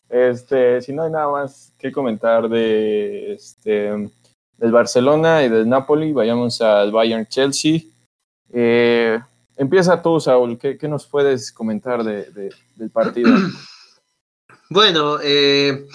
este, 0.10 0.82
si 0.82 0.94
no 0.94 1.04
hay 1.04 1.12
nada 1.12 1.30
más 1.30 1.74
que 1.78 1.92
comentar 1.92 2.48
de 2.48 3.34
este 3.34 4.10
del 4.58 4.72
Barcelona 4.72 5.44
y 5.44 5.50
del 5.50 5.68
Napoli, 5.68 6.14
vayamos 6.14 6.62
al 6.62 6.92
Bayern 6.92 7.26
Chelsea. 7.26 7.82
Eh, 8.54 9.20
empieza 9.58 10.02
tú, 10.02 10.20
Saúl, 10.20 10.58
¿qué, 10.58 10.78
nos 10.88 11.06
puedes 11.08 11.52
comentar 11.52 12.04
de, 12.04 12.32
de, 12.32 12.54
del 12.76 12.90
partido? 12.90 13.32
Bueno, 14.68 15.20
eh, 15.22 15.86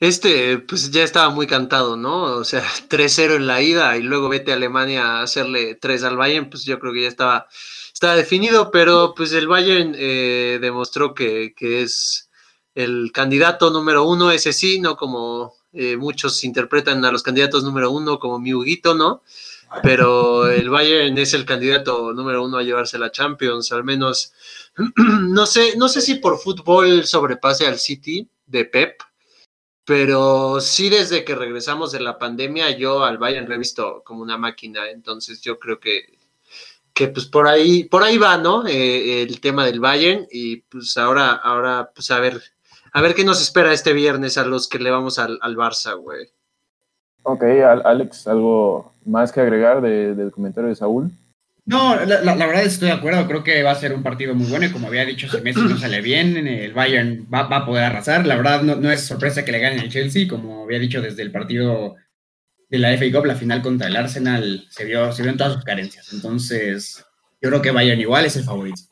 este, 0.00 0.58
pues 0.58 0.90
ya 0.90 1.04
estaba 1.04 1.30
muy 1.30 1.46
cantado, 1.46 1.96
¿no? 1.96 2.22
O 2.22 2.44
sea, 2.44 2.64
3-0 2.88 3.36
en 3.36 3.46
la 3.46 3.62
ida 3.62 3.96
y 3.96 4.02
luego 4.02 4.28
vete 4.28 4.52
a 4.52 4.54
Alemania 4.54 5.18
a 5.18 5.22
hacerle 5.22 5.74
3 5.76 6.04
al 6.04 6.16
Bayern, 6.16 6.50
pues 6.50 6.64
yo 6.64 6.78
creo 6.80 6.92
que 6.92 7.02
ya 7.02 7.08
estaba, 7.08 7.46
estaba 7.92 8.16
definido, 8.16 8.70
pero 8.70 9.14
pues 9.14 9.32
el 9.32 9.46
Bayern 9.46 9.94
eh, 9.96 10.58
demostró 10.60 11.14
que, 11.14 11.54
que, 11.54 11.82
es 11.82 12.30
el 12.74 13.12
candidato 13.12 13.70
número 13.70 14.04
uno, 14.04 14.30
ese 14.30 14.52
sí, 14.52 14.80
no 14.80 14.96
como 14.96 15.54
eh, 15.72 15.96
muchos 15.96 16.42
interpretan 16.44 17.04
a 17.04 17.12
los 17.12 17.22
candidatos 17.22 17.62
número 17.62 17.90
uno 17.90 18.18
como 18.18 18.38
mi 18.38 18.54
Huguito, 18.54 18.94
¿no? 18.94 19.22
Pero 19.82 20.50
el 20.50 20.68
Bayern 20.68 21.16
es 21.18 21.32
el 21.32 21.44
candidato 21.44 22.12
número 22.12 22.44
uno 22.44 22.58
a 22.58 22.62
llevarse 22.62 22.98
la 22.98 23.12
Champions, 23.12 23.70
al 23.72 23.84
menos, 23.84 24.32
no 24.96 25.46
sé, 25.46 25.76
no 25.76 25.88
sé 25.88 26.00
si 26.00 26.16
por 26.16 26.38
fútbol 26.38 27.04
sobrepase 27.04 27.66
al 27.66 27.78
City 27.78 28.28
de 28.46 28.64
Pep, 28.64 29.00
pero 29.84 30.60
sí 30.60 30.88
desde 30.88 31.24
que 31.24 31.36
regresamos 31.36 31.92
de 31.92 32.00
la 32.00 32.18
pandemia 32.18 32.70
yo 32.76 33.04
al 33.04 33.18
Bayern 33.18 33.48
lo 33.48 33.54
he 33.54 33.58
visto 33.58 34.02
como 34.04 34.22
una 34.22 34.36
máquina, 34.36 34.90
entonces 34.90 35.40
yo 35.40 35.58
creo 35.60 35.78
que, 35.78 36.18
que 36.92 37.08
pues 37.08 37.26
por 37.26 37.46
ahí, 37.46 37.84
por 37.84 38.02
ahí 38.02 38.18
va, 38.18 38.36
¿no? 38.38 38.66
Eh, 38.66 39.22
el 39.22 39.40
tema 39.40 39.64
del 39.64 39.78
Bayern 39.78 40.26
y 40.32 40.58
pues 40.62 40.96
ahora, 40.96 41.30
ahora 41.30 41.92
pues 41.94 42.10
a 42.10 42.18
ver, 42.18 42.42
a 42.92 43.00
ver 43.00 43.14
qué 43.14 43.24
nos 43.24 43.40
espera 43.40 43.72
este 43.72 43.92
viernes 43.92 44.36
a 44.36 44.44
los 44.44 44.68
que 44.68 44.80
le 44.80 44.90
vamos 44.90 45.20
al, 45.20 45.38
al 45.42 45.56
Barça, 45.56 45.96
güey. 45.96 46.28
Ok, 47.22 47.44
Alex, 47.84 48.26
¿algo 48.26 48.94
más 49.04 49.32
que 49.32 49.40
agregar 49.40 49.80
de, 49.80 50.14
del 50.14 50.30
comentario 50.30 50.68
de 50.68 50.76
Saúl? 50.76 51.10
No, 51.66 51.94
la, 51.94 52.20
la, 52.22 52.34
la, 52.34 52.46
verdad 52.46 52.64
estoy 52.64 52.88
de 52.88 52.94
acuerdo, 52.94 53.26
creo 53.26 53.44
que 53.44 53.62
va 53.62 53.70
a 53.70 53.76
ser 53.76 53.92
un 53.92 54.02
partido 54.02 54.34
muy 54.34 54.48
bueno 54.48 54.66
y 54.66 54.72
como 54.72 54.88
había 54.88 55.04
dicho, 55.04 55.28
si 55.28 55.40
Messi 55.40 55.60
no 55.60 55.76
sale 55.76 56.00
bien, 56.00 56.36
el 56.36 56.72
Bayern 56.72 57.28
va, 57.32 57.44
va 57.44 57.58
a 57.58 57.66
poder 57.66 57.84
arrasar. 57.84 58.26
La 58.26 58.36
verdad 58.36 58.62
no, 58.62 58.76
no, 58.76 58.90
es 58.90 59.02
sorpresa 59.02 59.44
que 59.44 59.52
le 59.52 59.60
ganen 59.60 59.78
el 59.78 59.90
Chelsea, 59.90 60.26
como 60.26 60.64
había 60.64 60.78
dicho 60.78 61.00
desde 61.00 61.22
el 61.22 61.30
partido 61.30 61.96
de 62.68 62.78
la 62.78 62.96
FA 62.96 63.04
Cup, 63.12 63.26
la 63.26 63.34
final 63.34 63.62
contra 63.62 63.88
el 63.88 63.96
Arsenal, 63.96 64.66
se 64.70 64.84
vio, 64.84 65.12
se 65.12 65.22
vio 65.22 65.32
en 65.32 65.36
todas 65.36 65.54
sus 65.54 65.64
carencias. 65.64 66.12
Entonces, 66.12 67.04
yo 67.40 67.50
creo 67.50 67.62
que 67.62 67.72
Bayern 67.72 68.00
igual 68.00 68.24
es 68.24 68.36
el 68.36 68.44
favorito. 68.44 68.82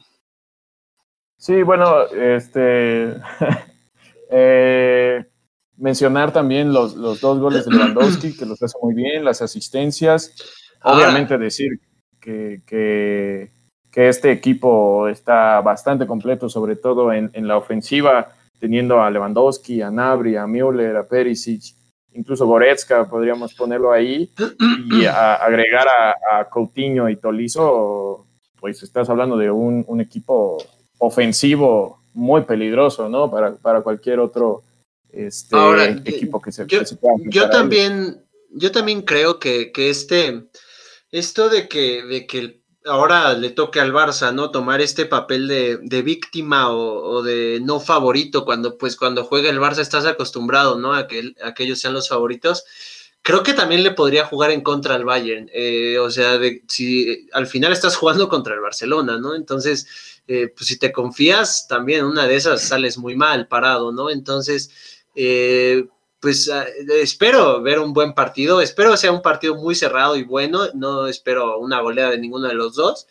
Sí, 1.36 1.62
bueno, 1.62 2.06
este... 2.08 3.14
eh, 4.30 5.24
mencionar 5.78 6.32
también 6.32 6.72
los, 6.72 6.96
los, 6.96 7.20
dos 7.20 7.38
goles 7.38 7.64
de 7.64 7.72
Lewandowski, 7.72 8.36
que 8.36 8.46
los 8.46 8.62
hace 8.62 8.76
muy 8.82 8.94
bien, 8.94 9.24
las 9.24 9.40
asistencias. 9.40 10.34
Obviamente 10.82 11.38
decir 11.38 11.80
que, 12.20 12.62
que, 12.66 13.50
que, 13.90 14.08
este 14.08 14.30
equipo 14.30 15.08
está 15.08 15.60
bastante 15.60 16.06
completo, 16.06 16.48
sobre 16.48 16.76
todo 16.76 17.12
en, 17.12 17.30
en, 17.32 17.48
la 17.48 17.56
ofensiva, 17.56 18.32
teniendo 18.60 19.00
a 19.00 19.10
Lewandowski, 19.10 19.82
a 19.82 19.90
Nabri, 19.90 20.36
a 20.36 20.46
Müller, 20.46 20.96
a 20.96 21.06
Perisic, 21.06 21.74
incluso 22.12 22.46
Goretzka, 22.46 23.08
podríamos 23.08 23.54
ponerlo 23.54 23.92
ahí, 23.92 24.30
y 24.90 25.04
a, 25.04 25.34
agregar 25.34 25.86
a, 25.88 26.38
a, 26.38 26.44
Coutinho 26.48 27.08
y 27.08 27.16
Tolizo, 27.16 28.26
pues 28.60 28.82
estás 28.82 29.08
hablando 29.10 29.36
de 29.36 29.50
un, 29.50 29.84
un 29.86 30.00
equipo 30.00 30.58
ofensivo 30.98 32.00
muy 32.14 32.42
peligroso, 32.42 33.08
¿no? 33.08 33.30
Para, 33.30 33.54
para 33.56 33.80
cualquier 33.82 34.18
otro 34.18 34.62
este, 35.12 35.56
Ahora, 35.56 35.86
equipo 36.04 36.40
que 36.40 36.52
se, 36.52 36.66
yo, 36.66 36.80
que 36.80 36.86
se 36.86 36.96
pueda 36.96 37.14
yo 37.26 37.50
también, 37.50 38.22
yo 38.50 38.70
también 38.72 39.02
creo 39.02 39.38
que, 39.38 39.72
que 39.72 39.90
este 39.90 40.48
esto 41.10 41.48
de 41.48 41.68
que, 41.68 42.02
de 42.02 42.26
que 42.26 42.60
ahora 42.84 43.32
le 43.34 43.50
toque 43.50 43.80
al 43.80 43.92
Barça, 43.92 44.32
¿no? 44.32 44.50
Tomar 44.50 44.80
este 44.80 45.06
papel 45.06 45.48
de, 45.48 45.78
de 45.82 46.02
víctima 46.02 46.70
o, 46.70 47.02
o, 47.02 47.22
de 47.22 47.60
no 47.62 47.80
favorito, 47.80 48.44
cuando 48.44 48.76
pues 48.76 48.96
cuando 48.96 49.24
juega 49.24 49.50
el 49.50 49.60
Barça 49.60 49.80
estás 49.80 50.06
acostumbrado, 50.06 50.78
¿no? 50.78 50.94
A 50.94 51.06
que, 51.06 51.34
a 51.42 51.54
que 51.54 51.64
ellos 51.64 51.80
sean 51.80 51.94
los 51.94 52.08
favoritos. 52.08 52.64
Creo 53.22 53.42
que 53.42 53.52
también 53.52 53.82
le 53.82 53.90
podría 53.90 54.24
jugar 54.24 54.50
en 54.50 54.62
contra 54.62 54.94
al 54.94 55.04
Bayern. 55.04 55.50
Eh, 55.52 55.98
o 55.98 56.10
sea, 56.10 56.38
de, 56.38 56.62
si 56.68 57.28
al 57.32 57.46
final 57.46 57.72
estás 57.72 57.96
jugando 57.96 58.28
contra 58.28 58.54
el 58.54 58.60
Barcelona, 58.60 59.18
¿no? 59.18 59.34
Entonces, 59.34 59.86
eh, 60.26 60.52
pues 60.54 60.66
si 60.68 60.78
te 60.78 60.92
confías, 60.92 61.66
también 61.68 62.04
una 62.04 62.26
de 62.26 62.36
esas 62.36 62.62
sales 62.62 62.96
muy 62.96 63.16
mal 63.16 63.48
parado, 63.48 63.92
¿no? 63.92 64.08
Entonces, 64.08 64.70
eh, 65.20 65.88
pues 66.20 66.46
uh, 66.48 66.92
espero 66.92 67.60
ver 67.60 67.80
un 67.80 67.92
buen 67.92 68.14
partido, 68.14 68.60
espero 68.60 68.96
sea 68.96 69.10
un 69.10 69.20
partido 69.20 69.56
muy 69.56 69.74
cerrado 69.74 70.16
y 70.16 70.22
bueno, 70.22 70.68
no 70.74 71.08
espero 71.08 71.58
una 71.58 71.80
goleada 71.80 72.12
de 72.12 72.18
ninguno 72.18 72.46
de 72.46 72.54
los 72.54 72.76
dos, 72.76 73.08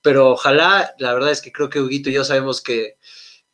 pero 0.00 0.30
ojalá, 0.30 0.94
la 0.98 1.12
verdad 1.14 1.32
es 1.32 1.42
que 1.42 1.50
creo 1.50 1.68
que 1.68 1.80
Huguito 1.80 2.10
y 2.10 2.12
yo 2.12 2.22
sabemos 2.24 2.60
que, 2.60 2.96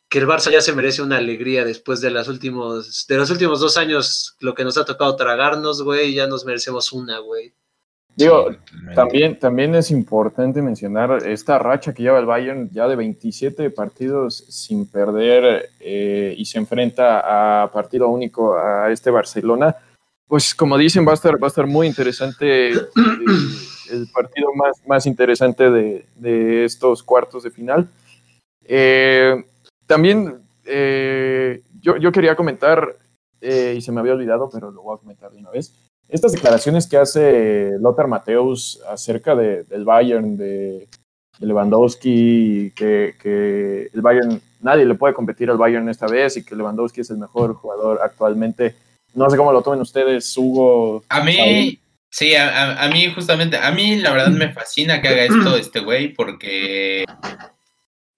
que 0.07 0.19
el 0.19 0.27
Barça 0.27 0.51
ya 0.51 0.61
se 0.61 0.73
merece 0.73 1.01
una 1.01 1.17
alegría 1.17 1.65
después 1.65 1.99
de, 1.99 2.11
últimos, 2.29 3.07
de 3.07 3.17
los 3.17 3.31
últimos 3.31 3.59
dos 3.59 3.75
años, 3.77 4.35
lo 4.39 4.53
que 4.53 4.63
nos 4.63 4.77
ha 4.77 4.85
tocado 4.85 5.15
tragarnos, 5.15 5.81
güey, 5.81 6.13
ya 6.13 6.27
nos 6.27 6.45
merecemos 6.45 6.91
una, 6.93 7.17
güey. 7.19 7.55
Digo, 8.15 8.47
también, 8.93 9.37
también 9.37 9.75
es 9.75 9.91
importante 9.91 10.61
mencionar 10.61 11.27
esta 11.27 11.59
racha 11.59 11.93
que 11.93 12.03
lleva 12.03 12.19
el 12.19 12.25
Bayern 12.25 12.69
ya 12.71 12.87
de 12.87 12.95
27 12.95 13.69
partidos 13.71 14.45
sin 14.47 14.89
perder 14.89 15.69
eh, 15.81 16.33
y 16.37 16.45
se 16.45 16.57
enfrenta 16.57 17.63
a 17.63 17.69
partido 17.71 18.07
único 18.07 18.57
a 18.57 18.89
este 18.89 19.11
Barcelona. 19.11 19.75
Pues 20.27 20.55
como 20.55 20.77
dicen, 20.77 21.05
va 21.05 21.11
a 21.11 21.15
estar, 21.15 21.33
va 21.41 21.47
a 21.47 21.49
estar 21.49 21.67
muy 21.67 21.87
interesante 21.87 22.71
eh, 22.71 22.77
el 23.91 24.07
partido 24.13 24.53
más, 24.55 24.81
más 24.87 25.05
interesante 25.05 25.69
de, 25.69 26.05
de 26.15 26.63
estos 26.63 27.03
cuartos 27.03 27.43
de 27.43 27.51
final. 27.51 27.89
Eh, 28.63 29.43
también 29.85 30.41
yo, 31.81 31.97
yo, 31.97 32.11
quería 32.11 32.35
comentar, 32.35 32.95
y 33.41 33.79
se 33.81 33.91
me 33.91 33.99
había 33.99 34.13
olvidado, 34.13 34.49
pero 34.51 34.71
lo 34.71 34.81
voy 34.81 34.95
a 34.95 34.99
comentar 34.99 35.31
de 35.31 35.37
una 35.37 35.51
vez 35.51 35.84
estas 36.07 36.31
declaraciones 36.31 36.87
que 36.87 36.97
hace 36.97 37.71
Lothar 37.79 38.07
Mateus 38.07 38.81
acerca 38.87 39.35
de, 39.35 39.63
del 39.63 39.85
Bayern, 39.85 40.37
de, 40.37 40.87
de 41.39 41.47
Lewandowski, 41.47 42.71
que, 42.75 43.15
que, 43.21 43.89
el 43.93 44.01
Bayern, 44.01 44.41
nadie 44.61 44.85
le 44.85 44.95
puede 44.95 45.13
competir 45.13 45.49
al 45.49 45.57
Bayern 45.57 45.89
esta 45.89 46.07
vez 46.07 46.37
y 46.37 46.45
que 46.45 46.55
Lewandowski 46.55 47.01
es 47.01 47.09
el 47.09 47.17
mejor 47.17 47.55
jugador 47.55 47.99
actualmente. 48.03 48.75
No 49.13 49.29
sé 49.29 49.37
cómo 49.37 49.51
lo 49.51 49.61
tomen 49.61 49.81
ustedes, 49.81 50.37
Hugo. 50.37 51.03
A 51.09 51.23
mí, 51.23 51.79
sí, 52.09 52.35
a, 52.35 52.83
a, 52.83 52.89
mí 52.89 53.11
justamente, 53.13 53.57
a 53.57 53.71
mí 53.71 53.95
la 53.97 54.11
verdad 54.11 54.29
me 54.29 54.53
fascina 54.53 55.01
que 55.01 55.07
haga 55.07 55.23
esto 55.23 55.55
este 55.57 55.79
güey 55.79 56.13
porque 56.13 57.05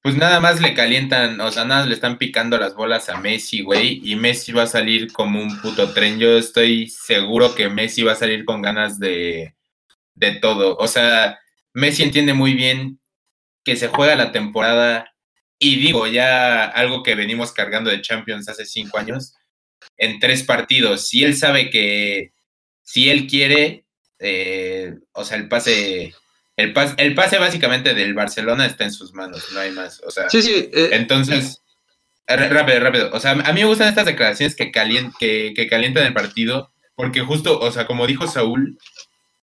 pues 0.07 0.15
nada 0.15 0.39
más 0.39 0.61
le 0.61 0.73
calientan, 0.73 1.41
o 1.41 1.51
sea, 1.51 1.65
nada 1.65 1.85
le 1.85 1.93
están 1.93 2.17
picando 2.17 2.57
las 2.57 2.75
bolas 2.75 3.09
a 3.09 3.19
Messi, 3.19 3.61
güey, 3.61 3.99
y 4.05 4.15
Messi 4.15 4.53
va 4.53 4.63
a 4.63 4.67
salir 4.67 5.11
como 5.11 5.41
un 5.41 5.59
puto 5.59 5.91
tren. 5.91 6.17
Yo 6.17 6.37
estoy 6.37 6.87
seguro 6.87 7.53
que 7.55 7.67
Messi 7.67 8.03
va 8.03 8.13
a 8.13 8.15
salir 8.15 8.45
con 8.45 8.61
ganas 8.61 8.99
de, 8.99 9.53
de 10.15 10.31
todo. 10.35 10.77
O 10.77 10.87
sea, 10.87 11.39
Messi 11.73 12.03
entiende 12.03 12.33
muy 12.33 12.53
bien 12.53 13.01
que 13.65 13.75
se 13.75 13.89
juega 13.89 14.15
la 14.15 14.31
temporada, 14.31 15.13
y 15.59 15.75
digo, 15.75 16.07
ya 16.07 16.63
algo 16.63 17.03
que 17.03 17.15
venimos 17.15 17.51
cargando 17.51 17.89
de 17.89 18.01
Champions 18.01 18.47
hace 18.47 18.63
cinco 18.63 18.99
años, 18.99 19.33
en 19.97 20.21
tres 20.21 20.41
partidos. 20.41 21.09
Si 21.09 21.25
él 21.25 21.35
sabe 21.35 21.69
que 21.69 22.31
si 22.81 23.09
él 23.09 23.27
quiere, 23.27 23.83
eh, 24.19 24.93
o 25.11 25.25
sea, 25.25 25.35
el 25.35 25.49
pase 25.49 26.15
el, 26.57 26.73
pas, 26.73 26.95
el 26.97 27.13
pase 27.13 27.37
básicamente 27.37 27.93
del 27.93 28.13
Barcelona 28.13 28.65
está 28.65 28.83
en 28.83 28.91
sus 28.91 29.13
manos, 29.13 29.45
no 29.53 29.59
hay 29.59 29.71
más. 29.71 30.01
O 30.05 30.11
sea, 30.11 30.29
sí, 30.29 30.41
sí, 30.41 30.69
eh, 30.73 30.89
entonces, 30.93 31.61
rápido, 32.27 32.79
rápido. 32.79 33.09
O 33.13 33.19
sea, 33.19 33.31
a 33.31 33.53
mí 33.53 33.61
me 33.61 33.65
gustan 33.65 33.89
estas 33.89 34.07
declaraciones 34.07 34.55
que, 34.55 34.71
calient, 34.71 35.13
que, 35.19 35.53
que 35.55 35.67
calientan 35.67 36.05
el 36.05 36.13
partido, 36.13 36.73
porque 36.95 37.21
justo, 37.21 37.59
o 37.59 37.71
sea, 37.71 37.85
como 37.85 38.07
dijo 38.07 38.27
Saúl, 38.27 38.77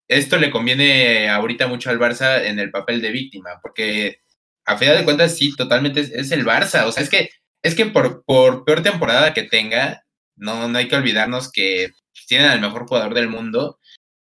esto 0.07 0.39
le 0.39 0.51
conviene 0.51 1.29
ahorita 1.29 1.67
mucho 1.67 1.91
al 1.91 1.99
Barça 1.99 2.45
en 2.45 2.59
el 2.61 2.71
papel 2.71 3.01
de 3.03 3.11
víctima, 3.11 3.59
porque 3.61 4.21
a 4.65 4.77
final 4.77 4.97
de 4.99 5.05
cuentas 5.05 5.37
sí, 5.37 5.55
totalmente 5.57 6.01
es, 6.01 6.11
es 6.11 6.31
el 6.31 6.45
Barça. 6.45 6.85
O 6.87 6.93
sea, 6.93 7.03
es 7.03 7.11
que, 7.11 7.31
es 7.63 7.75
que 7.75 7.87
por, 7.87 8.25
por 8.25 8.65
peor 8.65 8.83
temporada 8.83 9.35
que 9.35 9.43
tenga, 9.43 10.05
no, 10.37 10.69
no 10.69 10.79
hay 10.79 10.89
que 10.89 10.97
olvidarnos 10.97 11.51
que 11.51 11.91
tienen 12.29 12.49
al 12.49 12.61
mejor 12.61 12.87
jugador 12.87 13.15
del 13.15 13.29
mundo 13.29 13.79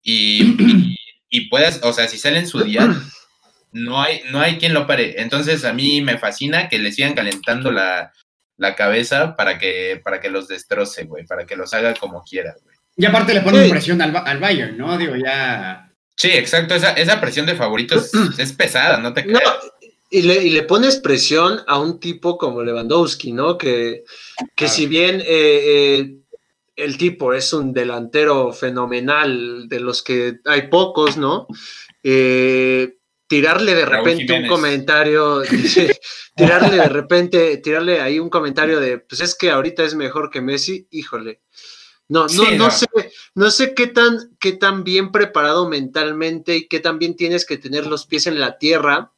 y, 0.02 0.44
y 0.60 0.96
y 1.32 1.50
puedas, 1.50 1.80
o 1.82 1.94
sea, 1.94 2.08
si 2.08 2.20
sale 2.20 2.38
en 2.38 2.48
su 2.48 2.62
día, 2.62 2.94
no 3.72 4.02
hay, 4.02 4.22
no 4.32 4.40
hay 4.42 4.58
quien 4.58 4.74
lo 4.74 4.86
pare. 4.86 5.20
Entonces 5.22 5.64
a 5.66 5.74
mí 5.74 6.02
me 6.02 6.20
fascina 6.20 6.70
que 6.70 6.78
le 6.78 6.92
sigan 6.92 7.16
calentando 7.16 7.72
la, 7.72 8.12
la 8.58 8.76
cabeza 8.76 9.36
para 9.36 9.58
que, 9.58 10.00
para 10.04 10.20
que 10.20 10.30
los 10.30 10.50
destroce, 10.50 11.06
güey, 11.06 11.26
para 11.26 11.46
que 11.46 11.56
los 11.56 11.74
haga 11.74 11.96
como 11.96 12.22
quiera, 12.24 12.54
güey. 12.62 12.76
Y 12.98 13.06
aparte 13.06 13.34
le 13.34 13.42
ponen 13.42 13.64
sí. 13.64 13.70
presión 13.72 14.02
al, 14.02 14.16
al, 14.16 14.40
Bayern, 14.40 14.78
¿no? 14.78 14.98
Digo, 14.98 15.16
ya... 15.16 15.90
Sí, 16.18 16.30
exacto, 16.30 16.76
esa, 16.76 16.92
esa 16.92 17.22
presión 17.22 17.46
de 17.46 17.56
favoritos 17.56 18.14
es, 18.14 18.14
es 18.40 18.54
pesada, 18.54 18.98
no 18.98 19.14
te 19.14 19.24
creas. 19.24 19.42
No. 19.42 19.88
y 20.12 20.22
le, 20.24 20.44
y 20.44 20.50
le 20.50 20.64
pones 20.64 20.98
presión 20.98 21.62
a 21.66 21.80
un 21.80 22.02
tipo 22.02 22.38
como 22.38 22.62
Lewandowski, 22.62 23.32
¿no? 23.32 23.58
Que, 23.58 24.04
que 24.56 24.68
si 24.68 24.86
bien 24.86 25.22
eh, 25.22 25.26
eh, 25.30 26.21
el 26.84 26.98
tipo 26.98 27.34
es 27.34 27.54
un 27.54 27.74
delantero 27.74 28.52
fenomenal, 28.54 29.68
de 29.70 29.80
los 29.80 30.02
que 30.04 30.40
hay 30.46 30.68
pocos, 30.70 31.18
¿no? 31.18 31.48
Eh, 32.04 32.98
tirarle 33.28 33.76
de 33.76 33.86
repente 33.86 34.34
un 34.34 34.48
comentario, 34.48 35.42
tirarle 36.36 36.78
de 36.78 36.90
repente, 36.90 37.58
tirarle 37.58 38.02
ahí 38.02 38.20
un 38.20 38.30
comentario 38.30 38.80
de, 38.80 39.00
pues 39.00 39.22
es 39.22 39.36
que 39.36 39.50
ahorita 39.52 39.84
es 39.84 39.96
mejor 39.96 40.30
que 40.30 40.42
Messi, 40.42 40.88
híjole. 40.92 41.42
No, 42.10 42.24
no, 42.24 42.28
Sí, 42.28 42.58
no, 42.58 42.66
no. 42.66 42.72
sé, 42.72 42.88
no 43.36 43.52
sé 43.52 43.74
qué 43.74 43.88
tan, 43.88 44.36
qué 44.38 44.52
tan 44.52 44.84
bien 44.84 45.12
preparado 45.14 45.70
mentalmente 45.70 46.56
y 46.58 46.68
qué 46.68 46.82
tan 46.82 47.00
bien 47.00 47.16
tienes 47.16 47.46
que 47.46 47.58
tener 47.58 47.88
los 47.88 48.06
pies 48.06 48.28
en 48.28 48.38
la 48.40 48.58
tierra 48.58 49.14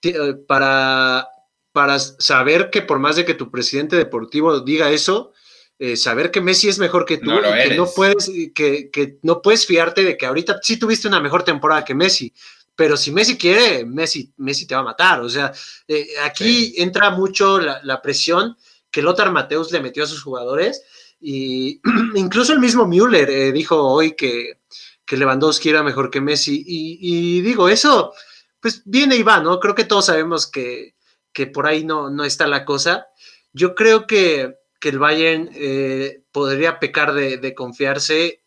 ti- 0.00 0.14
eh, 0.16 0.34
para, 0.48 1.28
para 1.72 1.98
saber 1.98 2.70
que 2.70 2.80
por 2.80 2.98
más 2.98 3.16
de 3.16 3.26
que 3.26 3.34
tu 3.34 3.50
presidente 3.50 3.96
deportivo 3.96 4.60
diga 4.60 4.90
eso, 4.90 5.32
eh, 5.80 5.96
saber 5.96 6.30
que 6.30 6.42
Messi 6.42 6.68
es 6.68 6.78
mejor 6.78 7.06
que 7.06 7.16
tú 7.16 7.30
No 7.30 7.40
y 7.40 7.68
que 7.68 7.74
no 7.74 7.86
puedes, 7.86 8.30
que, 8.54 8.90
que 8.90 9.18
no 9.22 9.40
puedes 9.40 9.66
fiarte 9.66 10.04
de 10.04 10.16
que 10.16 10.26
ahorita 10.26 10.60
sí 10.62 10.78
tuviste 10.78 11.08
una 11.08 11.20
mejor 11.20 11.42
temporada 11.42 11.84
que 11.84 11.94
Messi, 11.94 12.32
pero 12.76 12.96
si 12.98 13.10
Messi 13.10 13.38
quiere, 13.38 13.86
Messi, 13.86 14.30
Messi 14.36 14.66
te 14.66 14.74
va 14.74 14.82
a 14.82 14.84
matar. 14.84 15.20
O 15.22 15.28
sea, 15.28 15.52
eh, 15.88 16.06
aquí 16.22 16.74
entra 16.76 17.10
mucho 17.10 17.58
la, 17.58 17.80
la 17.82 18.00
presión 18.02 18.56
que 18.90 19.00
Lothar 19.00 19.32
Mateus 19.32 19.72
le 19.72 19.80
metió 19.80 20.04
a 20.04 20.06
sus 20.06 20.22
jugadores 20.22 20.82
y 21.18 21.80
incluso 22.14 22.52
el 22.52 22.60
mismo 22.60 22.86
Müller 22.86 23.30
eh, 23.30 23.50
dijo 23.50 23.76
hoy 23.76 24.14
que, 24.14 24.58
que 25.04 25.16
Lewandowski 25.16 25.70
era 25.70 25.82
mejor 25.82 26.10
que 26.10 26.20
Messi 26.20 26.62
y, 26.66 26.98
y 27.00 27.40
digo, 27.40 27.70
eso 27.70 28.12
pues 28.60 28.82
viene 28.84 29.16
y 29.16 29.22
va, 29.22 29.40
¿no? 29.40 29.58
Creo 29.58 29.74
que 29.74 29.84
todos 29.84 30.06
sabemos 30.06 30.46
que, 30.46 30.94
que 31.32 31.46
por 31.46 31.66
ahí 31.66 31.84
no, 31.84 32.10
no 32.10 32.24
está 32.24 32.46
la 32.46 32.66
cosa. 32.66 33.06
Yo 33.52 33.74
creo 33.74 34.06
que, 34.06 34.59
que 34.80 34.88
el 34.88 34.98
Bayern 34.98 35.50
eh, 35.54 36.22
podría 36.32 36.78
pecar 36.78 37.12
de, 37.12 37.36
de 37.36 37.54
confiarse 37.54 38.40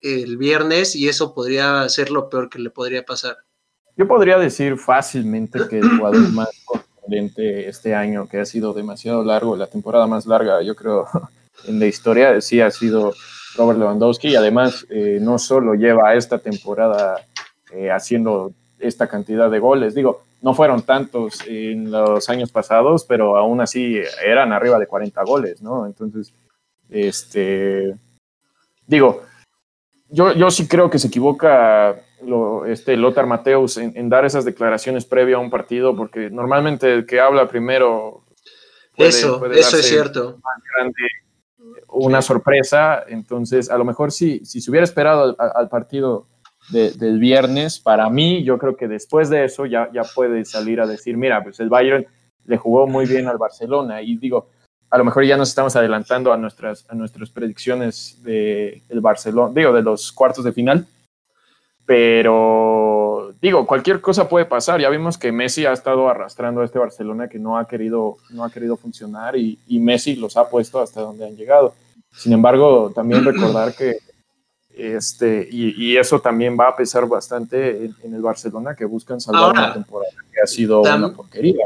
el 0.00 0.36
viernes 0.36 0.94
y 0.94 1.08
eso 1.08 1.34
podría 1.34 1.88
ser 1.88 2.10
lo 2.10 2.28
peor 2.28 2.48
que 2.48 2.58
le 2.58 2.70
podría 2.70 3.04
pasar. 3.04 3.38
Yo 3.96 4.06
podría 4.06 4.38
decir 4.38 4.78
fácilmente 4.78 5.58
que 5.68 5.78
el 5.78 5.88
jugador 5.98 6.30
más 6.32 6.50
contundente 6.64 7.68
este 7.68 7.94
año, 7.94 8.28
que 8.28 8.38
ha 8.38 8.44
sido 8.44 8.72
demasiado 8.72 9.24
largo, 9.24 9.56
la 9.56 9.66
temporada 9.66 10.06
más 10.06 10.26
larga, 10.26 10.62
yo 10.62 10.76
creo, 10.76 11.06
en 11.66 11.80
la 11.80 11.86
historia, 11.86 12.40
sí 12.40 12.60
ha 12.60 12.70
sido 12.70 13.12
Robert 13.56 13.78
Lewandowski. 13.78 14.28
Y 14.28 14.36
además, 14.36 14.86
eh, 14.90 15.18
no 15.20 15.38
solo 15.38 15.74
lleva 15.74 16.14
esta 16.14 16.38
temporada 16.38 17.16
eh, 17.72 17.90
haciendo 17.90 18.52
esta 18.78 19.08
cantidad 19.08 19.50
de 19.50 19.58
goles, 19.58 19.94
digo, 19.94 20.22
no 20.40 20.54
fueron 20.54 20.82
tantos 20.82 21.40
en 21.46 21.90
los 21.90 22.28
años 22.28 22.52
pasados, 22.52 23.04
pero 23.04 23.36
aún 23.36 23.60
así 23.60 24.00
eran 24.24 24.52
arriba 24.52 24.78
de 24.78 24.86
40 24.86 25.22
goles, 25.24 25.62
¿no? 25.62 25.86
Entonces, 25.86 26.32
este, 26.88 27.94
digo, 28.86 29.22
yo, 30.10 30.32
yo 30.32 30.50
sí 30.50 30.66
creo 30.68 30.88
que 30.90 30.98
se 30.98 31.08
equivoca 31.08 32.00
lo, 32.24 32.64
este 32.66 32.96
Lothar 32.96 33.26
Mateus 33.26 33.76
en, 33.76 33.92
en 33.96 34.08
dar 34.08 34.24
esas 34.24 34.44
declaraciones 34.44 35.04
previo 35.04 35.36
a 35.36 35.40
un 35.40 35.50
partido, 35.50 35.94
porque 35.96 36.30
normalmente 36.30 36.92
el 36.92 37.06
que 37.06 37.20
habla 37.20 37.48
primero 37.48 38.24
puede- 38.96 39.10
eso, 39.10 39.38
puede 39.38 39.60
eso 39.60 39.76
es 39.76 39.86
cierto. 39.88 40.38
más 40.42 40.62
grande 40.76 41.02
una 41.88 42.22
sorpresa. 42.22 43.04
Entonces, 43.08 43.70
a 43.70 43.78
lo 43.78 43.84
mejor 43.84 44.12
sí, 44.12 44.40
si 44.44 44.60
se 44.60 44.70
hubiera 44.70 44.84
esperado 44.84 45.36
al, 45.38 45.52
al 45.54 45.68
partido 45.68 46.26
de- 46.70 46.92
del 46.92 47.18
viernes, 47.18 47.78
para 47.78 48.08
mí, 48.10 48.42
yo 48.44 48.58
creo 48.58 48.76
que 48.76 48.88
después 48.88 49.30
de 49.30 49.44
eso 49.44 49.66
ya, 49.66 49.90
ya 49.92 50.02
puede 50.04 50.44
salir 50.44 50.80
a 50.80 50.86
decir, 50.86 51.16
mira, 51.16 51.42
pues 51.42 51.60
el 51.60 51.68
Bayern 51.68 52.06
le 52.44 52.56
jugó 52.56 52.86
muy 52.86 53.06
bien 53.06 53.26
al 53.28 53.38
Barcelona. 53.38 54.02
Y 54.02 54.16
digo, 54.16 54.48
a 54.90 54.98
lo 54.98 55.04
mejor 55.04 55.24
ya 55.24 55.36
nos 55.36 55.50
estamos 55.50 55.76
adelantando 55.76 56.32
a 56.32 56.36
nuestras, 56.36 56.86
a 56.88 56.94
nuestras 56.94 57.30
predicciones 57.30 58.18
del 58.22 58.82
el 58.88 59.00
Barcelona, 59.00 59.52
digo, 59.54 59.72
de 59.72 59.82
los 59.82 60.12
cuartos 60.12 60.44
de 60.44 60.52
final. 60.52 60.86
Pero 61.84 63.34
digo, 63.40 63.66
cualquier 63.66 64.00
cosa 64.00 64.28
puede 64.28 64.44
pasar. 64.44 64.80
Ya 64.80 64.90
vimos 64.90 65.16
que 65.16 65.32
Messi 65.32 65.64
ha 65.64 65.72
estado 65.72 66.08
arrastrando 66.08 66.60
a 66.60 66.64
este 66.64 66.78
Barcelona 66.78 67.28
que 67.28 67.38
no 67.38 67.56
ha 67.56 67.66
querido, 67.66 68.18
no 68.30 68.44
ha 68.44 68.50
querido 68.50 68.76
funcionar 68.76 69.36
y 69.36 69.58
Messi 69.68 70.16
los 70.16 70.36
ha 70.36 70.48
puesto 70.48 70.80
hasta 70.80 71.00
donde 71.00 71.26
han 71.26 71.34
llegado. 71.36 71.74
Sin 72.12 72.32
embargo, 72.32 72.92
también 72.94 73.24
recordar 73.24 73.74
que 73.74 73.96
este, 74.78 75.48
y, 75.50 75.74
y 75.92 75.96
eso 75.96 76.20
también 76.20 76.56
va 76.58 76.68
a 76.68 76.76
pesar 76.76 77.06
bastante 77.06 77.84
en, 77.84 77.94
en 78.02 78.14
el 78.14 78.22
Barcelona 78.22 78.74
que 78.76 78.84
buscan 78.84 79.20
salvar 79.20 79.42
Ahora, 79.44 79.64
una 79.64 79.72
temporada 79.74 80.12
que 80.32 80.40
ha 80.40 80.46
sido 80.46 80.82
tam- 80.82 80.96
una 80.98 81.12
porquería. 81.14 81.64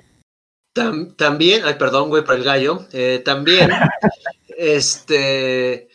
Tam- 0.74 1.14
también, 1.16 1.62
ay, 1.64 1.74
perdón, 1.74 2.08
güey, 2.08 2.24
por 2.24 2.34
el 2.34 2.44
gallo. 2.44 2.86
eh, 2.92 3.20
también, 3.24 3.70
este, 4.56 5.88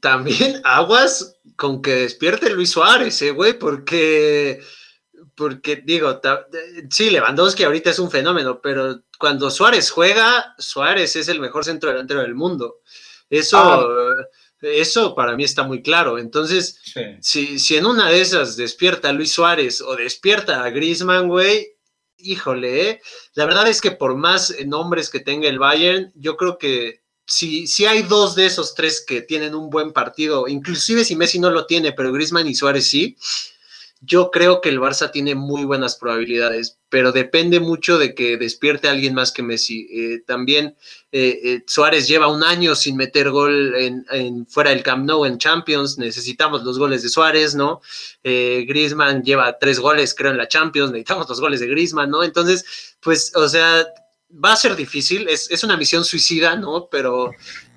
también 0.00 0.60
aguas 0.64 1.36
con 1.56 1.82
que 1.82 1.94
despierte 1.96 2.50
Luis 2.50 2.70
Suárez, 2.70 3.20
eh, 3.22 3.30
güey, 3.30 3.58
porque, 3.58 4.60
porque 5.34 5.76
digo, 5.76 6.18
ta- 6.18 6.46
sí, 6.90 7.10
Lewandowski 7.10 7.64
ahorita 7.64 7.90
es 7.90 7.98
un 7.98 8.10
fenómeno, 8.10 8.60
pero 8.62 9.02
cuando 9.18 9.50
Suárez 9.50 9.90
juega, 9.90 10.54
Suárez 10.58 11.14
es 11.16 11.28
el 11.28 11.40
mejor 11.40 11.64
centro 11.64 11.90
delantero 11.90 12.20
del 12.22 12.34
mundo. 12.34 12.76
Eso, 13.30 13.58
Ah. 13.58 14.14
Eso 14.62 15.14
para 15.14 15.36
mí 15.36 15.44
está 15.44 15.62
muy 15.64 15.82
claro. 15.82 16.18
Entonces, 16.18 16.78
Sí. 16.84 17.00
si, 17.20 17.58
si 17.58 17.76
en 17.76 17.86
una 17.86 18.08
de 18.10 18.20
esas 18.20 18.56
despierta 18.56 19.08
a 19.08 19.12
Luis 19.12 19.32
Suárez 19.32 19.80
o 19.80 19.96
despierta 19.96 20.62
a 20.64 20.70
Griezmann, 20.70 21.28
güey, 21.28 21.68
híjole, 22.18 22.88
¿eh? 22.90 23.00
la 23.34 23.46
verdad 23.46 23.66
es 23.68 23.80
que 23.80 23.90
por 23.90 24.14
más 24.16 24.54
nombres 24.66 25.10
que 25.10 25.20
tenga 25.20 25.48
el 25.48 25.58
Bayern, 25.58 26.12
yo 26.14 26.36
creo 26.36 26.56
que 26.58 27.02
si, 27.26 27.66
si 27.66 27.86
hay 27.86 28.02
dos 28.02 28.34
de 28.34 28.46
esos 28.46 28.74
tres 28.74 29.04
que 29.06 29.22
tienen 29.22 29.54
un 29.54 29.70
buen 29.70 29.92
partido, 29.92 30.46
inclusive 30.48 31.04
si 31.04 31.16
Messi 31.16 31.38
no 31.38 31.50
lo 31.50 31.66
tiene, 31.66 31.92
pero 31.92 32.12
Griezmann 32.12 32.46
y 32.48 32.54
Suárez 32.54 32.86
sí, 32.88 33.16
yo 34.04 34.32
creo 34.32 34.60
que 34.60 34.68
el 34.68 34.80
Barça 34.80 35.12
tiene 35.12 35.36
muy 35.36 35.64
buenas 35.64 35.94
probabilidades, 35.96 36.76
pero 36.88 37.12
depende 37.12 37.60
mucho 37.60 37.98
de 37.98 38.14
que 38.16 38.36
despierte 38.36 38.88
a 38.88 38.90
alguien 38.90 39.14
más 39.14 39.30
que 39.30 39.44
Messi. 39.44 39.86
Eh, 39.92 40.22
también 40.26 40.74
eh, 41.12 41.38
eh, 41.44 41.62
Suárez 41.68 42.08
lleva 42.08 42.26
un 42.26 42.42
año 42.42 42.74
sin 42.74 42.96
meter 42.96 43.30
gol 43.30 43.74
en, 43.76 44.04
en- 44.10 44.46
fuera 44.48 44.70
del 44.70 44.82
Camp 44.82 45.04
Nou 45.06 45.24
en 45.24 45.38
Champions, 45.38 45.98
necesitamos 45.98 46.64
los 46.64 46.78
goles 46.80 47.02
de 47.04 47.08
Suárez, 47.10 47.54
¿no? 47.54 47.80
Griezmann 48.24 49.22
lleva 49.22 49.56
tres 49.58 49.78
goles, 49.78 50.14
creo, 50.14 50.32
en 50.32 50.36
la 50.38 50.48
Champions, 50.48 50.90
necesitamos 50.90 51.28
los 51.28 51.40
goles 51.40 51.60
de 51.60 51.68
Griezmann, 51.68 52.10
¿no? 52.10 52.24
Entonces, 52.24 52.96
pues, 53.00 53.32
o 53.36 53.48
sea, 53.48 53.86
va 54.32 54.52
a 54.52 54.56
ser 54.56 54.74
difícil, 54.74 55.28
es, 55.28 55.50
es 55.50 55.62
una 55.62 55.76
misión 55.76 56.04
suicida, 56.04 56.56
¿no? 56.56 56.88
Pero, 56.90 57.30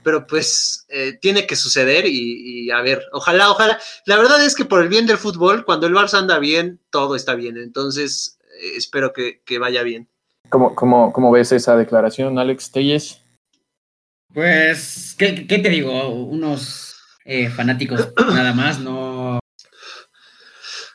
pero 0.06 0.28
pues 0.28 0.86
eh, 0.90 1.18
tiene 1.20 1.48
que 1.48 1.56
suceder 1.56 2.06
y, 2.06 2.68
y 2.68 2.70
a 2.70 2.80
ver, 2.82 3.02
ojalá, 3.12 3.50
ojalá. 3.50 3.80
La 4.06 4.18
verdad 4.18 4.46
es 4.46 4.54
que 4.54 4.64
por 4.64 4.84
el 4.84 4.88
bien 4.88 5.08
del 5.08 5.18
fútbol, 5.18 5.66
cuando 5.66 5.88
el 5.88 5.96
Barça 5.96 6.20
anda 6.20 6.38
bien, 6.38 6.80
todo 6.92 7.16
está 7.16 7.34
bien. 7.34 7.58
Entonces, 7.58 8.38
eh, 8.62 8.74
espero 8.78 9.12
que, 9.14 9.42
que 9.44 9.58
vaya 9.58 9.82
bien. 9.82 10.08
¿Cómo, 10.50 10.76
cómo, 10.76 11.12
cómo 11.12 11.32
ves 11.32 11.52
esa 11.52 11.76
declaración, 11.76 12.38
Alex 12.38 12.72
Telles? 12.72 13.20
Pues, 14.32 15.16
¿qué, 15.18 15.48
qué 15.48 15.58
te 15.58 15.70
digo? 15.70 16.10
Unos 16.10 16.98
eh, 17.26 17.50
fanáticos 17.50 18.14
nada 18.28 18.54
más, 18.54 18.80
no. 18.80 19.40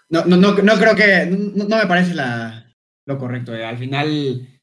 No, 0.08 0.24
no, 0.24 0.36
no, 0.36 0.54
no 0.54 0.74
creo 0.76 0.94
que. 0.94 1.26
No, 1.26 1.64
no 1.64 1.76
me 1.78 1.86
parece 1.86 2.14
la, 2.14 2.72
lo 3.06 3.18
correcto. 3.18 3.52
eh. 3.56 3.64
Al 3.64 3.76
final, 3.76 4.59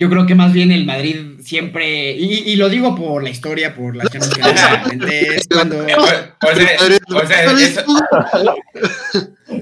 yo 0.00 0.08
creo 0.08 0.26
que 0.26 0.34
más 0.34 0.54
bien 0.54 0.72
el 0.72 0.86
Madrid 0.86 1.40
siempre. 1.42 2.12
Y, 2.12 2.50
y 2.50 2.56
lo 2.56 2.70
digo 2.70 2.96
por 2.96 3.22
la 3.22 3.28
historia, 3.28 3.74
por 3.74 3.94
las 3.94 4.08
Champions 4.08 4.38
es 5.12 5.46
cuando. 5.46 5.84
O, 5.84 5.86
sea, 5.86 6.36
o 6.40 7.26
sea, 7.26 7.44
eso, 7.52 7.84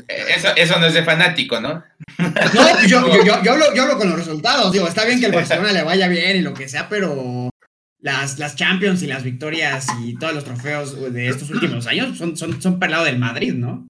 eso, 0.07 0.49
eso 0.57 0.79
no 0.79 0.87
es 0.87 0.95
de 0.95 1.03
fanático, 1.03 1.61
¿no? 1.61 1.83
No, 2.19 2.33
pues 2.33 2.89
yo, 2.89 3.05
yo, 3.09 3.25
yo, 3.25 3.43
yo 3.43 3.53
hablo, 3.53 3.75
yo 3.75 3.83
hablo 3.83 3.99
con 3.99 4.11
los 4.11 4.19
resultados. 4.19 4.73
Digo, 4.73 4.87
está 4.87 5.05
bien 5.05 5.19
que 5.19 5.27
el 5.27 5.33
Barcelona 5.33 5.73
le 5.73 5.83
vaya 5.83 6.07
bien 6.07 6.37
y 6.37 6.43
lo 6.43 6.55
que 6.55 6.69
sea, 6.69 6.89
pero 6.89 7.51
las, 7.99 8.39
las 8.39 8.55
Champions 8.55 9.03
y 9.03 9.09
las 9.09 9.25
victorias 9.25 9.89
y 10.05 10.17
todos 10.19 10.35
los 10.35 10.45
trofeos 10.45 11.13
de 11.13 11.27
estos 11.27 11.51
últimos 11.51 11.89
años 11.89 12.17
son, 12.17 12.37
son, 12.37 12.63
son 12.63 12.79
para 12.79 12.87
el 12.87 12.93
lado 12.93 13.05
del 13.07 13.19
Madrid, 13.19 13.55
¿no? 13.55 13.89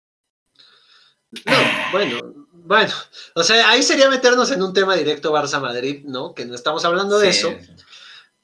No, 1.44 1.56
bueno, 1.92 2.47
bueno. 2.68 2.92
O 3.34 3.42
sea, 3.42 3.70
ahí 3.70 3.82
sería 3.82 4.10
meternos 4.10 4.50
en 4.50 4.62
un 4.62 4.74
tema 4.74 4.94
directo 4.94 5.32
Barça-Madrid, 5.32 6.04
¿no? 6.04 6.34
Que 6.34 6.44
no 6.44 6.54
estamos 6.54 6.84
hablando 6.84 7.18
de 7.18 7.32
Sí, 7.32 7.46
eso. 7.46 7.54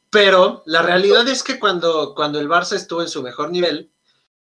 Pero 0.09 0.63
la 0.65 0.81
realidad 0.81 1.29
es 1.29 1.43
que 1.43 1.59
cuando, 1.59 2.15
cuando 2.15 2.41
el 2.41 2.49
Barça 2.49 2.73
estuvo 2.73 3.03
en 3.03 3.09
su 3.09 3.23
mejor 3.23 3.51
nivel, 3.51 3.91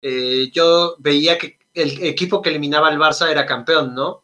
eh, 0.01 0.51
yo 0.53 0.95
veía 1.01 1.37
que 1.37 1.59
el 1.75 2.01
equipo 2.05 2.41
que 2.41 2.51
eliminaba 2.51 2.87
al 2.87 2.99
Barça 2.99 3.29
era 3.29 3.45
campeón, 3.45 3.93
¿no? 3.93 4.23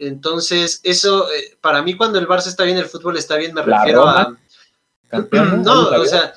Entonces, 0.00 0.80
eso, 0.82 1.30
eh, 1.30 1.56
para 1.60 1.82
mí 1.82 1.96
cuando 1.96 2.18
el 2.18 2.26
Barça 2.26 2.48
está 2.48 2.64
bien, 2.64 2.76
el 2.76 2.86
fútbol 2.86 3.16
está 3.16 3.36
bien, 3.36 3.54
me 3.54 3.64
La 3.64 3.78
refiero 3.78 4.08
a... 4.08 4.36
¿Campeón? 5.08 5.62
No, 5.62 5.72
¿Alguna 5.92 6.00
o 6.00 6.06
sea, 6.06 6.34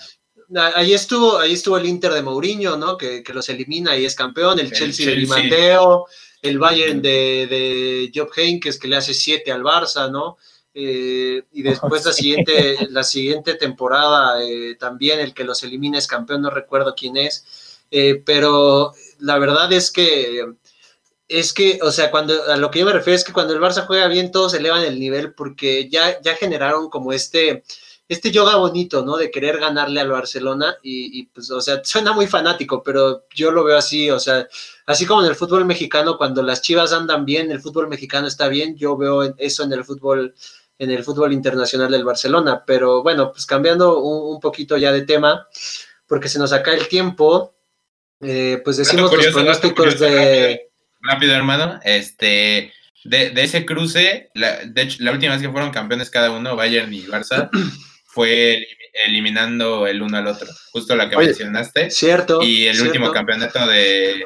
ahí 0.76 0.94
estuvo, 0.94 1.40
ahí 1.40 1.54
estuvo 1.54 1.76
el 1.76 1.88
Inter 1.88 2.14
de 2.14 2.22
Mourinho, 2.22 2.78
¿no? 2.78 2.98
Que, 2.98 3.24
que 3.24 3.34
los 3.34 3.50
elimina 3.50 3.98
y 3.98 4.06
es 4.06 4.14
campeón, 4.14 4.60
el, 4.60 4.68
El 4.68 4.74
Chelsea, 4.74 5.08
de 5.08 5.16
Di. 5.16 5.26
Matteo, 5.26 6.06
el 6.42 6.60
Bayern 6.60 7.02
de, 7.02 7.48
de 7.50 8.12
Job 8.14 8.30
Heynckes 8.36 8.80
que 8.80 8.88
le 8.88 8.98
hace 8.98 9.14
siete 9.14 9.52
al 9.52 9.64
Barça, 9.64 10.10
¿no? 10.10 10.38
eh, 10.74 11.44
y 11.52 11.62
después 11.62 12.06
la 12.06 12.14
siguiente, 12.14 12.78
la 12.90 13.04
siguiente 13.04 13.56
temporada 13.56 14.44
eh, 14.44 14.76
también 14.80 15.20
el 15.20 15.34
que 15.34 15.44
los 15.44 15.64
elimina 15.64 15.98
es 15.98 16.08
campeón, 16.08 16.42
no 16.42 16.50
recuerdo 16.50 16.96
quién 16.96 17.18
es, 17.18 17.82
eh, 17.92 18.22
pero 18.26 18.94
la 19.20 19.38
verdad 19.40 19.72
es 19.74 19.92
que 19.92 20.46
es 21.28 21.54
que, 21.54 21.80
o 21.84 21.92
sea, 21.92 22.10
cuando 22.10 22.34
a 22.46 22.58
lo 22.58 22.72
que 22.72 22.80
yo 22.80 22.86
me 22.88 22.94
refiero 22.94 23.16
es 23.16 23.24
que 23.24 23.34
cuando 23.34 23.54
el 23.54 23.62
Barça 23.62 23.86
juega 23.86 24.08
bien, 24.08 24.32
todos 24.32 24.56
elevan 24.56 24.84
el 24.84 25.00
nivel 25.00 25.34
porque 25.36 25.88
ya, 25.88 26.20
ya 26.22 26.36
generaron 26.36 26.90
como 26.90 27.14
este, 27.14 27.64
este 28.08 28.32
yoga 28.32 28.56
bonito, 28.56 29.06
¿no? 29.06 29.16
De 29.16 29.30
querer 29.30 29.60
ganarle 29.60 30.00
al 30.02 30.10
Barcelona 30.10 30.78
y, 30.82 31.20
y, 31.20 31.28
pues, 31.28 31.52
o 31.52 31.62
sea, 31.62 31.84
suena 31.84 32.14
muy 32.14 32.26
fanático, 32.26 32.82
pero 32.82 33.26
yo 33.36 33.52
lo 33.52 33.64
veo 33.64 33.78
así, 33.78 34.10
o 34.10 34.20
sea, 34.20 34.48
así 34.90 35.06
como 35.06 35.22
en 35.24 35.30
el 35.30 35.36
fútbol 35.36 35.66
mexicano, 35.66 36.18
cuando 36.18 36.42
las 36.44 36.62
chivas 36.62 36.92
andan 36.94 37.24
bien, 37.26 37.52
el 37.52 37.62
fútbol 37.62 37.88
mexicano 37.88 38.28
está 38.28 38.48
bien, 38.48 38.76
yo 38.76 38.98
veo 38.98 39.36
eso 39.38 39.64
en 39.64 39.72
el 39.74 39.84
fútbol, 39.86 40.34
en 40.78 40.92
el 40.92 41.04
fútbol 41.04 41.32
internacional 41.34 41.92
del 41.92 42.04
Barcelona, 42.04 42.64
pero 42.66 43.04
bueno, 43.04 43.32
pues 43.32 43.46
cambiando 43.46 44.00
un, 44.00 44.36
un 44.36 44.40
poquito 44.40 44.78
ya 44.78 44.92
de 44.92 45.04
tema, 45.04 45.48
porque 46.08 46.28
se 46.30 46.40
nos 46.40 46.52
acaba 46.54 46.76
el 46.78 46.88
tiempo, 46.88 47.54
eh, 48.22 48.62
pues 48.64 48.78
decimos 48.78 49.10
curioso, 49.10 49.30
los 49.30 49.36
pronósticos 49.36 49.96
curioso, 49.96 50.04
de... 50.06 50.70
Rápido, 51.02 51.34
hermano. 51.34 51.80
Este, 51.84 52.74
de, 53.06 53.30
de 53.30 53.44
ese 53.44 53.66
cruce, 53.66 54.30
la, 54.34 54.66
de 54.66 54.82
hecho, 54.82 54.98
la 55.02 55.12
última 55.12 55.34
vez 55.34 55.42
que 55.42 55.50
fueron 55.52 55.72
campeones 55.72 56.10
cada 56.10 56.32
uno, 56.32 56.56
Bayern 56.56 56.94
y 56.94 57.06
Barça, 57.06 57.50
fue 58.06 58.56
elim- 58.58 58.66
eliminando 59.08 59.88
el 59.88 60.02
uno 60.02 60.18
al 60.18 60.28
otro. 60.28 60.48
Justo 60.74 60.96
la 60.96 61.10
que 61.10 61.16
Oye, 61.16 61.28
mencionaste. 61.28 61.90
Cierto. 61.92 62.42
Y 62.42 62.66
el 62.66 62.76
cierto. 62.76 62.92
último 62.92 63.12
campeonato 63.14 63.66
de 63.68 64.26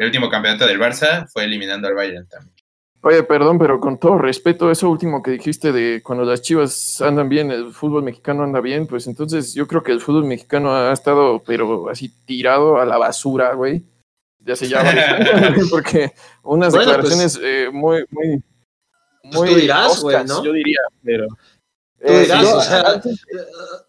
el 0.00 0.06
último 0.06 0.30
campeonato 0.30 0.66
del 0.66 0.80
Barça 0.80 1.28
fue 1.28 1.44
eliminando 1.44 1.86
al 1.86 1.94
Bayern 1.94 2.26
también. 2.26 2.54
Oye, 3.02 3.22
perdón, 3.22 3.58
pero 3.58 3.80
con 3.80 3.98
todo 3.98 4.16
respeto, 4.18 4.70
eso 4.70 4.88
último 4.90 5.22
que 5.22 5.30
dijiste 5.32 5.72
de 5.72 6.02
cuando 6.02 6.24
las 6.24 6.40
chivas 6.42 7.00
andan 7.02 7.28
bien, 7.28 7.50
el 7.50 7.72
fútbol 7.72 8.02
mexicano 8.02 8.42
anda 8.42 8.60
bien, 8.60 8.86
pues 8.86 9.06
entonces 9.06 9.52
yo 9.54 9.66
creo 9.66 9.82
que 9.82 9.92
el 9.92 10.00
fútbol 10.00 10.24
mexicano 10.24 10.74
ha 10.74 10.92
estado, 10.92 11.42
pero 11.44 11.88
así 11.90 12.08
tirado 12.24 12.80
a 12.80 12.84
la 12.86 12.96
basura, 12.98 13.52
güey. 13.54 13.82
Ya 14.38 14.56
se 14.56 14.68
llama. 14.68 14.90
porque 15.70 16.12
unas 16.42 16.72
Bueno, 16.74 16.92
declaraciones 16.92 17.38
eh, 17.42 17.68
muy, 17.70 18.04
muy, 18.10 18.42
Pues 19.22 19.50
tú 19.50 19.56
dirás, 19.56 20.00
güey, 20.00 20.24
¿no? 20.24 20.42
Yo 20.44 20.52
diría, 20.52 20.80
pero. 21.04 21.26
Tú 21.28 21.36
eh, 22.00 22.20
dirás, 22.22 22.42
yo, 22.42 22.56
o 22.56 22.60
sea, 22.62 22.80
antes 22.80 23.22
eh, 23.30 23.36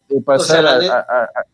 de 0.10 0.22
pasar 0.22 0.64
la 0.66 0.72
a- 0.74 0.80
net- 0.80 0.90
a- 0.90 1.00
a- 1.00 1.24
a- 1.24 1.46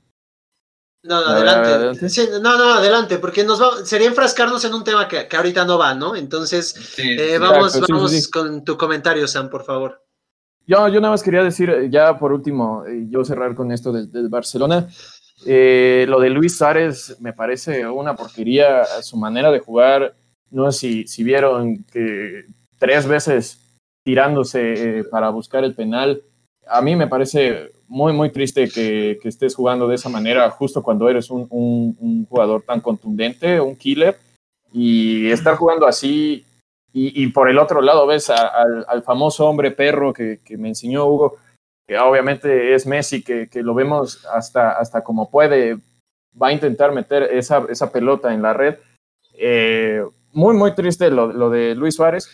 No, 1.07 1.21
no, 1.21 1.27
adelante. 1.27 1.69
adelante. 1.69 2.09
Sí, 2.09 2.27
no, 2.31 2.57
no, 2.57 2.73
adelante, 2.73 3.17
porque 3.17 3.43
nos 3.43 3.61
va, 3.61 3.85
sería 3.85 4.07
enfrascarnos 4.07 4.63
en 4.65 4.73
un 4.73 4.83
tema 4.83 5.07
que, 5.07 5.27
que 5.27 5.37
ahorita 5.37 5.65
no 5.65 5.77
va, 5.77 5.93
¿no? 5.93 6.15
Entonces, 6.15 6.69
Sí, 6.69 7.15
eh, 7.17 7.33
sí. 7.33 7.37
vamos, 7.37 7.73
Exacto, 7.75 7.93
vamos 7.93 8.11
sí, 8.11 8.21
sí. 8.21 8.31
con 8.31 8.63
tu 8.63 8.77
comentario, 8.77 9.27
Sam, 9.27 9.49
por 9.49 9.63
favor. 9.63 10.03
Yo, 10.65 10.87
yo 10.89 10.99
nada 10.99 11.11
más 11.11 11.23
quería 11.23 11.43
decir, 11.43 11.69
eh, 11.69 11.89
ya 11.89 12.17
por 12.19 12.33
último, 12.33 12.83
eh, 12.85 13.05
yo 13.09 13.23
cerrar 13.23 13.55
con 13.55 13.71
esto 13.71 13.91
del, 13.91 14.11
del 14.11 14.27
Barcelona. 14.27 14.87
Eh, 15.45 16.05
lo 16.09 16.19
de 16.19 16.29
Luis 16.29 16.57
Suárez 16.57 17.15
me 17.21 17.31
parece 17.31 17.87
una 17.87 18.15
porquería 18.15 18.81
a 18.81 19.01
su 19.03 19.17
manera 19.17 19.51
de 19.51 19.59
jugar. 19.59 20.15
No 20.49 20.71
sé 20.71 20.79
si, 20.79 21.07
si 21.07 21.23
vieron 21.23 21.83
que 21.85 22.45
tres 22.79 23.07
veces 23.07 23.59
tirándose 24.03 24.99
eh, 24.99 25.03
para 25.03 25.29
buscar 25.29 25.63
el 25.63 25.75
penal. 25.75 26.21
A 26.67 26.81
mí 26.81 26.95
me 26.95 27.07
parece 27.07 27.71
muy, 27.87 28.13
muy 28.13 28.31
triste 28.31 28.69
que, 28.69 29.17
que 29.21 29.29
estés 29.29 29.55
jugando 29.55 29.87
de 29.87 29.95
esa 29.95 30.09
manera 30.09 30.49
justo 30.51 30.83
cuando 30.83 31.07
eres 31.09 31.29
un, 31.29 31.47
un- 31.49 32.25
jugador 32.29 32.61
tan 32.63 32.81
contundente, 32.81 33.59
un 33.61 33.75
killer. 33.75 34.17
Y 34.73 35.31
estar 35.31 35.55
jugando 35.55 35.87
así 35.87 36.45
y, 36.93 37.23
y 37.23 37.27
por 37.27 37.49
el 37.49 37.57
otro 37.57 37.81
lado 37.81 38.05
ves 38.05 38.29
a- 38.29 38.47
al, 38.47 38.85
al 38.87 39.03
famoso 39.03 39.47
hombre 39.47 39.71
perro 39.71 40.11
que, 40.13 40.39
que 40.43 40.57
me 40.57 40.67
enseñó 40.67 41.05
Hugo, 41.05 41.37
que 41.87 41.97
obviamente 41.97 42.73
es 42.75 42.85
Messi, 42.85 43.23
que, 43.23 43.47
que 43.47 43.63
lo 43.63 43.73
vemos 43.73 44.25
hasta, 44.25 44.71
hasta 44.71 45.03
como 45.03 45.29
puede, 45.31 45.77
va 46.39 46.47
a 46.47 46.53
intentar 46.53 46.91
meter 46.91 47.23
esa, 47.23 47.65
esa 47.69 47.91
pelota 47.91 48.33
en 48.33 48.41
la 48.41 48.53
red. 48.53 48.75
Eh, 49.33 50.03
muy, 50.33 50.55
muy 50.55 50.75
triste 50.75 51.09
lo, 51.09 51.27
lo 51.31 51.49
de 51.49 51.73
Luis 51.75 51.95
Suárez. 51.95 52.29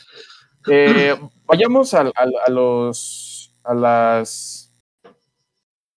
Eh, 0.68 1.16
vayamos 1.46 1.94
al- 1.94 2.12
al- 2.16 2.34
a, 2.46 2.50
los 2.50 3.54
a 3.64 3.74
las 3.76 4.63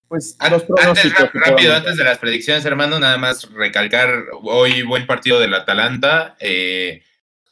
pues 0.08 0.36
An- 0.38 0.52
los 0.52 0.64
Antes, 0.84 1.12
rápido, 1.34 1.74
antes 1.74 1.96
de 1.96 2.04
las 2.04 2.18
predicciones, 2.18 2.64
hermano, 2.64 2.98
nada 2.98 3.16
más 3.18 3.50
recalcar 3.52 4.24
hoy 4.42 4.82
buen 4.82 5.06
partido 5.06 5.40
del 5.40 5.54
Atalanta, 5.54 6.36
eh, 6.40 7.02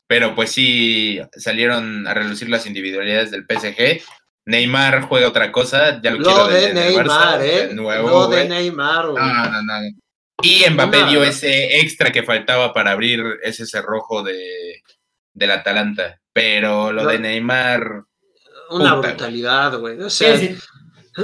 pero 0.06 0.35
pues 0.35 0.52
sí 0.52 1.20
salieron 1.36 2.06
a 2.06 2.14
relucir 2.14 2.48
las 2.48 2.66
individualidades 2.66 3.31
del 3.31 3.44
PSG. 3.47 4.02
Neymar 4.47 5.02
juega 5.02 5.28
otra 5.28 5.51
cosa, 5.51 6.01
ya 6.02 6.10
lo, 6.10 6.18
quiero 6.18 6.48
de 6.48 6.74
Neymar, 6.74 7.06
Barça, 7.06 7.40
¿eh? 7.43 7.68
de 7.68 7.74
nuevo, 7.74 8.09
Lo 8.09 8.28
de. 8.28 8.47
Neymar, 8.48 9.09
güey. 9.09 9.24
No, 9.24 9.44
no, 9.51 9.62
no. 9.62 9.72
Y 10.43 10.64
Mbappé 10.68 10.98
Una- 10.98 11.10
dio 11.10 11.24
ese 11.24 11.81
extra 11.81 12.12
que 12.12 12.22
faltaba 12.22 12.72
para 12.74 12.90
abrir 12.90 13.24
ese 13.43 13.64
cerrojo 13.66 14.22
de, 14.22 14.82
del 15.32 15.51
Atalanta. 15.51 16.20
Pero 16.35 16.93
lo 16.93 17.05
No. 17.05 17.09
de 17.10 17.18
Neymar, 17.20 18.02
Una 18.70 18.97
puta, 18.97 19.09
brutalidad, 19.09 19.78
güey. 19.78 19.98
O 20.01 20.10
sea, 20.10 20.36
sí. 20.36 20.48
Sí, 20.48 20.59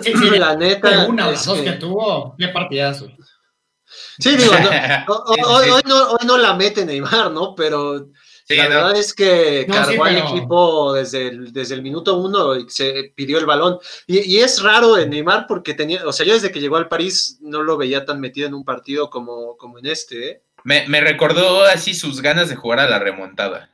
sí, 0.02 0.12
la 0.38 0.54
neta. 0.56 1.06
Una 1.08 1.30
las 1.30 1.44
dos 1.44 1.58
que- 1.58 1.64
que 1.64 1.72
tuvo, 1.72 2.34
qué 2.38 2.48
partidazo. 2.48 3.08
Sí, 4.18 4.36
digo, 4.36 4.52
no, 4.52 5.14
hoy, 5.48 5.82
no, 5.86 6.10
hoy 6.12 6.26
no 6.26 6.38
la 6.38 6.54
mete 6.54 6.84
Neymar, 6.84 7.30
¿no? 7.32 7.54
Pero 7.54 8.08
Sí, 8.46 8.56
la 8.56 8.64
¿no? 8.64 8.70
verdad 8.70 8.96
es 8.96 9.14
que 9.14 9.64
No, 9.68 9.74
cargó 9.74 9.90
sí, 9.92 9.98
al 10.10 10.14
pero- 10.16 10.28
equipo 10.36 10.92
desde 10.92 11.28
el, 11.28 11.52
desde 11.52 11.74
el 11.76 11.82
minuto 11.82 12.16
uno 12.18 12.56
y 12.56 12.68
se 12.68 13.12
pidió 13.14 13.38
el 13.38 13.46
balón. 13.46 13.78
Y, 14.06 14.18
y 14.20 14.38
es 14.40 14.60
raro 14.62 14.94
de 14.94 15.06
Neymar 15.06 15.46
porque 15.48 15.74
tenía, 15.74 16.06
o 16.06 16.12
sea, 16.12 16.26
yo 16.26 16.34
desde 16.34 16.50
que 16.52 16.60
llegó 16.60 16.76
al 16.76 16.88
París 16.88 17.38
no 17.40 17.62
lo 17.62 17.76
veía 17.76 18.04
tan 18.04 18.20
metido 18.20 18.46
en 18.48 18.54
un 18.54 18.64
partido 18.64 19.08
como, 19.10 19.56
como 19.56 19.78
en 19.78 19.86
este, 19.86 20.28
¿eh? 20.30 20.42
me, 20.64 20.86
me 20.88 21.00
recordó 21.00 21.62
así 21.64 21.94
sus 21.94 22.20
ganas 22.22 22.48
de 22.48 22.56
jugar 22.56 22.80
a 22.80 22.88
la 22.88 22.98
remontada. 22.98 23.70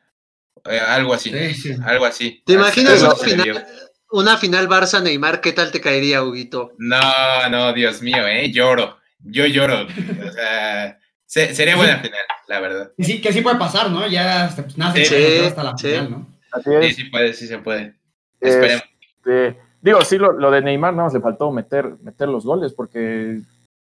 Eh, 0.68 0.78
algo 0.80 1.14
así. 1.14 1.30
Sí, 1.30 1.55
sí. 1.55 1.76
Algo 1.84 2.05
así. 2.06 2.43
¿Te 2.44 2.55
imaginas 2.55 3.01
una 3.02 3.14
final, 3.14 3.66
una 4.10 4.36
final 4.36 4.68
Barça-Neymar? 4.68 5.40
¿Qué 5.40 5.52
tal 5.52 5.70
te 5.72 5.80
caería, 5.80 6.22
Huguito? 6.22 6.72
No, 6.78 7.48
no, 7.50 7.72
Dios 7.72 8.02
mío, 8.02 8.26
¿eh? 8.26 8.50
Lloro. 8.52 8.96
Yo 9.24 9.46
lloro. 9.46 9.86
O 9.86 10.32
sea, 10.32 10.98
se- 11.24 11.54
sería 11.54 11.76
buena 11.76 11.98
final, 11.98 12.20
la 12.48 12.60
verdad. 12.60 12.92
Que 12.96 13.04
sí, 13.04 13.20
que 13.20 13.32
sí 13.32 13.40
puede 13.40 13.56
pasar, 13.56 13.90
¿no? 13.90 14.06
Ya 14.06 14.44
hasta, 14.44 14.62
pues, 14.62 14.78
nada, 14.78 14.92
se 14.94 15.04
Sí, 15.04 15.44
hasta 15.46 15.64
la 15.64 15.76
sí. 15.76 15.88
final, 15.88 16.10
¿no? 16.10 16.26
Así 16.52 16.70
Sí, 16.70 16.76
es. 16.86 16.96
sí 16.96 17.04
puede, 17.04 17.32
sí 17.34 17.46
se 17.48 17.58
puede. 17.58 17.94
Es- 18.40 18.54
Esperemos. 18.54 18.84
Este, 19.24 19.58
digo, 19.82 20.00
sí, 20.02 20.18
lo, 20.18 20.32
lo 20.32 20.50
de 20.50 20.60
Neymar 20.62 20.92
nada 20.92 21.04
más 21.04 21.14
le 21.14 21.20
faltó 21.20 21.50
meter, 21.50 21.94
meter 22.02 22.28
los 22.28 22.44
goles 22.44 22.72
porque 22.72 23.40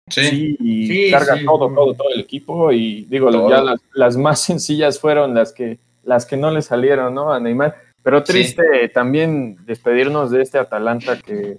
Sí. 0.10 0.22
sí, 0.30 0.58
y 0.60 0.88
Sí, 0.88 1.12
carga 1.12 1.38
sí. 1.38 1.46
todo, 1.46 1.70
todo, 1.74 1.94
todo 1.94 2.10
el 2.14 2.20
equipo 2.22 2.72
y 2.72 3.06
digo, 3.06 3.32
Todo. 3.32 3.50
ya 3.50 3.62
las, 3.62 3.80
las 3.94 4.18
más 4.18 4.40
sencillas 4.42 5.00
fueron 5.00 5.34
las 5.36 5.52
que, 5.52 5.78
las 6.04 6.26
que 6.26 6.38
no 6.38 6.50
le 6.52 6.62
salieron, 6.62 7.14
¿no? 7.14 7.32
A 7.32 7.40
Neymar. 7.40 7.76
Pero 8.06 8.24
triste 8.24 8.88
también 8.94 9.58
despedirnos 9.66 10.30
de 10.30 10.44
este 10.44 10.60
Atalanta 10.60 11.18
que, 11.20 11.58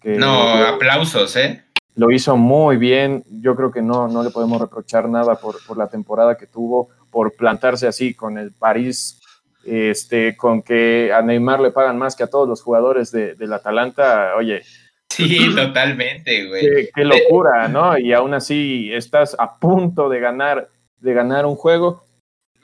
que 0.00 0.16
No, 0.16 0.56
lo, 0.58 0.66
aplausos, 0.66 1.36
¿eh? 1.36 1.62
lo 1.94 2.10
hizo 2.10 2.36
muy 2.36 2.78
bien. 2.78 3.22
Yo 3.30 3.54
creo 3.54 3.70
que 3.70 3.80
no, 3.80 4.08
no 4.08 4.24
le 4.24 4.30
podemos 4.30 4.60
reprochar 4.60 5.08
nada 5.08 5.36
por, 5.36 5.64
por 5.64 5.78
la 5.78 5.86
temporada 5.86 6.36
que 6.36 6.48
tuvo, 6.48 6.88
por 7.12 7.36
plantarse 7.36 7.86
así 7.86 8.12
con 8.12 8.38
el 8.38 8.50
París, 8.50 9.20
este, 9.64 10.36
con 10.36 10.62
que 10.62 11.12
a 11.12 11.22
Neymar 11.22 11.60
le 11.60 11.70
pagan 11.70 11.96
más 11.96 12.16
que 12.16 12.24
a 12.24 12.28
todos 12.28 12.48
los 12.48 12.60
jugadores 12.60 13.12
de, 13.12 13.36
del 13.36 13.52
Atalanta. 13.52 14.34
Oye, 14.36 14.62
Sí, 15.10 15.46
totalmente, 15.54 16.48
güey. 16.48 16.60
qué, 16.60 16.90
qué 16.92 17.04
locura, 17.04 17.68
¿no? 17.68 17.96
Y 17.96 18.12
aún 18.12 18.34
así 18.34 18.92
estás 18.92 19.36
a 19.38 19.60
punto 19.60 20.08
de 20.08 20.18
ganar, 20.18 20.70
de 20.98 21.14
ganar 21.14 21.46
un 21.46 21.54
juego. 21.54 22.03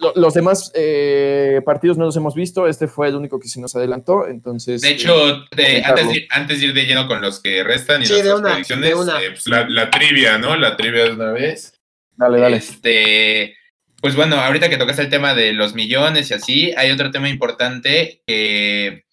Lo- 0.00 0.12
los 0.16 0.34
demás 0.34 0.72
eh, 0.74 1.60
partidos 1.64 1.98
no 1.98 2.04
los 2.06 2.16
hemos 2.16 2.34
visto, 2.34 2.66
este 2.66 2.88
fue 2.88 3.08
el 3.08 3.16
único 3.16 3.38
que 3.38 3.48
se 3.48 3.60
nos 3.60 3.76
adelantó, 3.76 4.26
entonces... 4.26 4.80
De 4.80 4.88
eh, 4.88 4.92
hecho, 4.92 5.14
de- 5.14 5.82
comentarlo. 5.82 5.86
antes, 6.00 6.08
de, 6.08 6.26
antes 6.30 6.60
de 6.60 6.66
ir 6.66 6.74
de 6.74 6.86
lleno 6.86 7.06
con 7.06 7.20
los 7.20 7.40
que 7.40 7.62
restan 7.62 8.02
y 8.02 8.06
Sí, 8.06 8.14
de 8.14 8.22
nuestras 8.22 8.40
una, 8.40 8.50
predicciones, 8.52 8.88
de 8.88 8.94
una. 8.94 9.22
eh, 9.22 9.30
pues 9.30 9.46
la, 9.46 9.68
la 9.68 9.90
trivia, 9.90 10.38
¿no? 10.38 10.56
La 10.56 10.76
trivia 10.76 11.04
de 11.04 11.12
una 11.12 11.32
vez. 11.32 11.74
dale, 12.16 12.40
dale. 12.40 12.56
Este, 12.56 13.56
pues 14.00 14.16
bueno, 14.16 14.36
ahorita 14.36 14.70
que 14.70 14.78
tocas 14.78 14.98
el 14.98 15.10
tema 15.10 15.34
de 15.34 15.52
los 15.52 15.74
millones 15.74 16.30
y 16.30 16.34
así, 16.34 16.72
hay 16.76 16.90
otro 16.90 17.10
tema 17.10 17.28
importante 17.28 18.22
que, 18.26 19.04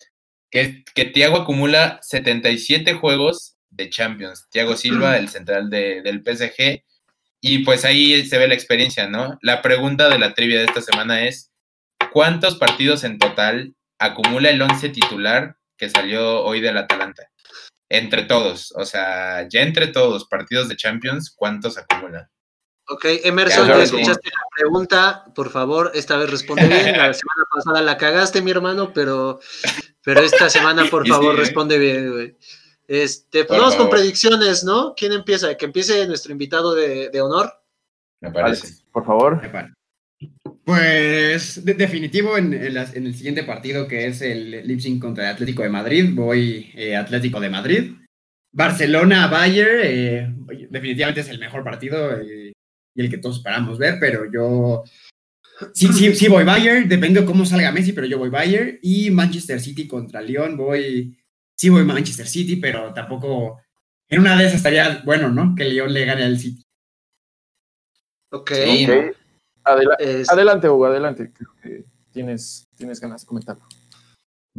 que, 0.50 0.86
que 0.96 1.06
Thiago 1.06 1.38
acumula 1.38 2.00
77 2.02 2.94
juegos 2.94 3.58
de 3.70 3.90
Champions. 3.90 4.48
Thiago 4.50 4.76
Silva, 4.78 5.18
el 5.18 5.28
central 5.28 5.70
de- 5.70 6.02
del 6.02 6.22
PSG. 6.24 6.84
Y 7.42 7.60
pues 7.60 7.86
ahí 7.86 8.26
se 8.26 8.38
ve 8.38 8.48
la 8.48 8.54
experiencia, 8.54 9.08
¿no? 9.08 9.38
La 9.42 9.62
pregunta 9.62 10.10
de 10.10 10.20
la 10.20 10.34
trivia 10.34 10.60
de 10.60 10.66
esta 10.66 10.82
semana 10.82 11.26
es, 11.26 11.52
¿cuántos 12.12 12.56
partidos 12.58 13.04
en 13.04 13.20
total 13.20 13.76
acumula 14.00 14.50
el 14.50 14.62
11 14.62 14.90
titular 14.90 15.58
que 15.78 15.90
salió 15.90 16.44
hoy 16.44 16.62
del 16.62 16.78
Atalanta? 16.78 17.30
Entre 17.90 18.24
todos, 18.24 18.74
o 18.76 18.86
sea, 18.86 19.48
ya 19.48 19.62
entre 19.62 19.88
todos, 19.88 20.28
partidos 20.28 20.68
de 20.68 20.76
Champions, 20.76 21.34
¿cuántos 21.36 21.78
acumula? 21.78 22.30
Ok, 22.90 23.06
Emerson, 23.24 23.68
Ya 23.68 23.84
escuchaste 23.84 24.30
la 24.30 24.44
pregunta, 24.56 25.26
por 25.36 25.50
favor, 25.52 25.92
esta 25.94 26.18
vez 26.18 26.30
responde 26.30 26.68
bien. 26.68 26.98
La 26.98 27.14
semana 27.14 27.46
pasada 27.54 27.82
la 27.82 27.98
cagaste, 27.98 28.42
mi 28.42 28.52
hermano, 28.52 28.94
pero, 28.94 29.40
Pero 30.08 30.22
esta 30.22 30.50
semana, 30.50 30.86
por 30.86 31.06
Y 31.06 31.10
favor, 31.10 31.36
sí, 31.36 31.42
¿eh? 31.42 31.44
responde 31.44 31.78
bien, 31.78 32.12
güey. 32.14 32.38
Este, 32.88 33.44
pues 33.46 33.60
vamos 33.60 33.76
con 33.76 33.90
predicciones, 33.90 34.64
¿no? 34.64 34.94
¿Quién 34.96 35.12
empieza? 35.12 35.56
Que 35.58 35.66
empiece 35.66 36.08
nuestro 36.08 36.32
invitado 36.32 36.74
de, 36.74 37.10
de 37.10 37.22
honor. 37.22 37.52
Me 38.22 38.32
parece. 38.32 38.68
Alex, 38.68 38.86
por 38.92 39.06
favor. 39.06 39.42
Pues 40.64 41.64
de- 41.64 41.74
definitivo 41.74 42.38
en, 42.38 42.54
en 42.54 42.74
las- 42.74 42.96
en 42.96 43.06
el 43.08 43.16
siguiente 43.16 43.44
partido 43.44 43.88
que 43.88 44.08
es 44.08 44.22
el 44.22 44.52
Leipzig 44.68 45.00
contra 45.00 45.26
el 45.30 45.34
Atlético 45.36 45.64
de 45.64 45.70
Madrid, 45.70 46.10
voy 46.14 46.72
eh, 46.76 46.96
Atlético 46.96 47.40
de 47.40 47.50
Madrid. 47.50 47.92
Barcelona 48.54 49.28
Bayern, 49.28 49.80
eh, 49.84 50.36
definitivamente 50.70 51.22
es 51.22 51.30
el 51.30 51.40
mejor 51.40 51.64
partido 51.64 52.20
eh, 52.20 52.54
y 52.96 53.02
el 53.02 53.10
que 53.10 53.18
todos 53.18 53.38
esperamos 53.38 53.78
ver, 53.78 53.98
pero 54.00 54.32
yo 54.32 54.84
sí, 55.74 55.88
sí, 55.94 56.16
sí 56.16 56.28
voy 56.28 56.44
Bayern, 56.44 56.88
depende 56.90 57.20
de 57.22 57.26
cómo 57.26 57.46
salga 57.46 57.72
Messi, 57.72 57.94
pero 57.94 58.08
yo 58.08 58.18
voy 58.18 58.30
Bayern 58.30 58.80
y 58.82 59.12
Manchester 59.12 59.60
City 59.60 59.88
contra 59.88 60.22
Lyon, 60.22 60.58
voy 60.58 61.16
sí 61.58 61.70
voy 61.70 61.84
Manchester 61.84 62.28
City, 62.28 62.56
pero 62.58 62.94
tampoco 62.94 63.60
en 64.10 64.20
una 64.22 64.38
de 64.38 64.44
esas 64.46 64.58
estaría 64.58 65.02
bueno, 65.04 65.30
¿no? 65.30 65.56
Que 65.56 65.66
Lyon 65.66 65.92
le 65.94 66.06
gane 66.06 66.24
al 66.24 66.38
City. 66.40 66.64
Ok. 68.32 68.52
Sí. 68.54 68.86
Ok. 68.90 69.16
Adela- 69.64 69.96
Es- 70.00 70.30
adelante, 70.30 70.70
Hugo, 70.70 70.86
adelante. 70.86 71.32
Creo 71.34 71.50
que 71.62 71.84
tienes, 72.12 72.66
tienes 72.78 73.00
ganas 73.02 73.22
de 73.22 73.28
comentarlo. 73.28 73.64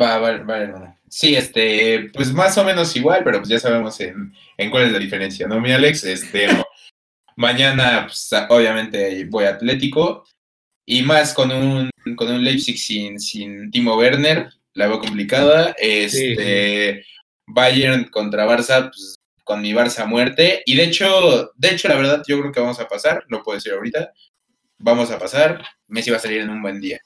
Va, 0.00 0.18
va, 0.18 0.36
va, 0.44 0.58
hermano. 0.58 0.98
Sí, 1.08 1.34
este, 1.34 2.10
pues 2.14 2.32
más 2.32 2.56
o 2.58 2.64
menos 2.64 2.94
igual, 2.94 3.22
pero 3.24 3.38
pues 3.38 3.48
ya 3.48 3.58
sabemos 3.58 3.98
en, 4.00 4.32
en 4.56 4.70
cuál 4.70 4.84
es 4.84 4.92
la 4.92 4.98
diferencia, 4.98 5.48
¿no, 5.48 5.60
mi 5.60 5.72
Alex? 5.72 6.04
Este, 6.04 6.46
mañana, 7.36 8.04
pues, 8.06 8.32
a- 8.32 8.46
obviamente 8.50 9.24
voy 9.24 9.44
a 9.44 9.50
Atlético 9.50 10.24
y 10.86 11.02
más 11.02 11.34
con 11.34 11.50
un, 11.50 11.90
con 12.16 12.28
un 12.30 12.44
Leipzig 12.44 12.78
sin, 12.78 13.18
sin 13.18 13.70
Timo 13.70 13.96
Werner, 13.96 14.50
la 14.78 14.86
veo 14.86 15.00
complicada. 15.00 15.74
Este, 15.76 17.04
Bayern 17.46 18.08
contra 18.10 18.46
Barça, 18.46 18.88
pues 18.88 19.16
con 19.42 19.60
mi 19.60 19.72
Barça 19.72 20.02
a 20.02 20.06
muerte. 20.06 20.62
Y 20.66 20.76
de 20.76 20.84
hecho, 20.84 21.50
de 21.56 21.70
hecho, 21.70 21.88
la 21.88 21.96
verdad, 21.96 22.22
yo 22.26 22.38
creo 22.38 22.52
que 22.52 22.60
vamos 22.60 22.78
a 22.78 22.88
pasar, 22.88 23.24
lo 23.28 23.42
puedo 23.42 23.56
decir 23.56 23.72
ahorita. 23.72 24.12
Vamos 24.78 25.10
a 25.10 25.18
pasar. 25.18 25.64
Messi 25.88 26.10
va 26.10 26.18
a 26.18 26.20
salir 26.20 26.40
en 26.42 26.50
un 26.50 26.62
buen 26.62 26.80
día. 26.80 27.00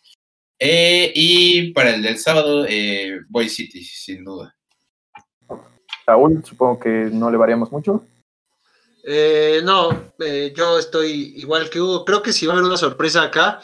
Eh, 0.59 1.13
y 1.15 1.73
para 1.73 1.95
el 1.95 2.03
del 2.03 2.19
sábado, 2.19 2.67
eh, 2.69 3.21
voy 3.29 3.49
City, 3.49 3.83
sin 3.83 4.23
duda. 4.23 4.55
Raúl, 6.07 6.45
supongo 6.45 6.79
que 6.79 7.09
no 7.11 7.31
le 7.31 7.39
variamos 7.39 7.73
mucho. 7.73 8.05
Eh, 9.05 9.61
no, 9.65 10.13
eh, 10.21 10.53
yo 10.57 10.79
estoy 10.79 11.35
igual 11.37 11.69
que 11.71 11.81
Hugo. 11.81 12.05
Creo 12.05 12.23
que 12.23 12.33
si 12.33 12.47
va 12.47 12.55
a 12.55 12.57
haber 12.57 12.69
una 12.69 12.77
sorpresa 12.77 13.23
acá, 13.23 13.61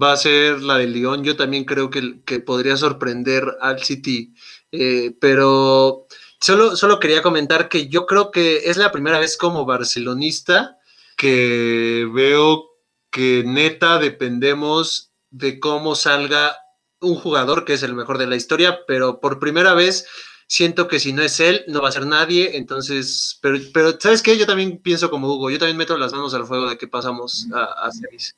va 0.00 0.12
a 0.12 0.16
ser 0.16 0.60
la 0.60 0.78
del 0.78 0.92
Lyon. 0.92 1.24
Yo 1.24 1.36
también 1.36 1.64
creo 1.64 1.90
que, 1.90 2.40
podría 2.40 2.76
sorprender 2.76 3.56
al 3.60 3.82
City. 3.82 4.34
Eh, 4.70 5.14
pero 5.20 6.06
solo, 6.40 6.76
solo 6.76 7.00
quería 7.00 7.22
comentar 7.22 7.68
que 7.68 7.88
yo 7.88 8.06
creo 8.06 8.30
que 8.30 8.70
es 8.70 8.76
la 8.76 8.92
primera 8.92 9.18
vez 9.18 9.36
como 9.36 9.64
barcelonista 9.64 10.78
que 11.16 12.08
veo 12.12 12.70
que 13.10 13.44
neta 13.46 13.98
dependemos 13.98 15.12
de 15.30 15.60
cómo 15.60 15.94
salga 15.94 16.56
un 17.00 17.16
jugador 17.16 17.64
que 17.64 17.74
es 17.74 17.82
el 17.82 17.94
mejor 17.94 18.18
de 18.18 18.26
la 18.26 18.36
historia, 18.36 18.80
pero 18.86 19.20
por 19.20 19.38
primera 19.38 19.74
vez 19.74 20.06
siento 20.52 20.86
que 20.86 21.00
si 21.00 21.14
no 21.14 21.22
es 21.22 21.40
él, 21.40 21.64
no 21.66 21.80
va 21.80 21.88
a 21.88 21.92
ser 21.92 22.06
nadie. 22.06 22.56
Entonces, 22.58 23.38
pero, 23.40 23.58
pero 23.72 23.98
¿sabes 23.98 24.22
qué? 24.22 24.36
Yo 24.36 24.46
también 24.46 24.78
pienso 24.78 25.08
como 25.10 25.32
Hugo, 25.32 25.50
yo 25.50 25.58
también 25.58 25.78
meto 25.78 25.96
las 25.96 26.12
manos 26.12 26.34
al 26.34 26.44
fuego 26.44 26.68
de 26.68 26.76
que 26.76 26.86
pasamos 26.88 27.48
a, 27.54 27.86
a 27.86 27.90
semis. 27.90 28.34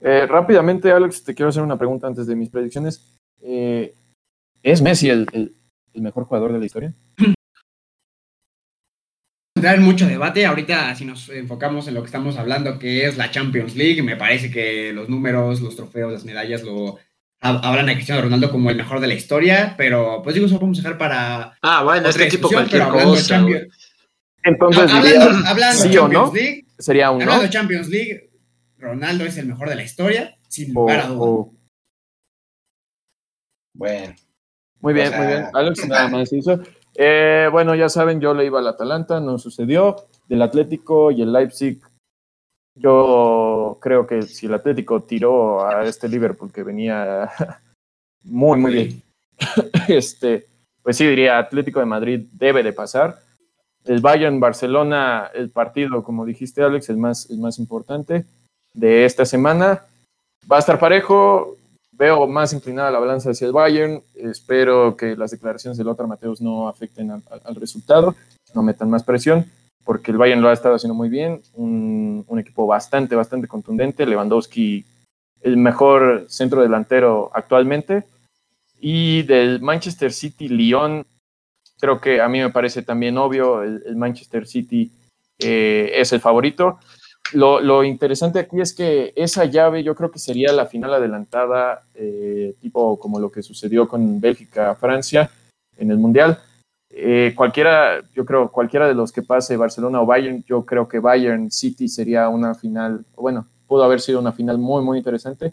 Eh, 0.00 0.26
rápidamente, 0.26 0.90
Alex, 0.90 1.22
te 1.22 1.34
quiero 1.34 1.50
hacer 1.50 1.62
una 1.62 1.76
pregunta 1.78 2.06
antes 2.06 2.26
de 2.26 2.34
mis 2.34 2.48
predicciones. 2.48 3.14
Eh, 3.42 3.94
¿Es 4.62 4.80
Messi 4.80 5.10
el, 5.10 5.26
el- 5.32 5.54
el 5.92 6.02
mejor 6.02 6.24
jugador 6.24 6.52
de 6.52 6.58
la 6.58 6.64
historia? 6.66 6.94
entrar 9.56 9.76
en 9.76 9.82
mucho 9.82 10.06
debate. 10.06 10.46
Ahorita, 10.46 10.94
si 10.94 11.04
nos 11.04 11.28
enfocamos 11.28 11.86
en 11.88 11.94
lo 11.94 12.00
que 12.00 12.06
estamos 12.06 12.36
hablando, 12.36 12.78
que 12.78 13.06
es 13.06 13.16
la 13.16 13.30
Champions 13.30 13.76
League, 13.76 14.02
me 14.02 14.16
parece 14.16 14.50
que 14.50 14.92
los 14.92 15.08
números, 15.08 15.60
los 15.60 15.76
trofeos, 15.76 16.12
las 16.12 16.24
medallas 16.24 16.62
lo 16.62 16.98
hablan 17.44 17.88
a 17.90 17.94
Cristiano 17.94 18.22
Ronaldo 18.22 18.50
como 18.50 18.70
el 18.70 18.76
mejor 18.76 19.00
de 19.00 19.06
la 19.06 19.14
historia, 19.14 19.74
pero 19.76 20.20
pues 20.22 20.34
digo, 20.34 20.46
eso 20.46 20.54
lo 20.54 20.60
podemos 20.60 20.78
dejar 20.78 20.96
para 20.98 21.56
Ah, 21.62 21.82
bueno, 21.84 22.08
otra 22.08 22.24
este 22.24 22.36
tipo 22.36 22.48
cualquier 22.48 22.82
pero 22.82 22.90
hablando 22.92 23.14
de 23.14 23.20
cosa. 23.20 23.40
Entonces, 24.42 24.82
hablando, 24.92 25.06
diría, 25.08 25.50
hablando 25.50 25.82
de 25.82 25.88
sí 25.88 25.96
o 25.96 26.00
Champions 26.02 26.28
no. 26.28 26.34
League, 26.34 26.66
sería 26.78 27.10
un 27.10 27.20
hablando 27.22 27.36
no. 27.36 27.42
de 27.42 27.50
Champions 27.50 27.88
League, 27.88 28.30
Ronaldo 28.78 29.24
es 29.24 29.36
el 29.38 29.46
mejor 29.46 29.68
de 29.68 29.74
la 29.76 29.82
historia, 29.82 30.36
sin 30.48 30.70
O- 30.76 30.80
lugar 30.80 31.00
a 31.00 31.06
dudas. 31.06 31.20
o- 31.20 31.54
Bueno, 33.74 34.14
muy 34.80 34.94
bien, 34.94 35.06
O 35.06 35.10
sea- 35.10 35.18
muy 35.18 35.26
bien. 35.28 35.46
Alex, 35.52 35.88
nada 35.88 36.08
más 36.08 36.32
hizo. 36.32 36.60
Eh, 36.96 37.48
bueno, 37.50 37.74
ya 37.74 37.88
saben, 37.88 38.20
yo 38.20 38.34
le 38.34 38.46
iba 38.46 38.60
al 38.60 38.68
Atalanta, 38.68 39.20
no 39.20 39.38
sucedió. 39.38 39.96
Del 40.28 40.42
Atlético 40.42 41.10
y 41.10 41.22
el 41.22 41.32
Leipzig, 41.32 41.80
yo 42.74 43.78
creo 43.80 44.06
que 44.06 44.22
si 44.22 44.46
el 44.46 44.54
Atlético 44.54 45.02
tiró 45.02 45.64
a 45.64 45.84
este 45.84 46.08
Liverpool 46.08 46.52
que 46.52 46.62
venía 46.62 47.30
muy, 48.24 48.58
muy 48.58 48.72
bien, 48.72 49.02
este, 49.88 50.46
pues 50.82 50.96
sí 50.96 51.06
diría 51.06 51.38
Atlético 51.38 51.80
de 51.80 51.86
Madrid 51.86 52.26
debe 52.32 52.62
de 52.62 52.72
pasar. 52.72 53.18
El 53.84 54.00
Bayern 54.00 54.40
Barcelona, 54.40 55.30
el 55.34 55.50
partido, 55.50 56.02
como 56.02 56.24
dijiste 56.24 56.62
Alex, 56.62 56.88
el 56.88 56.96
más, 56.96 57.28
el 57.30 57.38
más 57.38 57.58
importante 57.58 58.24
de 58.72 59.04
esta 59.04 59.24
semana. 59.24 59.82
Va 60.50 60.56
a 60.56 60.60
estar 60.60 60.78
parejo. 60.78 61.56
Veo 61.92 62.26
más 62.26 62.52
inclinada 62.52 62.90
la 62.90 62.98
balanza 62.98 63.30
hacia 63.30 63.46
el 63.46 63.52
Bayern. 63.52 64.02
Espero 64.14 64.96
que 64.96 65.14
las 65.14 65.30
declaraciones 65.30 65.78
de 65.78 65.84
Lothar 65.84 66.08
Mateus 66.08 66.40
no 66.40 66.66
afecten 66.66 67.10
al 67.10 67.54
resultado, 67.54 68.16
no 68.52 68.62
metan 68.62 68.90
más 68.90 69.04
presión, 69.04 69.46
porque 69.84 70.10
el 70.10 70.16
Bayern 70.16 70.40
lo 70.40 70.48
ha 70.48 70.52
estado 70.52 70.74
haciendo 70.74 70.94
muy 70.94 71.08
bien. 71.08 71.42
Un, 71.54 72.24
un 72.26 72.38
equipo 72.38 72.66
bastante, 72.66 73.14
bastante 73.14 73.48
contundente. 73.48 74.06
Lewandowski, 74.06 74.84
el 75.42 75.56
mejor 75.56 76.26
centro 76.28 76.62
delantero 76.62 77.30
actualmente. 77.34 78.04
Y 78.80 79.22
del 79.22 79.60
Manchester 79.60 80.12
City 80.12 80.48
Lyon, 80.48 81.06
creo 81.80 82.00
que 82.00 82.20
a 82.20 82.28
mí 82.28 82.40
me 82.40 82.50
parece 82.50 82.82
también 82.82 83.16
obvio, 83.18 83.62
el, 83.62 83.82
el 83.86 83.96
Manchester 83.96 84.46
City 84.46 84.90
eh, 85.38 85.92
es 85.94 86.12
el 86.12 86.20
favorito. 86.20 86.78
Lo, 87.32 87.60
lo 87.60 87.82
interesante 87.82 88.38
aquí 88.38 88.60
es 88.60 88.74
que 88.74 89.12
esa 89.16 89.46
llave 89.46 89.82
yo 89.82 89.94
creo 89.94 90.10
que 90.10 90.18
sería 90.18 90.52
la 90.52 90.66
final 90.66 90.92
adelantada, 90.92 91.82
eh, 91.94 92.54
tipo 92.60 92.98
como 92.98 93.18
lo 93.18 93.32
que 93.32 93.42
sucedió 93.42 93.88
con 93.88 94.20
Bélgica-Francia 94.20 95.30
en 95.78 95.90
el 95.90 95.96
Mundial. 95.96 96.38
Eh, 96.96 97.32
cualquiera, 97.34 98.02
yo 98.14 98.24
creo, 98.24 98.52
cualquiera 98.52 98.86
de 98.86 98.94
los 98.94 99.10
que 99.10 99.22
pase 99.22 99.56
Barcelona 99.56 100.00
o 100.00 100.06
Bayern, 100.06 100.44
yo 100.44 100.64
creo 100.64 100.86
que 100.86 101.00
Bayern 101.00 101.50
City 101.50 101.88
sería 101.88 102.28
una 102.28 102.54
final, 102.54 103.04
bueno, 103.16 103.48
pudo 103.66 103.82
haber 103.82 104.00
sido 104.00 104.20
una 104.20 104.32
final 104.32 104.58
muy, 104.58 104.82
muy 104.84 104.98
interesante. 104.98 105.52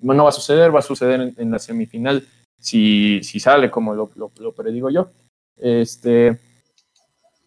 No, 0.00 0.12
no 0.12 0.24
va 0.24 0.28
a 0.28 0.32
suceder, 0.32 0.74
va 0.74 0.80
a 0.80 0.82
suceder 0.82 1.20
en, 1.20 1.34
en 1.38 1.50
la 1.50 1.58
semifinal 1.58 2.26
si, 2.58 3.20
si 3.22 3.40
sale 3.40 3.70
como 3.70 3.94
lo, 3.94 4.10
lo, 4.16 4.30
lo 4.38 4.52
predigo 4.52 4.90
yo. 4.90 5.08
Este, 5.56 6.38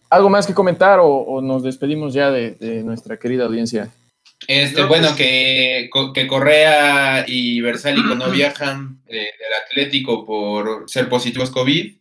¿Algo 0.10 0.30
más 0.30 0.48
que 0.48 0.54
comentar 0.54 1.00
o, 1.00 1.08
o 1.08 1.42
nos 1.42 1.62
despedimos 1.62 2.14
ya 2.14 2.32
de, 2.32 2.52
de 2.56 2.84
nuestra 2.84 3.18
querida 3.18 3.46
audiencia? 3.46 3.90
este, 4.48 4.82
No, 4.82 4.88
bueno, 4.88 5.08
pues- 5.10 5.18
que, 5.18 5.90
que 6.14 6.28
Correa 6.28 7.26
y 7.28 7.62
Versálico 7.62 8.16
no 8.16 8.30
viajan 8.32 9.02
eh, 9.08 9.18
del 9.18 9.54
Atlético 9.66 10.26
por 10.26 10.90
ser 10.90 11.10
positivos 11.10 11.52
COVID 11.52 11.94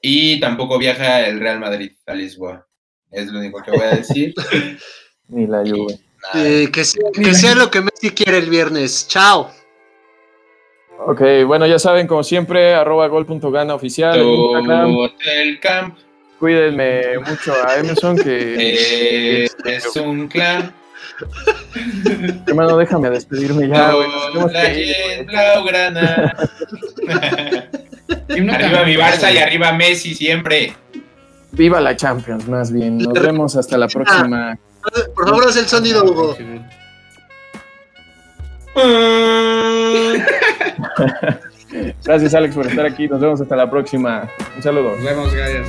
y 0.00 0.40
tampoco 0.40 0.78
viaja 0.78 1.26
el 1.26 1.40
Real 1.40 1.60
Madrid 1.60 1.92
a 2.06 2.14
Lisboa. 2.14 2.66
Es 3.10 3.26
lo 3.32 3.38
único 3.38 3.62
que 3.62 3.70
voy 3.70 3.82
a 3.82 3.96
decir. 3.96 4.34
Ni 5.28 5.46
la 5.46 5.58
Juve. 5.58 5.98
Eh, 6.34 6.68
que, 6.72 6.84
sea, 6.84 7.10
que 7.14 7.34
sea 7.34 7.54
lo 7.54 7.70
que 7.70 7.80
Messi 7.80 8.10
quiere 8.10 8.38
el 8.38 8.50
viernes. 8.50 9.06
Chao. 9.08 9.50
Ok, 11.06 11.22
bueno, 11.46 11.66
ya 11.66 11.78
saben, 11.78 12.06
como 12.06 12.24
siempre, 12.24 12.74
arroba 12.74 13.06
gol.gana 13.06 13.74
oficial 13.74 14.20
Hotel 14.20 15.60
Camp 15.60 15.96
Cuídenme 16.38 17.18
mucho 17.18 17.52
a 17.66 17.76
Emerson, 17.76 18.16
que... 18.16 19.44
eh, 19.44 19.48
es 19.64 19.96
un 19.96 20.28
clan. 20.28 20.72
Hermano, 22.46 22.76
déjame 22.76 23.10
despedirme 23.10 23.68
ya, 23.68 23.92
tenemos 24.30 24.52
la 24.52 24.72
que 24.72 25.24
Blaugrana. 25.26 26.36
Arriba 28.08 28.84
mi 28.84 28.96
Barça 28.96 29.32
y 29.32 29.38
arriba 29.38 29.72
Messi 29.72 30.14
siempre. 30.14 30.74
Viva 31.52 31.80
la 31.80 31.96
Champions, 31.96 32.46
más 32.48 32.72
bien. 32.72 32.98
Nos 32.98 33.14
vemos 33.14 33.56
hasta 33.56 33.78
la 33.78 33.88
próxima. 33.88 34.58
Por 35.14 35.28
favor, 35.28 35.48
haz 35.48 35.56
el 35.56 35.66
sonido, 35.66 36.04
Hugo. 36.04 36.36
Gracias, 42.04 42.34
Alex, 42.34 42.54
por 42.54 42.66
estar 42.66 42.86
aquí. 42.86 43.08
Nos 43.08 43.20
vemos 43.20 43.40
hasta 43.40 43.56
la 43.56 43.70
próxima. 43.70 44.28
Un 44.56 44.62
saludo. 44.62 44.96
Nos 44.96 45.04
vemos, 45.04 45.34
gracias. 45.34 45.66